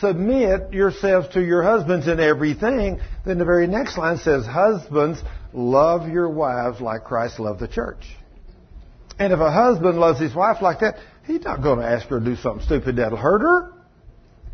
submit 0.00 0.72
yourselves 0.72 1.28
to 1.34 1.42
your 1.42 1.62
husbands 1.62 2.08
in 2.08 2.20
everything, 2.20 3.00
then 3.24 3.38
the 3.38 3.44
very 3.44 3.66
next 3.66 3.98
line 3.98 4.18
says, 4.18 4.46
husbands, 4.46 5.22
love 5.52 6.08
your 6.08 6.28
wives 6.28 6.80
like 6.80 7.04
Christ 7.04 7.38
loved 7.38 7.60
the 7.60 7.68
church. 7.68 8.04
And 9.18 9.32
if 9.32 9.40
a 9.40 9.50
husband 9.50 9.98
loves 9.98 10.18
his 10.18 10.34
wife 10.34 10.62
like 10.62 10.80
that, 10.80 10.96
he's 11.26 11.42
not 11.42 11.62
going 11.62 11.78
to 11.78 11.86
ask 11.86 12.06
her 12.08 12.18
to 12.18 12.24
do 12.24 12.36
something 12.36 12.64
stupid 12.64 12.96
that'll 12.96 13.18
hurt 13.18 13.40
her 13.40 13.72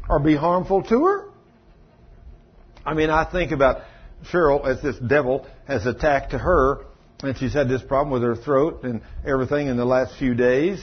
or 0.09 0.19
be 0.19 0.35
harmful 0.35 0.83
to 0.83 1.05
her. 1.05 1.31
I 2.85 2.95
mean, 2.95 3.11
I 3.11 3.25
think 3.31 3.53
about 3.53 3.83
Cheryl 4.33 4.67
as 4.67 4.83
this 4.83 4.97
devil 4.99 5.47
has 5.67 5.87
attacked 5.87 6.33
her 6.33 6.87
and 7.23 7.37
she's 7.37 7.53
had 7.53 7.69
this 7.69 7.83
problem 7.83 8.13
with 8.13 8.23
her 8.23 8.37
throat 8.37 8.85
and 8.85 9.03
everything 9.27 9.67
in 9.67 9.77
the 9.77 9.85
last 9.85 10.17
few 10.19 10.35
days, 10.35 10.83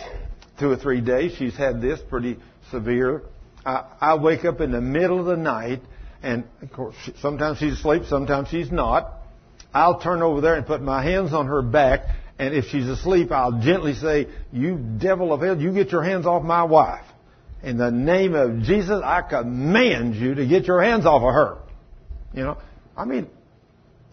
two 0.59 0.69
or 0.69 0.75
three 0.75 1.01
days. 1.01 1.33
She's 1.37 1.55
had 1.55 1.81
this 1.81 1.99
pretty 2.09 2.37
severe. 2.71 3.23
I, 3.65 3.85
I 3.99 4.15
wake 4.15 4.45
up 4.45 4.61
in 4.61 4.71
the 4.71 4.81
middle 4.81 5.19
of 5.19 5.25
the 5.25 5.37
night, 5.37 5.81
and 6.21 6.43
of 6.61 6.71
course, 6.71 6.95
sometimes 7.19 7.57
she's 7.57 7.73
asleep, 7.73 8.03
sometimes 8.07 8.49
she's 8.49 8.71
not. 8.71 9.11
I'll 9.73 9.99
turn 9.99 10.21
over 10.21 10.41
there 10.41 10.55
and 10.55 10.65
put 10.65 10.81
my 10.81 11.03
hands 11.03 11.33
on 11.33 11.47
her 11.47 11.61
back, 11.61 12.01
and 12.39 12.53
if 12.53 12.65
she's 12.65 12.87
asleep, 12.87 13.31
I'll 13.31 13.59
gently 13.61 13.93
say, 13.93 14.27
"You 14.51 14.77
devil 14.77 15.33
of 15.33 15.41
hell, 15.41 15.59
you 15.59 15.73
get 15.73 15.91
your 15.91 16.03
hands 16.03 16.25
off 16.25 16.43
my 16.43 16.63
wife." 16.63 17.05
In 17.63 17.77
the 17.77 17.91
name 17.91 18.35
of 18.35 18.61
Jesus, 18.61 19.01
I 19.03 19.21
command 19.21 20.15
you 20.15 20.35
to 20.35 20.45
get 20.45 20.65
your 20.65 20.81
hands 20.81 21.05
off 21.05 21.23
of 21.23 21.33
her. 21.33 21.57
You 22.33 22.43
know, 22.43 22.57
I 22.95 23.05
mean, 23.05 23.27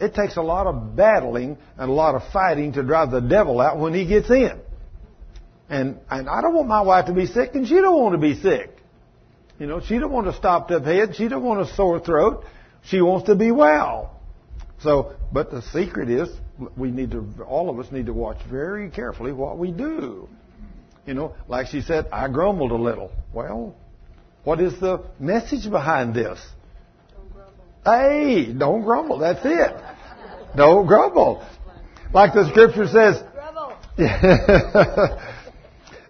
it 0.00 0.14
takes 0.14 0.36
a 0.36 0.42
lot 0.42 0.66
of 0.66 0.96
battling 0.96 1.58
and 1.76 1.90
a 1.90 1.92
lot 1.92 2.14
of 2.14 2.22
fighting 2.32 2.72
to 2.72 2.82
drive 2.82 3.10
the 3.10 3.20
devil 3.20 3.60
out 3.60 3.78
when 3.78 3.94
he 3.94 4.06
gets 4.06 4.30
in. 4.30 4.58
And, 5.72 6.00
and 6.10 6.28
I 6.28 6.42
don't 6.42 6.52
want 6.52 6.68
my 6.68 6.82
wife 6.82 7.06
to 7.06 7.14
be 7.14 7.24
sick, 7.24 7.54
and 7.54 7.66
she 7.66 7.76
don't 7.76 7.98
want 7.98 8.12
to 8.12 8.18
be 8.18 8.34
sick. 8.34 8.76
You 9.58 9.66
know, 9.66 9.80
she 9.80 9.98
don't 9.98 10.12
want 10.12 10.28
a 10.28 10.34
stopped 10.34 10.70
up 10.70 10.84
head. 10.84 11.16
She 11.16 11.28
don't 11.28 11.42
want 11.42 11.62
a 11.62 11.74
sore 11.74 11.98
throat. 11.98 12.44
She 12.84 13.00
wants 13.00 13.28
to 13.28 13.34
be 13.34 13.50
well. 13.50 14.20
So, 14.82 15.14
but 15.32 15.50
the 15.50 15.62
secret 15.62 16.10
is 16.10 16.28
we 16.76 16.90
need 16.90 17.12
to, 17.12 17.26
all 17.48 17.70
of 17.70 17.78
us 17.78 17.90
need 17.90 18.04
to 18.04 18.12
watch 18.12 18.36
very 18.50 18.90
carefully 18.90 19.32
what 19.32 19.56
we 19.56 19.70
do. 19.70 20.28
You 21.06 21.14
know, 21.14 21.36
like 21.48 21.68
she 21.68 21.80
said, 21.80 22.06
I 22.12 22.28
grumbled 22.28 22.72
a 22.72 22.76
little. 22.76 23.10
Well, 23.32 23.74
what 24.44 24.60
is 24.60 24.78
the 24.78 25.02
message 25.18 25.70
behind 25.70 26.14
this? 26.14 26.38
Don't 27.14 27.32
grumble. 27.32 27.64
Hey, 27.82 28.52
don't 28.52 28.82
grumble. 28.82 29.18
That's 29.20 29.40
it. 29.42 29.74
Don't 30.54 30.86
grumble. 30.86 31.42
Like 32.12 32.34
the 32.34 32.46
scripture 32.50 32.88
says. 32.88 33.22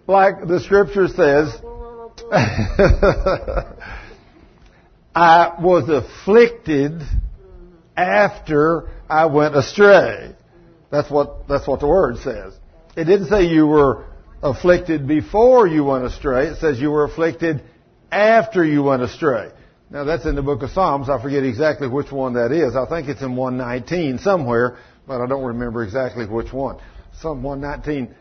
like 0.07 0.47
the 0.47 0.59
scripture 0.59 1.07
says, 1.07 1.55
I 5.15 5.55
was 5.59 5.89
afflicted 5.89 7.01
after 7.95 8.89
I 9.09 9.25
went 9.27 9.55
astray. 9.55 10.35
That's 10.91 11.09
what, 11.09 11.47
that's 11.47 11.67
what 11.67 11.79
the 11.79 11.87
word 11.87 12.17
says. 12.17 12.53
It 12.95 13.05
didn't 13.05 13.27
say 13.27 13.45
you 13.45 13.65
were 13.65 14.05
afflicted 14.41 15.07
before 15.07 15.67
you 15.67 15.85
went 15.85 16.05
astray. 16.05 16.47
It 16.47 16.57
says 16.57 16.79
you 16.79 16.91
were 16.91 17.05
afflicted 17.05 17.63
after 18.11 18.63
you 18.63 18.83
went 18.83 19.01
astray. 19.01 19.51
Now 19.89 20.03
that's 20.03 20.25
in 20.25 20.35
the 20.35 20.41
book 20.41 20.63
of 20.63 20.71
Psalms. 20.71 21.09
I 21.09 21.21
forget 21.21 21.43
exactly 21.43 21.87
which 21.87 22.11
one 22.11 22.33
that 22.33 22.51
is. 22.51 22.75
I 22.75 22.87
think 22.87 23.07
it's 23.07 23.21
in 23.21 23.35
119 23.35 24.19
somewhere, 24.19 24.77
but 25.07 25.21
I 25.21 25.27
don't 25.27 25.43
remember 25.43 25.83
exactly 25.83 26.25
which 26.25 26.51
one. 26.51 26.79
Psalm 27.19 27.43
119. 27.43 28.15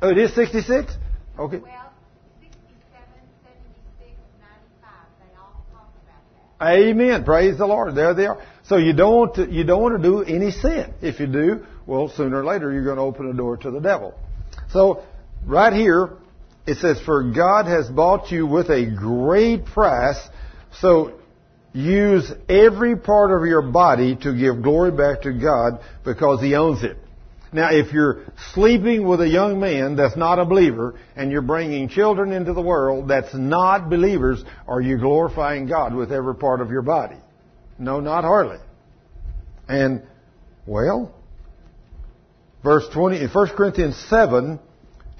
Oh, 0.00 0.10
it 0.10 0.18
is 0.18 0.34
66? 0.34 0.92
Okay. 1.38 1.58
Well, 1.58 1.92
67, 2.40 2.52
76, 3.42 4.12
95, 4.38 4.90
they 5.18 5.36
all 5.36 5.64
talk 5.72 5.90
about 6.04 6.60
that. 6.60 6.72
Amen. 6.72 7.24
Praise 7.24 7.58
the 7.58 7.66
Lord. 7.66 7.94
There 7.96 8.14
they 8.14 8.26
are. 8.26 8.40
So 8.64 8.76
you 8.76 8.92
don't 8.92 9.16
want 9.16 9.34
to, 9.36 9.50
you 9.50 9.64
don't 9.64 9.82
want 9.82 10.00
to 10.00 10.02
do 10.02 10.22
any 10.22 10.52
sin. 10.52 10.94
If 11.00 11.18
you 11.18 11.26
do, 11.26 11.66
well, 11.86 12.08
sooner 12.08 12.40
or 12.40 12.44
later 12.44 12.72
you're 12.72 12.84
going 12.84 12.96
to 12.96 13.02
open 13.02 13.28
a 13.28 13.32
door 13.32 13.56
to 13.56 13.70
the 13.70 13.80
devil. 13.80 14.14
So 14.70 15.02
right 15.44 15.72
here, 15.72 16.10
it 16.66 16.76
says, 16.76 17.00
For 17.00 17.32
God 17.32 17.66
has 17.66 17.88
bought 17.88 18.30
you 18.30 18.46
with 18.46 18.68
a 18.68 18.86
great 18.86 19.64
price, 19.64 20.20
so 20.80 21.18
use 21.72 22.30
every 22.48 22.96
part 22.96 23.32
of 23.32 23.48
your 23.48 23.62
body 23.62 24.16
to 24.16 24.32
give 24.32 24.62
glory 24.62 24.92
back 24.92 25.22
to 25.22 25.32
God 25.32 25.80
because 26.04 26.40
He 26.40 26.54
owns 26.54 26.84
it. 26.84 26.98
Now, 27.52 27.70
if 27.70 27.92
you're 27.92 28.24
sleeping 28.52 29.06
with 29.06 29.20
a 29.20 29.28
young 29.28 29.58
man 29.58 29.96
that's 29.96 30.16
not 30.16 30.38
a 30.38 30.44
believer 30.44 30.94
and 31.16 31.32
you're 31.32 31.40
bringing 31.40 31.88
children 31.88 32.32
into 32.32 32.52
the 32.52 32.60
world 32.60 33.08
that's 33.08 33.34
not 33.34 33.88
believers, 33.88 34.44
are 34.66 34.80
you 34.80 34.98
glorifying 34.98 35.66
God 35.66 35.94
with 35.94 36.12
every 36.12 36.34
part 36.34 36.60
of 36.60 36.70
your 36.70 36.82
body? 36.82 37.16
No, 37.78 38.00
not 38.00 38.24
hardly. 38.24 38.58
And, 39.66 40.02
well, 40.66 41.14
verse 42.62 42.86
20, 42.92 43.20
in 43.20 43.28
1 43.28 43.48
Corinthians 43.56 43.96
7, 44.08 44.58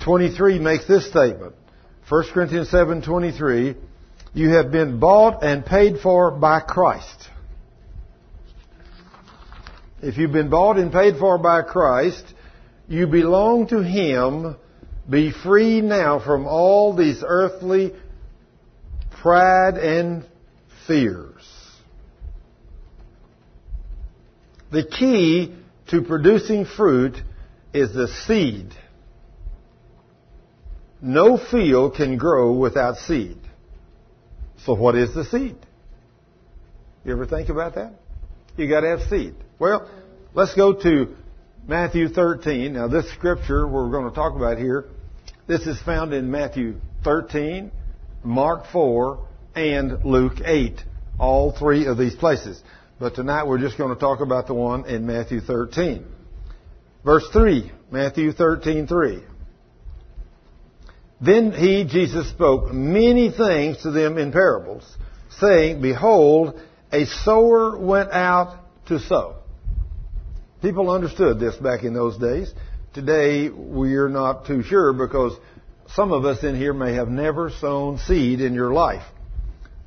23 0.05 0.59
makes 0.59 0.86
this 0.86 1.09
statement. 1.09 1.55
1 2.09 2.24
Corinthians 2.32 2.70
7, 2.70 3.02
23, 3.02 3.74
you 4.34 4.50
have 4.50 4.70
been 4.70 5.00
bought 5.00 5.42
and 5.42 5.64
paid 5.64 6.00
for 6.00 6.30
by 6.30 6.60
Christ. 6.60 7.28
If 10.00 10.16
you've 10.16 10.32
been 10.32 10.50
bought 10.50 10.78
and 10.78 10.92
paid 10.92 11.16
for 11.16 11.38
by 11.38 11.62
Christ, 11.62 12.24
you 12.86 13.06
belong 13.06 13.66
to 13.68 13.82
Him. 13.82 14.56
Be 15.10 15.32
free 15.32 15.80
now 15.80 16.20
from 16.20 16.46
all 16.46 16.94
these 16.94 17.24
earthly 17.26 17.94
pride 19.20 19.76
and 19.76 20.24
fears. 20.86 21.42
The 24.70 24.84
key 24.84 25.56
to 25.88 26.02
producing 26.02 26.64
fruit 26.64 27.16
is 27.72 27.92
the 27.92 28.06
seed. 28.26 28.74
No 31.00 31.38
field 31.38 31.94
can 31.94 32.18
grow 32.18 32.52
without 32.52 32.98
seed. 32.98 33.38
So 34.64 34.74
what 34.74 34.94
is 34.94 35.14
the 35.14 35.24
seed? 35.24 35.56
You 37.04 37.12
ever 37.12 37.26
think 37.26 37.48
about 37.48 37.76
that? 37.76 37.94
You 38.56 38.68
gotta 38.68 38.88
have 38.88 39.02
seed. 39.08 39.34
Well, 39.60 39.90
let's 40.35 40.55
go 40.55 40.72
to 40.72 41.16
Matthew 41.66 42.09
13. 42.09 42.74
Now 42.74 42.86
this 42.86 43.12
scripture 43.14 43.66
we're 43.66 43.90
going 43.90 44.09
to 44.09 44.14
talk 44.14 44.36
about 44.36 44.56
here, 44.56 44.85
this 45.48 45.62
is 45.66 45.80
found 45.82 46.12
in 46.12 46.30
Matthew 46.30 46.76
13, 47.02 47.72
Mark 48.22 48.66
4, 48.70 49.26
and 49.56 50.05
Luke 50.05 50.40
8. 50.44 50.80
All 51.18 51.51
three 51.51 51.86
of 51.86 51.98
these 51.98 52.14
places. 52.14 52.62
But 53.01 53.16
tonight 53.16 53.48
we're 53.48 53.59
just 53.59 53.76
going 53.76 53.93
to 53.93 53.98
talk 53.98 54.20
about 54.20 54.47
the 54.47 54.55
one 54.55 54.86
in 54.86 55.06
Matthew 55.06 55.40
13. 55.40 56.06
Verse 57.05 57.26
3, 57.32 57.72
Matthew 57.90 58.30
13, 58.30 58.86
3. 58.86 59.22
Then 61.20 61.51
he, 61.51 61.85
Jesus, 61.85 62.28
spoke 62.30 62.72
many 62.72 63.32
things 63.32 63.82
to 63.82 63.90
them 63.90 64.18
in 64.18 64.30
parables, 64.30 64.85
saying, 65.40 65.82
Behold, 65.82 66.60
a 66.93 67.06
sower 67.06 67.76
went 67.76 68.12
out 68.12 68.56
to 68.86 69.01
sow. 69.01 69.38
People 70.60 70.90
understood 70.90 71.39
this 71.39 71.55
back 71.56 71.85
in 71.85 71.94
those 71.94 72.16
days. 72.16 72.52
Today, 72.93 73.48
we're 73.48 74.09
not 74.09 74.47
too 74.47 74.62
sure 74.64 74.93
because 74.93 75.32
some 75.94 76.10
of 76.10 76.24
us 76.24 76.43
in 76.43 76.56
here 76.56 76.72
may 76.74 76.94
have 76.94 77.09
never 77.09 77.51
sown 77.51 77.98
seed 77.98 78.40
in 78.40 78.55
your 78.55 78.72
life. 78.72 79.05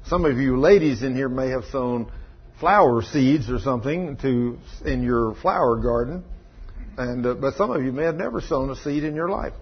Some 0.05 0.23
of 0.23 0.37
you 0.37 0.59
ladies 0.59 1.03
in 1.03 1.13
here 1.13 1.27
may 1.27 1.49
have 1.49 1.65
sown 1.65 2.09
flower 2.59 3.01
seeds 3.01 3.49
or 3.49 3.59
something 3.59 4.15
to 4.17 4.57
in 4.85 5.03
your 5.03 5.35
flower 5.35 5.75
garden, 5.75 6.23
and 6.97 7.25
uh, 7.25 7.33
but 7.33 7.55
some 7.55 7.71
of 7.71 7.83
you 7.83 7.91
may 7.91 8.03
have 8.03 8.15
never 8.15 8.39
sown 8.39 8.69
a 8.69 8.75
seed 8.77 9.03
in 9.03 9.13
your 9.13 9.29
life. 9.29 9.53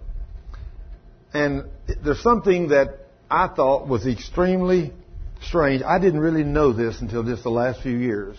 And 1.33 1.65
there's 2.03 2.21
something 2.21 2.69
that 2.69 2.99
I 3.31 3.47
thought 3.47 3.87
was 3.87 4.05
extremely 4.05 4.93
strange. 5.41 5.81
I 5.81 5.97
didn't 5.99 6.19
really 6.19 6.43
know 6.43 6.71
this 6.71 7.01
until 7.01 7.23
just 7.23 7.43
the 7.43 7.51
last 7.51 7.81
few 7.81 7.97
years. 7.97 8.37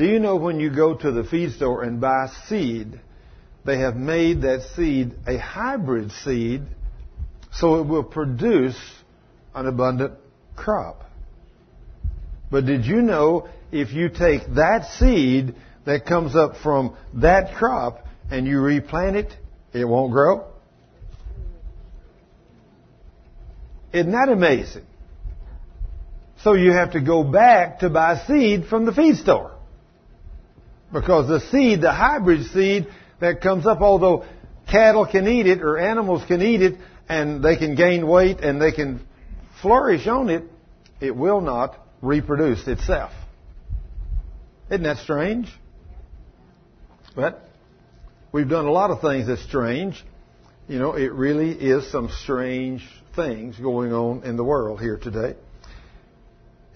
Do 0.00 0.06
you 0.06 0.18
know 0.18 0.36
when 0.36 0.60
you 0.60 0.74
go 0.74 0.94
to 0.94 1.10
the 1.12 1.24
feed 1.24 1.52
store 1.52 1.82
and 1.82 2.00
buy 2.00 2.28
seed, 2.46 2.98
they 3.66 3.80
have 3.80 3.96
made 3.96 4.40
that 4.40 4.62
seed 4.74 5.14
a 5.26 5.36
hybrid 5.36 6.10
seed 6.24 6.62
so 7.52 7.74
it 7.74 7.86
will 7.86 8.04
produce 8.04 8.80
an 9.54 9.66
abundant 9.66 10.14
crop. 10.56 11.04
But 12.50 12.64
did 12.64 12.86
you 12.86 13.02
know 13.02 13.50
if 13.72 13.92
you 13.92 14.08
take 14.08 14.54
that 14.54 14.90
seed 14.92 15.54
that 15.84 16.06
comes 16.06 16.34
up 16.34 16.56
from 16.62 16.96
that 17.16 17.56
crop 17.56 18.06
and 18.30 18.46
you 18.46 18.58
replant 18.58 19.16
it, 19.16 19.36
it 19.74 19.84
won't 19.84 20.12
grow? 20.12 20.46
Isn't 23.92 24.12
that 24.12 24.30
amazing? 24.30 24.86
So 26.42 26.54
you 26.54 26.72
have 26.72 26.92
to 26.92 27.02
go 27.02 27.22
back 27.22 27.80
to 27.80 27.90
buy 27.90 28.24
seed 28.26 28.64
from 28.64 28.86
the 28.86 28.94
feed 28.94 29.16
store. 29.16 29.58
Because 30.92 31.28
the 31.28 31.40
seed, 31.50 31.80
the 31.82 31.92
hybrid 31.92 32.46
seed 32.46 32.88
that 33.20 33.40
comes 33.40 33.66
up, 33.66 33.80
although 33.80 34.24
cattle 34.70 35.06
can 35.06 35.28
eat 35.28 35.46
it 35.46 35.62
or 35.62 35.78
animals 35.78 36.24
can 36.26 36.42
eat 36.42 36.62
it 36.62 36.78
and 37.08 37.42
they 37.42 37.56
can 37.56 37.74
gain 37.74 38.06
weight 38.06 38.40
and 38.40 38.60
they 38.60 38.72
can 38.72 39.00
flourish 39.62 40.06
on 40.06 40.30
it, 40.30 40.44
it 41.00 41.14
will 41.14 41.40
not 41.40 41.78
reproduce 42.02 42.66
itself. 42.66 43.12
Isn't 44.70 44.84
that 44.84 44.98
strange? 44.98 45.52
But 47.14 47.42
we've 48.32 48.48
done 48.48 48.66
a 48.66 48.70
lot 48.70 48.90
of 48.90 49.00
things 49.00 49.26
that's 49.26 49.42
strange. 49.42 50.02
You 50.68 50.78
know, 50.78 50.92
it 50.92 51.12
really 51.12 51.50
is 51.50 51.90
some 51.90 52.10
strange 52.22 52.86
things 53.16 53.56
going 53.56 53.92
on 53.92 54.22
in 54.22 54.36
the 54.36 54.44
world 54.44 54.80
here 54.80 54.96
today. 54.96 55.34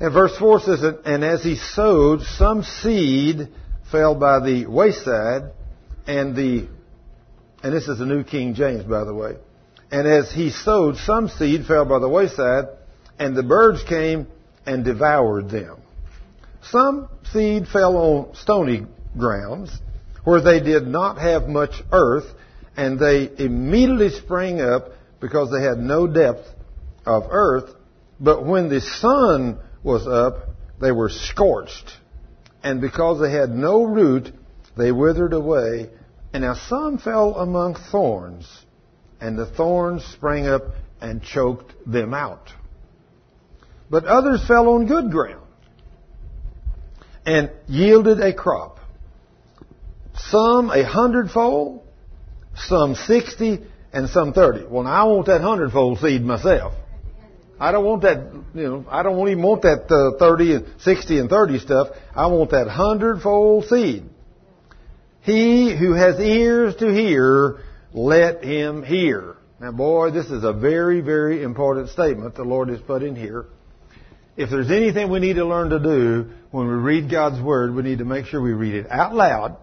And 0.00 0.12
verse 0.12 0.36
4 0.36 0.60
says, 0.60 0.84
And 1.04 1.22
as 1.22 1.44
he 1.44 1.56
sowed, 1.56 2.22
some 2.22 2.64
seed 2.64 3.48
fell 3.94 4.16
by 4.16 4.40
the 4.40 4.66
wayside, 4.66 5.52
and 6.08 6.34
the, 6.34 6.66
and 7.62 7.72
this 7.72 7.86
is 7.86 8.00
the 8.00 8.04
New 8.04 8.24
King 8.24 8.54
James, 8.54 8.82
by 8.82 9.04
the 9.04 9.14
way. 9.14 9.36
And 9.92 10.08
as 10.08 10.32
he 10.32 10.50
sowed, 10.50 10.96
some 10.96 11.28
seed 11.28 11.66
fell 11.66 11.84
by 11.84 12.00
the 12.00 12.08
wayside, 12.08 12.64
and 13.20 13.36
the 13.36 13.44
birds 13.44 13.84
came 13.84 14.26
and 14.66 14.84
devoured 14.84 15.48
them. 15.48 15.76
Some 16.70 17.08
seed 17.30 17.68
fell 17.68 17.96
on 17.96 18.34
stony 18.34 18.84
grounds, 19.16 19.70
where 20.24 20.40
they 20.40 20.58
did 20.58 20.88
not 20.88 21.18
have 21.18 21.46
much 21.46 21.80
earth, 21.92 22.26
and 22.76 22.98
they 22.98 23.30
immediately 23.38 24.10
sprang 24.10 24.60
up 24.60 24.88
because 25.20 25.52
they 25.52 25.62
had 25.62 25.78
no 25.78 26.08
depth 26.08 26.48
of 27.06 27.28
earth. 27.30 27.70
But 28.18 28.44
when 28.44 28.70
the 28.70 28.80
sun 28.80 29.60
was 29.84 30.04
up, 30.08 30.48
they 30.80 30.90
were 30.90 31.10
scorched. 31.10 31.92
And 32.64 32.80
because 32.80 33.20
they 33.20 33.30
had 33.30 33.50
no 33.50 33.84
root, 33.84 34.32
they 34.76 34.90
withered 34.90 35.34
away. 35.34 35.90
And 36.32 36.42
now 36.42 36.54
some 36.54 36.98
fell 36.98 37.36
among 37.36 37.76
thorns, 37.76 38.48
and 39.20 39.38
the 39.38 39.46
thorns 39.46 40.02
sprang 40.04 40.48
up 40.48 40.62
and 41.00 41.22
choked 41.22 41.72
them 41.86 42.14
out. 42.14 42.52
But 43.90 44.06
others 44.06 44.44
fell 44.48 44.70
on 44.70 44.86
good 44.86 45.12
ground 45.12 45.46
and 47.26 47.50
yielded 47.68 48.18
a 48.20 48.32
crop. 48.32 48.80
Some 50.16 50.70
a 50.70 50.84
hundredfold, 50.84 51.86
some 52.56 52.94
sixty, 52.94 53.60
and 53.92 54.08
some 54.08 54.32
30. 54.32 54.66
Well, 54.68 54.84
now 54.84 54.90
I 54.90 55.12
want 55.12 55.26
that 55.26 55.40
hundredfold 55.40 55.98
seed 55.98 56.22
myself. 56.22 56.74
I 57.64 57.72
don't 57.72 57.86
want 57.86 58.02
that, 58.02 58.30
you 58.54 58.62
know, 58.62 58.84
I 58.90 59.02
don't 59.02 59.26
even 59.26 59.42
want 59.42 59.62
that 59.62 59.90
uh, 59.90 60.18
30 60.18 60.54
and 60.54 60.66
60 60.80 61.18
and 61.18 61.30
30 61.30 61.58
stuff. 61.60 61.88
I 62.14 62.26
want 62.26 62.50
that 62.50 62.68
hundredfold 62.68 63.64
seed. 63.64 64.04
He 65.22 65.74
who 65.74 65.94
has 65.94 66.20
ears 66.20 66.76
to 66.76 66.92
hear, 66.92 67.60
let 67.94 68.44
him 68.44 68.82
hear. 68.82 69.36
Now, 69.58 69.72
boy, 69.72 70.10
this 70.10 70.26
is 70.26 70.44
a 70.44 70.52
very, 70.52 71.00
very 71.00 71.42
important 71.42 71.88
statement 71.88 72.34
the 72.34 72.44
Lord 72.44 72.68
has 72.68 72.82
put 72.82 73.02
in 73.02 73.16
here. 73.16 73.46
If 74.36 74.50
there's 74.50 74.70
anything 74.70 75.10
we 75.10 75.20
need 75.20 75.36
to 75.36 75.46
learn 75.46 75.70
to 75.70 75.78
do 75.78 76.32
when 76.50 76.66
we 76.66 76.74
read 76.74 77.10
God's 77.10 77.40
Word, 77.40 77.74
we 77.74 77.82
need 77.82 78.00
to 78.00 78.04
make 78.04 78.26
sure 78.26 78.42
we 78.42 78.52
read 78.52 78.74
it 78.74 78.90
out 78.90 79.14
loud 79.14 79.56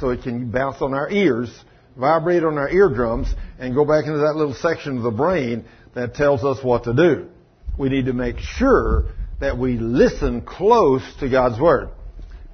so 0.00 0.10
it 0.10 0.24
can 0.24 0.50
bounce 0.50 0.82
on 0.82 0.92
our 0.92 1.08
ears, 1.08 1.56
vibrate 1.98 2.44
on 2.44 2.56
our 2.58 2.68
eardrums, 2.68 3.32
and 3.58 3.74
go 3.74 3.84
back 3.84 4.06
into 4.06 4.20
that 4.20 4.36
little 4.36 4.54
section 4.54 4.98
of 4.98 5.02
the 5.02 5.10
brain 5.10 5.64
that 5.94 6.14
tells 6.14 6.44
us 6.44 6.62
what 6.62 6.84
to 6.84 6.94
do. 6.94 7.28
We 7.76 7.88
need 7.88 8.06
to 8.06 8.12
make 8.12 8.38
sure 8.38 9.06
that 9.40 9.58
we 9.58 9.78
listen 9.78 10.42
close 10.42 11.02
to 11.20 11.28
God's 11.28 11.60
Word. 11.60 11.90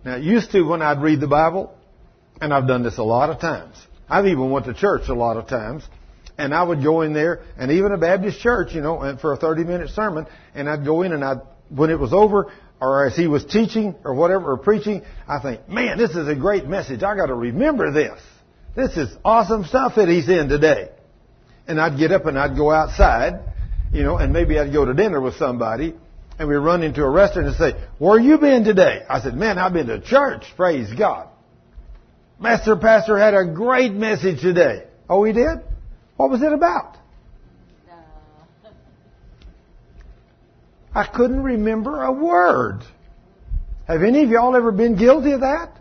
Now, 0.04 0.16
used 0.16 0.50
to 0.52 0.62
when 0.62 0.82
I'd 0.82 1.00
read 1.00 1.20
the 1.20 1.28
Bible, 1.28 1.74
and 2.40 2.52
I've 2.52 2.66
done 2.66 2.82
this 2.82 2.98
a 2.98 3.02
lot 3.02 3.30
of 3.30 3.40
times. 3.40 3.76
I've 4.08 4.26
even 4.26 4.50
went 4.50 4.66
to 4.66 4.74
church 4.74 5.08
a 5.08 5.14
lot 5.14 5.36
of 5.36 5.48
times, 5.48 5.84
and 6.36 6.54
I 6.54 6.62
would 6.62 6.82
go 6.82 7.02
in 7.02 7.12
there, 7.12 7.42
and 7.56 7.70
even 7.70 7.92
a 7.92 7.98
Baptist 7.98 8.40
church, 8.40 8.74
you 8.74 8.80
know, 8.80 9.00
and 9.00 9.20
for 9.20 9.32
a 9.32 9.36
30 9.36 9.64
minute 9.64 9.90
sermon, 9.90 10.26
and 10.54 10.68
I'd 10.68 10.84
go 10.84 11.02
in 11.02 11.12
and 11.12 11.24
I'd, 11.24 11.40
when 11.70 11.90
it 11.90 11.98
was 11.98 12.12
over, 12.12 12.52
or 12.80 13.06
as 13.06 13.16
he 13.16 13.26
was 13.26 13.44
teaching 13.44 13.94
or 14.04 14.14
whatever, 14.14 14.52
or 14.52 14.56
preaching, 14.58 15.02
I 15.26 15.40
think, 15.40 15.68
man, 15.68 15.96
this 15.96 16.10
is 16.10 16.28
a 16.28 16.34
great 16.34 16.66
message. 16.66 17.02
I 17.02 17.16
gotta 17.16 17.34
remember 17.34 17.92
this. 17.92 18.20
This 18.76 18.96
is 18.96 19.16
awesome 19.24 19.64
stuff 19.64 19.94
that 19.96 20.08
he's 20.08 20.28
in 20.28 20.48
today. 20.48 20.88
And 21.68 21.80
I'd 21.80 21.98
get 21.98 22.10
up 22.10 22.26
and 22.26 22.38
I'd 22.38 22.56
go 22.56 22.70
outside, 22.70 23.40
you 23.92 24.02
know, 24.02 24.16
and 24.16 24.32
maybe 24.32 24.58
I'd 24.58 24.72
go 24.72 24.84
to 24.84 24.92
dinner 24.92 25.20
with 25.20 25.34
somebody, 25.36 25.94
and 26.38 26.48
we 26.48 26.56
run 26.56 26.82
into 26.82 27.02
a 27.02 27.08
restaurant 27.08 27.48
and 27.48 27.56
say, 27.56 27.72
where 27.98 28.18
you 28.18 28.38
been 28.38 28.64
today? 28.64 29.02
I 29.08 29.20
said, 29.20 29.34
man, 29.34 29.58
I've 29.58 29.72
been 29.72 29.86
to 29.86 30.00
church. 30.00 30.44
Praise 30.56 30.92
God. 30.92 31.28
Master 32.40 32.76
Pastor 32.76 33.16
had 33.16 33.34
a 33.34 33.44
great 33.44 33.92
message 33.92 34.40
today. 34.40 34.84
Oh, 35.08 35.22
he 35.22 35.32
did? 35.32 35.60
What 36.16 36.30
was 36.30 36.42
it 36.42 36.52
about? 36.52 36.96
I 40.92 41.06
couldn't 41.06 41.42
remember 41.42 42.02
a 42.02 42.12
word. 42.12 42.82
Have 43.86 44.02
any 44.02 44.22
of 44.22 44.30
y'all 44.30 44.54
ever 44.54 44.72
been 44.72 44.96
guilty 44.96 45.32
of 45.32 45.40
that? 45.40 45.76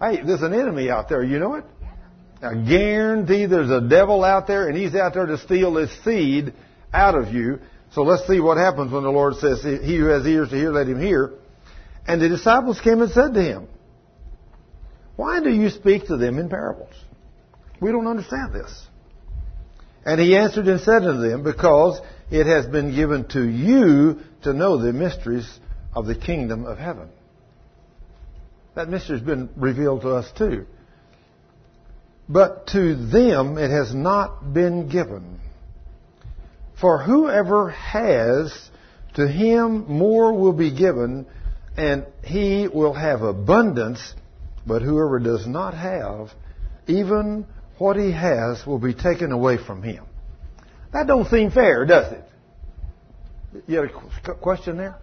Hey, 0.00 0.22
there's 0.22 0.42
an 0.42 0.54
enemy 0.54 0.90
out 0.90 1.08
there, 1.08 1.24
you 1.24 1.38
know 1.38 1.54
it? 1.54 1.64
I 2.40 2.54
guarantee 2.54 3.46
there's 3.46 3.70
a 3.70 3.80
devil 3.80 4.22
out 4.22 4.46
there 4.46 4.68
and 4.68 4.76
he's 4.76 4.94
out 4.94 5.14
there 5.14 5.26
to 5.26 5.38
steal 5.38 5.74
this 5.74 5.90
seed 6.04 6.52
out 6.92 7.16
of 7.16 7.34
you. 7.34 7.58
So 7.92 8.02
let's 8.02 8.26
see 8.28 8.38
what 8.38 8.58
happens 8.58 8.92
when 8.92 9.02
the 9.02 9.10
Lord 9.10 9.36
says, 9.36 9.62
He 9.62 9.96
who 9.96 10.06
has 10.06 10.24
ears 10.24 10.50
to 10.50 10.56
hear, 10.56 10.70
let 10.70 10.86
him 10.86 11.00
hear. 11.00 11.32
And 12.06 12.20
the 12.20 12.28
disciples 12.28 12.80
came 12.80 13.02
and 13.02 13.10
said 13.10 13.34
to 13.34 13.42
him, 13.42 13.68
Why 15.16 15.40
do 15.40 15.50
you 15.50 15.70
speak 15.70 16.06
to 16.06 16.16
them 16.16 16.38
in 16.38 16.48
parables? 16.48 16.94
We 17.80 17.90
don't 17.90 18.06
understand 18.06 18.52
this. 18.54 18.86
And 20.04 20.20
he 20.20 20.36
answered 20.36 20.68
and 20.68 20.80
said 20.80 21.02
unto 21.02 21.28
them, 21.28 21.42
Because 21.42 22.00
it 22.30 22.46
has 22.46 22.66
been 22.66 22.94
given 22.94 23.26
to 23.30 23.42
you 23.42 24.20
to 24.42 24.52
know 24.52 24.78
the 24.78 24.92
mysteries 24.92 25.48
of 25.92 26.06
the 26.06 26.14
kingdom 26.14 26.66
of 26.66 26.78
heaven. 26.78 27.08
That 28.78 28.88
mystery 28.88 29.18
has 29.18 29.26
been 29.26 29.48
revealed 29.56 30.02
to 30.02 30.10
us 30.10 30.30
too. 30.38 30.64
But 32.28 32.68
to 32.68 32.94
them 32.94 33.58
it 33.58 33.72
has 33.72 33.92
not 33.92 34.54
been 34.54 34.88
given. 34.88 35.40
For 36.80 37.02
whoever 37.02 37.70
has, 37.70 38.56
to 39.14 39.26
him 39.26 39.86
more 39.88 40.32
will 40.32 40.52
be 40.52 40.70
given, 40.70 41.26
and 41.76 42.06
he 42.22 42.68
will 42.72 42.92
have 42.92 43.22
abundance. 43.22 44.14
But 44.64 44.82
whoever 44.82 45.18
does 45.18 45.44
not 45.44 45.74
have, 45.74 46.30
even 46.86 47.46
what 47.78 47.96
he 47.96 48.12
has 48.12 48.64
will 48.64 48.78
be 48.78 48.94
taken 48.94 49.32
away 49.32 49.56
from 49.56 49.82
him. 49.82 50.04
That 50.92 51.08
don't 51.08 51.26
seem 51.26 51.50
fair, 51.50 51.84
does 51.84 52.12
it? 52.12 52.24
You 53.66 53.78
had 53.78 53.90
a 53.90 54.34
question 54.34 54.76
there? 54.76 54.94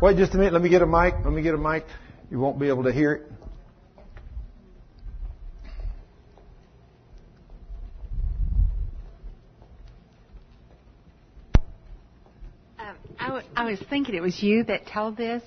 Wait 0.00 0.16
just 0.18 0.34
a 0.34 0.36
minute. 0.36 0.52
Let 0.52 0.62
me 0.62 0.68
get 0.68 0.82
a 0.82 0.86
mic. 0.86 1.14
Let 1.24 1.32
me 1.32 1.42
get 1.42 1.54
a 1.54 1.58
mic. 1.58 1.84
You 2.32 2.38
won't 2.38 2.58
be 2.58 2.68
able 2.68 2.84
to 2.84 2.92
hear 2.92 3.12
it. 3.12 3.32
Um, 12.78 13.42
I, 13.54 13.64
was 13.64 13.78
thinking 13.90 14.14
it 14.14 14.22
was 14.22 14.42
you 14.42 14.64
that 14.64 14.86
told 14.86 15.18
this, 15.18 15.42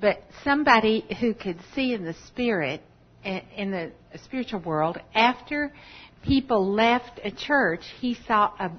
but 0.00 0.22
somebody 0.44 1.04
who 1.20 1.34
could 1.34 1.58
see 1.74 1.92
in 1.92 2.04
the 2.04 2.14
spirit, 2.28 2.82
in, 3.24 3.72
the 3.72 3.90
spiritual 4.22 4.60
world, 4.60 4.96
after 5.16 5.72
people 6.22 6.72
left 6.72 7.18
a 7.24 7.32
church, 7.32 7.82
he 8.00 8.16
saw 8.28 8.52
a, 8.60 8.70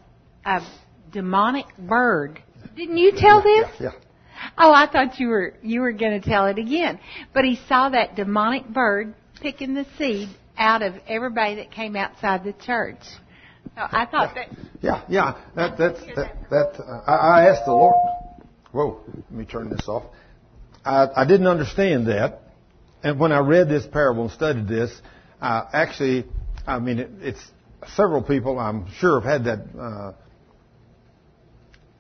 a 0.46 0.66
demonic 1.12 1.66
bird. 1.78 2.42
Didn't 2.78 2.98
you 2.98 3.12
tell 3.18 3.44
this? 3.44 3.68
Yeah, 3.82 3.92
yeah. 3.92 4.09
Oh, 4.58 4.74
I 4.74 4.88
thought 4.92 5.20
you 5.20 5.28
were 5.28 5.54
you 5.62 5.82
were 5.82 5.92
going 5.92 6.20
to 6.20 6.30
tell 6.30 6.48
it 6.48 6.58
again. 6.58 7.00
But 7.34 7.46
he 7.46 7.60
saw 7.68 7.90
that 7.90 8.16
demonic 8.16 8.68
bird 8.68 9.14
picking 9.42 9.74
the 9.74 9.86
seed 9.98 10.30
out 10.58 10.82
of 10.82 10.94
everybody 11.08 11.56
that 11.56 11.72
came 11.72 11.96
outside 11.96 12.44
the 12.44 12.54
church. 12.54 13.00
So 13.76 13.82
I 13.82 14.06
thought 14.06 14.36
that 14.36 14.50
Yeah, 14.82 15.04
yeah. 15.08 15.42
That, 15.56 15.78
that's, 15.78 16.00
that, 16.16 16.36
that, 16.50 16.82
uh, 16.82 17.10
I, 17.10 17.42
I 17.42 17.50
asked 17.50 17.66
the 17.66 17.72
Lord. 17.72 17.96
Whoa, 18.72 19.00
let 19.08 19.32
me 19.32 19.46
turn 19.46 19.70
this 19.70 19.88
off. 19.88 20.04
I, 20.86 21.08
I 21.16 21.26
didn't 21.26 21.48
understand 21.48 22.08
that. 22.08 22.42
And 23.04 23.20
when 23.20 23.32
I 23.32 23.40
read 23.40 23.70
this 23.70 23.86
parable 23.88 24.24
and 24.24 24.32
studied 24.32 24.68
this, 24.68 24.92
uh, 25.42 25.64
actually, 25.72 26.26
I 26.68 26.80
mean, 26.80 27.00
it, 27.00 27.10
it's 27.22 27.52
several 27.96 28.22
people 28.22 28.60
I'm 28.60 28.92
sure 29.00 29.22
have 29.22 29.30
had 29.30 29.44
that 29.46 29.80
uh, 29.80 30.12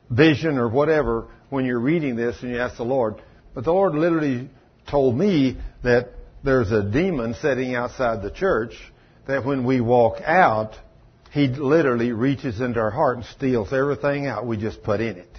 vision 0.10 0.58
or 0.58 0.68
whatever 0.68 1.30
when 1.50 1.66
you're 1.66 1.80
reading 1.80 2.16
this 2.16 2.42
and 2.42 2.52
you 2.52 2.60
ask 2.60 2.78
the 2.78 2.84
Lord. 2.84 3.16
But 3.54 3.64
the 3.64 3.72
Lord 3.72 3.96
literally 3.96 4.50
told 4.90 5.18
me 5.18 5.58
that 5.84 6.10
there's 6.44 6.72
a 6.72 6.84
demon 6.84 7.34
sitting 7.36 7.76
outside 7.76 8.22
the 8.22 8.32
church 8.32 8.74
that 9.28 9.46
when 9.46 9.66
we 9.66 9.82
walk 9.82 10.22
out, 10.22 10.76
he 11.32 11.48
literally 11.48 12.12
reaches 12.12 12.60
into 12.60 12.80
our 12.80 12.90
heart 12.90 13.18
and 13.18 13.26
steals 13.26 13.72
everything 13.72 14.26
out 14.26 14.48
we 14.48 14.58
just 14.58 14.82
put 14.84 15.02
in 15.02 15.18
it. 15.18 15.30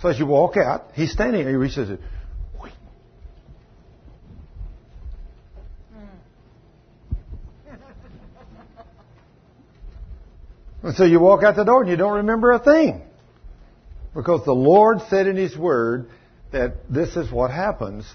So 0.00 0.10
as 0.10 0.18
you 0.18 0.26
walk 0.26 0.56
out, 0.56 0.90
he's 0.94 1.12
standing 1.12 1.42
there, 1.42 1.50
he 1.50 1.56
reaches 1.56 1.90
it. 1.90 2.00
Hmm. 5.92 5.98
And 10.82 10.96
so 10.96 11.04
you 11.04 11.20
walk 11.20 11.42
out 11.42 11.56
the 11.56 11.64
door 11.64 11.80
and 11.80 11.90
you 11.90 11.96
don't 11.96 12.18
remember 12.18 12.52
a 12.52 12.58
thing. 12.58 13.02
Because 14.14 14.44
the 14.44 14.52
Lord 14.54 15.00
said 15.10 15.26
in 15.26 15.36
His 15.36 15.56
Word 15.56 16.08
that 16.52 16.88
this 16.88 17.16
is 17.16 17.30
what 17.30 17.50
happens 17.50 18.06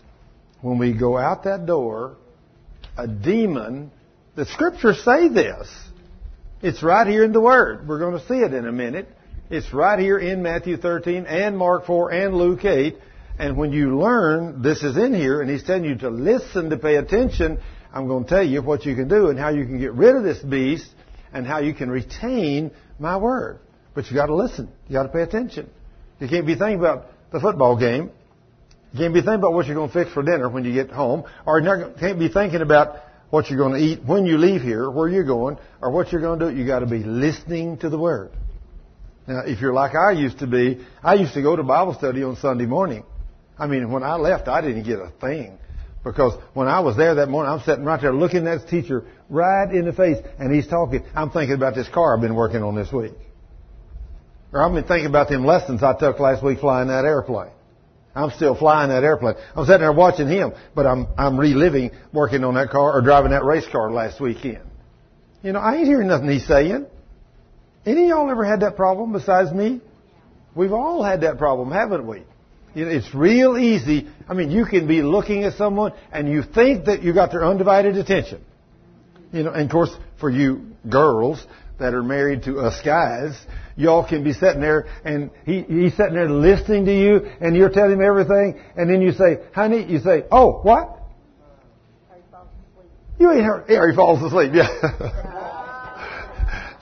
when 0.61 0.77
we 0.77 0.93
go 0.93 1.17
out 1.17 1.43
that 1.43 1.65
door. 1.65 2.15
A 2.97 3.07
demon, 3.07 3.91
the 4.35 4.45
scriptures 4.45 5.03
say 5.03 5.27
this. 5.27 5.69
It's 6.61 6.83
right 6.83 7.07
here 7.07 7.23
in 7.23 7.31
the 7.31 7.41
Word. 7.41 7.87
We're 7.87 7.99
going 7.99 8.19
to 8.19 8.25
see 8.27 8.39
it 8.39 8.53
in 8.53 8.65
a 8.67 8.71
minute. 8.71 9.07
It's 9.49 9.73
right 9.73 9.99
here 9.99 10.17
in 10.17 10.43
Matthew 10.43 10.77
13 10.77 11.25
and 11.25 11.57
Mark 11.57 11.85
4 11.85 12.11
and 12.11 12.35
Luke 12.35 12.63
8. 12.63 12.97
And 13.37 13.57
when 13.57 13.71
you 13.71 13.97
learn 13.97 14.61
this 14.61 14.83
is 14.83 14.97
in 14.97 15.13
here 15.13 15.41
and 15.41 15.49
He's 15.49 15.63
telling 15.63 15.85
you 15.85 15.95
to 15.99 16.09
listen, 16.09 16.69
to 16.69 16.77
pay 16.77 16.97
attention, 16.97 17.59
I'm 17.93 18.07
going 18.07 18.25
to 18.25 18.29
tell 18.29 18.43
you 18.43 18.61
what 18.61 18.85
you 18.85 18.95
can 18.95 19.07
do 19.07 19.29
and 19.29 19.39
how 19.39 19.49
you 19.49 19.65
can 19.65 19.79
get 19.79 19.93
rid 19.93 20.15
of 20.15 20.23
this 20.23 20.39
beast 20.39 20.89
and 21.33 21.47
how 21.47 21.59
you 21.59 21.73
can 21.73 21.89
retain 21.89 22.71
my 22.99 23.17
Word. 23.17 23.59
But 23.93 24.07
you 24.09 24.15
got 24.15 24.27
to 24.27 24.35
listen. 24.35 24.69
You 24.87 24.93
got 24.93 25.03
to 25.03 25.09
pay 25.09 25.21
attention. 25.21 25.69
You 26.19 26.27
can't 26.27 26.45
be 26.45 26.55
thinking 26.55 26.79
about 26.79 27.05
the 27.31 27.39
football 27.39 27.77
game. 27.77 28.11
You 28.93 28.99
can't 28.99 29.13
be 29.13 29.21
thinking 29.21 29.35
about 29.35 29.53
what 29.53 29.67
you're 29.67 29.75
going 29.75 29.89
to 29.89 29.93
fix 29.93 30.11
for 30.11 30.23
dinner 30.23 30.49
when 30.49 30.65
you 30.65 30.73
get 30.73 30.89
home, 30.89 31.23
or 31.45 31.59
you 31.59 31.93
can't 31.99 32.19
be 32.19 32.27
thinking 32.27 32.61
about 32.61 32.97
what 33.29 33.49
you're 33.49 33.59
going 33.59 33.73
to 33.73 33.79
eat 33.79 34.03
when 34.03 34.25
you 34.25 34.37
leave 34.37 34.61
here, 34.61 34.89
where 34.89 35.07
you're 35.07 35.25
going, 35.25 35.57
or 35.81 35.91
what 35.91 36.11
you're 36.11 36.21
going 36.21 36.39
to 36.39 36.51
do. 36.51 36.57
You 36.57 36.65
got 36.65 36.79
to 36.79 36.87
be 36.87 37.03
listening 37.03 37.77
to 37.79 37.89
the 37.89 37.97
Word. 37.97 38.31
Now, 39.27 39.41
if 39.45 39.61
you're 39.61 39.73
like 39.73 39.93
I 39.93 40.11
used 40.11 40.39
to 40.39 40.47
be, 40.47 40.83
I 41.03 41.13
used 41.13 41.35
to 41.35 41.41
go 41.43 41.55
to 41.55 41.61
Bible 41.61 41.93
study 41.93 42.23
on 42.23 42.35
Sunday 42.37 42.65
morning. 42.65 43.03
I 43.59 43.67
mean, 43.67 43.91
when 43.91 44.01
I 44.01 44.15
left, 44.15 44.47
I 44.47 44.61
didn't 44.61 44.83
get 44.83 44.97
a 44.99 45.11
thing. 45.21 45.59
Because 46.03 46.33
when 46.53 46.67
I 46.67 46.79
was 46.79 46.97
there 46.97 47.15
that 47.15 47.29
morning, 47.29 47.51
I'm 47.51 47.59
sitting 47.59 47.83
right 47.83 48.01
there 48.01 48.13
looking 48.13 48.47
at 48.47 48.61
the 48.61 48.67
teacher 48.67 49.05
right 49.29 49.69
in 49.71 49.85
the 49.85 49.93
face, 49.93 50.17
and 50.39 50.53
he's 50.53 50.65
talking. 50.65 51.03
I'm 51.13 51.29
thinking 51.29 51.55
about 51.55 51.75
this 51.75 51.87
car 51.89 52.15
I've 52.15 52.21
been 52.21 52.35
working 52.35 52.63
on 52.63 52.75
this 52.75 52.91
week. 52.91 53.13
Or 54.51 54.63
I've 54.63 54.73
been 54.73 54.85
thinking 54.85 55.07
about 55.07 55.29
them 55.29 55.45
lessons 55.45 55.83
I 55.83 55.97
took 55.97 56.19
last 56.19 56.43
week 56.43 56.59
flying 56.59 56.87
that 56.87 57.05
airplane. 57.05 57.51
I'm 58.15 58.31
still 58.31 58.55
flying 58.55 58.89
that 58.89 59.03
airplane. 59.03 59.35
I'm 59.55 59.65
sitting 59.65 59.81
there 59.81 59.93
watching 59.93 60.27
him, 60.27 60.53
but 60.75 60.87
I'm, 60.87 61.07
I'm 61.17 61.39
reliving 61.39 61.91
working 62.11 62.43
on 62.43 62.55
that 62.55 62.69
car 62.69 62.97
or 62.97 63.01
driving 63.01 63.31
that 63.31 63.43
race 63.43 63.67
car 63.71 63.91
last 63.91 64.19
weekend. 64.19 64.61
You 65.43 65.53
know, 65.53 65.59
I 65.59 65.75
ain't 65.75 65.85
hearing 65.85 66.07
nothing 66.07 66.29
he's 66.29 66.47
saying. 66.47 66.87
Any 67.85 68.03
of 68.03 68.09
y'all 68.09 68.29
ever 68.29 68.43
had 68.43 68.61
that 68.61 68.75
problem 68.75 69.13
besides 69.13 69.53
me? 69.53 69.81
We've 70.55 70.73
all 70.73 71.03
had 71.03 71.21
that 71.21 71.37
problem, 71.37 71.71
haven't 71.71 72.05
we? 72.05 72.23
It's 72.75 73.13
real 73.13 73.57
easy. 73.57 74.09
I 74.27 74.33
mean, 74.33 74.51
you 74.51 74.65
can 74.65 74.87
be 74.87 75.01
looking 75.01 75.43
at 75.43 75.53
someone 75.53 75.93
and 76.11 76.27
you 76.27 76.43
think 76.43 76.85
that 76.85 77.03
you 77.03 77.13
got 77.13 77.31
their 77.31 77.45
undivided 77.45 77.95
attention. 77.95 78.43
You 79.31 79.43
know, 79.43 79.51
and 79.51 79.65
of 79.65 79.71
course, 79.71 79.95
for 80.19 80.29
you 80.29 80.71
girls, 80.87 81.45
that 81.79 81.93
are 81.93 82.03
married 82.03 82.43
to 82.43 82.59
us 82.59 82.79
guys, 82.83 83.39
y'all 83.79 84.07
can 84.07 84.23
be 84.23 84.33
sitting 84.33 84.59
there 84.59 84.85
and 85.05 85.31
he, 85.45 85.61
he's 85.61 85.95
sitting 85.95 86.13
there 86.13 86.29
listening 86.29 86.85
to 86.85 86.93
you 86.93 87.25
and 87.39 87.55
you're 87.55 87.69
telling 87.69 87.93
him 87.93 88.01
everything 88.01 88.59
and 88.75 88.89
then 88.89 89.01
you 89.01 89.13
say, 89.13 89.37
honey, 89.55 89.85
you 89.85 89.99
say, 89.99 90.25
oh, 90.31 90.59
what? 90.61 90.97
You 93.17 93.31
ain't 93.31 93.43
heard, 93.43 93.69
he 93.69 93.75
falls 93.95 94.21
asleep, 94.21 94.51
yeah. 94.53 94.67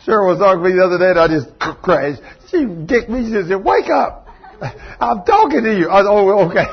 Cheryl 0.05 0.27
was 0.27 0.39
talking 0.39 0.63
to 0.63 0.69
me 0.69 0.75
the 0.75 0.83
other 0.83 0.97
day 0.97 1.11
and 1.11 1.19
I 1.19 1.27
just 1.27 1.47
crashed. 1.83 2.23
She 2.49 2.65
kicked 2.87 3.09
me, 3.09 3.25
she 3.25 3.31
said, 3.47 3.63
wake 3.63 3.89
up! 3.89 4.27
I'm 4.99 5.23
talking 5.23 5.63
to 5.63 5.77
you. 5.77 5.87
I, 5.89 6.01
oh, 6.03 6.49
okay. 6.49 6.65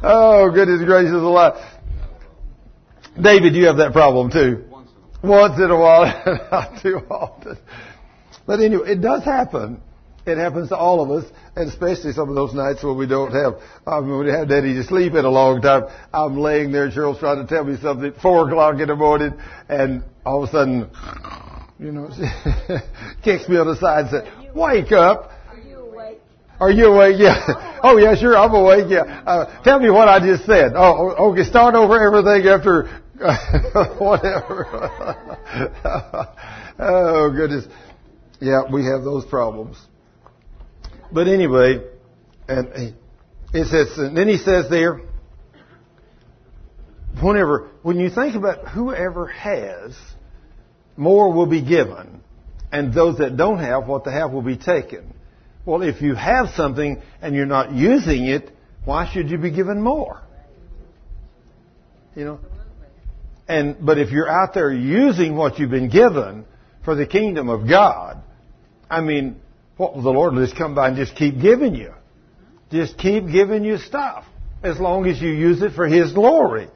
oh, 0.02 0.50
goodness 0.50 0.82
gracious 0.84 1.12
alive. 1.12 1.62
David, 3.20 3.54
you 3.54 3.66
have 3.66 3.76
that 3.76 3.92
problem 3.92 4.30
too. 4.30 4.71
Once 5.22 5.56
in 5.58 5.70
a 5.70 5.78
while, 5.78 6.04
not 6.50 6.82
too 6.82 6.98
often. 7.10 7.56
But 8.46 8.60
anyway, 8.60 8.92
it 8.92 9.00
does 9.00 9.24
happen. 9.24 9.80
It 10.24 10.38
happens 10.38 10.68
to 10.68 10.76
all 10.76 11.02
of 11.02 11.10
us, 11.10 11.30
and 11.56 11.68
especially 11.68 12.12
some 12.12 12.28
of 12.28 12.36
those 12.36 12.54
nights 12.54 12.82
when 12.84 12.96
we 12.96 13.06
don't 13.06 13.32
have, 13.32 13.54
um, 13.86 14.08
when 14.08 14.26
we 14.26 14.30
have 14.30 14.48
Daddy 14.48 14.74
to 14.74 14.84
sleep 14.84 15.14
in 15.14 15.24
a 15.24 15.30
long 15.30 15.60
time. 15.60 15.84
I'm 16.14 16.38
laying 16.38 16.70
there, 16.70 16.88
Cheryl's 16.90 17.18
trying 17.18 17.44
to 17.44 17.52
tell 17.52 17.64
me 17.64 17.76
something 17.82 18.06
at 18.06 18.20
four 18.20 18.48
o'clock 18.48 18.78
in 18.80 18.86
the 18.86 18.94
morning, 18.94 19.32
and 19.68 20.04
all 20.24 20.44
of 20.44 20.48
a 20.48 20.52
sudden, 20.52 20.90
you 21.80 21.90
know, 21.90 22.08
she 22.14 22.22
kicks 23.24 23.48
me 23.48 23.56
on 23.56 23.66
the 23.66 23.76
side 23.76 24.06
and 24.06 24.10
says, 24.10 24.54
"Wake 24.54 24.92
up!" 24.92 25.32
Are 25.50 25.58
you 25.58 25.78
awake? 25.78 26.20
Are 26.60 26.70
you 26.70 26.86
awake? 26.86 27.16
Yeah. 27.18 27.68
Oh 27.84 27.96
yeah, 27.96 28.14
sure, 28.14 28.38
I'm 28.38 28.54
awake. 28.54 28.86
Yeah. 28.88 29.24
Uh, 29.26 29.60
tell 29.64 29.80
me 29.80 29.90
what 29.90 30.06
I 30.06 30.20
just 30.20 30.46
said. 30.46 30.74
Oh, 30.76 31.32
okay. 31.32 31.42
Start 31.42 31.74
over 31.74 31.98
everything 31.98 32.48
after 32.48 33.01
whatever. 33.98 34.66
oh 36.78 37.30
goodness. 37.34 37.66
Yeah, 38.40 38.62
we 38.72 38.84
have 38.84 39.04
those 39.04 39.24
problems. 39.26 39.76
But 41.12 41.28
anyway, 41.28 41.80
and 42.48 42.94
it 43.52 43.66
says, 43.66 43.96
and 43.98 44.16
then 44.16 44.28
he 44.28 44.38
says 44.38 44.68
there, 44.68 45.02
whenever, 47.22 47.70
when 47.82 48.00
you 48.00 48.10
think 48.10 48.34
about 48.34 48.68
whoever 48.68 49.28
has, 49.28 49.96
more 50.96 51.32
will 51.32 51.46
be 51.46 51.62
given, 51.62 52.22
and 52.72 52.92
those 52.92 53.18
that 53.18 53.36
don't 53.36 53.58
have, 53.58 53.86
what 53.86 54.04
they 54.04 54.12
have 54.12 54.32
will 54.32 54.42
be 54.42 54.56
taken. 54.56 55.14
Well, 55.64 55.82
if 55.82 56.02
you 56.02 56.14
have 56.14 56.48
something 56.56 57.00
and 57.20 57.36
you're 57.36 57.46
not 57.46 57.72
using 57.72 58.26
it, 58.26 58.50
why 58.84 59.08
should 59.12 59.30
you 59.30 59.38
be 59.38 59.50
given 59.52 59.80
more? 59.80 60.22
You 62.16 62.24
know? 62.24 62.40
And, 63.48 63.76
but 63.84 63.98
if 63.98 64.10
you're 64.10 64.28
out 64.28 64.54
there 64.54 64.72
using 64.72 65.36
what 65.36 65.58
you've 65.58 65.70
been 65.70 65.90
given 65.90 66.44
for 66.84 66.94
the 66.94 67.06
kingdom 67.06 67.48
of 67.48 67.68
God, 67.68 68.22
I 68.88 69.00
mean, 69.00 69.40
what 69.76 69.94
will 69.94 70.02
the 70.02 70.10
Lord 70.10 70.34
just 70.34 70.56
come 70.56 70.74
by 70.74 70.88
and 70.88 70.96
just 70.96 71.16
keep 71.16 71.40
giving 71.40 71.74
you? 71.74 71.92
Just 72.70 72.96
keep 72.98 73.26
giving 73.30 73.64
you 73.64 73.78
stuff. 73.78 74.24
As 74.62 74.78
long 74.78 75.06
as 75.06 75.20
you 75.20 75.30
use 75.30 75.60
it 75.60 75.72
for 75.72 75.86
His 75.86 76.12
glory 76.12 76.68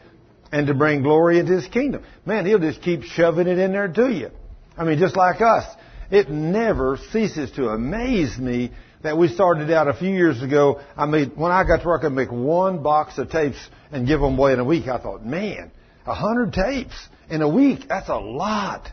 and 0.50 0.66
to 0.66 0.74
bring 0.74 1.02
glory 1.02 1.38
into 1.38 1.52
His 1.52 1.66
kingdom. 1.68 2.04
Man, 2.24 2.46
He'll 2.46 2.58
just 2.58 2.82
keep 2.82 3.04
shoving 3.04 3.46
it 3.46 3.58
in 3.58 3.72
there 3.72 3.88
to 3.88 4.10
you. 4.10 4.30
I 4.76 4.84
mean, 4.84 4.98
just 4.98 5.16
like 5.16 5.40
us. 5.40 5.64
It 6.10 6.30
never 6.30 6.98
ceases 7.12 7.50
to 7.52 7.68
amaze 7.68 8.38
me 8.38 8.72
that 9.02 9.16
we 9.16 9.28
started 9.28 9.70
out 9.70 9.88
a 9.88 9.94
few 9.94 10.10
years 10.10 10.42
ago. 10.42 10.80
I 10.96 11.06
mean, 11.06 11.30
when 11.36 11.52
I 11.52 11.64
got 11.64 11.82
to 11.82 11.86
work, 11.86 12.04
I'd 12.04 12.12
make 12.12 12.30
one 12.30 12.82
box 12.82 13.18
of 13.18 13.30
tapes 13.30 13.58
and 13.92 14.06
give 14.06 14.20
them 14.20 14.38
away 14.38 14.52
in 14.52 14.58
a 14.58 14.64
week. 14.64 14.88
I 14.88 14.98
thought, 14.98 15.24
man, 15.24 15.70
a 16.06 16.14
hundred 16.14 16.52
tapes 16.52 17.08
in 17.28 17.42
a 17.42 17.48
week, 17.48 17.88
that's 17.88 18.08
a 18.08 18.16
lot. 18.16 18.90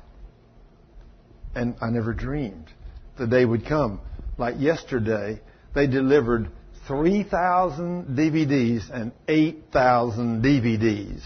And 1.55 1.75
I 1.81 1.89
never 1.89 2.13
dreamed 2.13 2.69
the 3.17 3.27
day 3.27 3.45
would 3.45 3.65
come. 3.65 4.01
Like 4.37 4.55
yesterday, 4.59 5.39
they 5.75 5.87
delivered 5.87 6.49
3,000 6.87 8.17
DVDs 8.17 8.89
and 8.91 9.11
8,000 9.27 10.43
DVDs 10.43 11.21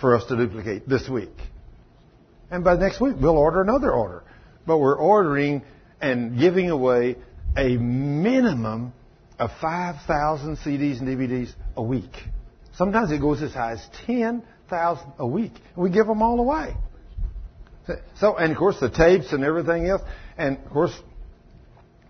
for 0.00 0.16
us 0.16 0.24
to 0.26 0.36
duplicate 0.36 0.88
this 0.88 1.08
week. 1.08 1.36
And 2.50 2.64
by 2.64 2.76
next 2.76 3.00
week, 3.00 3.16
we'll 3.20 3.36
order 3.36 3.60
another 3.60 3.92
order. 3.92 4.24
But 4.66 4.78
we're 4.78 4.96
ordering 4.96 5.62
and 6.00 6.38
giving 6.38 6.70
away 6.70 7.16
a 7.56 7.76
minimum 7.76 8.92
of 9.38 9.50
5,000 9.60 10.56
CDs 10.58 11.00
and 11.00 11.08
DVDs 11.08 11.52
a 11.76 11.82
week. 11.82 12.12
Sometimes 12.74 13.10
it 13.10 13.20
goes 13.20 13.42
as 13.42 13.52
high 13.52 13.72
as 13.72 13.86
10,000 14.68 15.12
a 15.18 15.26
week. 15.26 15.52
We 15.76 15.90
give 15.90 16.06
them 16.06 16.22
all 16.22 16.40
away. 16.40 16.74
So, 18.18 18.36
and 18.36 18.50
of 18.50 18.58
course 18.58 18.80
the 18.80 18.90
tapes 18.90 19.32
and 19.32 19.44
everything 19.44 19.86
else. 19.86 20.02
And 20.36 20.58
of 20.58 20.70
course, 20.70 20.92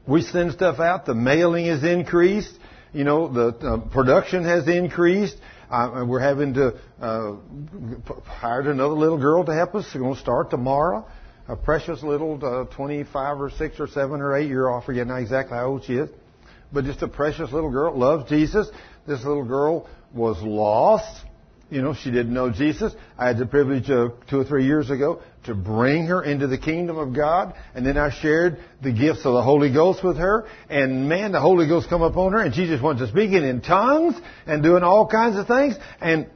we 0.07 0.23
send 0.23 0.53
stuff 0.53 0.79
out. 0.79 1.05
The 1.05 1.15
mailing 1.15 1.67
is 1.67 1.85
increased. 1.85 2.55
You 2.93 3.05
know, 3.05 3.29
the 3.29 3.83
production 3.91 4.45
has 4.45 4.69
increased. 4.69 5.37
Uh, 5.71 6.05
we're 6.07 6.21
having 6.21 6.55
to 6.55 6.79
uh, 7.01 7.35
hire 8.25 8.71
another 8.71 8.95
little 8.95 9.19
girl 9.19 9.45
to 9.45 9.53
help 9.53 9.75
us. 9.75 9.85
We're 9.95 10.01
going 10.01 10.15
to 10.15 10.21
start 10.21 10.51
tomorrow. 10.51 11.07
A 11.49 11.57
precious 11.57 12.03
little 12.03 12.41
uh, 12.43 12.65
25 12.75 13.41
or 13.41 13.51
6 13.51 13.81
or 13.81 13.87
7 13.87 14.21
or 14.21 14.37
8 14.37 14.49
year 14.49 14.69
old. 14.69 14.83
I 14.83 14.87
forget 14.87 15.07
now 15.07 15.17
exactly 15.17 15.57
how 15.57 15.67
old 15.67 15.85
she 15.85 15.95
is. 15.95 16.09
But 16.73 16.85
just 16.85 17.03
a 17.03 17.09
precious 17.09 17.53
little 17.53 17.71
girl. 17.71 17.97
Loves 17.97 18.29
Jesus. 18.31 18.69
This 19.07 19.25
little 19.25 19.45
girl 19.45 19.89
was 20.15 20.41
lost. 20.43 21.25
You 21.69 21.83
know, 21.83 21.95
she 21.95 22.13
didn't 22.13 22.33
know 22.33 22.51
Jesus. 22.51 22.95
I 23.19 23.27
had 23.27 23.39
the 23.39 23.47
privilege 23.47 23.91
of 23.91 24.13
two 24.31 24.39
or 24.39 24.45
three 24.45 24.67
years 24.67 24.89
ago 24.89 25.21
to 25.47 25.55
bring 25.55 26.07
her 26.07 26.23
into 26.23 26.47
the 26.47 26.59
kingdom 26.59 26.97
of 26.97 27.13
God. 27.13 27.55
And 27.75 27.85
then 27.85 27.99
I 27.99 28.11
shared 28.11 28.59
the 28.83 28.93
gifts 28.93 29.25
of 29.25 29.35
the 29.35 29.43
Holy 29.43 29.73
Ghost 29.73 30.05
with 30.05 30.17
her. 30.17 30.47
And 30.71 31.09
man, 31.09 31.33
the 31.33 31.41
Holy 31.41 31.67
Ghost 31.67 31.89
come 31.89 32.03
upon 32.03 32.33
her 32.33 32.39
and 32.39 32.55
she 32.55 32.67
just 32.67 32.85
went 32.85 33.01
to 33.01 33.09
speaking 33.09 33.43
in 33.43 33.63
tongues 33.63 34.15
and 34.47 34.63
doing 34.63 34.85
all 34.85 35.09
kinds 35.09 35.37
of 35.37 35.49
things. 35.49 35.75
And 36.01 36.31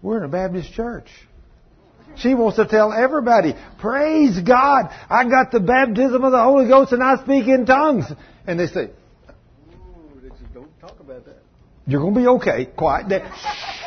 we're 0.00 0.16
in 0.16 0.24
a 0.24 0.28
Baptist 0.28 0.72
church. 0.72 1.08
She 2.16 2.34
wants 2.34 2.56
to 2.56 2.66
tell 2.66 2.92
everybody, 2.92 3.54
praise 3.80 4.40
God, 4.40 4.90
I 5.10 5.28
got 5.28 5.52
the 5.52 5.60
baptism 5.60 6.24
of 6.24 6.32
the 6.32 6.42
Holy 6.42 6.68
Ghost 6.68 6.92
and 6.92 7.02
I 7.02 7.22
speak 7.22 7.48
in 7.48 7.66
tongues. 7.66 8.06
And 8.46 8.58
they 8.58 8.66
say, 8.66 8.90
Ooh, 9.74 10.30
don't 10.54 10.80
talk 10.80 10.98
about 11.00 11.26
that. 11.26 11.39
You're 11.90 12.00
going 12.00 12.14
to 12.14 12.20
be 12.20 12.26
okay. 12.26 12.66
Quiet 12.66 13.08
down. 13.08 13.32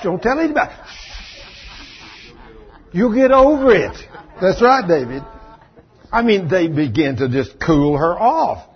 Don't 0.04 0.22
tell 0.22 0.40
anybody. 0.40 0.74
You'll 2.92 3.16
get 3.16 3.32
over 3.32 3.74
it. 3.74 3.98
That's 4.42 4.62
right, 4.62 4.88
David. 4.88 5.24
I 6.12 6.22
mean, 6.22 6.48
they 6.48 6.68
begin 6.68 7.16
to 7.18 7.30
just 7.30 7.60
cool 7.60 7.98
her 7.98 8.18
off. 8.20 8.68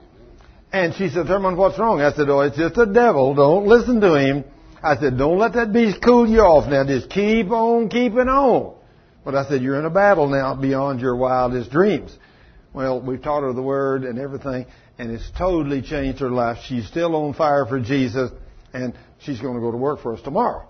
And 0.71 0.93
she 0.95 1.09
said, 1.09 1.27
Thurman, 1.27 1.55
what's 1.55 1.77
wrong? 1.77 2.01
I 2.01 2.11
said, 2.13 2.29
oh, 2.29 2.41
it's 2.41 2.57
just 2.57 2.77
a 2.77 2.85
devil. 2.85 3.35
Don't 3.35 3.67
listen 3.67 4.01
to 4.01 4.15
him. 4.15 4.43
I 4.81 4.97
said, 4.97 5.17
don't 5.17 5.37
let 5.37 5.53
that 5.53 5.73
beast 5.73 5.99
cool 6.03 6.27
you 6.27 6.39
off 6.39 6.69
now. 6.69 6.85
Just 6.85 7.09
keep 7.09 7.51
on 7.51 7.89
keeping 7.89 8.27
on. 8.27 8.75
But 9.23 9.35
I 9.35 9.47
said, 9.47 9.61
you're 9.61 9.79
in 9.79 9.85
a 9.85 9.89
battle 9.89 10.27
now 10.27 10.55
beyond 10.55 11.01
your 11.01 11.15
wildest 11.15 11.71
dreams. 11.71 12.15
Well, 12.73 13.01
we've 13.01 13.21
taught 13.21 13.43
her 13.43 13.53
the 13.53 13.61
word 13.61 14.03
and 14.03 14.19
everything, 14.19 14.65
and 14.97 15.11
it's 15.11 15.29
totally 15.37 15.81
changed 15.81 16.19
her 16.19 16.29
life. 16.29 16.59
She's 16.67 16.87
still 16.87 17.15
on 17.15 17.33
fire 17.33 17.65
for 17.65 17.79
Jesus, 17.79 18.29
and 18.83 18.93
she's 19.19 19.39
going 19.39 19.55
to 19.55 19.61
go 19.61 19.71
to 19.71 19.77
work 19.77 20.01
for 20.01 20.13
us 20.13 20.21
tomorrow 20.21 20.67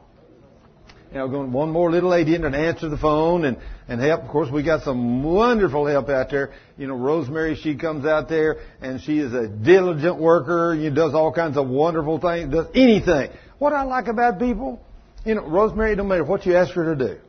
know, 1.18 1.28
going 1.28 1.52
one 1.52 1.70
more 1.70 1.92
little 1.92 2.10
lady 2.10 2.36
in 2.36 2.46
and 2.46 2.56
answer 2.56 2.90
the 2.90 2.98
phone 2.98 3.46
and, 3.46 3.58
and 3.88 4.00
help. 4.00 4.22
Of 4.22 4.30
course, 4.30 4.50
we 4.52 4.64
got 4.64 4.84
some 4.84 5.24
wonderful 5.24 5.86
help 5.86 6.10
out 6.10 6.30
there. 6.30 6.54
You 6.78 6.88
know, 6.88 6.96
Rosemary, 6.96 7.56
she 7.56 7.76
comes 7.76 8.06
out 8.06 8.30
there 8.30 8.58
and 8.82 9.02
she 9.02 9.20
is 9.20 9.34
a 9.34 9.48
diligent 9.48 10.18
worker. 10.18 10.76
You 10.76 10.92
does 10.92 11.14
all 11.14 11.32
kinds 11.34 11.58
of 11.58 11.68
wonderful 11.68 12.20
things, 12.20 12.52
does 12.52 12.68
anything. 12.74 13.32
What 13.60 13.74
I 13.74 13.84
like 13.84 14.08
about 14.08 14.40
people, 14.40 14.82
you 15.26 15.36
know, 15.36 15.48
Rosemary, 15.48 15.96
no 15.96 16.04
matter 16.04 16.24
what 16.24 16.46
you 16.46 16.56
ask 16.56 16.72
her 16.74 16.96
to 16.96 17.08
do, 17.08 17.20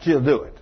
she'll 0.00 0.24
do 0.24 0.42
it. 0.42 0.54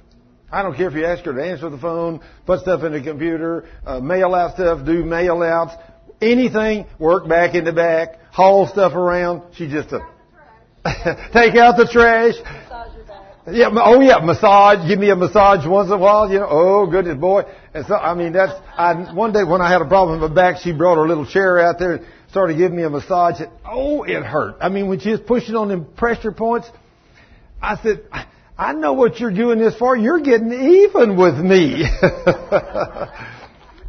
I 0.53 0.63
don't 0.63 0.77
care 0.77 0.89
if 0.89 0.95
you 0.95 1.05
ask 1.05 1.25
her 1.25 1.33
to 1.33 1.45
answer 1.45 1.71
the 1.71 1.79
phone, 1.79 2.21
put 2.45 2.61
stuff 2.61 2.83
in 2.83 2.93
the 2.93 3.03
computer, 3.03 3.69
uh, 3.87 4.01
mail 4.01 4.35
out 4.35 4.55
stuff, 4.55 4.85
do 4.85 5.05
mail 5.05 5.43
outs, 5.43 5.75
anything, 6.21 6.87
work 6.99 7.29
back 7.29 7.55
in 7.55 7.65
the 7.65 7.73
back, 7.73 8.19
haul 8.33 8.67
stuff 8.67 8.95
around. 8.95 9.43
She 9.55 9.69
just 9.69 9.93
uh, 9.93 10.01
a 10.85 11.31
Take 11.33 11.57
out 11.57 11.77
the 11.77 11.89
trash. 11.91 12.35
Yeah, 13.51 13.71
oh 13.73 14.01
yeah, 14.01 14.19
massage. 14.23 14.87
Give 14.89 14.99
me 14.99 15.11
a 15.11 15.17
massage 15.17 15.67
once 15.67 15.89
in 15.89 15.95
a 15.95 15.99
while. 15.99 16.31
You 16.31 16.41
know, 16.41 16.49
oh 16.49 16.87
goodness, 16.87 17.19
boy. 17.19 17.43
And 17.75 17.87
so, 17.87 17.95
I 17.95 18.15
mean, 18.15 18.33
that's. 18.33 18.53
I 18.77 19.13
one 19.15 19.33
day 19.33 19.45
when 19.45 19.61
I 19.61 19.71
had 19.71 19.83
a 19.83 19.87
problem 19.87 20.21
with 20.21 20.31
my 20.31 20.35
back, 20.35 20.59
she 20.63 20.73
brought 20.73 20.97
her 20.97 21.09
little 21.09 21.27
chair 21.27 21.59
out 21.59 21.79
there 21.79 21.95
and 21.95 22.07
started 22.31 22.57
giving 22.57 22.77
me 22.77 22.85
a 22.85 22.91
massage. 22.91 23.41
And, 23.41 23.51
oh, 23.65 24.05
it 24.05 24.23
hurt. 24.23 24.57
I 24.61 24.69
mean, 24.69 24.89
when 24.89 25.01
she 25.01 25.11
was 25.11 25.21
pushing 25.21 25.57
on 25.57 25.69
them 25.69 25.87
pressure 25.97 26.33
points, 26.33 26.69
I 27.61 27.77
said, 27.83 28.05
I 28.61 28.75
know 28.75 28.93
what 28.93 29.19
you're 29.19 29.33
doing 29.33 29.59
this 29.59 29.75
for. 29.77 29.97
You're 29.97 30.21
getting 30.21 30.53
even 30.53 31.17
with 31.17 31.39
me. 31.39 31.83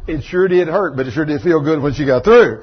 it 0.06 0.24
sure 0.24 0.48
did 0.48 0.66
hurt, 0.66 0.96
but 0.96 1.06
it 1.06 1.10
sure 1.12 1.26
did 1.26 1.42
feel 1.42 1.62
good 1.62 1.82
when 1.82 1.92
she 1.92 2.06
got 2.06 2.24
through. 2.24 2.62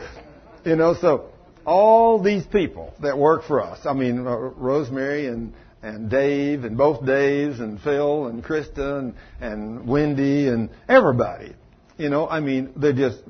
You 0.65 0.76
know, 0.76 0.95
so 0.99 1.30
all 1.70 2.22
these 2.22 2.46
people 2.48 2.94
that 3.02 3.18
work 3.18 3.44
for 3.44 3.62
us, 3.62 3.86
I 3.86 3.94
mean, 3.94 4.22
Rosemary 4.22 5.28
and 5.28 5.54
and 5.82 6.10
Dave 6.10 6.64
and 6.64 6.78
both 6.78 7.02
Daves 7.02 7.62
and 7.62 7.80
Phil 7.80 8.26
and 8.26 8.44
Krista 8.44 9.00
and, 9.00 9.14
and 9.40 9.88
Wendy 9.88 10.48
and 10.48 10.70
everybody. 10.90 11.56
You 11.98 12.10
know, 12.10 12.28
I 12.28 12.40
mean, 12.41 12.74
they're 12.76 12.94
just, 12.94 13.22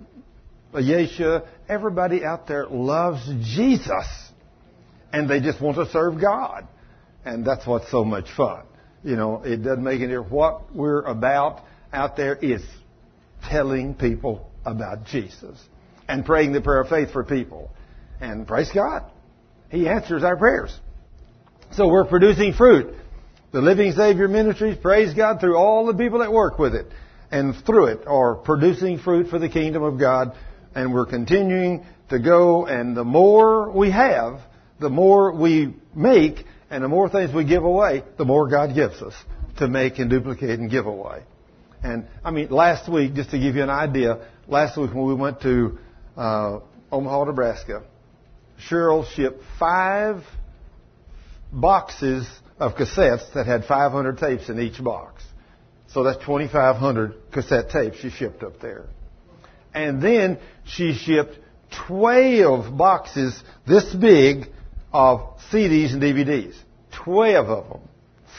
Yesha, 0.73 1.45
everybody 1.67 2.23
out 2.23 2.47
there 2.47 2.67
loves 2.67 3.23
Jesus. 3.55 4.07
And 5.11 5.29
they 5.29 5.41
just 5.41 5.61
want 5.61 5.77
to 5.77 5.87
serve 5.89 6.19
God. 6.19 6.67
And 7.25 7.45
that's 7.45 7.67
what's 7.67 7.91
so 7.91 8.03
much 8.03 8.31
fun. 8.35 8.63
You 9.03 9.15
know, 9.15 9.43
it 9.43 9.57
doesn't 9.57 9.83
make 9.83 9.99
any 9.99 10.07
difference 10.07 10.31
what 10.31 10.75
we're 10.75 11.03
about 11.03 11.63
out 11.93 12.15
there 12.15 12.35
is 12.35 12.61
telling 13.49 13.93
people 13.93 14.49
about 14.65 15.05
Jesus 15.05 15.57
and 16.07 16.25
praying 16.25 16.53
the 16.53 16.61
prayer 16.61 16.81
of 16.81 16.89
faith 16.89 17.11
for 17.11 17.23
people. 17.23 17.71
And 18.19 18.47
praise 18.47 18.69
God. 18.73 19.03
He 19.69 19.87
answers 19.87 20.23
our 20.23 20.35
prayers. 20.35 20.77
So 21.71 21.87
we're 21.87 22.05
producing 22.05 22.53
fruit. 22.53 22.95
The 23.51 23.61
Living 23.61 23.93
Savior 23.93 24.27
Ministries, 24.27 24.77
praise 24.77 25.13
God, 25.13 25.39
through 25.39 25.57
all 25.57 25.85
the 25.85 25.93
people 25.93 26.19
that 26.19 26.31
work 26.31 26.59
with 26.59 26.75
it 26.75 26.87
and 27.31 27.55
through 27.65 27.85
it 27.85 28.07
are 28.07 28.35
producing 28.35 28.99
fruit 28.99 29.27
for 29.29 29.39
the 29.39 29.49
kingdom 29.49 29.83
of 29.83 29.99
God. 29.99 30.35
And 30.75 30.93
we're 30.93 31.05
continuing 31.05 31.85
to 32.09 32.19
go 32.19 32.65
and 32.65 32.95
the 32.95 33.03
more 33.03 33.71
we 33.71 33.91
have, 33.91 34.39
the 34.79 34.89
more 34.89 35.31
we 35.31 35.75
make 35.95 36.45
and 36.69 36.83
the 36.83 36.87
more 36.87 37.09
things 37.09 37.33
we 37.33 37.43
give 37.43 37.63
away, 37.63 38.03
the 38.17 38.25
more 38.25 38.47
God 38.47 38.75
gives 38.75 39.01
us 39.01 39.13
to 39.57 39.67
make 39.67 39.99
and 39.99 40.09
duplicate 40.09 40.59
and 40.59 40.69
give 40.69 40.85
away. 40.85 41.23
And 41.83 42.07
I 42.23 42.31
mean, 42.31 42.49
last 42.49 42.91
week, 42.91 43.13
just 43.13 43.31
to 43.31 43.39
give 43.39 43.55
you 43.55 43.63
an 43.63 43.69
idea, 43.69 44.27
last 44.47 44.77
week 44.77 44.93
when 44.93 45.05
we 45.05 45.13
went 45.13 45.41
to 45.41 45.79
uh, 46.17 46.59
Omaha, 46.91 47.25
Nebraska, 47.25 47.83
Cheryl 48.67 49.05
shipped 49.15 49.41
five 49.57 50.23
boxes 51.51 52.27
of 52.59 52.75
cassettes 52.75 53.33
that 53.33 53.45
had 53.45 53.65
500 53.65 54.17
tapes 54.17 54.49
in 54.49 54.59
each 54.59 54.83
box. 54.83 55.23
So 55.87 56.03
that's 56.03 56.23
2,500 56.25 57.31
cassette 57.31 57.69
tapes 57.69 57.97
she 57.97 58.09
shipped 58.09 58.43
up 58.43 58.59
there. 58.59 58.85
And 59.73 60.01
then 60.01 60.39
she 60.65 60.93
shipped 60.93 61.39
12 61.87 62.77
boxes 62.77 63.41
this 63.67 63.93
big 63.93 64.47
of 64.91 65.37
CDs 65.51 65.93
and 65.93 66.01
DVDs. 66.01 66.55
12 67.03 67.49
of 67.49 67.69
them. 67.69 67.81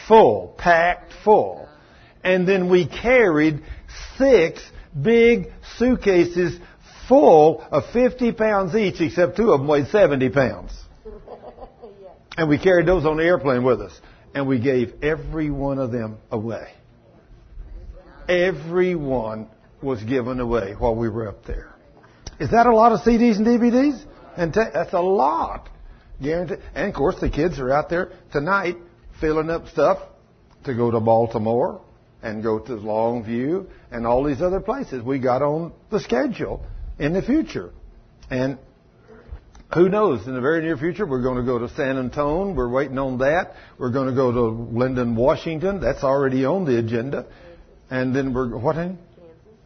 Full, 0.06 0.54
packed 0.58 1.12
full. 1.24 1.68
And 2.22 2.46
then 2.46 2.68
we 2.68 2.86
carried 2.86 3.62
six 4.18 4.62
big 5.00 5.52
suitcases 5.78 6.58
full 7.10 7.66
of 7.72 7.82
50 7.92 8.32
pounds 8.32 8.74
each, 8.76 9.00
except 9.00 9.36
two 9.36 9.50
of 9.50 9.60
them 9.60 9.68
weighed 9.68 9.88
70 9.88 10.30
pounds. 10.30 10.72
And 12.36 12.48
we 12.48 12.58
carried 12.58 12.86
those 12.86 13.04
on 13.04 13.18
the 13.18 13.24
airplane 13.24 13.64
with 13.64 13.82
us. 13.82 13.92
And 14.34 14.46
we 14.46 14.60
gave 14.60 14.94
every 15.02 15.50
one 15.50 15.78
of 15.78 15.90
them 15.90 16.18
away. 16.30 16.68
Every 18.28 18.94
one 18.94 19.48
was 19.82 20.02
given 20.04 20.38
away 20.38 20.74
while 20.78 20.94
we 20.94 21.08
were 21.08 21.28
up 21.28 21.44
there. 21.44 21.74
Is 22.38 22.52
that 22.52 22.66
a 22.66 22.74
lot 22.74 22.92
of 22.92 23.00
CDs 23.00 23.36
and 23.36 23.46
DVDs? 23.46 24.02
And 24.36 24.54
t- 24.54 24.60
that's 24.72 24.92
a 24.92 25.00
lot. 25.00 25.68
Guaranteed. 26.22 26.60
And 26.74 26.88
of 26.88 26.94
course, 26.94 27.20
the 27.20 27.28
kids 27.28 27.58
are 27.58 27.72
out 27.72 27.90
there 27.90 28.12
tonight 28.32 28.76
filling 29.20 29.50
up 29.50 29.68
stuff 29.68 29.98
to 30.64 30.74
go 30.74 30.92
to 30.92 31.00
Baltimore 31.00 31.82
and 32.22 32.44
go 32.44 32.60
to 32.60 32.72
Longview 32.72 33.66
and 33.90 34.06
all 34.06 34.22
these 34.22 34.40
other 34.40 34.60
places 34.60 35.02
we 35.02 35.18
got 35.18 35.42
on 35.42 35.72
the 35.90 36.00
schedule 36.00 36.64
in 37.00 37.14
the 37.14 37.22
future. 37.22 37.72
And 38.30 38.58
who 39.74 39.88
knows? 39.88 40.26
In 40.26 40.34
the 40.34 40.40
very 40.40 40.60
near 40.62 40.76
future, 40.76 41.06
we're 41.06 41.22
going 41.22 41.38
to 41.38 41.44
go 41.44 41.58
to 41.58 41.68
San 41.74 41.98
Antonio. 41.98 42.52
We're 42.52 42.68
waiting 42.68 42.98
on 42.98 43.18
that. 43.18 43.54
We're 43.78 43.90
going 43.90 44.08
to 44.08 44.14
go 44.14 44.30
to 44.30 44.38
Lynden, 44.38 45.16
Washington. 45.16 45.80
That's 45.80 46.04
already 46.04 46.44
on 46.44 46.64
the 46.64 46.78
agenda. 46.78 47.26
And 47.90 48.14
then 48.14 48.34
we're 48.34 48.56
what? 48.56 48.76
In? 48.76 48.98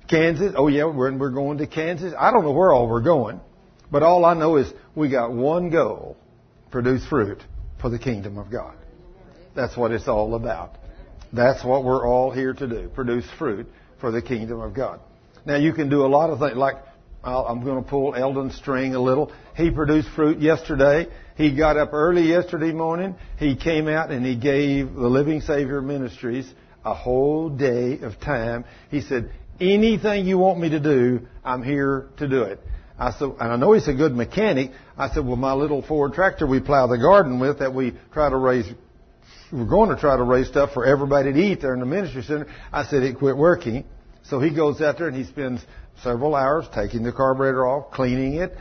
Kansas. 0.09 0.41
Kansas. 0.41 0.55
Oh 0.57 0.69
yeah, 0.69 0.85
we're 0.85 1.17
we're 1.17 1.31
going 1.31 1.59
to 1.59 1.67
Kansas. 1.67 2.15
I 2.19 2.31
don't 2.31 2.45
know 2.45 2.53
where 2.53 2.73
all 2.73 2.89
we're 2.89 3.03
going, 3.03 3.41
but 3.91 4.03
all 4.03 4.25
I 4.25 4.35
know 4.35 4.57
is 4.57 4.73
we 4.95 5.11
got 5.11 5.33
one 5.33 5.71
goal: 5.71 6.17
produce 6.71 7.07
fruit 7.07 7.43
for 7.81 7.91
the 7.91 7.99
kingdom 7.99 8.39
of 8.39 8.51
God. 8.51 8.77
That's 9.55 9.77
what 9.77 9.93
it's 9.93 10.09
all 10.09 10.35
about. 10.35 10.77
That's 11.33 11.65
what 11.65 11.85
we're 11.85 12.07
all 12.07 12.31
here 12.31 12.55
to 12.55 12.67
do: 12.67 12.91
produce 12.95 13.27
fruit 13.39 13.67
for 14.01 14.11
the 14.11 14.23
kingdom 14.23 14.61
of 14.61 14.75
God. 14.75 15.01
Now 15.45 15.57
you 15.57 15.75
can 15.75 15.91
do 15.91 16.07
a 16.07 16.09
lot 16.09 16.31
of 16.31 16.39
things 16.39 16.57
like 16.57 16.77
I'm 17.25 17.65
going 17.65 17.83
to 17.83 17.89
pull 17.89 18.15
Eldon's 18.15 18.55
string 18.57 18.95
a 18.95 19.01
little. 19.01 19.33
He 19.57 19.71
produced 19.71 20.09
fruit 20.15 20.41
yesterday. 20.41 21.07
He 21.37 21.57
got 21.57 21.77
up 21.77 21.93
early 21.93 22.29
yesterday 22.29 22.73
morning. 22.73 23.17
He 23.39 23.57
came 23.57 23.89
out 23.89 24.11
and 24.11 24.25
he 24.25 24.37
gave 24.37 24.93
the 24.93 25.09
Living 25.09 25.41
Savior 25.41 25.81
Ministries 25.81 26.53
a 26.85 26.95
whole 26.95 27.49
day 27.49 27.99
of 28.01 28.21
time. 28.21 28.65
He 28.91 29.01
said, 29.01 29.31
anything 29.61 30.27
you 30.27 30.39
want 30.39 30.61
me 30.61 30.71
to 30.71 30.81
do, 30.81 31.27
I'm 31.45 31.63
here 31.63 32.09
to 32.19 32.29
do 32.29 32.43
it. 32.43 32.61
I 32.99 33.13
said, 33.13 33.31
and 33.41 33.53
I 33.53 33.57
know 33.57 33.73
he's 33.73 33.89
a 33.89 33.95
good 33.95 34.15
mechanic. 34.15 34.71
I 34.97 35.13
said, 35.13 35.27
well, 35.27 35.37
my 35.37 35.55
little 35.55 35.83
Ford 35.83 36.13
tractor 36.13 36.47
we 36.47 36.61
plow 36.61 36.87
the 36.87 36.99
garden 36.99 37.41
with 37.41 37.59
that 37.59 37.75
we 37.75 37.95
try 38.13 38.31
to 38.31 38.37
raise, 38.37 38.67
we're 39.53 39.65
going 39.65 39.91
to 39.91 39.97
try 39.97 40.17
to 40.17 40.23
raise 40.23 40.47
stuff 40.47 40.73
for 40.73 40.85
everybody 40.85 41.33
to 41.33 41.39
eat 41.39 41.61
there 41.61 41.75
in 41.75 41.81
the 41.81 41.87
ministry 41.87 42.23
center. 42.23 42.47
I 42.73 42.85
said, 42.85 43.03
it 43.03 43.19
quit 43.19 43.37
working. 43.37 43.85
So 44.25 44.41
he 44.41 44.55
goes 44.55 44.81
out 44.81 44.99
there 44.99 45.09
and 45.09 45.17
he 45.17 45.25
spends 45.25 45.61
several 46.03 46.35
hours 46.35 46.67
taking 46.75 47.03
the 47.03 47.13
carburetor 47.13 47.67
off, 47.67 47.93
cleaning 47.93 48.35
it, 48.35 48.57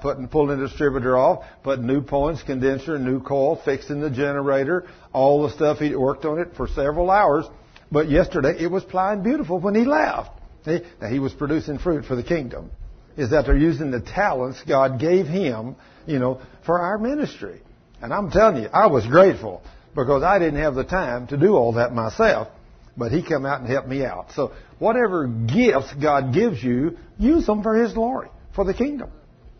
putting, 0.00 0.28
pulling 0.28 0.58
the 0.58 0.68
distributor 0.68 1.16
off, 1.16 1.44
putting 1.62 1.86
new 1.86 2.00
points, 2.00 2.42
condenser, 2.42 2.98
new 2.98 3.20
coil, 3.20 3.60
fixing 3.64 4.00
the 4.00 4.10
generator, 4.10 4.86
all 5.12 5.42
the 5.42 5.50
stuff. 5.50 5.78
He 5.78 5.94
worked 5.94 6.24
on 6.24 6.38
it 6.38 6.48
for 6.56 6.68
several 6.68 7.10
hours. 7.10 7.46
But 7.90 8.10
yesterday 8.10 8.56
it 8.58 8.70
was 8.70 8.84
plying 8.84 9.22
beautiful 9.22 9.60
when 9.60 9.74
he 9.74 9.84
left. 9.84 10.30
See? 10.64 10.80
Now 11.00 11.08
he 11.08 11.18
was 11.18 11.32
producing 11.32 11.78
fruit 11.78 12.04
for 12.04 12.16
the 12.16 12.22
kingdom. 12.22 12.70
Is 13.16 13.30
that 13.30 13.46
they're 13.46 13.56
using 13.56 13.90
the 13.90 14.00
talents 14.00 14.62
God 14.66 15.00
gave 15.00 15.26
him, 15.26 15.76
you 16.06 16.18
know, 16.18 16.40
for 16.66 16.78
our 16.78 16.98
ministry. 16.98 17.62
And 18.02 18.12
I'm 18.12 18.30
telling 18.30 18.62
you, 18.62 18.68
I 18.72 18.88
was 18.88 19.06
grateful 19.06 19.62
because 19.94 20.22
I 20.22 20.38
didn't 20.38 20.60
have 20.60 20.74
the 20.74 20.84
time 20.84 21.28
to 21.28 21.36
do 21.36 21.54
all 21.54 21.72
that 21.74 21.94
myself. 21.94 22.48
But 22.96 23.12
he 23.12 23.22
come 23.22 23.44
out 23.44 23.60
and 23.60 23.68
helped 23.68 23.88
me 23.88 24.04
out. 24.04 24.32
So 24.34 24.52
whatever 24.78 25.26
gifts 25.26 25.92
God 26.00 26.32
gives 26.32 26.62
you, 26.62 26.96
use 27.18 27.46
them 27.46 27.62
for 27.62 27.74
His 27.74 27.92
glory, 27.92 28.28
for 28.54 28.64
the 28.64 28.74
kingdom. 28.74 29.10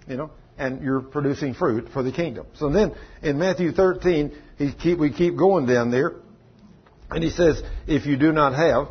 You 0.09 0.17
know, 0.17 0.31
and 0.59 0.83
you're 0.83 1.01
producing 1.01 1.55
fruit 1.55 1.89
for 1.93 2.03
the 2.03 2.13
kingdom. 2.13 2.47
So 2.55 2.71
then 2.71 2.95
in 3.23 3.39
Matthew 3.39 3.73
13, 3.73 4.33
he 4.57 4.73
keep, 4.73 4.99
we 4.99 5.13
keep 5.13 5.37
going 5.37 5.67
down 5.67 5.91
there, 5.91 6.15
and 7.11 7.23
he 7.23 7.31
says, 7.31 7.63
if 7.87 8.07
you 8.07 8.17
do 8.17 8.33
not 8.33 8.55
have, 8.55 8.89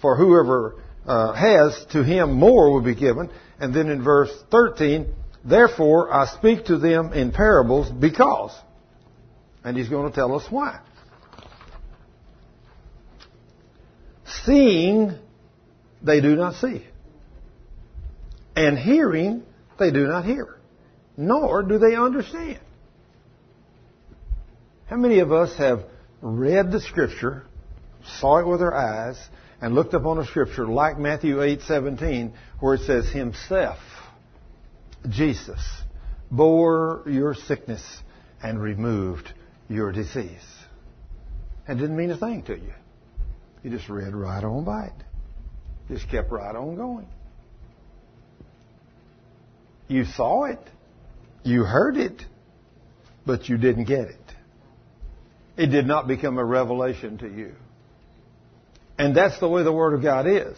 for 0.00 0.16
whoever 0.16 0.76
uh, 1.06 1.32
has, 1.32 1.86
to 1.92 2.02
him 2.02 2.34
more 2.34 2.72
will 2.72 2.82
be 2.82 2.94
given. 2.94 3.30
And 3.58 3.74
then 3.74 3.88
in 3.90 4.02
verse 4.02 4.30
13, 4.50 5.12
therefore 5.44 6.12
I 6.12 6.26
speak 6.26 6.66
to 6.66 6.78
them 6.78 7.12
in 7.12 7.32
parables 7.32 7.90
because. 7.90 8.54
And 9.64 9.76
he's 9.76 9.88
going 9.88 10.08
to 10.08 10.14
tell 10.14 10.34
us 10.34 10.46
why. 10.50 10.80
Seeing 14.44 15.14
they 16.02 16.20
do 16.20 16.36
not 16.36 16.54
see. 16.54 16.84
And 18.54 18.78
hearing, 18.78 19.42
they 19.78 19.90
do 19.90 20.06
not 20.06 20.24
hear. 20.24 20.58
Nor 21.16 21.62
do 21.62 21.78
they 21.78 21.94
understand. 21.96 22.60
How 24.86 24.96
many 24.96 25.20
of 25.20 25.32
us 25.32 25.56
have 25.58 25.84
read 26.22 26.72
the 26.72 26.80
scripture, 26.80 27.44
saw 28.20 28.38
it 28.38 28.46
with 28.46 28.60
our 28.60 28.74
eyes, 28.74 29.18
and 29.60 29.74
looked 29.74 29.94
upon 29.94 30.18
a 30.18 30.26
scripture 30.26 30.66
like 30.66 30.98
Matthew 30.98 31.40
8:17 31.42 32.32
where 32.60 32.74
it 32.74 32.82
says 32.82 33.08
himself 33.08 33.78
Jesus 35.08 35.60
bore 36.30 37.02
your 37.06 37.34
sickness 37.34 37.82
and 38.42 38.60
removed 38.60 39.32
your 39.68 39.92
disease. 39.92 40.46
And 41.66 41.78
didn't 41.78 41.96
mean 41.96 42.10
a 42.10 42.16
thing 42.16 42.42
to 42.44 42.54
you. 42.54 42.72
You 43.62 43.70
just 43.70 43.88
read 43.88 44.14
right 44.14 44.42
on 44.42 44.64
by 44.64 44.86
it. 44.86 45.04
Just 45.88 46.08
kept 46.10 46.30
right 46.30 46.54
on 46.54 46.76
going. 46.76 47.08
You 49.88 50.04
saw 50.04 50.44
it. 50.44 50.60
You 51.42 51.64
heard 51.64 51.96
it. 51.96 52.22
But 53.26 53.48
you 53.48 53.56
didn't 53.56 53.84
get 53.84 54.08
it. 54.08 54.16
It 55.56 55.66
did 55.66 55.86
not 55.86 56.06
become 56.06 56.38
a 56.38 56.44
revelation 56.44 57.18
to 57.18 57.26
you. 57.26 57.54
And 58.98 59.14
that's 59.14 59.38
the 59.40 59.48
way 59.48 59.62
the 59.62 59.72
Word 59.72 59.94
of 59.94 60.02
God 60.02 60.26
is. 60.26 60.56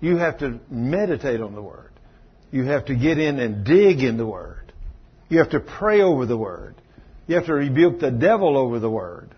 You 0.00 0.16
have 0.16 0.38
to 0.38 0.60
meditate 0.70 1.40
on 1.40 1.54
the 1.54 1.62
Word. 1.62 1.92
You 2.50 2.64
have 2.64 2.86
to 2.86 2.94
get 2.94 3.18
in 3.18 3.38
and 3.38 3.64
dig 3.64 4.02
in 4.02 4.16
the 4.16 4.26
Word. 4.26 4.72
You 5.28 5.38
have 5.38 5.50
to 5.50 5.60
pray 5.60 6.02
over 6.02 6.26
the 6.26 6.36
Word. 6.36 6.74
You 7.26 7.36
have 7.36 7.46
to 7.46 7.54
rebuke 7.54 8.00
the 8.00 8.10
devil 8.10 8.56
over 8.56 8.78
the 8.78 8.90
Word. 8.90 9.34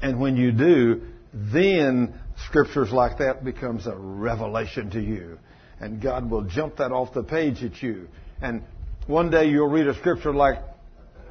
And 0.00 0.20
when 0.20 0.36
you 0.36 0.52
do, 0.52 1.02
then 1.36 2.14
scriptures 2.46 2.90
like 2.90 3.18
that 3.18 3.44
becomes 3.44 3.86
a 3.86 3.94
revelation 3.94 4.90
to 4.90 5.00
you. 5.00 5.38
And 5.78 6.00
God 6.00 6.30
will 6.30 6.44
jump 6.44 6.76
that 6.76 6.92
off 6.92 7.12
the 7.12 7.22
page 7.22 7.62
at 7.62 7.82
you. 7.82 8.08
And 8.40 8.62
one 9.06 9.30
day 9.30 9.50
you'll 9.50 9.68
read 9.68 9.86
a 9.86 9.94
scripture 9.94 10.32
like 10.32 10.62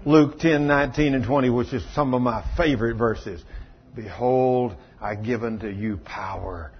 Luke 0.05 0.37
10, 0.37 0.67
19, 0.67 1.15
and 1.15 1.25
20, 1.25 1.49
which 1.49 1.73
is 1.73 1.83
some 1.95 2.13
of 2.13 2.21
my 2.21 2.45
favorite 2.55 2.97
verses. 2.97 3.43
Behold, 3.95 4.75
I 5.01 5.15
give 5.15 5.43
unto 5.43 5.67
you 5.67 5.97
power 5.97 6.71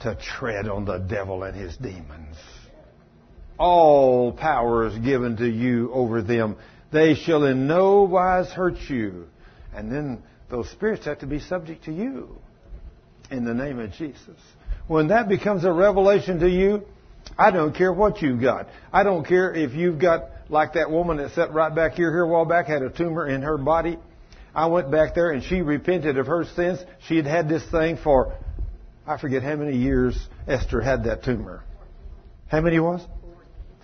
to 0.00 0.14
tread 0.14 0.66
on 0.66 0.86
the 0.86 0.98
devil 0.98 1.42
and 1.42 1.54
his 1.54 1.76
demons. 1.76 2.36
All 3.58 4.32
power 4.32 4.86
is 4.86 4.98
given 4.98 5.36
to 5.36 5.46
you 5.48 5.92
over 5.92 6.22
them. 6.22 6.56
They 6.90 7.14
shall 7.14 7.44
in 7.44 7.66
no 7.66 8.04
wise 8.04 8.48
hurt 8.48 8.78
you. 8.88 9.26
And 9.74 9.92
then 9.92 10.22
those 10.48 10.70
spirits 10.70 11.04
have 11.04 11.18
to 11.18 11.26
be 11.26 11.40
subject 11.40 11.84
to 11.84 11.92
you 11.92 12.40
in 13.30 13.44
the 13.44 13.54
name 13.54 13.78
of 13.78 13.92
Jesus. 13.92 14.38
When 14.86 15.08
that 15.08 15.28
becomes 15.28 15.64
a 15.64 15.72
revelation 15.72 16.40
to 16.40 16.48
you, 16.48 16.82
I 17.38 17.50
don't 17.50 17.74
care 17.74 17.92
what 17.92 18.22
you've 18.22 18.40
got. 18.40 18.68
I 18.92 19.02
don't 19.02 19.26
care 19.26 19.52
if 19.52 19.74
you've 19.74 19.98
got, 19.98 20.30
like 20.48 20.74
that 20.74 20.90
woman 20.90 21.16
that 21.16 21.32
sat 21.32 21.52
right 21.52 21.74
back 21.74 21.92
here, 21.92 22.10
here 22.10 22.22
a 22.22 22.28
while 22.28 22.44
back, 22.44 22.66
had 22.66 22.82
a 22.82 22.90
tumor 22.90 23.26
in 23.26 23.42
her 23.42 23.58
body. 23.58 23.98
I 24.54 24.66
went 24.66 24.90
back 24.90 25.14
there 25.14 25.30
and 25.30 25.42
she 25.42 25.60
repented 25.60 26.16
of 26.18 26.26
her 26.26 26.44
sins. 26.54 26.78
She 27.08 27.16
had 27.16 27.26
had 27.26 27.48
this 27.48 27.68
thing 27.70 27.98
for, 27.98 28.34
I 29.06 29.18
forget 29.18 29.42
how 29.42 29.56
many 29.56 29.76
years 29.76 30.16
Esther 30.46 30.80
had 30.80 31.04
that 31.04 31.24
tumor. 31.24 31.64
How 32.48 32.60
many 32.60 32.78
was? 32.78 33.04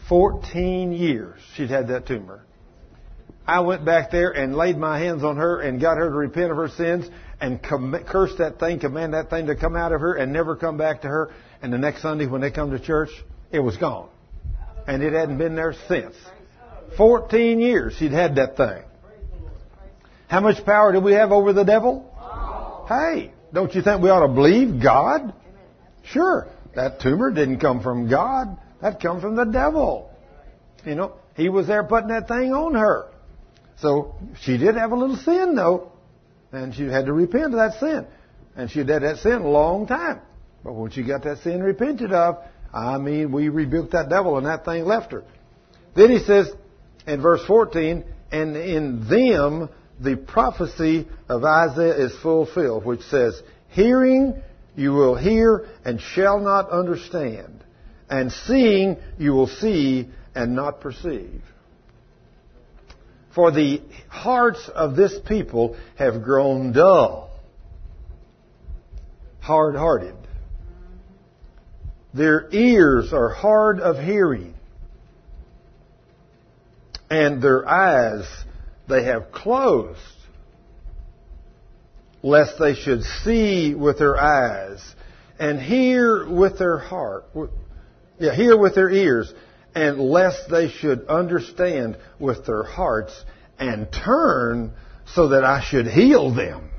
14 0.09 0.93
years 0.93 1.39
she'd 1.55 1.70
had 1.70 1.89
that 1.89 2.06
tumor. 2.06 2.44
I 3.47 3.60
went 3.60 3.85
back 3.85 4.10
there 4.10 4.31
and 4.31 4.55
laid 4.55 4.78
my 4.78 4.98
hands 5.01 5.24
on 5.24 5.36
her 5.36 5.60
and 5.60 5.81
got 5.81 5.98
her 5.98 6.09
to 6.09 6.14
repent 6.14 6.51
of 6.52 6.56
her 6.56 6.69
sins 6.69 7.09
and 7.43 7.60
curse 7.60 8.32
that 8.39 8.60
thing, 8.60 8.78
command 8.78 9.14
that 9.14 9.28
thing 9.28 9.47
to 9.47 9.56
come 9.56 9.74
out 9.74 9.93
of 9.93 10.01
her 10.01 10.14
and 10.14 10.32
never 10.32 10.55
come 10.55 10.77
back 10.77 11.02
to 11.02 11.09
her. 11.09 11.31
And 11.60 11.73
the 11.73 11.78
next 11.78 12.01
Sunday 12.01 12.27
when 12.27 12.40
they 12.40 12.52
come 12.52 12.70
to 12.70 12.78
church, 12.78 13.10
it 13.51 13.59
was 13.59 13.77
gone. 13.77 14.09
And 14.86 15.02
it 15.02 15.12
hadn't 15.12 15.39
been 15.39 15.56
there 15.56 15.74
since. 15.89 16.14
14 16.97 17.60
years 17.60 17.94
she'd 17.98 18.12
had 18.12 18.36
that 18.36 18.56
thing. 18.56 18.85
How 20.28 20.40
much 20.40 20.64
power 20.64 20.93
do 20.93 21.01
we 21.01 21.12
have 21.12 21.32
over 21.32 21.52
the 21.52 21.64
devil? 21.64 22.09
Hey, 22.89 23.32
don't 23.52 23.74
you 23.74 23.82
think 23.82 24.02
we 24.02 24.09
ought 24.09 24.27
to 24.27 24.32
believe 24.32 24.81
God? 24.81 25.35
Sure. 26.05 26.47
That 26.77 27.01
tumor 27.01 27.32
didn't 27.32 27.59
come 27.59 27.82
from 27.82 28.09
God. 28.09 28.56
That 28.81 29.01
come 29.01 29.20
from 29.20 29.35
the 29.35 29.44
devil. 29.44 30.10
You 30.86 30.94
know, 30.94 31.14
he 31.35 31.48
was 31.48 31.66
there 31.66 31.82
putting 31.82 32.09
that 32.09 32.28
thing 32.28 32.52
on 32.52 32.74
her. 32.74 33.09
So 33.78 34.14
she 34.43 34.59
did 34.59 34.77
have 34.77 34.93
a 34.93 34.97
little 34.97 35.16
sin 35.16 35.56
though. 35.56 35.91
And 36.52 36.74
she 36.74 36.84
had 36.84 37.06
to 37.06 37.12
repent 37.12 37.46
of 37.46 37.52
that 37.52 37.80
sin. 37.80 38.06
And 38.56 38.70
she 38.70 38.80
had 38.80 38.88
had 38.88 39.02
that 39.02 39.18
sin 39.18 39.32
a 39.42 39.48
long 39.48 39.86
time. 39.86 40.20
But 40.62 40.74
when 40.74 40.90
she 40.90 41.02
got 41.02 41.24
that 41.24 41.38
sin 41.38 41.62
repented 41.62 42.12
of, 42.12 42.38
I 42.72 42.98
mean, 42.98 43.32
we 43.32 43.48
rebuked 43.48 43.92
that 43.92 44.08
devil 44.08 44.36
and 44.36 44.46
that 44.46 44.64
thing 44.64 44.84
left 44.84 45.12
her. 45.12 45.24
Then 45.94 46.10
he 46.10 46.18
says 46.20 46.50
in 47.06 47.20
verse 47.20 47.44
14, 47.46 48.04
and 48.30 48.56
in 48.56 49.08
them 49.08 49.68
the 50.00 50.16
prophecy 50.16 51.06
of 51.28 51.44
Isaiah 51.44 51.96
is 52.06 52.16
fulfilled, 52.22 52.84
which 52.84 53.02
says, 53.02 53.40
Hearing 53.68 54.42
you 54.74 54.92
will 54.92 55.16
hear 55.16 55.68
and 55.84 56.00
shall 56.00 56.40
not 56.40 56.70
understand, 56.70 57.64
and 58.08 58.32
seeing 58.32 58.96
you 59.18 59.32
will 59.32 59.48
see 59.48 60.08
and 60.34 60.54
not 60.54 60.80
perceive. 60.80 61.42
For 63.34 63.50
the 63.50 63.80
hearts 64.09 64.68
of 64.68 64.94
this 64.94 65.18
people 65.26 65.76
have 65.96 66.22
grown 66.22 66.72
dull, 66.72 67.30
hard 69.40 69.74
hearted. 69.74 70.14
Their 72.12 72.48
ears 72.52 73.12
are 73.12 73.30
hard 73.30 73.80
of 73.80 73.98
hearing, 73.98 74.54
and 77.09 77.42
their 77.42 77.66
eyes 77.66 78.26
they 78.86 79.04
have 79.04 79.32
closed, 79.32 79.98
lest 82.22 82.59
they 82.59 82.74
should 82.74 83.02
see 83.02 83.74
with 83.74 83.98
their 83.98 84.20
eyes 84.20 84.94
and 85.38 85.59
hear 85.59 86.28
with 86.28 86.59
their 86.59 86.76
heart. 86.76 87.24
Yeah, 88.18 88.34
hear 88.34 88.59
with 88.59 88.74
their 88.74 88.90
ears 88.90 89.32
and 89.74 89.99
lest 89.99 90.51
they 90.51 90.69
should 90.69 91.07
understand 91.07 91.97
with 92.19 92.47
their 92.47 92.62
hearts 92.62 93.12
and 93.59 93.89
turn 93.93 94.73
so 95.07 95.28
that 95.28 95.44
I 95.44 95.62
should 95.62 95.86
heal 95.86 96.35
them. 96.35 96.70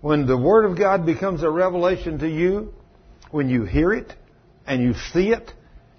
When 0.00 0.26
the 0.26 0.36
Word 0.36 0.64
of 0.64 0.78
God 0.78 1.04
becomes 1.04 1.42
a 1.42 1.50
revelation 1.50 2.18
to 2.20 2.28
you, 2.28 2.72
when 3.30 3.48
you 3.48 3.64
hear 3.64 3.92
it 3.92 4.12
and 4.66 4.82
you 4.82 4.94
see 5.12 5.30
it 5.30 5.52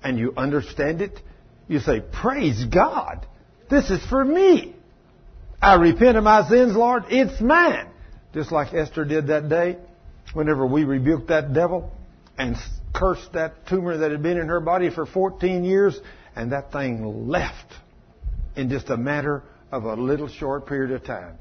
and 0.04 0.18
you 0.18 0.34
understand 0.38 1.02
it, 1.02 1.20
you 1.68 1.80
say, 1.80 2.02
Praise 2.02 2.66
God. 2.66 3.28
This 3.70 3.90
is 3.90 4.04
for 4.08 4.24
me. 4.24 4.76
I 5.62 5.76
repent 5.76 6.18
of 6.18 6.24
my 6.24 6.48
sins, 6.48 6.76
Lord. 6.76 7.04
It's 7.10 7.40
mine. 7.42 7.88
Just 8.34 8.52
like 8.52 8.74
Esther 8.74 9.06
did 9.06 9.28
that 9.28 9.50
day 9.50 9.78
whenever 10.34 10.66
we 10.66 10.84
rebuked 10.84 11.28
that 11.28 11.54
devil 11.54 11.92
and 12.38 12.56
cursed 12.94 13.34
that 13.34 13.68
tumor 13.68 13.98
that 13.98 14.12
had 14.12 14.24
been 14.24 14.38
in 14.38 14.48
her 14.48 14.60
body 14.60 14.90
for 14.90 15.06
14 15.06 15.64
years, 15.64 16.00
and 16.36 16.52
that 16.52 16.72
thing 16.72 17.28
left 17.28 17.74
in 18.56 18.70
just 18.70 18.90
a 18.90 18.98
matter 18.98 19.44
of 19.72 19.84
a 19.84 19.94
little 19.94 20.28
short 20.28 20.68
period 20.68 20.92
of 20.92 21.04
time. 21.04 21.38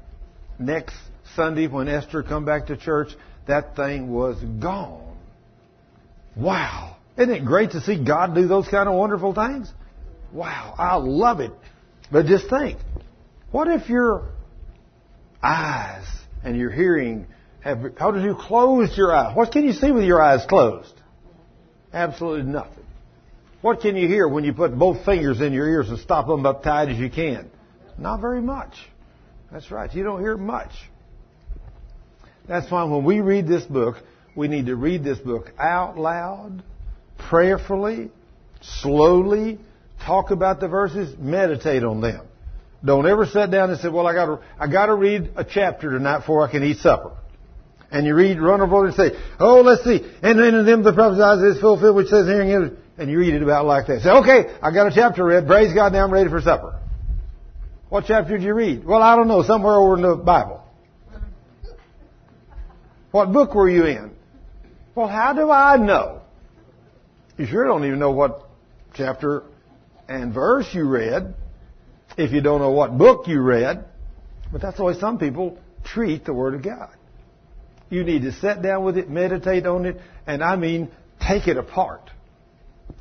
Next 0.57 0.95
Sunday, 1.35 1.67
when 1.67 1.87
Esther 1.87 2.23
come 2.23 2.45
back 2.45 2.67
to 2.67 2.77
church, 2.77 3.09
that 3.47 3.75
thing 3.75 4.11
was 4.11 4.37
gone. 4.61 5.17
Wow. 6.35 6.97
Isn't 7.17 7.33
it 7.33 7.45
great 7.45 7.71
to 7.71 7.81
see 7.81 8.01
God 8.03 8.35
do 8.35 8.47
those 8.47 8.67
kind 8.67 8.87
of 8.87 8.95
wonderful 8.95 9.33
things? 9.33 9.71
Wow, 10.31 10.75
I 10.77 10.95
love 10.95 11.39
it. 11.39 11.51
But 12.11 12.27
just 12.27 12.49
think, 12.49 12.77
what 13.51 13.67
if 13.67 13.89
your 13.89 14.29
eyes 15.41 16.05
and 16.43 16.55
your 16.55 16.71
hearing 16.71 17.27
have, 17.61 17.79
how 17.97 18.11
did 18.11 18.23
you 18.23 18.35
close 18.35 18.95
your 18.97 19.13
eyes? 19.13 19.35
What 19.35 19.51
can 19.51 19.65
you 19.65 19.73
see 19.73 19.91
with 19.91 20.05
your 20.05 20.21
eyes 20.21 20.45
closed? 20.47 20.93
Absolutely 21.93 22.51
nothing. 22.51 22.85
What 23.61 23.81
can 23.81 23.95
you 23.95 24.07
hear 24.07 24.27
when 24.27 24.43
you 24.43 24.53
put 24.53 24.77
both 24.77 25.03
fingers 25.05 25.41
in 25.41 25.53
your 25.53 25.67
ears 25.67 25.89
and 25.89 25.99
stop 25.99 26.27
them 26.27 26.45
up 26.45 26.63
tight 26.63 26.89
as 26.89 26.97
you 26.97 27.09
can? 27.09 27.49
Not 27.97 28.21
very 28.21 28.41
much. 28.41 28.73
That's 29.51 29.69
right. 29.71 29.93
You 29.93 30.03
don't 30.03 30.21
hear 30.21 30.37
much. 30.37 30.71
That's 32.47 32.71
why 32.71 32.83
when 32.85 33.03
we 33.03 33.19
read 33.19 33.47
this 33.47 33.63
book, 33.63 33.97
we 34.35 34.47
need 34.47 34.67
to 34.67 34.75
read 34.75 35.03
this 35.03 35.19
book 35.19 35.51
out 35.59 35.97
loud, 35.97 36.63
prayerfully, 37.17 38.11
slowly, 38.61 39.59
talk 40.05 40.31
about 40.31 40.59
the 40.59 40.67
verses, 40.67 41.15
meditate 41.19 41.83
on 41.83 41.99
them. 41.99 42.25
Don't 42.83 43.05
ever 43.05 43.25
sit 43.25 43.51
down 43.51 43.71
and 43.71 43.79
say, 43.79 43.89
well, 43.89 44.07
I 44.07 44.13
gotta, 44.13 44.39
I 44.57 44.67
gotta 44.67 44.95
read 44.95 45.31
a 45.35 45.43
chapter 45.43 45.91
tonight 45.91 46.19
before 46.19 46.47
I 46.47 46.51
can 46.51 46.63
eat 46.63 46.77
supper 46.77 47.11
and 47.91 48.05
you 48.05 48.13
read, 48.13 48.39
run 48.39 48.61
over 48.61 48.85
and 48.85 48.95
say, 48.95 49.11
oh, 49.39 49.61
let's 49.61 49.83
see. 49.83 50.01
And 50.21 50.39
then 50.39 50.55
in 50.55 50.65
them 50.65 50.83
the 50.83 50.93
prophecy 50.93 51.47
is 51.47 51.59
fulfilled, 51.61 51.95
which 51.95 52.07
says 52.07 52.27
hearing 52.27 52.49
him, 52.49 52.77
and 52.97 53.09
you 53.09 53.19
read 53.19 53.33
it 53.33 53.41
about 53.41 53.65
like 53.65 53.87
that. 53.87 54.01
Say, 54.01 54.09
okay, 54.09 54.55
I 54.61 54.71
got 54.71 54.87
a 54.87 54.91
chapter 54.93 55.25
read. 55.25 55.47
Praise 55.47 55.73
God, 55.73 55.93
now 55.93 56.03
I'm 56.03 56.11
ready 56.11 56.29
for 56.29 56.41
supper. 56.41 56.79
What 57.89 58.05
chapter 58.07 58.37
did 58.37 58.43
you 58.43 58.53
read? 58.53 58.85
Well, 58.85 59.01
I 59.01 59.15
don't 59.15 59.27
know, 59.27 59.41
somewhere 59.41 59.73
over 59.73 59.95
in 59.95 60.01
the 60.03 60.15
Bible. 60.15 60.63
What 63.11 63.33
book 63.33 63.55
were 63.55 63.69
you 63.69 63.85
in? 63.85 64.11
Well, 64.93 65.07
how 65.07 65.33
do 65.33 65.49
I 65.49 65.77
know? 65.77 66.21
You 67.37 67.47
sure 67.47 67.65
don't 67.65 67.85
even 67.85 67.99
know 67.99 68.11
what 68.11 68.47
chapter 68.93 69.43
and 70.07 70.33
verse 70.33 70.67
you 70.73 70.87
read 70.87 71.33
if 72.17 72.31
you 72.31 72.41
don't 72.41 72.59
know 72.59 72.71
what 72.71 72.97
book 72.97 73.27
you 73.27 73.41
read. 73.41 73.85
But 74.51 74.61
that's 74.61 74.77
the 74.77 74.83
way 74.83 74.93
some 74.99 75.17
people 75.17 75.57
treat 75.83 76.25
the 76.25 76.33
Word 76.33 76.53
of 76.53 76.63
God. 76.63 76.89
You 77.89 78.03
need 78.03 78.21
to 78.21 78.31
sit 78.31 78.61
down 78.61 78.83
with 78.83 78.97
it, 78.97 79.09
meditate 79.09 79.65
on 79.65 79.85
it, 79.85 79.97
and 80.27 80.43
I 80.43 80.55
mean 80.55 80.91
take 81.19 81.47
it 81.47 81.57
apart. 81.57 82.09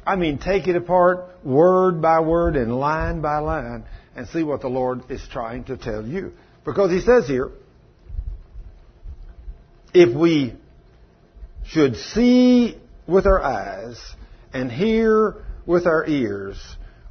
I 0.07 0.17
mean 0.17 0.39
take 0.39 0.67
it 0.67 0.77
apart 0.77 1.45
word 1.45 2.01
by 2.01 2.21
word 2.21 2.57
and 2.57 2.79
line 2.79 3.21
by 3.21 3.39
line 3.39 3.85
and 4.17 4.27
see 4.29 4.43
what 4.43 4.63
the 4.63 4.69
Lord 4.69 5.11
is 5.11 5.27
trying 5.31 5.65
to 5.65 5.77
tell 5.77 6.07
you. 6.07 6.33
Because 6.65 6.91
He 6.91 7.01
says 7.01 7.27
here, 7.27 7.51
if 9.93 10.17
we 10.17 10.55
should 11.67 11.97
see 11.97 12.79
with 13.07 13.27
our 13.27 13.43
eyes 13.43 13.99
and 14.53 14.73
hear 14.73 15.45
with 15.67 15.87
our 15.87 16.07
ears, 16.07 16.59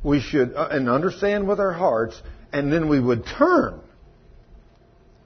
we 0.04 0.20
should, 0.20 0.56
uh, 0.56 0.70
and 0.72 0.90
understand 0.90 1.48
with 1.48 1.60
our 1.60 1.74
hearts, 1.74 2.20
and 2.52 2.72
then 2.72 2.88
we 2.90 3.00
would 3.00 3.24
turn. 3.38 3.82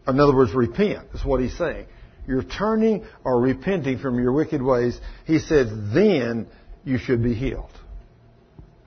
In 0.08 0.20
other 0.20 0.36
words, 0.36 0.54
repent, 0.54 1.08
is 1.14 1.24
what 1.24 1.40
he's 1.40 1.58
saying 1.58 1.86
you're 2.28 2.44
turning 2.44 3.06
or 3.24 3.40
repenting 3.40 4.00
from 4.00 4.20
your 4.20 4.32
wicked 4.32 4.62
ways, 4.62 5.00
he 5.26 5.40
says, 5.40 5.68
then 5.94 6.48
you 6.84 6.98
should 6.98 7.24
be 7.24 7.34
healed. 7.34 7.72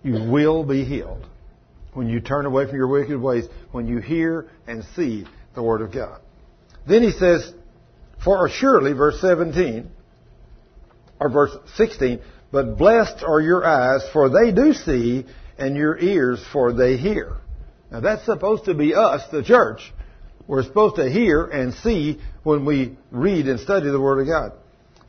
You 0.03 0.31
will 0.31 0.65
be 0.65 0.85
healed 0.85 1.27
when 1.93 2.09
you 2.09 2.21
turn 2.21 2.47
away 2.47 2.67
from 2.67 2.77
your 2.77 2.89
wicked 2.89 3.21
ways, 3.21 3.45
when 3.73 3.87
you 3.87 3.99
hear 3.99 4.49
and 4.67 4.85
see 4.97 5.27
the 5.55 5.63
Word 5.63 5.81
of 5.81 5.93
God. 5.93 6.21
Then 6.87 7.03
he 7.03 7.13
says, 7.13 7.53
for 8.23 8.49
surely, 8.49 8.93
verse 8.93 9.21
17, 9.21 9.89
or 11.21 11.29
verse 11.31 11.57
16, 11.77 12.21
but 12.51 12.77
blessed 12.77 13.23
are 13.27 13.41
your 13.41 13.65
eyes, 13.65 14.03
for 14.13 14.29
they 14.29 14.53
do 14.53 14.73
see, 14.73 15.27
and 15.59 15.77
your 15.77 15.99
ears, 15.99 16.45
for 16.53 16.73
they 16.73 16.97
hear. 16.97 17.37
Now 17.91 18.01
that's 18.01 18.25
supposed 18.25 18.65
to 18.65 18.75
be 18.75 18.95
us, 18.95 19.23
the 19.31 19.43
church. 19.43 19.93
We're 20.47 20.63
supposed 20.63 20.97
to 20.97 21.11
hear 21.11 21.45
and 21.45 21.73
see 21.75 22.21
when 22.43 22.65
we 22.65 22.97
read 23.11 23.49
and 23.49 23.61
study 23.61 23.89
the 23.91 24.01
Word 24.01 24.21
of 24.21 24.27
God. 24.27 24.53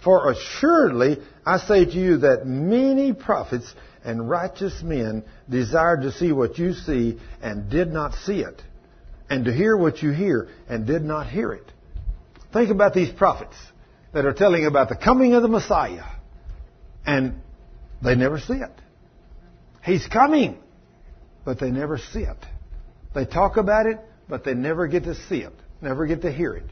For 0.03 0.31
assuredly, 0.31 1.17
I 1.45 1.57
say 1.57 1.85
to 1.85 1.91
you 1.91 2.17
that 2.17 2.45
many 2.45 3.13
prophets 3.13 3.73
and 4.03 4.29
righteous 4.29 4.81
men 4.83 5.23
desired 5.49 6.03
to 6.03 6.11
see 6.11 6.31
what 6.31 6.57
you 6.57 6.73
see 6.73 7.19
and 7.41 7.69
did 7.69 7.91
not 7.91 8.13
see 8.13 8.41
it, 8.41 8.61
and 9.29 9.45
to 9.45 9.51
hear 9.51 9.75
what 9.75 10.03
you 10.03 10.11
hear 10.11 10.47
and 10.69 10.85
did 10.85 11.03
not 11.03 11.27
hear 11.27 11.51
it. 11.53 11.71
Think 12.53 12.69
about 12.69 12.93
these 12.93 13.11
prophets 13.11 13.55
that 14.13 14.25
are 14.25 14.33
telling 14.33 14.65
about 14.65 14.89
the 14.89 14.95
coming 14.95 15.33
of 15.33 15.41
the 15.41 15.47
Messiah, 15.49 16.05
and 17.05 17.41
they 18.01 18.15
never 18.15 18.39
see 18.39 18.53
it. 18.53 18.71
He's 19.83 20.05
coming, 20.07 20.59
but 21.43 21.59
they 21.59 21.71
never 21.71 21.97
see 21.97 22.21
it. 22.21 22.37
They 23.13 23.25
talk 23.25 23.57
about 23.57 23.87
it, 23.87 23.99
but 24.27 24.43
they 24.43 24.53
never 24.53 24.87
get 24.87 25.03
to 25.03 25.15
see 25.15 25.37
it, 25.37 25.53
never 25.81 26.05
get 26.05 26.21
to 26.23 26.31
hear 26.31 26.53
it. 26.53 26.65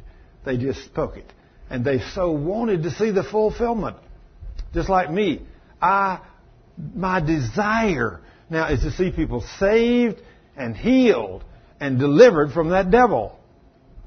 They 0.46 0.58
just 0.58 0.84
spoke 0.86 1.18
it. 1.18 1.32
And 1.70 1.86
they 1.86 2.00
so 2.14 2.32
wanted 2.32 2.84
to 2.84 2.92
see 2.92 3.12
the 3.12 3.24
fulfillment. 3.24 3.98
Just 4.74 4.90
like 4.90 5.10
me. 5.10 5.42
I, 5.82 6.20
my 6.94 7.20
desire 7.20 8.20
now 8.50 8.70
is 8.70 8.82
to 8.82 8.92
see 8.92 9.12
people 9.12 9.44
saved 9.60 10.22
and 10.56 10.76
healed 10.76 11.44
and 11.80 12.00
delivered 12.00 12.52
from 12.52 12.70
that 12.70 12.92
devil. 12.92 13.38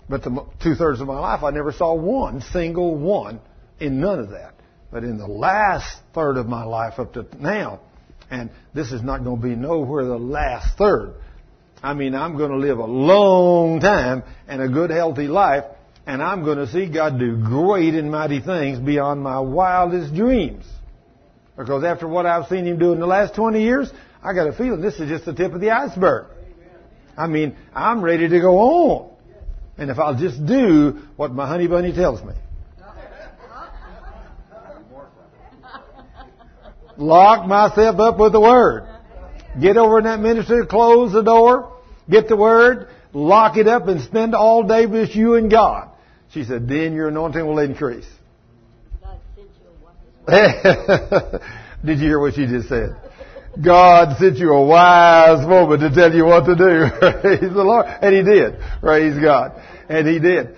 But 0.09 0.23
the 0.23 0.47
two 0.63 0.75
thirds 0.75 1.01
of 1.01 1.07
my 1.07 1.19
life, 1.19 1.43
I 1.43 1.51
never 1.51 1.73
saw 1.73 1.95
one 1.95 2.41
single 2.41 2.95
one 2.95 3.41
in 3.81 4.01
none 4.01 4.21
of 4.21 4.31
that. 4.31 4.55
But 4.91 5.05
in 5.05 5.19
the 5.19 5.27
last 5.27 6.01
third 6.15 6.37
of 6.37 6.47
my 6.47 6.65
life 6.65 6.99
up 6.99 7.15
to 7.15 7.27
now, 7.39 7.81
and 8.31 8.51
this 8.75 8.93
is 8.93 9.03
not 9.03 9.25
going 9.25 9.41
to 9.41 9.43
be 9.43 9.57
nowhere 9.57 10.05
the 10.05 10.19
last 10.19 10.79
third. 10.79 11.15
I 11.83 11.95
mean, 11.95 12.15
I'm 12.15 12.37
going 12.37 12.51
to 12.51 12.57
live 12.57 12.79
a 12.79 12.85
long 12.85 13.81
time 13.81 14.23
and 14.49 14.63
a 14.63 14.69
good, 14.69 14.91
healthy 14.91 15.29
life, 15.29 15.65
and 16.07 16.23
I'm 16.23 16.45
going 16.45 16.59
to 16.59 16.67
see 16.67 16.87
God 16.87 17.19
do 17.19 17.37
great 17.37 17.95
and 17.95 18.11
mighty 18.11 18.41
things 18.41 18.79
beyond 18.79 19.23
my 19.23 19.41
wildest 19.41 20.15
dreams. 20.15 20.65
Because 21.57 21.85
after 21.85 22.07
what 22.07 22.27
I've 22.27 22.47
seen 22.49 22.67
Him 22.67 22.79
do 22.79 22.93
in 22.93 23.01
the 23.01 23.07
last 23.07 23.35
20 23.35 23.63
years, 23.63 23.91
I 24.23 24.35
got 24.35 24.49
a 24.49 24.53
feeling 24.53 24.81
this 24.81 24.99
is 24.99 25.09
just 25.09 25.25
the 25.25 25.33
tip 25.33 25.53
of 25.53 25.61
the 25.61 25.71
iceberg. 25.71 26.27
I 27.17 27.27
mean, 27.27 27.57
I'm 27.75 28.03
ready 28.03 28.29
to 28.29 28.41
go 28.41 28.59
on. 28.59 29.11
And 29.79 29.91
if 29.91 29.99
I'll 29.99 30.19
just 30.19 30.45
do 30.45 31.03
what 31.17 31.33
my 31.33 31.47
honey 31.47 31.67
bunny 31.67 31.93
tells 31.93 32.23
me. 32.23 32.35
Lock 36.99 37.47
myself 37.47 38.01
up 38.01 38.19
with 38.19 38.33
the 38.33 38.41
Word. 38.41 38.89
Get 39.61 39.77
over 39.77 39.99
in 39.99 40.05
that 40.05 40.21
ministry, 40.21 40.67
close 40.67 41.13
the 41.13 41.23
door, 41.23 41.73
get 42.11 42.29
the 42.29 42.37
Word, 42.37 42.89
lock 43.13 43.57
it 43.57 43.67
up, 43.67 43.89
and 43.89 44.01
spend 44.03 44.35
all 44.35 44.63
day 44.65 44.87
with 44.87 45.15
you 45.17 45.35
and 45.35 45.51
God. 45.51 45.89
She 46.33 46.45
said, 46.45 46.69
then 46.69 46.93
your 46.93 47.09
anointing 47.09 47.47
will 47.47 47.59
increase. 47.59 48.07
God 49.03 49.19
sent 49.35 49.49
you 49.61 50.29
a 50.29 51.31
wise 51.31 51.41
Did 51.85 51.99
you 52.01 52.07
hear 52.07 52.21
what 52.21 52.35
she 52.35 52.47
just 52.47 52.69
said? 52.69 52.97
God 53.65 54.19
sent 54.19 54.37
you 54.37 54.51
a 54.51 54.67
wise 54.67 55.47
woman 55.47 55.81
to 55.81 55.95
tell 55.95 56.13
you 56.13 56.27
what 56.27 56.45
to 56.45 56.55
do. 56.55 56.89
Praise 57.23 57.41
the 57.41 57.65
Lord. 57.65 57.87
And 57.87 58.15
He 58.15 58.23
did. 58.23 58.59
Praise 58.81 59.19
God. 59.19 59.53
And 59.89 60.07
He 60.07 60.19
did. 60.19 60.57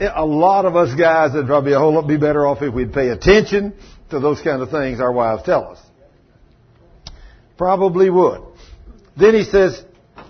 A 0.00 0.24
lot 0.24 0.64
of 0.64 0.76
us 0.76 0.94
guys 0.94 1.32
would 1.34 1.46
probably 1.46 1.72
a 1.72 1.78
whole 1.78 1.94
lot 1.94 2.08
be 2.08 2.16
better 2.16 2.46
off 2.46 2.62
if 2.62 2.74
we'd 2.74 2.92
pay 2.92 3.08
attention 3.08 3.74
to 4.10 4.18
those 4.18 4.40
kind 4.40 4.60
of 4.62 4.70
things 4.70 5.00
our 5.00 5.12
wives 5.12 5.42
tell 5.44 5.68
us. 5.68 5.78
Probably 7.60 8.08
would. 8.08 8.40
Then 9.18 9.34
he 9.34 9.44
says, 9.44 9.84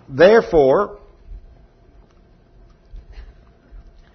therefore, 0.09 0.98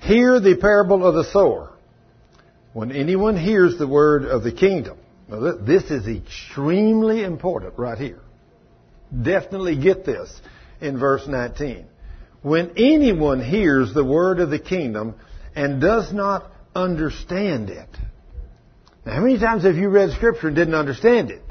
hear 0.02 0.42
the 0.42 0.58
parable 0.58 1.06
of 1.06 1.16
the 1.16 1.24
sower. 1.24 1.72
When 2.74 2.92
anyone 2.92 3.38
hears 3.38 3.78
the 3.78 3.88
word 3.88 4.26
of 4.26 4.44
the 4.44 4.52
kingdom, 4.52 4.98
this 5.30 5.84
is 5.84 6.06
extremely 6.10 7.24
important 7.24 7.76
right 7.78 7.98
here. 7.98 8.20
Definitely 9.10 9.78
get 9.78 10.06
this 10.06 10.30
in 10.82 11.00
verse 11.00 11.26
19. 11.26 11.86
When 12.42 12.74
anyone 12.76 13.42
hears 13.42 13.94
the 13.94 14.04
word 14.04 14.42
of 14.42 14.50
the 14.50 14.60
kingdom 14.60 15.16
and 15.56 15.80
does 15.80 16.12
not 16.12 16.52
understand 16.76 17.70
it. 17.70 17.88
Now, 19.06 19.14
how 19.14 19.22
many 19.22 19.40
times 19.40 19.64
have 19.64 19.78
you 19.78 19.88
read 19.88 20.12
scripture 20.12 20.48
and 20.48 20.56
didn't 20.58 20.76
understand 20.76 21.32
it? 21.32 21.44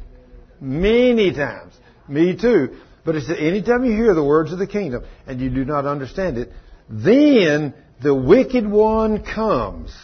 Many 0.65 1.35
times. 1.35 1.75
Me 2.09 2.35
too. 2.35 2.77
But 3.05 3.17
it's 3.17 3.29
anytime 3.29 3.85
you 3.85 3.93
hear 3.93 4.15
the 4.15 4.25
words 4.25 4.51
of 4.51 4.59
the 4.59 4.67
kingdom 4.67 5.05
and 5.27 5.39
you 5.39 5.51
do 5.51 5.63
not 5.63 5.85
understand 5.85 6.39
it, 6.39 6.51
then 6.89 7.75
the 8.03 8.15
wicked 8.15 8.67
one 8.67 9.23
comes. 9.23 9.95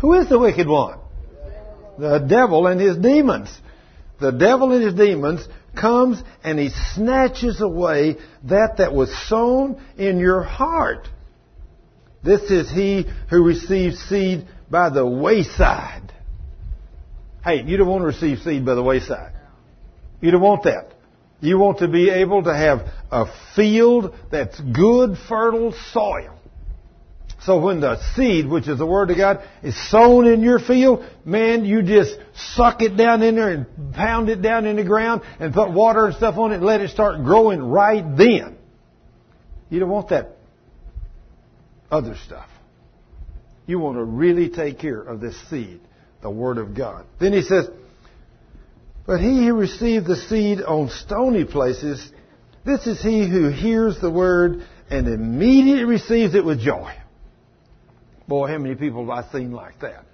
Who 0.00 0.14
is 0.14 0.28
the 0.28 0.38
wicked 0.38 0.66
one? 0.66 0.98
The 1.96 2.18
devil 2.18 2.66
and 2.66 2.80
his 2.80 2.96
demons. 2.96 3.56
The 4.20 4.32
devil 4.32 4.72
and 4.72 4.82
his 4.82 4.94
demons 4.94 5.46
comes 5.80 6.20
and 6.42 6.58
he 6.58 6.70
snatches 6.94 7.60
away 7.60 8.16
that 8.44 8.78
that 8.78 8.92
was 8.92 9.16
sown 9.28 9.80
in 9.96 10.18
your 10.18 10.42
heart. 10.42 11.08
This 12.24 12.50
is 12.50 12.68
he 12.68 13.06
who 13.30 13.44
receives 13.44 13.96
seed 14.00 14.48
by 14.68 14.90
the 14.90 15.06
wayside. 15.06 16.12
Hey, 17.44 17.62
you 17.62 17.76
don't 17.76 17.86
want 17.86 18.02
to 18.02 18.06
receive 18.06 18.40
seed 18.40 18.66
by 18.66 18.74
the 18.74 18.82
wayside. 18.82 19.37
You 20.20 20.30
don't 20.30 20.40
want 20.40 20.64
that. 20.64 20.94
You 21.40 21.58
want 21.58 21.78
to 21.78 21.88
be 21.88 22.10
able 22.10 22.42
to 22.44 22.54
have 22.54 22.80
a 23.10 23.26
field 23.54 24.14
that's 24.30 24.60
good, 24.60 25.16
fertile 25.28 25.72
soil. 25.92 26.34
So 27.42 27.60
when 27.60 27.80
the 27.80 28.02
seed, 28.14 28.48
which 28.48 28.66
is 28.66 28.78
the 28.78 28.86
Word 28.86 29.10
of 29.10 29.16
God, 29.16 29.42
is 29.62 29.90
sown 29.90 30.26
in 30.26 30.42
your 30.42 30.58
field, 30.58 31.04
man, 31.24 31.64
you 31.64 31.82
just 31.82 32.16
suck 32.34 32.82
it 32.82 32.96
down 32.96 33.22
in 33.22 33.36
there 33.36 33.50
and 33.50 33.94
pound 33.94 34.28
it 34.28 34.42
down 34.42 34.66
in 34.66 34.76
the 34.76 34.84
ground 34.84 35.22
and 35.38 35.54
put 35.54 35.72
water 35.72 36.06
and 36.06 36.16
stuff 36.16 36.36
on 36.36 36.50
it 36.50 36.56
and 36.56 36.64
let 36.64 36.80
it 36.80 36.90
start 36.90 37.22
growing 37.22 37.62
right 37.62 38.04
then. 38.16 38.58
You 39.70 39.78
don't 39.78 39.90
want 39.90 40.08
that 40.08 40.36
other 41.90 42.16
stuff. 42.26 42.48
You 43.66 43.78
want 43.78 43.98
to 43.98 44.04
really 44.04 44.48
take 44.48 44.78
care 44.80 45.00
of 45.00 45.20
this 45.20 45.36
seed, 45.48 45.80
the 46.22 46.30
Word 46.30 46.58
of 46.58 46.74
God. 46.74 47.06
Then 47.20 47.32
he 47.32 47.42
says, 47.42 47.68
but 49.08 49.20
he 49.20 49.46
who 49.46 49.54
received 49.54 50.06
the 50.06 50.16
seed 50.16 50.60
on 50.60 50.90
stony 50.90 51.46
places, 51.46 52.12
this 52.66 52.86
is 52.86 53.00
he 53.00 53.26
who 53.26 53.48
hears 53.48 53.98
the 54.02 54.10
word 54.10 54.62
and 54.90 55.08
immediately 55.08 55.84
receives 55.84 56.34
it 56.34 56.44
with 56.44 56.60
joy. 56.60 56.92
Boy, 58.28 58.48
how 58.48 58.58
many 58.58 58.74
people 58.74 59.06
have 59.06 59.24
I 59.24 59.32
seen 59.32 59.50
like 59.50 59.80
that? 59.80 60.04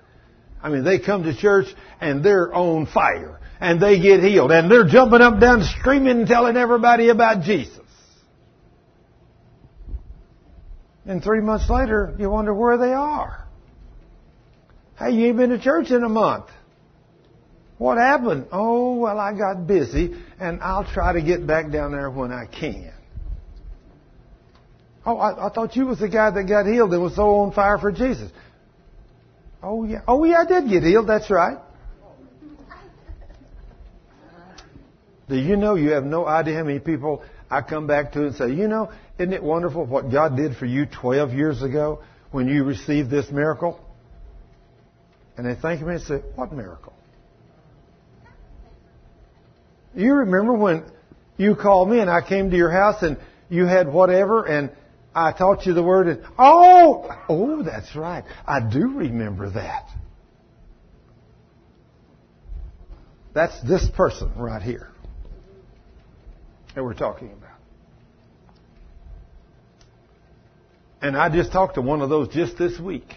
I 0.62 0.68
mean, 0.68 0.84
they 0.84 1.00
come 1.00 1.24
to 1.24 1.36
church 1.36 1.66
and 2.00 2.24
they're 2.24 2.54
on 2.54 2.86
fire 2.86 3.40
and 3.58 3.82
they 3.82 3.98
get 3.98 4.22
healed 4.22 4.52
and 4.52 4.70
they're 4.70 4.86
jumping 4.86 5.20
up 5.20 5.32
and 5.32 5.40
down 5.40 5.64
screaming 5.64 6.20
and 6.20 6.28
telling 6.28 6.56
everybody 6.56 7.08
about 7.08 7.42
Jesus. 7.42 7.80
And 11.04 11.20
three 11.20 11.40
months 11.40 11.68
later, 11.68 12.14
you 12.16 12.30
wonder 12.30 12.54
where 12.54 12.78
they 12.78 12.92
are. 12.92 13.44
Hey, 14.96 15.10
you 15.10 15.26
ain't 15.26 15.36
been 15.36 15.50
to 15.50 15.58
church 15.58 15.90
in 15.90 16.04
a 16.04 16.08
month. 16.08 16.46
What 17.84 17.98
happened? 17.98 18.46
Oh, 18.50 18.94
well, 18.94 19.20
I 19.20 19.36
got 19.36 19.66
busy, 19.66 20.14
and 20.40 20.62
I'll 20.62 20.90
try 20.90 21.12
to 21.12 21.20
get 21.20 21.46
back 21.46 21.70
down 21.70 21.92
there 21.92 22.10
when 22.10 22.32
I 22.32 22.46
can. 22.46 22.94
Oh, 25.04 25.18
I, 25.18 25.48
I 25.48 25.50
thought 25.50 25.76
you 25.76 25.84
was 25.84 25.98
the 25.98 26.08
guy 26.08 26.30
that 26.30 26.44
got 26.44 26.64
healed 26.64 26.94
and 26.94 27.02
was 27.02 27.14
so 27.14 27.40
on 27.40 27.52
fire 27.52 27.76
for 27.76 27.92
Jesus. 27.92 28.30
Oh, 29.62 29.84
yeah. 29.84 30.00
Oh, 30.08 30.24
yeah, 30.24 30.38
I 30.38 30.46
did 30.46 30.70
get 30.70 30.82
healed. 30.82 31.06
That's 31.06 31.30
right. 31.30 31.58
Do 35.28 35.36
you 35.36 35.56
know 35.56 35.74
you 35.74 35.90
have 35.90 36.04
no 36.04 36.26
idea 36.26 36.56
how 36.56 36.64
many 36.64 36.78
people 36.78 37.22
I 37.50 37.60
come 37.60 37.86
back 37.86 38.12
to 38.12 38.24
and 38.24 38.34
say, 38.34 38.50
you 38.50 38.66
know, 38.66 38.92
isn't 39.18 39.34
it 39.34 39.42
wonderful 39.42 39.84
what 39.84 40.10
God 40.10 40.38
did 40.38 40.56
for 40.56 40.64
you 40.64 40.86
12 40.86 41.34
years 41.34 41.62
ago 41.62 42.02
when 42.30 42.48
you 42.48 42.64
received 42.64 43.10
this 43.10 43.30
miracle? 43.30 43.78
And 45.36 45.44
they 45.46 45.54
thank 45.54 45.82
me 45.82 45.96
and 45.96 46.02
say, 46.02 46.22
what 46.34 46.50
miracle? 46.50 46.93
You 49.94 50.14
remember 50.14 50.54
when 50.54 50.84
you 51.36 51.54
called 51.54 51.88
me 51.88 52.00
and 52.00 52.10
I 52.10 52.26
came 52.26 52.50
to 52.50 52.56
your 52.56 52.70
house 52.70 53.02
and 53.02 53.18
you 53.48 53.66
had 53.66 53.92
whatever 53.92 54.44
and 54.44 54.70
I 55.14 55.32
taught 55.32 55.66
you 55.66 55.74
the 55.74 55.82
word 55.82 56.08
and, 56.08 56.24
oh, 56.38 57.08
oh, 57.28 57.62
that's 57.62 57.94
right. 57.94 58.24
I 58.46 58.60
do 58.60 58.88
remember 58.88 59.50
that. 59.50 59.88
That's 63.32 63.60
this 63.62 63.88
person 63.96 64.32
right 64.36 64.62
here 64.62 64.90
that 66.74 66.82
we're 66.82 66.94
talking 66.94 67.32
about. 67.32 67.50
And 71.02 71.16
I 71.16 71.28
just 71.28 71.52
talked 71.52 71.74
to 71.74 71.82
one 71.82 72.00
of 72.00 72.08
those 72.08 72.28
just 72.28 72.56
this 72.56 72.78
week. 72.78 73.14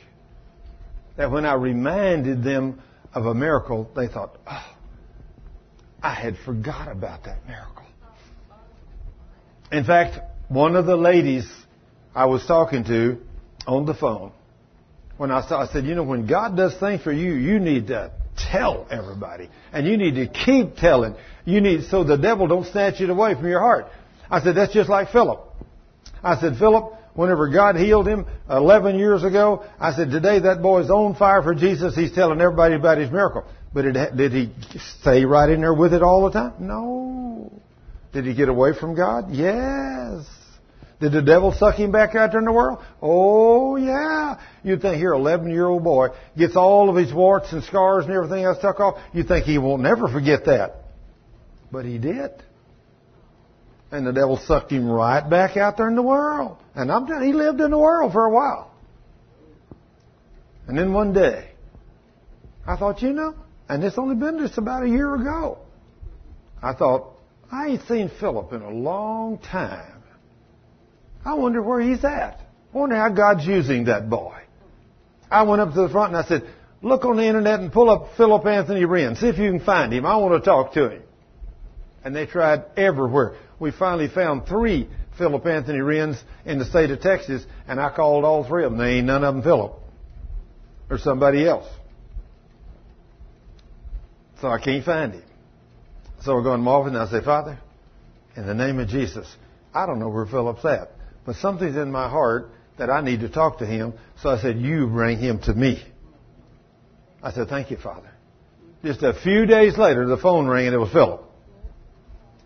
That 1.16 1.32
when 1.32 1.46
I 1.46 1.54
reminded 1.54 2.44
them 2.44 2.82
of 3.14 3.26
a 3.26 3.34
miracle, 3.34 3.90
they 3.96 4.08
thought, 4.08 4.38
oh, 4.46 4.77
I 6.02 6.14
had 6.14 6.38
forgot 6.46 6.92
about 6.92 7.24
that 7.26 7.46
miracle. 7.48 7.86
In 9.72 9.84
fact, 9.84 10.20
one 10.48 10.76
of 10.76 10.86
the 10.86 10.96
ladies 10.96 11.50
I 12.16 12.26
was 12.26 12.46
talking 12.46 12.84
to 12.86 13.18
on 13.66 13.86
the 13.86 13.94
phone, 13.94 14.32
when 15.18 15.32
I 15.32 15.48
saw, 15.48 15.62
I 15.62 15.68
said, 15.68 15.86
you 15.86 15.96
know, 15.96 16.04
when 16.04 16.28
God 16.28 16.56
does 16.56 16.78
things 16.80 17.02
for 17.02 17.12
you, 17.12 17.34
you 17.34 17.60
need 17.60 17.88
to 17.88 18.12
tell 18.38 18.88
everybody. 18.90 19.50
And 19.74 19.88
you 19.88 19.98
need 19.98 20.16
to 20.16 20.28
keep 20.28 20.76
telling. 20.76 21.16
You 21.44 21.60
need, 21.60 21.86
so 21.86 22.04
the 22.04 22.18
devil 22.18 22.48
don't 22.48 22.66
snatch 22.66 23.02
it 23.02 23.10
away 23.10 23.34
from 23.34 23.48
your 23.48 23.60
heart. 23.60 23.88
I 24.30 24.42
said, 24.42 24.56
that's 24.56 24.74
just 24.74 24.90
like 24.90 25.12
Philip. 25.12 25.42
I 26.24 26.40
said, 26.40 26.58
Philip, 26.58 26.94
whenever 27.18 27.50
God 27.50 27.76
healed 27.76 28.08
him 28.08 28.26
11 28.50 28.98
years 28.98 29.24
ago, 29.24 29.66
I 29.80 29.92
said, 29.94 30.12
today 30.12 30.40
that 30.40 30.62
boy's 30.62 30.90
on 30.90 31.16
fire 31.16 31.42
for 31.42 31.54
Jesus. 31.54 31.96
He's 31.96 32.14
telling 32.14 32.40
everybody 32.40 32.76
about 32.76 33.00
his 33.00 33.12
miracle. 33.12 33.44
But 33.74 33.86
it, 33.86 34.16
did 34.16 34.32
he 34.32 34.54
stay 35.02 35.26
right 35.26 35.50
in 35.50 35.60
there 35.60 35.74
with 35.74 35.94
it 35.94 36.02
all 36.02 36.24
the 36.26 36.32
time? 36.32 36.54
No. 36.60 37.52
Did 38.14 38.26
he 38.26 38.34
get 38.34 38.48
away 38.48 38.74
from 38.80 38.96
God? 38.96 39.32
Yes. 39.32 40.26
Did 41.00 41.12
the 41.12 41.22
devil 41.22 41.52
suck 41.52 41.76
him 41.76 41.92
back 41.92 42.16
out 42.16 42.32
there 42.32 42.40
in 42.40 42.46
the 42.46 42.52
world? 42.52 42.80
Oh, 43.02 43.76
yeah. 43.76 44.40
You'd 44.64 44.82
think 44.82 44.98
here, 44.98 45.14
11 45.14 45.50
year 45.50 45.66
old 45.66 45.84
boy 45.84 46.10
gets 46.38 46.56
all 46.56 46.90
of 46.90 46.96
his 46.96 47.14
warts 47.14 47.52
and 47.52 47.64
scars 47.64 48.06
and 48.06 48.14
everything 48.14 48.44
else 48.46 48.60
stuck 48.60 48.80
off. 48.80 49.00
You'd 49.14 49.28
think 49.28 49.46
he 49.46 49.58
won't 49.58 49.82
never 49.82 50.08
forget 50.08 50.46
that. 50.46 50.76
But 51.72 51.86
he 51.86 51.98
did. 51.98 52.32
And 53.92 54.06
the 54.06 54.12
devil 54.12 54.38
sucked 54.38 54.72
him 54.72 54.90
right 54.90 55.28
back 55.28 55.56
out 55.56 55.78
there 55.78 55.88
in 55.88 55.96
the 55.96 56.02
world. 56.02 56.58
And 56.76 56.92
I'm 56.92 57.08
telling 57.08 57.26
he 57.26 57.34
lived 57.34 57.62
in 57.62 57.72
the 57.72 57.78
world 57.78 58.12
for 58.12 58.26
a 58.26 58.30
while. 58.30 58.72
And 60.68 60.78
then 60.78 60.92
one 60.92 61.14
day, 61.14 61.52
I 62.66 62.76
thought, 62.76 63.02
you 63.02 63.14
know, 63.14 63.36
and 63.70 63.84
it's 63.84 63.98
only 63.98 64.16
been 64.16 64.40
just 64.40 64.58
about 64.58 64.84
a 64.84 64.90
year 64.90 65.16
ago. 65.16 65.60
I 66.62 66.74
thought, 66.74 67.14
I 67.50 67.68
ain't 67.68 67.88
seen 67.88 68.12
Philip 68.20 68.52
in 68.52 68.62
a 68.62 68.70
long 68.70 69.38
time. 69.38 70.04
I 71.24 71.36
wonder 71.36 71.62
where 71.62 71.80
he's 71.80 72.04
at. 72.04 72.42
I 72.74 72.78
wonder 72.78 72.96
how 72.98 73.10
God's 73.10 73.46
using 73.46 73.86
that 73.86 74.10
boy. 74.10 74.36
I 75.32 75.44
went 75.44 75.62
up 75.62 75.74
to 75.74 75.82
the 75.82 75.90
front 75.90 76.14
and 76.14 76.18
I 76.18 76.28
said, 76.28 76.44
look 76.82 77.06
on 77.06 77.18
the 77.18 77.26
internet 77.26 77.60
and 77.60 77.72
pull 77.72 77.90
up 77.90 78.16
Philip 78.18 78.46
Anthony 78.46 78.86
Wren. 78.86 79.16
See 79.16 79.28
if 79.28 79.38
you 79.38 79.52
can 79.52 79.62
find 79.62 79.94
him. 79.94 80.06
I 80.06 80.18
want 80.18 80.42
to 80.42 80.46
talk 80.46 80.74
to 80.74 80.90
him. 80.90 81.04
And 82.04 82.16
they 82.16 82.26
tried 82.26 82.66
everywhere. 82.78 83.38
We 83.60 83.72
finally 83.72 84.08
found 84.08 84.48
three 84.48 84.88
Philip 85.18 85.46
Anthony 85.46 85.80
Wrens 85.80 86.22
in 86.46 86.60
the 86.60 86.66
state 86.66 86.92
of 86.92 87.02
Texas, 87.02 87.44
and 87.68 87.80
I 87.80 87.90
called 87.96 88.24
all 88.24 88.48
three 88.48 88.64
of 88.64 88.72
them. 88.72 88.80
They 88.80 88.98
ain't 88.98 89.08
none 89.08 89.24
of 89.24 89.34
them 89.34 89.44
Philip. 89.44 89.74
Or 90.90 90.98
somebody 90.98 91.48
else. 91.48 91.68
So 94.42 94.48
I 94.48 94.60
can't 94.60 94.86
find 94.86 95.14
him. 95.14 95.24
So 96.22 96.34
we're 96.34 96.44
going 96.44 96.60
to 96.60 96.64
Marvin 96.64 96.96
and 96.96 97.04
I 97.04 97.12
say, 97.12 97.24
Father, 97.24 97.60
in 98.36 98.46
the 98.46 98.54
name 98.54 98.80
of 98.80 98.88
Jesus, 98.88 99.28
I 99.74 99.86
don't 99.86 100.00
know 100.00 100.10
where 100.10 100.26
Philip's 100.26 100.64
at, 100.66 100.92
but 101.26 101.36
something's 101.38 101.76
in 101.76 101.92
my 101.92 102.10
heart 102.10 102.52
that 102.78 102.90
I 102.90 103.02
need 103.02 103.22
to 103.22 103.30
talk 103.30 103.60
to 103.60 103.66
him. 103.66 103.94
So 104.22 104.30
I 104.30 104.40
said, 104.40 104.58
you 104.58 104.88
bring 104.88 105.18
him 105.18 105.40
to 105.42 105.54
me. 105.54 105.84
I 107.22 107.32
said, 107.32 107.48
thank 107.50 107.72
you, 107.72 107.78
Father. 107.78 108.12
Just 108.84 109.02
a 109.02 109.14
few 109.14 109.46
days 109.46 109.78
later, 109.78 110.06
the 110.06 110.18
phone 110.18 110.48
rang 110.48 110.68
and 110.68 110.76
it 110.76 110.78
was 110.78 110.92
Philip. 110.92 111.27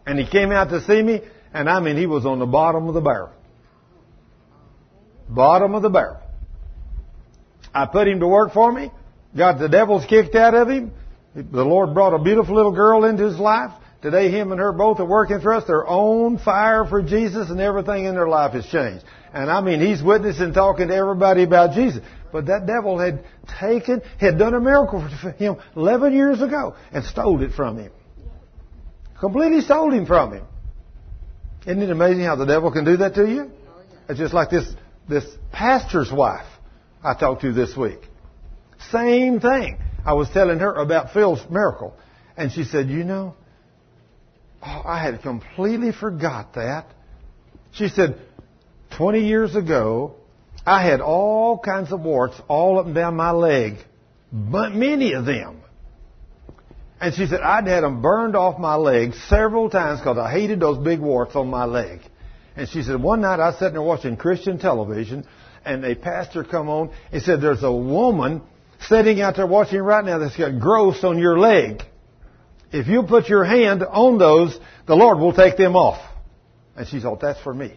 And 0.05 0.19
he 0.19 0.27
came 0.27 0.51
out 0.51 0.69
to 0.69 0.81
see 0.85 1.01
me, 1.01 1.21
and 1.53 1.69
I 1.69 1.79
mean, 1.79 1.97
he 1.97 2.05
was 2.05 2.25
on 2.25 2.39
the 2.39 2.45
bottom 2.45 2.87
of 2.87 2.93
the 2.93 3.01
barrel. 3.01 3.31
Bottom 5.29 5.75
of 5.75 5.81
the 5.81 5.89
barrel. 5.89 6.19
I 7.73 7.85
put 7.85 8.07
him 8.07 8.19
to 8.19 8.27
work 8.27 8.53
for 8.53 8.71
me, 8.71 8.91
got 9.37 9.59
the 9.59 9.69
devils 9.69 10.05
kicked 10.07 10.35
out 10.35 10.53
of 10.53 10.69
him, 10.69 10.91
the 11.33 11.63
Lord 11.63 11.93
brought 11.93 12.13
a 12.13 12.19
beautiful 12.19 12.55
little 12.55 12.73
girl 12.73 13.05
into 13.05 13.23
his 13.23 13.37
life. 13.37 13.71
Today, 14.01 14.31
him 14.31 14.51
and 14.51 14.59
her 14.59 14.73
both 14.73 14.99
are 14.99 15.05
working 15.05 15.41
for 15.41 15.53
us. 15.53 15.63
They're 15.67 15.87
on 15.87 16.39
fire 16.39 16.85
for 16.85 17.01
Jesus, 17.03 17.49
and 17.49 17.59
everything 17.61 18.05
in 18.05 18.15
their 18.15 18.27
life 18.27 18.53
has 18.53 18.65
changed. 18.65 19.05
And 19.33 19.49
I 19.49 19.61
mean, 19.61 19.79
he's 19.79 20.01
witnessing, 20.01 20.53
talking 20.53 20.87
to 20.87 20.95
everybody 20.95 21.43
about 21.43 21.73
Jesus. 21.73 22.03
But 22.33 22.47
that 22.47 22.65
devil 22.65 22.97
had 22.97 23.23
taken, 23.59 24.01
had 24.19 24.39
done 24.39 24.55
a 24.55 24.59
miracle 24.59 25.07
for 25.21 25.31
him 25.31 25.57
11 25.75 26.13
years 26.13 26.41
ago 26.41 26.75
and 26.91 27.05
stole 27.05 27.41
it 27.43 27.51
from 27.51 27.77
him. 27.77 27.91
Completely 29.21 29.61
stole 29.61 29.91
him 29.91 30.07
from 30.07 30.33
him. 30.33 30.45
Isn't 31.65 31.83
it 31.83 31.91
amazing 31.91 32.23
how 32.23 32.35
the 32.35 32.45
devil 32.45 32.71
can 32.71 32.83
do 32.83 32.97
that 32.97 33.13
to 33.15 33.29
you? 33.29 33.51
It's 34.09 34.17
just 34.19 34.33
like 34.33 34.49
this, 34.49 34.67
this 35.07 35.23
pastor's 35.51 36.11
wife 36.11 36.47
I 37.03 37.13
talked 37.13 37.41
to 37.41 37.53
this 37.53 37.77
week. 37.77 37.99
Same 38.91 39.39
thing. 39.39 39.77
I 40.03 40.13
was 40.13 40.27
telling 40.31 40.57
her 40.57 40.73
about 40.73 41.13
Phil's 41.13 41.39
miracle, 41.51 41.95
and 42.35 42.51
she 42.51 42.63
said, 42.63 42.89
You 42.89 43.03
know, 43.03 43.35
oh, 44.63 44.81
I 44.83 45.03
had 45.03 45.21
completely 45.21 45.91
forgot 45.91 46.55
that. 46.55 46.87
She 47.73 47.89
said, 47.89 48.19
20 48.97 49.19
years 49.19 49.55
ago, 49.55 50.15
I 50.65 50.83
had 50.83 50.99
all 50.99 51.59
kinds 51.59 51.91
of 51.91 52.01
warts 52.01 52.41
all 52.47 52.79
up 52.79 52.87
and 52.87 52.95
down 52.95 53.15
my 53.15 53.31
leg, 53.31 53.75
but 54.31 54.73
many 54.73 55.13
of 55.13 55.25
them. 55.25 55.60
And 57.01 57.15
she 57.15 57.25
said, 57.25 57.41
I'd 57.41 57.65
had 57.65 57.83
them 57.83 58.03
burned 58.03 58.35
off 58.35 58.59
my 58.59 58.75
leg 58.75 59.15
several 59.27 59.71
times 59.71 59.99
because 59.99 60.19
I 60.19 60.31
hated 60.31 60.59
those 60.59 60.77
big 60.77 60.99
warts 60.99 61.35
on 61.35 61.49
my 61.49 61.65
leg. 61.65 62.01
And 62.55 62.69
she 62.69 62.83
said, 62.83 63.01
one 63.01 63.21
night 63.21 63.39
I 63.39 63.53
sitting 63.53 63.73
there 63.73 63.81
watching 63.81 64.17
Christian 64.17 64.59
television, 64.59 65.25
and 65.65 65.83
a 65.83 65.95
pastor 65.95 66.43
come 66.43 66.69
on. 66.69 66.91
and 67.11 67.23
said, 67.23 67.41
there's 67.41 67.63
a 67.63 67.71
woman 67.71 68.43
sitting 68.81 69.19
out 69.19 69.35
there 69.35 69.47
watching 69.47 69.79
right 69.79 70.05
now 70.05 70.19
that's 70.19 70.37
got 70.37 70.59
growths 70.59 71.03
on 71.03 71.17
your 71.17 71.39
leg. 71.39 71.81
If 72.71 72.87
you 72.87 73.01
put 73.01 73.27
your 73.29 73.43
hand 73.45 73.81
on 73.81 74.19
those, 74.19 74.57
the 74.85 74.95
Lord 74.95 75.17
will 75.17 75.33
take 75.33 75.57
them 75.57 75.75
off. 75.75 75.99
And 76.75 76.87
she 76.87 76.99
thought, 76.99 77.19
that's 77.19 77.41
for 77.41 77.53
me. 77.53 77.73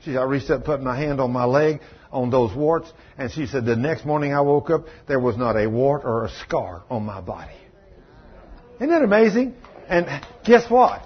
She 0.00 0.10
said, 0.10 0.16
I 0.16 0.24
reached 0.24 0.50
up, 0.50 0.56
and 0.56 0.64
put 0.64 0.82
my 0.82 0.96
hand 0.98 1.20
on 1.20 1.32
my 1.32 1.44
leg, 1.44 1.80
on 2.10 2.30
those 2.30 2.54
warts, 2.54 2.92
and 3.18 3.30
she 3.30 3.46
said, 3.46 3.66
the 3.66 3.76
next 3.76 4.04
morning 4.04 4.32
I 4.32 4.40
woke 4.40 4.70
up, 4.70 4.86
there 5.06 5.20
was 5.20 5.36
not 5.36 5.56
a 5.56 5.68
wart 5.68 6.02
or 6.04 6.24
a 6.24 6.30
scar 6.30 6.84
on 6.90 7.04
my 7.04 7.20
body. 7.20 7.54
Isn't 8.76 8.88
that 8.88 9.02
amazing? 9.02 9.54
And 9.88 10.06
guess 10.44 10.68
what? 10.70 11.02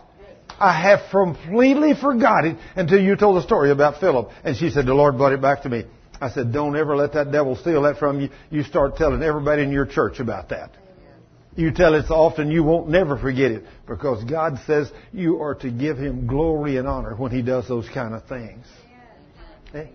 I 0.60 0.72
have 0.72 1.10
completely 1.10 1.94
forgotten 1.94 2.58
until 2.74 3.00
you 3.00 3.16
told 3.16 3.36
the 3.36 3.42
story 3.42 3.70
about 3.70 4.00
Philip. 4.00 4.30
And 4.44 4.56
she 4.56 4.70
said, 4.70 4.86
the 4.86 4.94
Lord 4.94 5.16
brought 5.16 5.32
it 5.32 5.40
back 5.40 5.62
to 5.62 5.68
me. 5.68 5.84
I 6.20 6.30
said, 6.30 6.52
don't 6.52 6.76
ever 6.76 6.96
let 6.96 7.12
that 7.12 7.30
devil 7.30 7.54
steal 7.54 7.82
that 7.82 7.98
from 7.98 8.20
you. 8.20 8.30
You 8.50 8.64
start 8.64 8.96
telling 8.96 9.22
everybody 9.22 9.62
in 9.62 9.70
your 9.70 9.86
church 9.86 10.18
about 10.18 10.48
that. 10.48 10.72
You 11.54 11.72
tell 11.72 11.94
it 11.94 12.06
so 12.06 12.14
often 12.14 12.50
you 12.50 12.62
won't 12.62 12.88
never 12.88 13.18
forget 13.18 13.50
it 13.50 13.64
because 13.86 14.22
God 14.24 14.60
says 14.66 14.90
you 15.12 15.42
are 15.42 15.54
to 15.56 15.70
give 15.70 15.98
Him 15.98 16.26
glory 16.26 16.76
and 16.76 16.86
honor 16.86 17.16
when 17.16 17.32
He 17.32 17.42
does 17.42 17.66
those 17.66 17.88
kind 17.88 18.14
of 18.14 18.24
things. 18.26 18.64
Eh? 19.74 19.86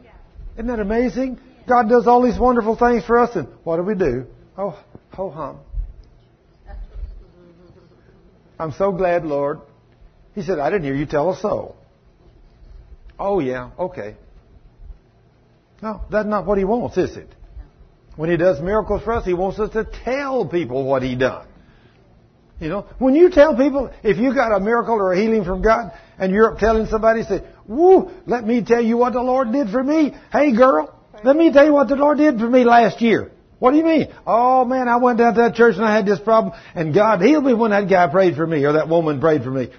Isn't 0.56 0.68
that 0.68 0.80
amazing? 0.80 1.40
God 1.68 1.88
does 1.88 2.06
all 2.06 2.22
these 2.22 2.38
wonderful 2.38 2.76
things 2.76 3.06
for 3.06 3.18
us 3.18 3.36
and 3.36 3.48
what 3.64 3.78
do 3.78 3.84
we 3.84 3.96
do? 3.96 4.26
Oh, 4.58 4.78
ho 5.14 5.30
hum. 5.30 5.60
I'm 8.60 8.72
so 8.74 8.92
glad, 8.92 9.26
Lord. 9.26 9.60
He 10.36 10.42
said, 10.42 10.60
I 10.60 10.70
didn't 10.70 10.84
hear 10.84 10.96
you 10.96 11.06
tell 11.06 11.32
a 11.32 11.38
soul. 11.38 11.76
Oh 13.20 13.40
yeah, 13.40 13.72
okay. 13.78 14.16
No, 15.82 16.02
that's 16.10 16.28
not 16.28 16.46
what 16.46 16.58
he 16.58 16.64
wants, 16.64 16.98
is 16.98 17.18
it? 17.18 17.30
When 18.16 18.30
he 18.30 18.38
does 18.38 18.62
miracles 18.62 19.04
for 19.04 19.14
us, 19.14 19.26
he 19.26 19.34
wants 19.34 19.60
us 19.60 19.72
to 19.74 19.84
tell 19.84 20.48
people 20.48 20.86
what 20.86 21.04
he 21.04 21.16
done. 21.16 21.48
You 22.60 22.70
know, 22.70 22.86
when 23.00 23.16
you 23.16 23.30
tell 23.30 23.58
people, 23.58 23.92
if 24.04 24.18
you 24.18 24.34
got 24.34 24.56
a 24.56 24.60
miracle 24.60 24.96
or 24.96 25.12
a 25.12 25.20
healing 25.20 25.44
from 25.44 25.62
God, 25.62 25.92
and 26.18 26.32
you're 26.32 26.54
up 26.54 26.60
telling 26.60 26.86
somebody, 26.86 27.24
say, 27.24 27.44
woo, 27.68 28.12
let 28.26 28.46
me 28.46 28.64
tell 28.64 28.82
you 28.82 28.96
what 28.96 29.14
the 29.14 29.22
Lord 29.22 29.52
did 29.52 29.70
for 29.70 29.84
me. 29.84 30.16
Hey 30.32 30.56
girl, 30.56 30.98
let 31.24 31.36
me 31.36 31.52
tell 31.52 31.66
you 31.66 31.74
what 31.74 31.90
the 31.90 31.96
Lord 31.96 32.18
did 32.18 32.40
for 32.40 32.50
me 32.50 32.64
last 32.64 33.02
year. 33.02 33.33
What 33.64 33.72
do 33.72 33.78
you 33.78 33.86
mean? 33.86 34.14
Oh 34.28 34.66
man, 34.66 34.90
I 34.90 34.98
went 34.98 35.20
down 35.20 35.36
to 35.36 35.42
that 35.44 35.56
church 35.56 35.76
and 35.78 35.86
I 35.86 35.96
had 35.96 36.06
this 36.06 36.20
problem, 36.20 36.54
and 36.76 36.94
God 36.94 37.22
healed 37.22 37.46
me 37.46 37.54
when 37.54 37.72
that 37.72 37.90
guy 37.90 38.08
prayed 38.08 38.36
for 38.36 38.46
me, 38.46 38.66
or 38.66 38.74
that 38.74 38.90
woman 38.90 39.22
prayed 39.22 39.44
for 39.44 39.52
me. 39.52 39.70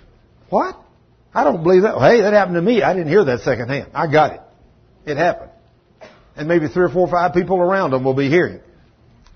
What? 0.48 0.77
I 1.35 1.44
don't 1.44 1.62
believe 1.62 1.82
that. 1.82 1.98
Hey, 1.98 2.23
that 2.23 2.32
happened 2.32 2.55
to 2.55 2.62
me. 2.62 2.82
I 2.82 2.94
didn't 2.94 3.09
hear 3.09 3.24
that 3.24 3.40
secondhand. 3.40 3.90
I 3.93 4.11
got 4.11 4.32
it. 4.32 4.40
It 5.05 5.16
happened 5.19 5.51
and 6.36 6.48
maybe 6.48 6.69
three 6.69 6.85
or 6.85 6.89
four 6.89 7.06
or 7.06 7.11
five 7.11 7.35
people 7.35 7.59
around 7.59 7.90
them 7.90 8.05
will 8.05 8.15
be 8.15 8.28
hearing. 8.28 8.61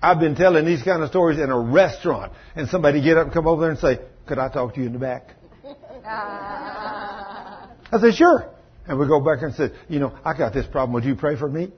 I've 0.01 0.19
been 0.19 0.35
telling 0.35 0.65
these 0.65 0.81
kind 0.81 1.03
of 1.03 1.09
stories 1.09 1.39
in 1.39 1.49
a 1.49 1.59
restaurant, 1.59 2.31
and 2.55 2.69
somebody 2.69 3.01
get 3.01 3.17
up 3.17 3.25
and 3.25 3.33
come 3.33 3.47
over 3.47 3.61
there 3.61 3.71
and 3.71 3.79
say, 3.79 3.99
"Could 4.25 4.39
I 4.39 4.49
talk 4.49 4.73
to 4.75 4.79
you 4.79 4.87
in 4.87 4.93
the 4.93 4.99
back?" 4.99 5.35
I 6.05 7.99
said, 7.99 8.15
"Sure." 8.15 8.49
And 8.87 8.97
we 8.97 9.07
go 9.07 9.19
back 9.19 9.43
and 9.43 9.53
say, 9.53 9.71
"You 9.89 9.99
know, 9.99 10.17
I 10.23 10.35
got 10.37 10.53
this 10.53 10.65
problem. 10.65 10.93
Would 10.93 11.03
you 11.03 11.15
pray 11.15 11.35
for 11.35 11.49
me?" 11.49 11.71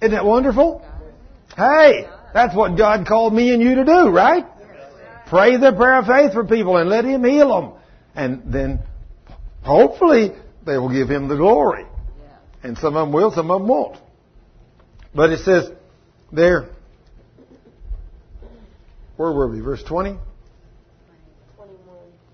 Isn't 0.00 0.12
that 0.12 0.24
wonderful? 0.24 0.84
Hey, 1.56 2.08
that's 2.32 2.54
what 2.54 2.76
God 2.76 3.06
called 3.06 3.34
me 3.34 3.52
and 3.52 3.62
you 3.62 3.76
to 3.76 3.84
do, 3.84 4.08
right? 4.08 4.46
Pray 5.28 5.56
the 5.56 5.72
prayer 5.72 5.98
of 5.98 6.06
faith 6.06 6.32
for 6.32 6.44
people 6.44 6.76
and 6.76 6.88
let 6.88 7.04
Him 7.04 7.24
heal 7.24 7.48
them, 7.48 7.72
and 8.14 8.52
then 8.52 8.80
hopefully 9.62 10.32
they 10.64 10.78
will 10.78 10.92
give 10.92 11.08
Him 11.08 11.28
the 11.28 11.36
glory. 11.36 11.86
And 12.62 12.78
some 12.78 12.96
of 12.96 13.06
them 13.06 13.12
will, 13.12 13.32
some 13.32 13.50
of 13.50 13.60
them 13.60 13.68
won't. 13.68 13.96
But 15.14 15.30
it 15.30 15.40
says 15.40 15.70
there, 16.30 16.70
where 19.16 19.32
were 19.32 19.48
we? 19.48 19.60
Verse 19.60 19.82
20? 19.82 20.18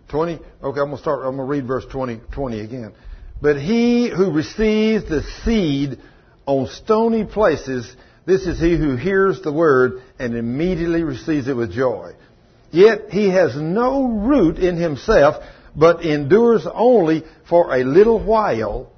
20? 0.08 0.32
Okay, 0.32 0.44
I'm 0.62 0.72
going 0.72 0.90
to 0.90 0.98
start, 0.98 1.20
I'm 1.20 1.36
going 1.36 1.38
to 1.38 1.44
read 1.44 1.66
verse 1.66 1.84
20, 1.90 2.20
20 2.32 2.60
again. 2.60 2.94
But 3.40 3.60
he 3.60 4.10
who 4.10 4.32
receives 4.32 5.08
the 5.08 5.22
seed 5.44 5.98
on 6.46 6.66
stony 6.66 7.24
places, 7.24 7.94
this 8.28 8.46
is 8.46 8.60
he 8.60 8.76
who 8.76 8.96
hears 8.96 9.40
the 9.40 9.52
word 9.52 10.02
and 10.18 10.36
immediately 10.36 11.02
receives 11.02 11.48
it 11.48 11.56
with 11.56 11.72
joy. 11.72 12.12
Yet 12.70 13.08
he 13.10 13.30
has 13.30 13.56
no 13.56 14.06
root 14.06 14.58
in 14.58 14.76
himself, 14.76 15.42
but 15.74 16.04
endures 16.04 16.66
only 16.70 17.24
for 17.48 17.74
a 17.74 17.84
little 17.84 18.22
while. 18.22 18.92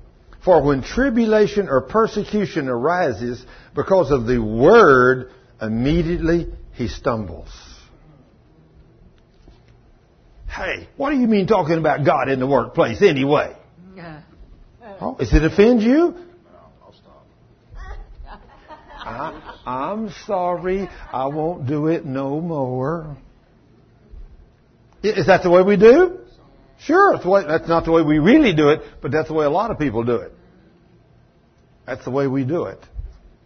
For 0.44 0.62
when 0.62 0.82
tribulation 0.82 1.68
or 1.68 1.82
persecution 1.82 2.68
arises 2.68 3.44
because 3.74 4.10
of 4.10 4.26
the 4.26 4.42
word, 4.42 5.30
immediately 5.62 6.48
he 6.72 6.88
stumbles. 6.88 7.50
Hey, 10.48 10.88
what 10.96 11.10
do 11.10 11.16
you 11.16 11.28
mean 11.28 11.46
talking 11.46 11.78
about 11.78 12.04
God 12.04 12.28
in 12.28 12.40
the 12.40 12.46
workplace 12.48 13.00
anyway? 13.00 13.56
Yeah. 13.94 14.22
Oh, 15.00 15.14
does 15.14 15.32
it 15.32 15.44
offend 15.44 15.82
you? 15.82 16.16
I, 19.00 19.56
I'm 19.66 20.10
sorry. 20.26 20.88
I 21.12 21.26
won't 21.26 21.66
do 21.66 21.88
it 21.88 22.04
no 22.04 22.40
more. 22.40 23.16
Is 25.02 25.26
that 25.26 25.42
the 25.42 25.50
way 25.50 25.62
we 25.62 25.76
do? 25.76 26.18
Sure, 26.80 27.18
way, 27.24 27.44
that's 27.46 27.68
not 27.68 27.84
the 27.84 27.92
way 27.92 28.02
we 28.02 28.18
really 28.18 28.54
do 28.54 28.70
it, 28.70 28.80
but 29.02 29.10
that's 29.10 29.28
the 29.28 29.34
way 29.34 29.44
a 29.44 29.50
lot 29.50 29.70
of 29.70 29.78
people 29.78 30.02
do 30.04 30.16
it. 30.16 30.32
That's 31.86 32.04
the 32.04 32.10
way 32.10 32.26
we 32.26 32.44
do 32.44 32.64
it. 32.64 32.78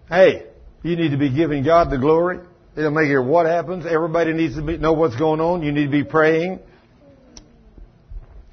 Hey, 0.09 0.47
you 0.83 0.97
need 0.97 1.11
to 1.11 1.17
be 1.17 1.31
giving 1.31 1.65
God 1.65 1.91
the 1.91 1.99
glory. 1.99 2.39
It 2.77 2.91
make 2.91 3.09
it 3.09 3.21
what 3.21 3.47
happens. 3.47 3.87
Everybody 3.87 4.33
needs 4.33 4.57
to 4.57 4.63
be, 4.63 4.77
know 4.77 4.93
what's 4.93 5.17
going 5.17 5.41
on. 5.41 5.63
You 5.63 5.73
need 5.73 5.87
to 5.87 5.91
be 5.91 6.05
praying. 6.05 6.61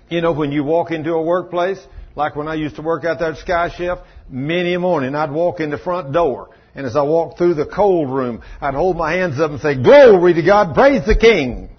You 0.10 0.22
know, 0.22 0.32
when 0.32 0.52
you 0.52 0.64
walk 0.64 0.92
into 0.92 1.14
a 1.14 1.22
workplace, 1.22 1.80
like 2.16 2.36
when 2.36 2.48
I 2.48 2.56
used 2.56 2.76
to 2.76 2.82
work 2.82 3.04
out 3.04 3.20
there 3.20 3.32
at 3.32 3.38
Sky 3.40 3.70
Chef, 3.76 4.00
many 4.30 4.74
a 4.74 4.80
morning 4.80 5.16
I'd 5.16 5.32
walk 5.32 5.60
in 5.60 5.70
the 5.70 5.78
front 5.78 6.12
door. 6.14 6.50
And 6.74 6.86
as 6.86 6.96
I 6.96 7.02
walked 7.02 7.38
through 7.38 7.56
the 7.56 7.66
cold 7.66 8.10
room, 8.10 8.42
I'd 8.62 8.74
hold 8.74 8.96
my 8.98 9.14
hands 9.14 9.40
up 9.40 9.52
and 9.52 9.60
say, 9.60 9.76
Glory 9.76 10.34
to 10.34 10.42
God, 10.42 10.74
praise 10.74 11.06
the 11.06 11.16
King. 11.18 11.70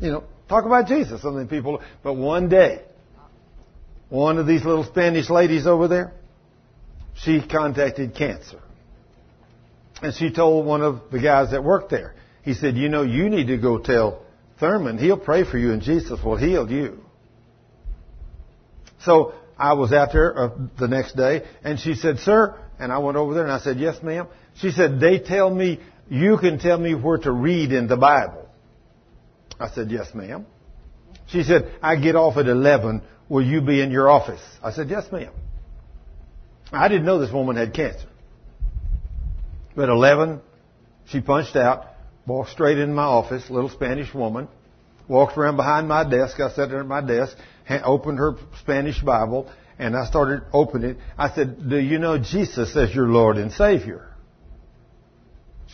You 0.00 0.12
know, 0.12 0.24
talk 0.48 0.66
about 0.66 0.86
Jesus. 0.86 1.22
The 1.22 1.46
people, 1.48 1.80
but 2.02 2.14
one 2.14 2.48
day, 2.48 2.82
one 4.08 4.36
of 4.38 4.46
these 4.46 4.64
little 4.64 4.84
Spanish 4.84 5.30
ladies 5.30 5.66
over 5.66 5.88
there, 5.88 6.12
she 7.14 7.40
contacted 7.46 8.14
cancer. 8.14 8.60
And 10.02 10.14
she 10.14 10.32
told 10.32 10.66
one 10.66 10.82
of 10.82 11.10
the 11.10 11.20
guys 11.20 11.52
that 11.52 11.62
worked 11.62 11.90
there, 11.90 12.14
he 12.42 12.54
said, 12.54 12.76
you 12.76 12.88
know, 12.88 13.02
you 13.02 13.30
need 13.30 13.46
to 13.46 13.56
go 13.56 13.78
tell 13.78 14.22
Thurman, 14.58 14.98
he'll 14.98 15.18
pray 15.18 15.44
for 15.44 15.58
you 15.58 15.72
and 15.72 15.80
Jesus 15.80 16.22
will 16.22 16.36
heal 16.36 16.70
you. 16.70 16.98
So 19.04 19.34
I 19.56 19.74
was 19.74 19.92
out 19.92 20.12
there 20.12 20.36
uh, 20.36 20.50
the 20.78 20.88
next 20.88 21.16
day 21.16 21.42
and 21.64 21.78
she 21.78 21.94
said, 21.94 22.18
sir, 22.18 22.58
and 22.78 22.92
I 22.92 22.98
went 22.98 23.16
over 23.16 23.34
there 23.34 23.44
and 23.44 23.52
I 23.52 23.60
said, 23.60 23.78
yes 23.78 24.02
ma'am. 24.02 24.26
She 24.56 24.70
said, 24.70 25.00
they 25.00 25.18
tell 25.18 25.52
me, 25.52 25.80
you 26.08 26.36
can 26.38 26.58
tell 26.58 26.78
me 26.78 26.94
where 26.94 27.18
to 27.18 27.32
read 27.32 27.72
in 27.72 27.88
the 27.88 27.96
Bible. 27.96 28.48
I 29.58 29.70
said, 29.70 29.90
yes 29.90 30.08
ma'am. 30.14 30.46
She 31.28 31.42
said, 31.42 31.72
I 31.82 31.96
get 31.96 32.16
off 32.16 32.36
at 32.36 32.46
11. 32.46 33.02
Will 33.28 33.44
you 33.46 33.60
be 33.62 33.80
in 33.80 33.90
your 33.90 34.10
office? 34.10 34.42
I 34.62 34.72
said, 34.72 34.90
yes 34.90 35.10
ma'am. 35.10 35.32
I 36.70 36.88
didn't 36.88 37.04
know 37.04 37.18
this 37.18 37.32
woman 37.32 37.56
had 37.56 37.72
cancer. 37.72 38.08
But 39.74 39.88
11, 39.88 40.40
she 41.06 41.20
punched 41.20 41.56
out, 41.56 41.86
walked 42.26 42.50
straight 42.50 42.78
into 42.78 42.94
my 42.94 43.04
office, 43.04 43.48
little 43.48 43.70
Spanish 43.70 44.12
woman, 44.12 44.48
walked 45.08 45.38
around 45.38 45.56
behind 45.56 45.88
my 45.88 46.08
desk. 46.08 46.40
I 46.40 46.50
sat 46.50 46.68
there 46.68 46.80
at 46.80 46.86
my 46.86 47.00
desk, 47.00 47.36
opened 47.68 48.18
her 48.18 48.36
Spanish 48.60 49.00
Bible, 49.00 49.50
and 49.78 49.96
I 49.96 50.04
started 50.06 50.42
opening 50.52 50.90
it. 50.90 50.96
I 51.16 51.34
said, 51.34 51.68
do 51.70 51.78
you 51.78 51.98
know 51.98 52.18
Jesus 52.18 52.76
as 52.76 52.94
your 52.94 53.08
Lord 53.08 53.38
and 53.38 53.50
Savior? 53.52 54.11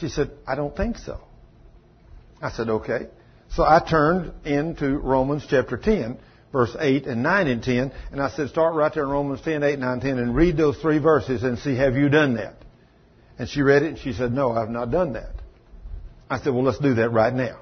She 0.01 0.09
said, 0.09 0.31
I 0.47 0.55
don't 0.55 0.77
think 0.77 0.99
so. 0.99 1.21
I 2.41 2.51
said, 2.51 2.69
okay. 2.69 3.09
So 3.51 3.63
I 3.65 3.81
turned 3.81 4.33
into 4.47 4.99
Romans 4.99 5.45
chapter 5.49 5.77
10, 5.77 6.19
verse 6.53 6.77
8 6.79 7.07
and 7.07 7.23
9 7.23 7.47
and 7.49 7.63
10, 7.63 7.93
and 8.13 8.23
I 8.23 8.31
said, 8.31 8.49
start 8.51 8.75
right 8.75 8.93
there 8.93 9.05
in 9.05 9.09
Romans 9.09 9.41
10, 9.43 9.63
8, 9.63 9.79
9, 9.79 10.01
10, 10.01 10.19
and 10.19 10.37
read 10.37 10.57
those 10.57 10.77
three 10.79 10.99
verses 10.99 11.43
and 11.43 11.59
see, 11.59 11.75
have 11.77 11.97
you 11.97 12.09
done 12.09 12.35
that? 12.35 12.55
And 13.39 13.49
she 13.49 13.63
read 13.63 13.83
it 13.83 13.89
and 13.89 13.99
she 13.99 14.13
said, 14.13 14.33
no, 14.33 14.53
I've 14.53 14.71
not 14.71 14.91
done 14.91 15.15
that. 15.15 15.33
I 16.31 16.39
said, 16.39 16.53
well, 16.53 16.65
let's 16.65 16.79
do 16.79 16.95
that 16.95 17.11
right 17.11 17.33
now. 17.33 17.61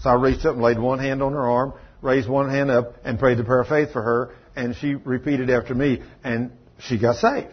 So 0.00 0.10
I 0.10 0.14
reached 0.14 0.46
up 0.46 0.54
and 0.54 0.62
laid 0.62 0.78
one 0.78 0.98
hand 0.98 1.22
on 1.22 1.32
her 1.32 1.48
arm, 1.48 1.74
raised 2.02 2.28
one 2.28 2.48
hand 2.50 2.70
up, 2.70 2.94
and 3.04 3.18
prayed 3.18 3.38
the 3.38 3.44
prayer 3.44 3.62
of 3.62 3.68
faith 3.68 3.92
for 3.92 4.02
her, 4.02 4.34
and 4.56 4.74
she 4.76 4.94
repeated 4.94 5.50
after 5.50 5.74
me, 5.74 6.02
and 6.24 6.52
she 6.80 6.98
got 6.98 7.16
saved. 7.16 7.52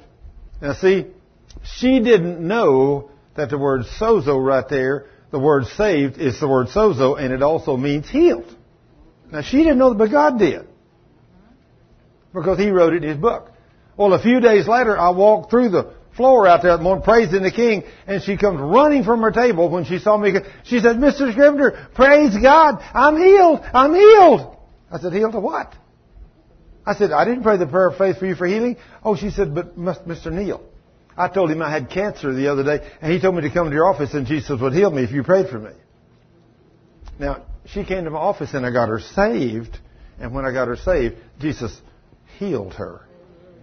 Now 0.61 0.73
see, 0.73 1.07
she 1.63 1.99
didn't 1.99 2.39
know 2.39 3.11
that 3.35 3.49
the 3.49 3.57
word 3.57 3.81
sozo 3.99 4.43
right 4.43 4.67
there, 4.69 5.07
the 5.31 5.39
word 5.39 5.65
saved 5.77 6.17
is 6.17 6.39
the 6.39 6.47
word 6.47 6.67
sozo, 6.67 7.19
and 7.19 7.33
it 7.33 7.41
also 7.41 7.77
means 7.77 8.09
healed. 8.09 8.55
Now 9.31 9.41
she 9.41 9.57
didn't 9.57 9.77
know 9.77 9.89
that, 9.89 9.97
but 9.97 10.11
God 10.11 10.39
did. 10.39 10.67
Because 12.33 12.57
He 12.57 12.69
wrote 12.69 12.93
it 12.93 13.03
in 13.03 13.09
His 13.09 13.17
book. 13.17 13.51
Well, 13.97 14.13
a 14.13 14.21
few 14.21 14.39
days 14.39 14.67
later, 14.67 14.97
I 14.97 15.09
walked 15.11 15.49
through 15.49 15.69
the 15.69 15.93
floor 16.15 16.47
out 16.47 16.61
there 16.61 16.71
at 16.71 16.79
the 16.79 17.01
praising 17.03 17.43
the 17.43 17.51
King, 17.51 17.83
and 18.07 18.21
she 18.23 18.37
comes 18.37 18.59
running 18.59 19.03
from 19.03 19.21
her 19.21 19.31
table 19.31 19.69
when 19.69 19.85
she 19.85 19.99
saw 19.99 20.17
me. 20.17 20.33
She 20.63 20.79
said, 20.79 20.97
Mr. 20.97 21.31
Scrivener, 21.31 21.89
praise 21.93 22.35
God, 22.41 22.81
I'm 22.93 23.17
healed, 23.17 23.59
I'm 23.73 23.93
healed. 23.93 24.57
I 24.91 24.99
said, 24.99 25.13
healed 25.13 25.35
of 25.35 25.43
what? 25.43 25.73
I 26.85 26.93
said, 26.95 27.11
I 27.11 27.25
didn't 27.25 27.43
pray 27.43 27.57
the 27.57 27.65
prayer 27.65 27.87
of 27.87 27.97
faith 27.97 28.19
for 28.19 28.25
you 28.25 28.35
for 28.35 28.45
healing. 28.45 28.77
Oh, 29.03 29.15
she 29.15 29.31
said, 29.31 29.55
but 29.55 29.77
Mr. 29.77 30.31
Neal, 30.31 30.61
I 31.17 31.29
told 31.29 31.49
him 31.49 31.61
I 31.61 31.71
had 31.71 31.89
cancer 31.89 32.33
the 32.33 32.47
other 32.49 32.63
day, 32.63 32.85
and 33.01 33.11
he 33.11 33.19
told 33.19 33.35
me 33.35 33.41
to 33.41 33.49
come 33.49 33.69
to 33.69 33.73
your 33.73 33.87
office, 33.87 34.13
and 34.13 34.27
Jesus 34.27 34.59
would 34.59 34.73
heal 34.73 34.91
me 34.91 35.03
if 35.03 35.11
you 35.11 35.23
prayed 35.23 35.49
for 35.49 35.59
me. 35.59 35.71
Now, 37.19 37.43
she 37.65 37.85
came 37.85 38.03
to 38.03 38.09
my 38.09 38.19
office, 38.19 38.53
and 38.53 38.65
I 38.65 38.71
got 38.71 38.89
her 38.89 38.99
saved, 38.99 39.77
and 40.19 40.33
when 40.33 40.45
I 40.45 40.51
got 40.51 40.67
her 40.67 40.75
saved, 40.75 41.15
Jesus 41.39 41.79
healed 42.37 42.73
her 42.73 43.01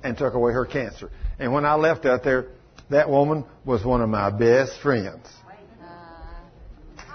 and 0.02 0.16
took 0.16 0.34
away 0.34 0.52
her 0.52 0.64
cancer. 0.64 1.10
And 1.38 1.52
when 1.52 1.64
I 1.64 1.74
left 1.74 2.06
out 2.06 2.24
there, 2.24 2.46
that 2.90 3.08
woman 3.08 3.44
was 3.64 3.84
one 3.84 4.00
of 4.00 4.08
my 4.08 4.30
best 4.30 4.80
friends. 4.80 5.26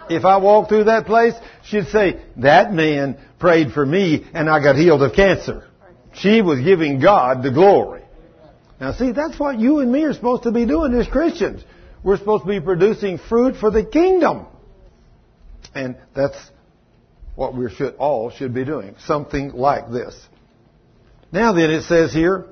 If 0.09 0.23
I 0.23 0.38
walked 0.38 0.69
through 0.69 0.85
that 0.85 1.05
place, 1.05 1.34
she'd 1.65 1.88
say, 1.88 2.22
that 2.38 2.72
man 2.72 3.18
prayed 3.39 3.73
for 3.73 3.85
me 3.85 4.26
and 4.34 4.49
I 4.49 4.64
got 4.64 4.77
healed 4.77 5.03
of 5.03 5.14
cancer. 5.14 5.68
She 6.14 6.41
was 6.41 6.61
giving 6.61 6.99
God 6.99 7.43
the 7.43 7.51
glory. 7.51 7.96
Now 8.79 8.93
see, 8.93 9.11
that's 9.11 9.39
what 9.39 9.59
you 9.59 9.79
and 9.79 9.91
me 9.91 10.03
are 10.03 10.13
supposed 10.13 10.43
to 10.43 10.51
be 10.51 10.65
doing 10.65 10.93
as 10.93 11.07
Christians. 11.07 11.63
We're 12.03 12.17
supposed 12.17 12.43
to 12.43 12.49
be 12.49 12.61
producing 12.61 13.17
fruit 13.17 13.55
for 13.55 13.71
the 13.71 13.83
kingdom. 13.83 14.45
And 15.73 15.97
that's 16.15 16.37
what 17.35 17.55
we 17.55 17.73
should 17.73 17.95
all 17.95 18.29
should 18.29 18.53
be 18.53 18.65
doing. 18.65 18.95
Something 19.05 19.51
like 19.51 19.91
this. 19.91 20.15
Now 21.31 21.53
then 21.53 21.71
it 21.71 21.83
says 21.83 22.13
here, 22.13 22.45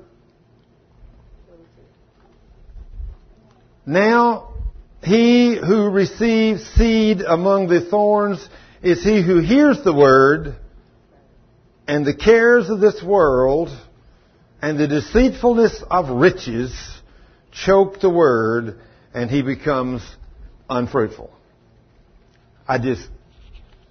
Now 3.86 4.54
he 5.02 5.56
who 5.56 5.90
receives 5.90 6.66
seed 6.70 7.20
among 7.20 7.68
the 7.68 7.88
thorns 7.88 8.46
is 8.82 9.02
he 9.02 9.22
who 9.22 9.38
hears 9.38 9.82
the 9.84 9.94
word 9.94 10.56
and 11.86 12.04
the 12.04 12.14
cares 12.14 12.68
of 12.68 12.80
this 12.80 13.00
world 13.02 13.68
and 14.62 14.78
the 14.78 14.88
deceitfulness 14.88 15.82
of 15.90 16.08
riches 16.08 16.74
choke 17.52 18.00
the 18.00 18.10
word 18.10 18.80
and 19.14 19.30
he 19.30 19.42
becomes 19.42 20.02
unfruitful. 20.68 21.30
I 22.68 22.78
just 22.78 23.08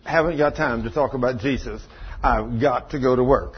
haven't 0.04 0.38
got 0.38 0.56
time 0.56 0.84
to 0.84 0.92
talk 0.92 1.14
about 1.14 1.40
Jesus. 1.40 1.82
I've 2.22 2.60
got 2.60 2.92
to 2.92 3.00
go 3.00 3.16
to 3.16 3.24
work. 3.24 3.54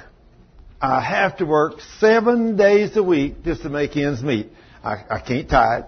I 0.80 1.02
have 1.02 1.38
to 1.38 1.46
work 1.46 1.80
seven 2.00 2.56
days 2.56 2.96
a 2.96 3.04
week 3.04 3.44
just 3.44 3.64
to 3.64 3.70
make 3.70 3.98
ends 3.98 4.22
meet. 4.22 4.50
I, 4.84 5.04
I 5.10 5.20
can't 5.20 5.50
tithe. 5.50 5.86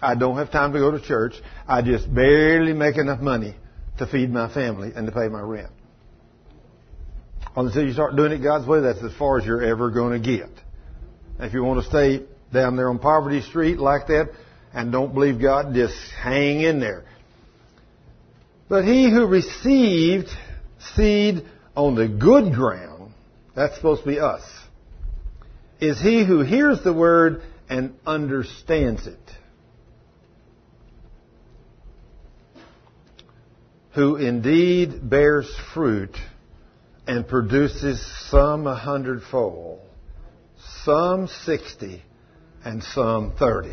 I 0.00 0.14
don't 0.14 0.36
have 0.36 0.50
time 0.50 0.72
to 0.72 0.78
go 0.78 0.92
to 0.92 1.00
church. 1.00 1.34
I 1.66 1.82
just 1.82 2.12
barely 2.12 2.72
make 2.72 2.96
enough 2.96 3.20
money 3.20 3.56
to 3.98 4.06
feed 4.06 4.30
my 4.30 4.52
family 4.52 4.92
and 4.94 5.06
to 5.06 5.12
pay 5.12 5.28
my 5.28 5.40
rent. 5.40 5.70
Until 7.66 7.86
you 7.86 7.92
start 7.92 8.16
doing 8.16 8.32
it 8.32 8.38
God's 8.38 8.66
way, 8.66 8.80
that's 8.80 9.02
as 9.02 9.12
far 9.14 9.38
as 9.38 9.44
you're 9.44 9.62
ever 9.62 9.90
going 9.90 10.20
to 10.20 10.36
get. 10.36 10.50
If 11.38 11.52
you 11.52 11.62
want 11.62 11.82
to 11.82 11.88
stay 11.88 12.24
down 12.52 12.76
there 12.76 12.88
on 12.88 12.98
Poverty 12.98 13.42
Street 13.42 13.78
like 13.78 14.06
that 14.08 14.30
and 14.72 14.92
don't 14.92 15.14
believe 15.14 15.40
God, 15.40 15.74
just 15.74 15.94
hang 16.22 16.60
in 16.60 16.80
there. 16.80 17.04
But 18.68 18.84
he 18.84 19.10
who 19.10 19.26
received 19.26 20.28
seed 20.94 21.44
on 21.76 21.94
the 21.94 22.08
good 22.08 22.54
ground, 22.54 23.12
that's 23.54 23.74
supposed 23.76 24.04
to 24.04 24.08
be 24.08 24.20
us, 24.20 24.42
is 25.80 26.00
he 26.00 26.24
who 26.24 26.42
hears 26.42 26.82
the 26.82 26.92
word 26.92 27.42
and 27.68 27.94
understands 28.06 29.06
it. 29.06 29.18
who 33.94 34.16
indeed 34.16 35.08
bears 35.08 35.52
fruit 35.74 36.16
and 37.10 37.26
produces 37.26 38.00
some 38.30 38.68
a 38.68 38.76
hundredfold, 38.76 39.80
some 40.84 41.26
60, 41.26 42.04
and 42.64 42.84
some 42.84 43.32
30. 43.36 43.72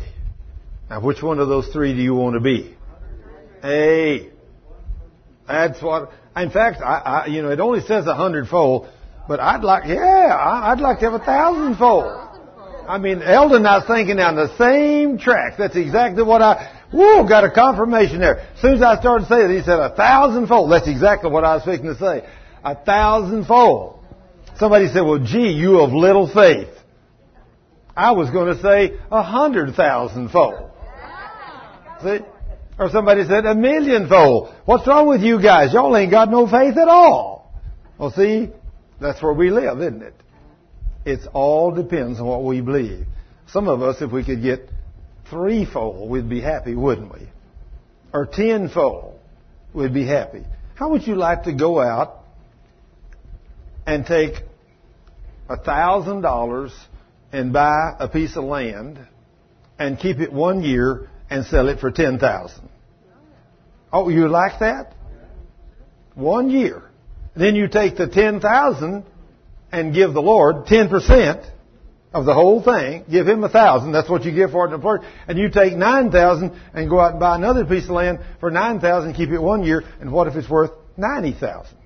Now, 0.90 1.00
which 1.00 1.22
one 1.22 1.38
of 1.38 1.46
those 1.46 1.68
three 1.68 1.94
do 1.94 2.02
you 2.02 2.16
want 2.16 2.34
to 2.34 2.40
be? 2.40 2.76
A. 3.62 4.30
That's 5.46 5.80
what. 5.80 6.10
In 6.36 6.50
fact, 6.50 6.82
I, 6.82 6.98
I 6.98 7.26
you 7.26 7.42
know, 7.42 7.50
it 7.50 7.60
only 7.60 7.80
says 7.82 8.08
a 8.08 8.14
hundredfold, 8.16 8.88
but 9.28 9.38
I'd 9.38 9.62
like, 9.62 9.84
yeah, 9.86 10.36
I'd 10.36 10.80
like 10.80 10.98
to 10.98 11.04
have 11.04 11.20
a 11.20 11.24
thousandfold. 11.24 12.28
I 12.88 12.98
mean, 12.98 13.22
Eldon 13.22 13.58
and 13.58 13.68
I 13.68 13.78
was 13.78 13.86
thinking 13.86 14.16
down 14.16 14.34
the 14.34 14.56
same 14.58 15.16
track. 15.16 15.58
That's 15.58 15.76
exactly 15.76 16.24
what 16.24 16.42
I, 16.42 16.76
whoa, 16.90 17.22
got 17.28 17.44
a 17.44 17.52
confirmation 17.52 18.18
there. 18.18 18.40
As 18.40 18.60
soon 18.60 18.74
as 18.74 18.82
I 18.82 18.98
started 18.98 19.28
saying 19.28 19.48
it, 19.48 19.58
he 19.58 19.62
said 19.62 19.78
a 19.78 19.94
thousandfold. 19.94 20.72
That's 20.72 20.88
exactly 20.88 21.30
what 21.30 21.44
I 21.44 21.54
was 21.54 21.64
fixing 21.64 21.86
to 21.86 21.98
say. 21.98 22.26
A 22.64 22.74
thousandfold. 22.74 24.00
Somebody 24.58 24.88
said, 24.88 25.02
well, 25.02 25.18
gee, 25.18 25.52
you 25.52 25.80
of 25.80 25.92
little 25.92 26.32
faith. 26.32 26.68
I 27.96 28.12
was 28.12 28.30
going 28.30 28.54
to 28.54 28.62
say 28.62 28.96
a 29.10 29.22
hundred 29.22 29.74
thousandfold. 29.74 30.70
See? 32.02 32.18
Or 32.78 32.90
somebody 32.90 33.24
said 33.26 33.44
a 33.44 33.54
millionfold. 33.54 34.54
What's 34.64 34.86
wrong 34.86 35.08
with 35.08 35.20
you 35.20 35.42
guys? 35.42 35.72
Y'all 35.72 35.96
ain't 35.96 36.12
got 36.12 36.30
no 36.30 36.46
faith 36.46 36.76
at 36.76 36.88
all. 36.88 37.52
Well, 37.98 38.12
see, 38.12 38.50
that's 39.00 39.20
where 39.20 39.32
we 39.32 39.50
live, 39.50 39.80
isn't 39.80 40.02
it? 40.02 40.14
It 41.04 41.20
all 41.32 41.72
depends 41.72 42.20
on 42.20 42.26
what 42.26 42.44
we 42.44 42.60
believe. 42.60 43.06
Some 43.48 43.66
of 43.66 43.82
us, 43.82 44.00
if 44.00 44.12
we 44.12 44.24
could 44.24 44.42
get 44.42 44.68
threefold, 45.30 46.08
we'd 46.08 46.28
be 46.28 46.40
happy, 46.40 46.74
wouldn't 46.74 47.12
we? 47.12 47.28
Or 48.12 48.26
tenfold, 48.26 49.18
we'd 49.72 49.94
be 49.94 50.06
happy. 50.06 50.44
How 50.74 50.90
would 50.90 51.06
you 51.06 51.16
like 51.16 51.44
to 51.44 51.52
go 51.52 51.80
out 51.80 52.17
and 53.88 54.04
take 54.04 54.34
a 55.48 55.56
thousand 55.56 56.20
dollars 56.20 56.72
and 57.32 57.54
buy 57.54 57.94
a 57.98 58.06
piece 58.06 58.36
of 58.36 58.44
land 58.44 58.98
and 59.78 59.98
keep 59.98 60.18
it 60.18 60.30
one 60.30 60.62
year 60.62 61.08
and 61.30 61.46
sell 61.46 61.68
it 61.68 61.80
for 61.80 61.90
ten 61.90 62.18
thousand? 62.18 62.68
Oh, 63.90 64.10
you 64.10 64.28
like 64.28 64.60
that? 64.60 64.94
One 66.14 66.50
year. 66.50 66.82
Then 67.34 67.56
you 67.56 67.66
take 67.66 67.96
the 67.96 68.08
ten 68.08 68.40
thousand 68.40 69.04
and 69.72 69.94
give 69.94 70.12
the 70.12 70.20
Lord 70.20 70.66
10% 70.66 71.50
of 72.12 72.26
the 72.26 72.34
whole 72.34 72.62
thing, 72.62 73.04
give 73.10 73.26
him 73.26 73.42
a 73.42 73.48
thousand, 73.48 73.92
that's 73.92 74.08
what 74.08 74.24
you 74.24 74.32
give 74.32 74.50
for 74.50 74.66
it 74.66 74.74
in 74.74 74.80
the 74.80 75.04
and 75.26 75.38
you 75.38 75.50
take 75.50 75.76
9,000 75.76 76.58
and 76.72 76.88
go 76.88 77.00
out 77.00 77.12
and 77.12 77.20
buy 77.20 77.36
another 77.36 77.66
piece 77.66 77.84
of 77.84 77.90
land 77.90 78.20
for 78.40 78.50
9,000, 78.50 79.12
keep 79.14 79.28
it 79.28 79.40
one 79.40 79.62
year, 79.62 79.84
and 80.00 80.10
what 80.10 80.26
if 80.26 80.34
it's 80.34 80.48
worth 80.48 80.70
90,000? 80.96 81.77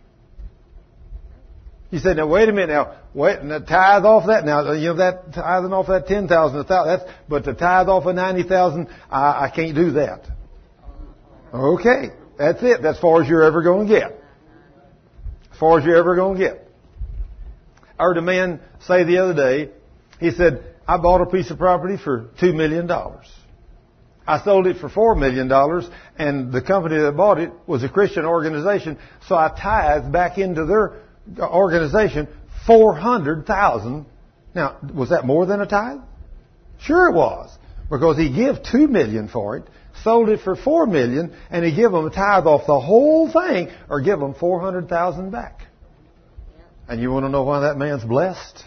You 1.93 1.98
said, 1.98 2.16
now 2.16 2.27
wait 2.27 2.48
a 2.48 2.52
minute 2.52 2.70
now, 2.70 2.94
wait, 3.12 3.40
and 3.40 3.51
tithe 3.66 4.06
off 4.06 4.27
that 4.28 4.47
now, 4.47 4.73
you 4.73 4.89
know 4.89 4.97
that 4.97 5.35
tithing 5.35 5.74
off 5.74 5.89
that 5.89 6.06
10,000, 6.06 6.66
that's, 6.66 7.02
but 7.28 7.44
the 7.44 7.52
tithe 7.52 7.89
off 7.89 8.06
of 8.06 8.14
90,000, 8.14 8.89
I, 9.10 9.44
I 9.44 9.52
can't 9.55 9.74
do 9.74 9.90
that. 9.93 10.27
Okay, 11.52 12.05
that's 12.39 12.62
it, 12.62 12.81
that's 12.81 12.98
far 12.98 13.23
as 13.23 13.28
you're 13.28 13.43
ever 13.43 13.62
going 13.62 13.89
to 13.89 13.93
get. 13.93 14.24
As 15.52 15.59
far 15.60 15.78
as 15.78 15.85
you're 15.85 15.98
ever 15.98 16.16
going 16.16 16.39
to 16.39 16.43
get. 16.43 16.66
I 18.01 18.05
heard 18.05 18.16
a 18.16 18.23
man 18.23 18.60
say 18.86 19.05
the 19.05 19.19
other 19.19 19.35
day, 19.35 19.70
he 20.19 20.31
said, 20.31 20.64
I 20.89 20.97
bought 20.97 21.20
a 21.20 21.27
piece 21.27 21.51
of 21.51 21.59
property 21.59 21.98
for 22.02 22.31
$2 22.40 22.55
million. 22.55 22.90
I 24.27 24.43
sold 24.43 24.66
it 24.66 24.78
for 24.78 24.89
$4 24.89 25.19
million, 25.19 25.52
and 26.16 26.52
the 26.55 26.62
company 26.62 26.97
that 26.97 27.14
bought 27.19 27.39
it 27.39 27.52
was 27.66 27.85
a 27.85 27.90
Christian 27.90 28.24
organization, 28.24 28.97
so 29.28 29.35
I 29.35 29.51
tithe 29.51 30.10
back 30.10 30.39
into 30.39 30.64
their 30.64 31.02
organization 31.39 32.28
400,000. 32.66 34.07
Now, 34.55 34.77
was 34.94 35.11
that 35.11 35.24
more 35.24 35.47
than 35.47 35.61
a 35.61 35.66
tithe? 35.66 36.01
Sure 36.81 37.09
it 37.09 37.15
was, 37.15 37.57
because 37.90 38.16
he 38.16 38.32
gave 38.32 38.62
2 38.62 38.89
million 38.89 39.28
for 39.28 39.57
it, 39.57 39.65
sold 40.03 40.28
it 40.28 40.40
for 40.40 40.57
4 40.57 40.86
million, 40.86 41.35
and 41.51 41.65
he 41.65 41.74
gave 41.74 41.90
them 41.90 42.07
a 42.07 42.11
tithe 42.11 42.47
off 42.47 42.66
the 42.66 42.81
whole 42.81 43.31
thing, 43.31 43.70
or 43.89 44.01
give 44.01 44.19
them 44.19 44.35
400,000 44.35 45.31
back. 45.31 45.66
And 46.89 47.01
you 47.01 47.11
want 47.11 47.24
to 47.24 47.31
know 47.31 47.44
why 47.44 47.61
that 47.61 47.77
man's 47.78 48.05
blessed? 48.05 48.65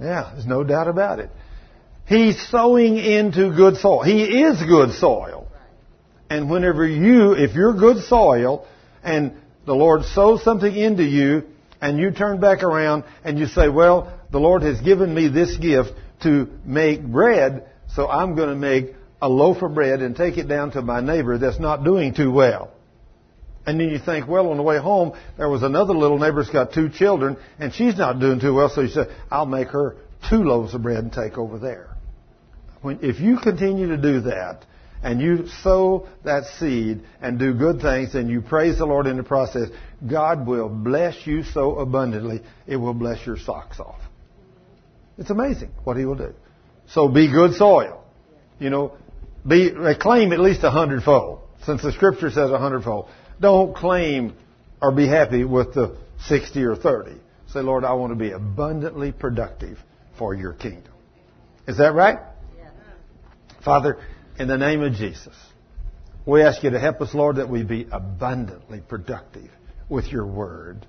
Yeah, 0.00 0.30
there's 0.32 0.46
no 0.46 0.64
doubt 0.64 0.88
about 0.88 1.20
it. 1.20 1.30
He's 2.06 2.48
sowing 2.48 2.98
into 2.98 3.54
good 3.54 3.76
soil. 3.76 4.02
He 4.02 4.42
is 4.42 4.60
good 4.62 4.94
soil. 4.94 5.46
And 6.28 6.50
whenever 6.50 6.86
you, 6.86 7.32
if 7.32 7.54
you're 7.54 7.74
good 7.74 8.02
soil, 8.04 8.66
and 9.02 9.36
the 9.66 9.74
Lord 9.74 10.04
sows 10.04 10.42
something 10.42 10.74
into 10.74 11.04
you, 11.04 11.44
and 11.80 11.98
you 11.98 12.10
turn 12.10 12.40
back 12.40 12.62
around 12.62 13.04
and 13.24 13.38
you 13.38 13.46
say, 13.46 13.68
well, 13.68 14.18
the 14.30 14.38
Lord 14.40 14.62
has 14.62 14.80
given 14.80 15.14
me 15.14 15.28
this 15.28 15.56
gift 15.56 15.92
to 16.22 16.48
make 16.64 17.02
bread, 17.04 17.68
so 17.94 18.08
I'm 18.08 18.34
going 18.36 18.50
to 18.50 18.54
make 18.54 18.94
a 19.22 19.28
loaf 19.28 19.62
of 19.62 19.74
bread 19.74 20.00
and 20.00 20.16
take 20.16 20.38
it 20.38 20.48
down 20.48 20.72
to 20.72 20.82
my 20.82 21.00
neighbor 21.00 21.38
that's 21.38 21.60
not 21.60 21.84
doing 21.84 22.14
too 22.14 22.30
well. 22.30 22.70
And 23.66 23.78
then 23.78 23.88
you 23.90 23.98
think, 23.98 24.26
well, 24.26 24.50
on 24.50 24.56
the 24.56 24.62
way 24.62 24.78
home, 24.78 25.12
there 25.36 25.48
was 25.48 25.62
another 25.62 25.94
little 25.94 26.18
neighbor's 26.18 26.48
got 26.48 26.72
two 26.72 26.88
children, 26.88 27.36
and 27.58 27.72
she's 27.72 27.96
not 27.96 28.18
doing 28.18 28.40
too 28.40 28.54
well, 28.54 28.70
so 28.70 28.80
you 28.80 28.88
say, 28.88 29.04
I'll 29.30 29.46
make 29.46 29.68
her 29.68 29.96
two 30.28 30.42
loaves 30.42 30.74
of 30.74 30.82
bread 30.82 30.98
and 30.98 31.12
take 31.12 31.36
over 31.36 31.58
there. 31.58 31.90
When, 32.80 33.00
if 33.02 33.20
you 33.20 33.38
continue 33.38 33.88
to 33.88 33.98
do 33.98 34.22
that, 34.22 34.64
and 35.02 35.20
you 35.20 35.46
sow 35.62 36.08
that 36.24 36.44
seed 36.58 37.02
and 37.20 37.38
do 37.38 37.54
good 37.54 37.80
things, 37.80 38.14
and 38.14 38.28
you 38.30 38.40
praise 38.40 38.78
the 38.78 38.86
Lord 38.86 39.06
in 39.06 39.16
the 39.16 39.22
process, 39.22 39.68
God 40.06 40.46
will 40.46 40.68
bless 40.68 41.26
you 41.26 41.42
so 41.42 41.78
abundantly, 41.78 42.40
it 42.66 42.76
will 42.76 42.94
bless 42.94 43.24
your 43.26 43.36
socks 43.36 43.78
off. 43.78 44.00
It's 45.18 45.30
amazing 45.30 45.70
what 45.84 45.96
He 45.96 46.04
will 46.04 46.14
do. 46.14 46.34
So 46.88 47.08
be 47.08 47.30
good 47.30 47.54
soil. 47.54 48.02
You 48.58 48.70
know, 48.70 48.96
be, 49.46 49.70
claim 50.00 50.32
at 50.32 50.40
least 50.40 50.64
a 50.64 50.70
hundredfold, 50.70 51.40
since 51.64 51.82
the 51.82 51.92
Scripture 51.92 52.30
says 52.30 52.50
a 52.50 52.58
hundredfold. 52.58 53.08
Don't 53.40 53.74
claim 53.74 54.34
or 54.80 54.92
be 54.92 55.06
happy 55.06 55.44
with 55.44 55.74
the 55.74 55.96
60 56.26 56.62
or 56.64 56.76
30. 56.76 57.12
Say, 57.52 57.60
Lord, 57.60 57.84
I 57.84 57.92
want 57.94 58.12
to 58.12 58.16
be 58.16 58.32
abundantly 58.32 59.12
productive 59.12 59.78
for 60.18 60.34
your 60.34 60.52
kingdom. 60.52 60.92
Is 61.66 61.78
that 61.78 61.94
right? 61.94 62.18
Father, 63.64 63.98
in 64.38 64.48
the 64.48 64.56
name 64.56 64.82
of 64.82 64.94
Jesus, 64.94 65.34
we 66.24 66.42
ask 66.42 66.62
you 66.62 66.70
to 66.70 66.80
help 66.80 67.00
us, 67.00 67.12
Lord, 67.14 67.36
that 67.36 67.48
we 67.48 67.62
be 67.62 67.86
abundantly 67.90 68.80
productive 68.80 69.50
with 69.90 70.06
your 70.06 70.26
word. 70.26 70.86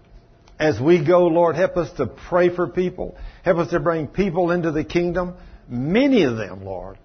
As 0.60 0.80
we 0.80 1.04
go, 1.04 1.28
Lord, 1.28 1.56
help 1.56 1.76
us 1.76 1.92
to 1.98 2.06
pray 2.06 2.56
for 2.56 2.68
people. 2.68 3.18
Help 3.44 3.58
us 3.58 3.72
to 3.72 3.80
bring 3.80 4.08
people 4.08 4.52
into 4.52 4.72
the 4.72 4.84
kingdom. 4.84 5.34
Many 5.68 6.24
of 6.24 6.38
them, 6.38 6.64
Lord. 6.64 7.00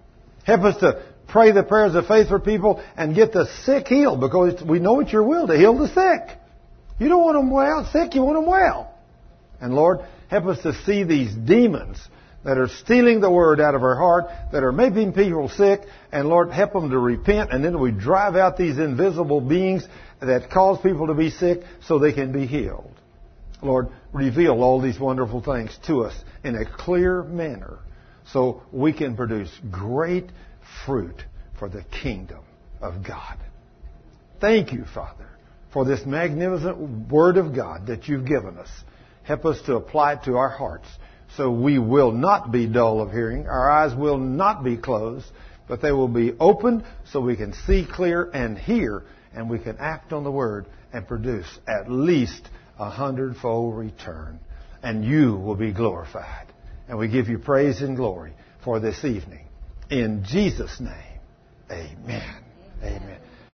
Help 0.45 0.61
us 0.61 0.77
to 0.81 1.03
pray 1.27 1.51
the 1.51 1.63
prayers 1.63 1.95
of 1.95 2.05
faith 2.05 2.29
for 2.29 2.39
people 2.39 2.81
and 2.95 3.15
get 3.15 3.33
the 3.33 3.47
sick 3.63 3.87
healed 3.87 4.21
because 4.21 4.63
we 4.63 4.79
know 4.79 4.99
it's 4.99 5.11
your 5.11 5.23
will 5.23 5.47
to 5.47 5.57
heal 5.57 5.77
the 5.77 5.87
sick. 5.87 6.37
You 6.99 7.09
don't 7.09 7.23
want 7.23 7.37
them 7.37 7.49
well, 7.49 7.89
sick, 7.91 8.15
you 8.15 8.23
want 8.23 8.37
them 8.37 8.45
well. 8.45 8.93
And 9.59 9.73
Lord, 9.73 9.99
help 10.29 10.45
us 10.45 10.61
to 10.63 10.73
see 10.85 11.03
these 11.03 11.33
demons 11.33 11.97
that 12.43 12.57
are 12.57 12.69
stealing 12.69 13.19
the 13.19 13.29
word 13.29 13.59
out 13.59 13.75
of 13.75 13.83
our 13.83 13.95
heart, 13.95 14.25
that 14.51 14.63
are 14.63 14.71
making 14.71 15.13
people 15.13 15.49
sick, 15.49 15.81
and 16.11 16.29
Lord, 16.29 16.51
help 16.51 16.73
them 16.73 16.89
to 16.91 16.97
repent, 16.97 17.51
and 17.51 17.63
then 17.63 17.79
we 17.79 17.91
drive 17.91 18.35
out 18.35 18.55
these 18.55 18.77
invisible 18.77 19.41
beings 19.41 19.85
that 20.19 20.49
cause 20.49 20.79
people 20.81 21.07
to 21.07 21.13
be 21.13 21.29
sick 21.29 21.61
so 21.85 21.99
they 21.99 22.13
can 22.13 22.31
be 22.31 22.45
healed. 22.47 22.91
Lord, 23.61 23.87
reveal 24.13 24.63
all 24.63 24.81
these 24.81 24.99
wonderful 24.99 25.41
things 25.41 25.77
to 25.87 26.01
us 26.01 26.15
in 26.43 26.55
a 26.55 26.65
clear 26.65 27.23
manner 27.23 27.79
so 28.31 28.61
we 28.71 28.93
can 28.93 29.15
produce 29.15 29.51
great 29.71 30.31
fruit 30.85 31.23
for 31.57 31.69
the 31.69 31.83
kingdom 31.83 32.43
of 32.81 33.05
God. 33.05 33.37
Thank 34.39 34.73
you, 34.73 34.85
Father, 34.93 35.27
for 35.73 35.85
this 35.85 36.05
magnificent 36.05 37.09
Word 37.09 37.37
of 37.37 37.55
God 37.55 37.87
that 37.87 38.07
you've 38.07 38.27
given 38.27 38.57
us. 38.57 38.69
Help 39.23 39.45
us 39.45 39.61
to 39.63 39.75
apply 39.75 40.13
it 40.13 40.23
to 40.23 40.37
our 40.37 40.49
hearts 40.49 40.87
so 41.35 41.51
we 41.51 41.79
will 41.79 42.11
not 42.11 42.51
be 42.51 42.67
dull 42.67 43.01
of 43.01 43.11
hearing. 43.11 43.47
Our 43.47 43.69
eyes 43.69 43.95
will 43.95 44.17
not 44.17 44.63
be 44.63 44.77
closed, 44.77 45.25
but 45.67 45.81
they 45.81 45.91
will 45.91 46.07
be 46.07 46.33
opened 46.39 46.85
so 47.11 47.19
we 47.19 47.35
can 47.35 47.53
see 47.65 47.85
clear 47.89 48.29
and 48.33 48.57
hear, 48.57 49.03
and 49.37 49.47
we 49.47 49.59
can 49.59 49.77
act 49.79 50.13
on 50.13 50.23
the 50.23 50.31
Word 50.31 50.65
and 50.91 51.07
produce 51.07 51.47
at 51.67 51.91
least 51.91 52.49
a 52.79 52.89
hundredfold 52.89 53.77
return. 53.77 54.39
And 54.81 55.05
you 55.05 55.35
will 55.35 55.55
be 55.55 55.71
glorified. 55.71 56.47
And 56.89 56.97
we 56.97 57.07
give 57.07 57.29
you 57.29 57.37
praise 57.37 57.81
and 57.81 57.95
glory 57.95 58.33
for 58.63 58.79
this 58.79 59.05
evening. 59.05 59.45
In 59.91 60.23
Jesus' 60.25 60.79
name, 60.79 61.19
amen. 61.71 63.21